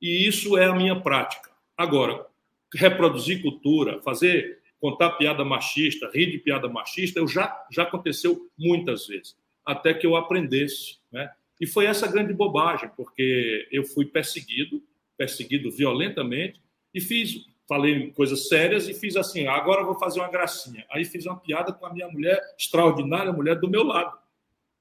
E 0.00 0.26
isso 0.26 0.56
é 0.56 0.66
a 0.66 0.74
minha 0.74 1.00
prática. 1.00 1.50
Agora, 1.76 2.26
reproduzir 2.74 3.42
cultura, 3.42 4.00
fazer 4.02 4.60
contar 4.80 5.12
piada 5.12 5.44
machista, 5.44 6.10
rir 6.12 6.30
de 6.30 6.38
piada 6.38 6.68
machista, 6.68 7.18
eu 7.18 7.26
já 7.26 7.64
já 7.72 7.84
aconteceu 7.84 8.50
muitas 8.58 9.06
vezes, 9.06 9.36
até 9.64 9.94
que 9.94 10.06
eu 10.06 10.14
aprendesse, 10.14 10.98
né? 11.10 11.30
E 11.60 11.66
foi 11.66 11.86
essa 11.86 12.06
grande 12.06 12.34
bobagem, 12.34 12.90
porque 12.96 13.66
eu 13.70 13.84
fui 13.84 14.04
perseguido, 14.04 14.82
perseguido 15.16 15.70
violentamente 15.70 16.60
e 16.92 17.00
fiz 17.00 17.46
falei 17.68 18.10
coisas 18.10 18.48
sérias 18.48 18.88
e 18.88 18.94
fiz 18.94 19.16
assim, 19.16 19.46
agora 19.46 19.84
vou 19.84 19.94
fazer 19.94 20.20
uma 20.20 20.30
gracinha. 20.30 20.84
Aí 20.90 21.04
fiz 21.04 21.26
uma 21.26 21.36
piada 21.36 21.72
com 21.72 21.86
a 21.86 21.92
minha 21.92 22.08
mulher, 22.08 22.40
extraordinária 22.58 23.32
mulher 23.32 23.58
do 23.58 23.68
meu 23.68 23.82
lado. 23.82 24.16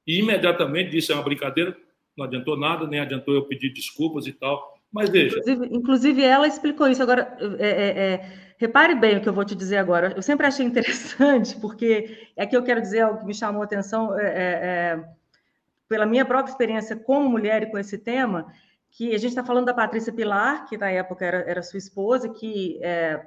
E 0.05 0.19
imediatamente 0.19 0.91
disse, 0.91 1.11
é 1.11 1.15
uma 1.15 1.23
brincadeira, 1.23 1.75
não 2.17 2.25
adiantou 2.25 2.57
nada, 2.57 2.85
nem 2.85 2.99
adiantou 2.99 3.33
eu 3.33 3.45
pedir 3.45 3.69
desculpas 3.69 4.27
e 4.27 4.33
tal. 4.33 4.77
Mas 4.91 5.09
veja. 5.09 5.39
Inclusive, 5.39 5.75
inclusive 5.75 6.23
ela 6.23 6.47
explicou 6.47 6.87
isso. 6.87 7.01
Agora, 7.01 7.35
é, 7.57 7.67
é, 7.67 8.03
é, 8.13 8.31
repare 8.57 8.93
bem 8.95 9.17
o 9.17 9.21
que 9.21 9.29
eu 9.29 9.33
vou 9.33 9.45
te 9.45 9.55
dizer 9.55 9.77
agora. 9.77 10.13
Eu 10.15 10.21
sempre 10.21 10.45
achei 10.45 10.65
interessante, 10.65 11.55
porque 11.61 12.29
é 12.35 12.45
que 12.45 12.55
eu 12.55 12.63
quero 12.63 12.81
dizer 12.81 13.01
algo 13.01 13.21
que 13.21 13.25
me 13.25 13.33
chamou 13.33 13.61
a 13.61 13.65
atenção 13.65 14.19
é, 14.19 14.25
é, 14.25 14.29
é, 14.35 15.03
pela 15.87 16.05
minha 16.05 16.25
própria 16.25 16.51
experiência 16.51 16.95
como 16.95 17.29
mulher 17.29 17.63
e 17.63 17.65
com 17.67 17.77
esse 17.77 17.97
tema 17.97 18.53
que 18.93 19.13
a 19.13 19.17
gente 19.17 19.29
está 19.29 19.43
falando 19.43 19.65
da 19.65 19.73
Patrícia 19.73 20.13
Pilar, 20.13 20.65
que 20.65 20.77
na 20.77 20.89
época 20.89 21.25
era, 21.25 21.37
era 21.49 21.63
sua 21.63 21.79
esposa, 21.79 22.29
que 22.29 22.79
é, 22.83 23.25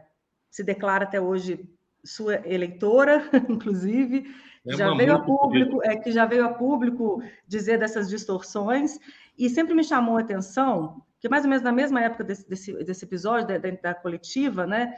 se 0.49 0.63
declara 0.63 1.05
até 1.05 1.21
hoje 1.21 1.69
sua 2.05 2.37
eleitora, 2.47 3.29
inclusive, 3.51 4.33
é 4.65 4.77
já 4.77 4.95
veio 4.95 5.15
a 5.15 5.19
público, 5.19 5.81
é, 5.83 5.97
que 5.97 6.13
já 6.13 6.25
veio 6.25 6.45
a 6.45 6.55
público 6.55 7.21
dizer 7.49 7.79
dessas 7.79 8.09
distorções, 8.09 8.99
e 9.37 9.51
sempre 9.51 9.75
me 9.75 9.83
chamou 9.83 10.17
a 10.17 10.21
atenção 10.21 11.03
que 11.19 11.29
mais 11.29 11.43
ou 11.43 11.51
menos 11.51 11.65
na 11.65 11.73
mesma 11.73 12.01
época 12.01 12.23
desse, 12.23 12.49
desse, 12.49 12.73
desse 12.85 13.05
episódio 13.05 13.49
da, 13.49 13.59
da, 13.59 13.95
coletiva, 13.95 14.67
né, 14.67 14.95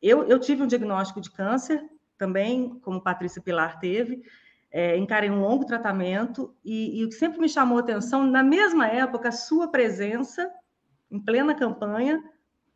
eu, 0.00 0.26
eu 0.26 0.38
tive 0.38 0.62
um 0.62 0.66
diagnóstico 0.66 1.20
de 1.20 1.30
câncer 1.30 1.84
também, 2.16 2.78
como 2.80 3.02
Patrícia 3.02 3.42
Pilar 3.42 3.78
teve, 3.78 4.22
é, 4.76 4.94
encarei 4.94 5.30
um 5.30 5.40
longo 5.40 5.64
tratamento 5.64 6.54
e, 6.62 7.00
e, 7.00 7.04
o 7.06 7.08
que 7.08 7.14
sempre 7.14 7.40
me 7.40 7.48
chamou 7.48 7.78
a 7.78 7.80
atenção, 7.80 8.26
na 8.26 8.42
mesma 8.42 8.86
época, 8.86 9.30
a 9.30 9.32
sua 9.32 9.68
presença 9.68 10.52
em 11.10 11.18
plena 11.18 11.54
campanha, 11.54 12.22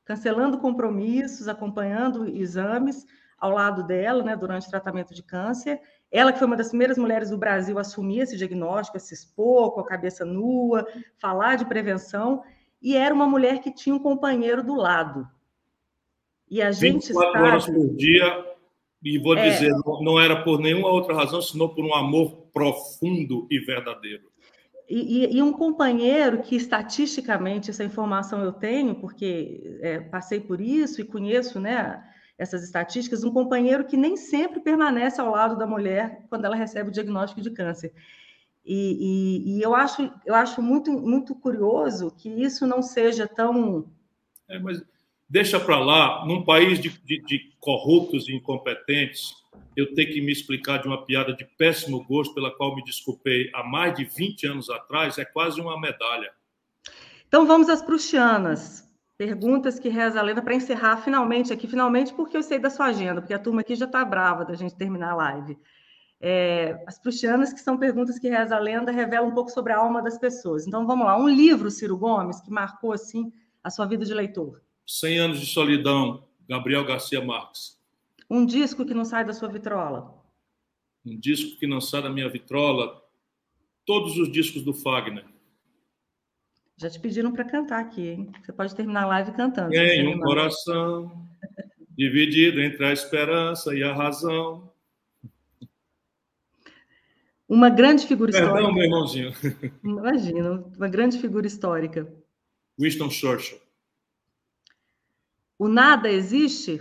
cancelando 0.03 0.57
compromissos, 0.57 1.47
acompanhando 1.47 2.27
exames 2.27 3.05
ao 3.37 3.51
lado 3.51 3.87
dela, 3.87 4.23
né, 4.23 4.35
durante 4.35 4.67
o 4.67 4.71
tratamento 4.71 5.13
de 5.13 5.23
câncer. 5.23 5.79
Ela 6.11 6.33
que 6.33 6.39
foi 6.39 6.47
uma 6.47 6.57
das 6.57 6.71
primeiras 6.71 6.97
mulheres 6.97 7.29
do 7.29 7.37
Brasil 7.37 7.77
a 7.77 7.83
assumir 7.83 8.21
esse 8.21 8.35
diagnóstico, 8.39 8.97
a 8.97 9.01
se 9.01 9.13
expor 9.13 9.75
com 9.75 9.81
a 9.81 9.87
cabeça 9.87 10.25
nua, 10.25 10.87
falar 11.19 11.57
de 11.57 11.67
prevenção, 11.67 12.43
e 12.81 12.97
era 12.97 13.15
uma 13.15 13.27
mulher 13.27 13.61
que 13.61 13.75
tinha 13.75 13.95
um 13.95 13.99
companheiro 13.99 14.65
do 14.65 14.75
lado. 14.75 15.29
E 16.49 16.63
a 16.63 16.73
gente 16.73 17.09
24 17.09 17.33
sabe... 17.33 17.47
horas 17.47 17.67
por 17.67 17.95
dia 17.95 18.51
E 19.03 19.19
vou 19.19 19.37
é... 19.37 19.51
dizer, 19.51 19.73
não 20.03 20.21
era 20.21 20.43
por 20.43 20.61
nenhuma 20.61 20.89
outra 20.89 21.15
razão, 21.15 21.41
senão 21.41 21.69
por 21.69 21.85
um 21.85 21.95
amor 21.95 22.49
profundo 22.53 23.47
e 23.51 23.59
verdadeiro. 23.59 24.31
E, 24.89 25.37
e, 25.37 25.41
um 25.41 25.53
companheiro 25.53 26.43
que, 26.43 26.57
estatisticamente, 26.57 27.71
essa 27.71 27.85
informação 27.85 28.43
eu 28.43 28.53
tenho, 28.53 28.97
porque 28.97 29.79
é, 29.81 30.01
passei 30.01 30.41
por 30.41 30.61
isso 30.61 31.01
e 31.01 31.05
conheço 31.05 31.61
né, 31.61 32.03
essas 32.37 32.65
estatísticas, 32.65 33.23
um 33.23 33.33
companheiro 33.33 33.85
que 33.85 33.97
nem 33.97 34.17
sempre 34.17 34.59
permanece 34.59 35.21
ao 35.21 35.31
lado 35.31 35.57
da 35.57 35.65
mulher 35.65 36.25
quando 36.29 36.45
ela 36.45 36.57
recebe 36.57 36.89
o 36.89 36.93
diagnóstico 36.93 37.41
de 37.41 37.53
câncer. 37.53 37.93
E, 38.65 39.53
e, 39.55 39.59
e 39.59 39.63
eu 39.63 39.77
acho, 39.77 40.13
eu 40.27 40.35
acho 40.35 40.61
muito, 40.61 40.91
muito 40.91 41.37
curioso 41.37 42.11
que 42.11 42.29
isso 42.29 42.67
não 42.67 42.83
seja 42.83 43.29
tão. 43.29 43.89
É, 44.49 44.59
mas 44.59 44.83
deixa 45.31 45.61
para 45.61 45.79
lá, 45.79 46.27
num 46.27 46.45
país 46.45 46.81
de, 46.81 46.91
de, 47.05 47.23
de 47.23 47.53
corruptos 47.61 48.29
e 48.29 48.35
incompetentes, 48.35 49.33
eu 49.77 49.95
ter 49.95 50.07
que 50.07 50.21
me 50.21 50.33
explicar 50.33 50.79
de 50.79 50.89
uma 50.89 51.07
piada 51.07 51.33
de 51.33 51.45
péssimo 51.57 52.05
gosto 52.05 52.35
pela 52.35 52.51
qual 52.51 52.75
me 52.75 52.83
desculpei 52.83 53.49
há 53.55 53.63
mais 53.63 53.95
de 53.95 54.05
20 54.05 54.47
anos 54.49 54.69
atrás 54.69 55.17
é 55.19 55.25
quase 55.25 55.61
uma 55.61 55.81
medalha. 55.81 56.33
Então 57.29 57.47
vamos 57.47 57.69
às 57.69 57.81
prustianas. 57.81 58.85
Perguntas 59.17 59.79
que 59.79 59.89
reza 59.89 60.19
a 60.19 60.23
lenda 60.23 60.43
para 60.43 60.55
encerrar 60.55 60.97
finalmente 60.97 61.53
aqui, 61.53 61.69
finalmente 61.69 62.13
porque 62.13 62.37
eu 62.37 62.43
sei 62.43 62.59
da 62.59 62.71
sua 62.71 62.87
agenda, 62.87 63.21
porque 63.21 63.35
a 63.35 63.39
turma 63.39 63.61
aqui 63.61 63.77
já 63.77 63.85
está 63.85 64.05
brava 64.05 64.45
da 64.45 64.55
gente 64.55 64.75
terminar 64.75 65.13
a 65.13 65.15
live. 65.15 65.59
É, 66.21 66.83
as 66.87 66.99
prustianas, 66.99 67.53
que 67.53 67.61
são 67.61 67.79
perguntas 67.79 68.19
que 68.19 68.29
reza 68.29 68.57
a 68.57 68.59
lenda, 68.59 68.91
revelam 68.91 69.29
um 69.29 69.35
pouco 69.35 69.51
sobre 69.51 69.73
a 69.73 69.79
alma 69.79 70.03
das 70.03 70.19
pessoas. 70.19 70.67
Então 70.67 70.87
vamos 70.87 71.07
lá, 71.07 71.17
um 71.17 71.29
livro, 71.29 71.71
Ciro 71.71 71.97
Gomes, 71.97 72.41
que 72.41 72.51
marcou 72.51 72.93
assim 72.93 73.33
a 73.63 73.71
sua 73.71 73.87
vida 73.87 74.05
de 74.05 74.13
leitor. 74.13 74.61
100 74.91 75.19
anos 75.19 75.41
de 75.41 75.47
solidão, 75.47 76.25
Gabriel 76.49 76.85
Garcia 76.85 77.25
Marques. 77.25 77.79
Um 78.29 78.45
disco 78.45 78.85
que 78.85 78.93
não 78.93 79.05
sai 79.05 79.25
da 79.25 79.33
sua 79.33 79.49
vitrola. 79.49 80.21
Um 81.07 81.17
disco 81.17 81.57
que 81.61 81.67
não 81.67 81.81
sai 81.81 82.03
da 82.03 82.11
minha 82.11 82.29
vitrola. 82.29 83.01
Todos 83.87 84.19
os 84.19 84.31
discos 84.33 84.63
do 84.65 84.75
Fagner. 84.75 85.25
Já 86.77 86.91
te 86.91 86.99
pediram 86.99 87.31
para 87.31 87.45
cantar 87.45 87.81
aqui, 87.81 88.09
hein? 88.09 88.33
Você 88.43 88.53
pode 88.53 88.75
terminar 88.75 89.05
a 89.05 89.07
live 89.07 89.33
cantando. 89.33 89.71
Tem 89.71 90.09
um 90.09 90.19
coração 90.19 91.25
dividido 91.97 92.61
entre 92.61 92.85
a 92.85 92.93
esperança 92.93 93.73
e 93.73 93.85
a 93.85 93.95
razão. 93.95 94.73
Uma 97.49 97.71
grande 97.71 98.09
figura 98.09 98.33
Perdão, 98.33 98.57
histórica. 98.57 98.75
meu 98.75 98.85
irmãozinho. 98.85 99.33
Imagina, 99.85 100.65
uma 100.77 100.89
grande 100.89 101.19
figura 101.19 101.47
histórica. 101.47 102.13
Winston 102.77 103.09
Churchill. 103.09 103.70
O 105.61 105.69
nada 105.69 106.11
existe? 106.11 106.81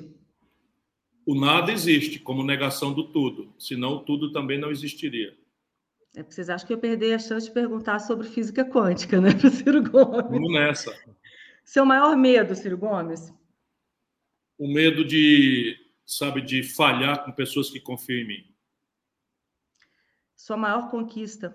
o 1.26 1.36
nada 1.36 1.72
existe 1.72 2.18
como 2.18 2.44
negação 2.44 2.92
do 2.92 3.12
tudo, 3.12 3.54
senão 3.60 4.04
tudo 4.04 4.32
também 4.32 4.58
não 4.58 4.72
existiria. 4.72 5.38
É 6.16 6.24
vocês 6.24 6.50
acham 6.50 6.66
que 6.66 6.74
eu 6.74 6.80
perdi 6.80 7.14
a 7.14 7.20
chance 7.20 7.48
de 7.48 7.54
perguntar 7.54 8.00
sobre 8.00 8.28
física 8.28 8.64
quântica, 8.64 9.20
né, 9.22 9.32
para 9.38 9.48
o 9.48 9.52
Ciro 9.52 9.84
Gomes? 9.84 10.32
Vamos 10.32 10.52
nessa. 10.54 10.98
Seu 11.64 11.86
maior 11.86 12.16
medo, 12.16 12.56
Ciro 12.56 12.78
Gomes? 12.78 13.32
O 14.58 14.68
medo 14.68 15.04
de, 15.06 15.78
sabe, 16.06 16.42
de 16.42 16.64
falhar 16.64 17.26
com 17.26 17.32
pessoas 17.34 17.70
que 17.70 17.82
confiam 17.82 18.22
em 18.22 18.28
mim. 18.28 18.56
Sua 20.36 20.58
maior 20.58 20.90
conquista? 20.90 21.54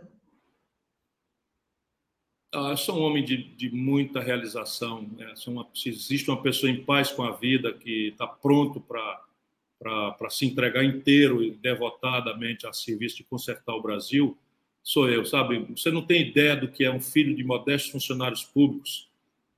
Ah, 2.56 2.76
sou 2.76 3.00
um 3.00 3.02
homem 3.02 3.24
de, 3.24 3.36
de 3.36 3.68
muita 3.68 4.20
realização. 4.20 5.02
Né? 5.18 5.34
Uma, 5.48 5.66
se 5.74 5.88
existe 5.88 6.30
uma 6.30 6.40
pessoa 6.40 6.70
em 6.70 6.84
paz 6.84 7.10
com 7.10 7.24
a 7.24 7.32
vida, 7.32 7.72
que 7.72 8.08
está 8.08 8.28
pronto 8.28 8.80
para 8.80 10.30
se 10.30 10.46
entregar 10.46 10.84
inteiro 10.84 11.42
e 11.42 11.50
devotadamente 11.50 12.64
a 12.64 12.72
serviço 12.72 13.16
de 13.16 13.24
consertar 13.24 13.74
o 13.74 13.82
Brasil, 13.82 14.38
sou 14.84 15.08
eu, 15.10 15.24
sabe? 15.24 15.66
Você 15.76 15.90
não 15.90 16.02
tem 16.02 16.22
ideia 16.22 16.54
do 16.54 16.68
que 16.68 16.84
é 16.84 16.90
um 16.92 17.00
filho 17.00 17.34
de 17.34 17.42
modestos 17.42 17.90
funcionários 17.90 18.44
públicos 18.44 19.10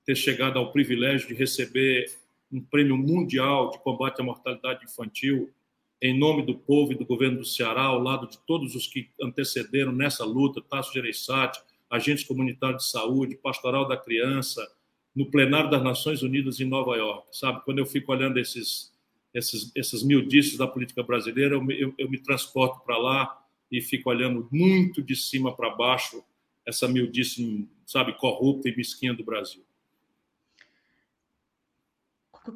ter 0.06 0.16
chegado 0.16 0.58
ao 0.58 0.72
privilégio 0.72 1.28
de 1.28 1.34
receber 1.34 2.10
um 2.50 2.62
prêmio 2.62 2.96
mundial 2.96 3.72
de 3.72 3.78
combate 3.80 4.22
à 4.22 4.24
mortalidade 4.24 4.84
infantil 4.84 5.52
em 6.00 6.18
nome 6.18 6.46
do 6.46 6.54
povo 6.54 6.92
e 6.92 6.94
do 6.94 7.04
governo 7.04 7.38
do 7.38 7.44
Ceará, 7.44 7.82
ao 7.82 8.02
lado 8.02 8.26
de 8.26 8.38
todos 8.46 8.74
os 8.74 8.86
que 8.86 9.10
antecederam 9.20 9.92
nessa 9.92 10.24
luta, 10.24 10.62
Tasso 10.62 10.92
Gereissati, 10.94 11.60
agentes 11.90 12.24
comunitários 12.24 12.84
de 12.84 12.90
saúde, 12.90 13.36
pastoral 13.36 13.86
da 13.86 13.96
criança, 13.96 14.66
no 15.14 15.30
plenário 15.30 15.70
das 15.70 15.82
Nações 15.82 16.22
Unidas 16.22 16.60
em 16.60 16.64
Nova 16.64 16.96
York, 16.96 17.28
sabe? 17.32 17.64
Quando 17.64 17.78
eu 17.78 17.86
fico 17.86 18.12
olhando 18.12 18.38
esses 18.38 18.94
esses, 19.36 19.70
esses 19.74 20.02
mildices 20.02 20.56
da 20.56 20.66
política 20.66 21.02
brasileira, 21.02 21.54
eu, 21.54 21.70
eu, 21.70 21.94
eu 21.98 22.10
me 22.10 22.18
transporto 22.18 22.80
para 22.80 22.96
lá 22.96 23.44
e 23.70 23.82
fico 23.82 24.08
olhando 24.08 24.48
muito 24.50 25.02
de 25.02 25.14
cima 25.14 25.54
para 25.54 25.70
baixo 25.70 26.24
essa 26.64 26.88
mildice, 26.88 27.68
sabe, 27.84 28.14
corrupta 28.14 28.68
e 28.68 28.76
mesquinha 28.76 29.14
do 29.14 29.24
Brasil. 29.24 29.62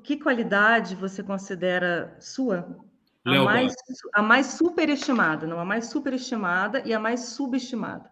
Que 0.02 0.16
qualidade 0.16 0.94
você 0.94 1.22
considera 1.22 2.16
sua? 2.20 2.78
A 3.24 3.44
mais, 3.44 3.74
a 4.14 4.22
mais 4.22 4.46
superestimada, 4.46 5.46
não 5.46 5.60
a 5.60 5.64
mais 5.64 5.86
superestimada 5.86 6.82
e 6.86 6.94
a 6.94 6.98
mais 6.98 7.20
subestimada. 7.30 8.10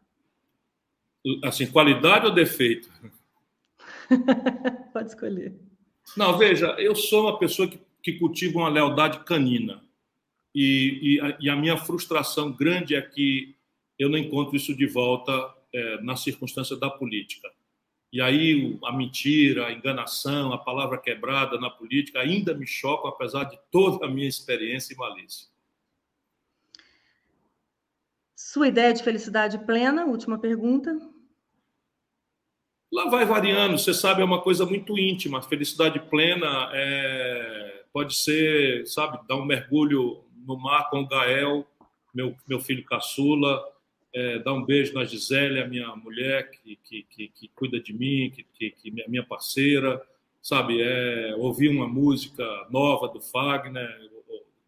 Assim, 1.45 1.67
qualidade 1.67 2.27
ou 2.27 2.33
defeito? 2.33 2.91
Pode 4.93 5.09
escolher. 5.09 5.55
Não, 6.17 6.39
veja, 6.39 6.75
eu 6.79 6.95
sou 6.95 7.23
uma 7.23 7.39
pessoa 7.39 7.69
que 7.69 7.79
que 8.03 8.19
cultivam 8.19 8.65
a 8.65 8.69
lealdade 8.69 9.21
canina. 9.25 9.83
E, 10.55 10.99
e, 11.03 11.21
a, 11.21 11.39
e, 11.41 11.51
a, 11.51 11.57
minha 11.57 11.77
frustração 11.77 12.51
grande 12.51 12.95
é 12.95 13.03
que 13.03 13.55
eu 13.99 14.09
não 14.09 14.17
encontro 14.17 14.57
isso 14.57 14.75
de 14.75 14.87
volta 14.87 15.33
é, 15.75 16.01
na 16.01 16.17
circunstância 16.17 16.77
da 16.77 16.89
política. 16.89 17.49
E 18.11 18.21
aí 18.23 18.79
a 18.85 18.93
mentira, 18.93 19.67
a 19.67 19.73
enganação, 19.73 20.53
a 20.53 20.59
palavra 20.59 20.97
quebrada 20.99 21.61
na 21.61 21.69
política 21.69 22.21
ainda 22.21 22.55
me 22.55 22.67
chocam, 22.67 23.11
apesar 23.11 23.45
de 23.45 23.59
toda 23.71 24.07
a 24.07 24.09
minha 24.09 24.29
experiência 24.29 24.95
e 24.95 24.97
malícia. 24.97 25.47
Sua 28.35 28.69
ideia 28.69 28.95
de 28.95 29.03
felicidade 29.03 29.59
plena, 29.67 30.07
última 30.07 30.39
pergunta. 30.39 30.99
Lá 32.91 33.09
vai 33.11 33.25
variando, 33.25 33.77
você 33.77 33.93
sabe, 33.93 34.23
é 34.23 34.25
uma 34.25 34.41
coisa 34.41 34.65
muito 34.65 34.99
íntima. 34.99 35.43
Felicidade 35.43 36.01
plena 36.01 36.71
é 36.73 37.79
pode 37.93 38.15
ser, 38.17 38.87
sabe, 38.87 39.19
dar 39.27 39.37
um 39.37 39.45
mergulho 39.45 40.25
no 40.47 40.57
mar 40.57 40.89
com 40.89 41.01
o 41.01 41.07
Gael, 41.07 41.67
meu, 42.15 42.37
meu 42.49 42.61
filho 42.61 42.85
caçula, 42.85 43.61
é, 44.15 44.39
dar 44.39 44.55
um 44.55 44.65
beijo 44.65 44.95
na 44.95 45.05
Gisele, 45.05 45.61
a 45.61 45.67
minha 45.67 45.95
mulher 45.97 46.51
que, 46.51 46.77
que, 46.85 47.03
que, 47.11 47.29
que 47.29 47.49
cuida 47.55 47.81
de 47.81 47.93
mim, 47.93 48.31
que, 48.31 48.45
que, 48.55 48.71
que 48.71 48.91
minha, 48.91 49.09
minha 49.09 49.25
parceira, 49.25 50.01
sabe, 50.41 50.81
é, 50.81 51.35
ouvir 51.37 51.69
uma 51.69 51.89
música 51.89 52.45
nova 52.71 53.09
do 53.09 53.21
Fagner, 53.21 53.89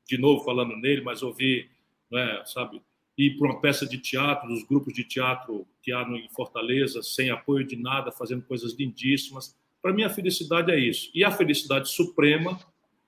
de 0.06 0.18
novo 0.18 0.44
falando 0.44 0.76
nele, 0.76 1.02
mas 1.02 1.22
ouvir, 1.22 1.70
né, 2.10 2.42
sabe, 2.44 2.82
ir 3.26 3.36
para 3.36 3.48
uma 3.48 3.60
peça 3.60 3.86
de 3.86 3.98
teatro, 3.98 4.48
dos 4.48 4.64
grupos 4.64 4.94
de 4.94 5.04
teatro 5.04 5.66
que 5.82 5.92
há 5.92 6.02
em 6.02 6.28
Fortaleza, 6.30 7.02
sem 7.02 7.30
apoio 7.30 7.66
de 7.66 7.76
nada, 7.76 8.10
fazendo 8.10 8.42
coisas 8.42 8.74
lindíssimas. 8.74 9.56
Para 9.82 9.92
mim, 9.92 10.04
a 10.04 10.10
felicidade 10.10 10.70
é 10.70 10.78
isso. 10.78 11.10
E 11.14 11.24
a 11.24 11.30
felicidade 11.30 11.88
suprema 11.88 12.58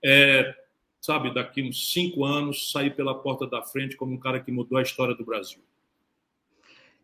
é, 0.04 0.54
sabe, 1.00 1.32
daqui 1.32 1.62
uns 1.62 1.92
cinco 1.92 2.24
anos, 2.24 2.70
sair 2.70 2.94
pela 2.94 3.14
porta 3.14 3.46
da 3.46 3.62
frente 3.62 3.96
como 3.96 4.12
um 4.12 4.18
cara 4.18 4.40
que 4.40 4.52
mudou 4.52 4.78
a 4.78 4.82
história 4.82 5.14
do 5.14 5.24
Brasil. 5.24 5.60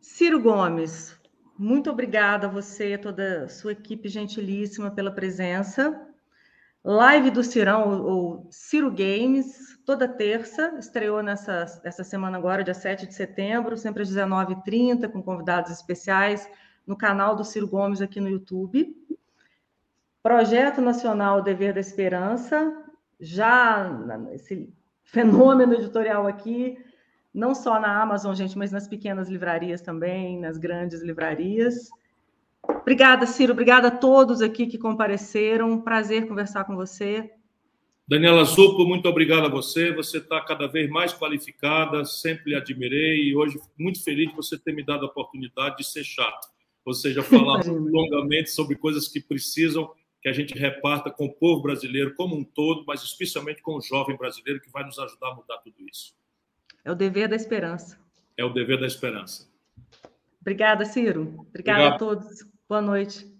Ciro 0.01 0.40
Gomes, 0.40 1.18
muito 1.59 1.90
obrigada 1.90 2.47
a 2.47 2.51
você 2.51 2.94
e 2.94 2.98
toda 2.98 3.44
a 3.44 3.48
sua 3.48 3.72
equipe 3.72 4.09
gentilíssima 4.09 4.90
pela 4.90 5.10
presença. 5.10 6.07
Live 6.84 7.30
do 7.30 7.42
Cirão, 7.42 8.02
ou 8.02 8.46
Ciro 8.50 8.90
Games, 8.90 9.78
toda 9.84 10.09
terça, 10.09 10.74
estreou 10.78 11.22
nessa, 11.22 11.66
nessa 11.84 12.05
semana 12.05 12.38
agora, 12.38 12.62
dia 12.62 12.74
7 12.74 13.06
de 13.06 13.14
setembro, 13.14 13.76
sempre 13.76 14.02
às 14.02 14.10
19h30, 14.10 15.10
com 15.10 15.22
convidados 15.22 15.70
especiais, 15.72 16.48
no 16.86 16.96
canal 16.96 17.34
do 17.34 17.44
Ciro 17.44 17.68
Gomes 17.68 18.00
aqui 18.00 18.20
no 18.20 18.28
YouTube. 18.28 18.96
Projeto 20.22 20.80
Nacional 20.80 21.42
Dever 21.42 21.74
da 21.74 21.80
Esperança, 21.80 22.72
já 23.20 23.90
esse 24.32 24.72
fenômeno 25.02 25.74
editorial 25.74 26.26
aqui, 26.26 26.78
não 27.32 27.55
só 27.55 27.80
na 27.80 28.00
Amazon, 28.00 28.34
gente, 28.34 28.56
mas 28.56 28.72
nas 28.72 28.88
pequenas 28.88 29.28
livrarias 29.28 29.80
também, 29.80 30.38
nas 30.38 30.59
grandes 30.59 31.02
livrarias. 31.02 31.88
Obrigada, 32.62 33.26
Ciro. 33.26 33.52
Obrigada 33.52 33.89
a 33.89 33.90
todos 33.90 34.40
aqui 34.40 34.66
que 34.66 34.78
compareceram. 34.78 35.80
Prazer 35.80 36.26
conversar 36.26 36.64
com 36.64 36.74
você. 36.74 37.30
Daniela 38.06 38.43
Zupo, 38.44 38.86
muito 38.86 39.06
obrigado 39.06 39.44
a 39.44 39.51
você. 39.51 39.93
Você 39.93 40.16
está 40.16 40.40
cada 40.40 40.66
vez 40.66 40.89
mais 40.89 41.12
qualificada, 41.12 42.06
sempre 42.06 42.52
lhe 42.52 42.56
admirei 42.56 43.28
e 43.28 43.36
hoje 43.36 43.60
muito 43.78 44.02
feliz 44.02 44.30
de 44.30 44.35
você 44.35 44.59
ter 44.59 44.72
me 44.72 44.82
dado 44.82 45.05
a 45.05 45.09
oportunidade 45.09 45.76
de 45.76 45.85
ser 45.85 46.05
chato. 46.05 46.48
Ou 46.86 46.94
seja, 46.94 47.22
falar 47.22 47.62
longamente 47.68 48.51
sobre 48.51 48.76
coisas 48.76 49.09
que 49.09 49.20
precisam 49.20 49.93
que 50.22 50.28
a 50.28 50.32
gente 50.32 50.55
reparta 50.59 51.10
com 51.10 51.26
o 51.26 51.32
povo 51.32 51.62
brasileiro 51.62 52.14
como 52.14 52.35
um 52.35 52.43
todo, 52.43 52.85
mas 52.86 53.02
especialmente 53.02 53.62
com 53.62 53.76
o 53.76 53.80
jovem 53.80 54.16
brasileiro 54.16 54.60
que 54.60 54.70
vai 54.70 54.85
nos 54.85 54.98
ajudar 54.98 55.28
a 55.28 55.35
mudar 55.35 55.59
tudo 55.59 55.76
isso. 55.86 56.14
É 56.85 56.90
o 56.90 56.94
dever 56.94 57.28
da 57.28 57.36
esperança. 57.36 57.98
É 58.36 58.44
o 58.44 58.48
dever 58.48 58.80
da 58.80 58.86
esperança. 58.86 59.47
Obrigada, 60.40 60.85
Ciro. 60.85 61.23
Obrigada 61.48 61.81
Obrigado. 61.81 61.94
a 61.94 61.98
todos. 61.98 62.47
Boa 62.69 62.81
noite. 62.81 63.38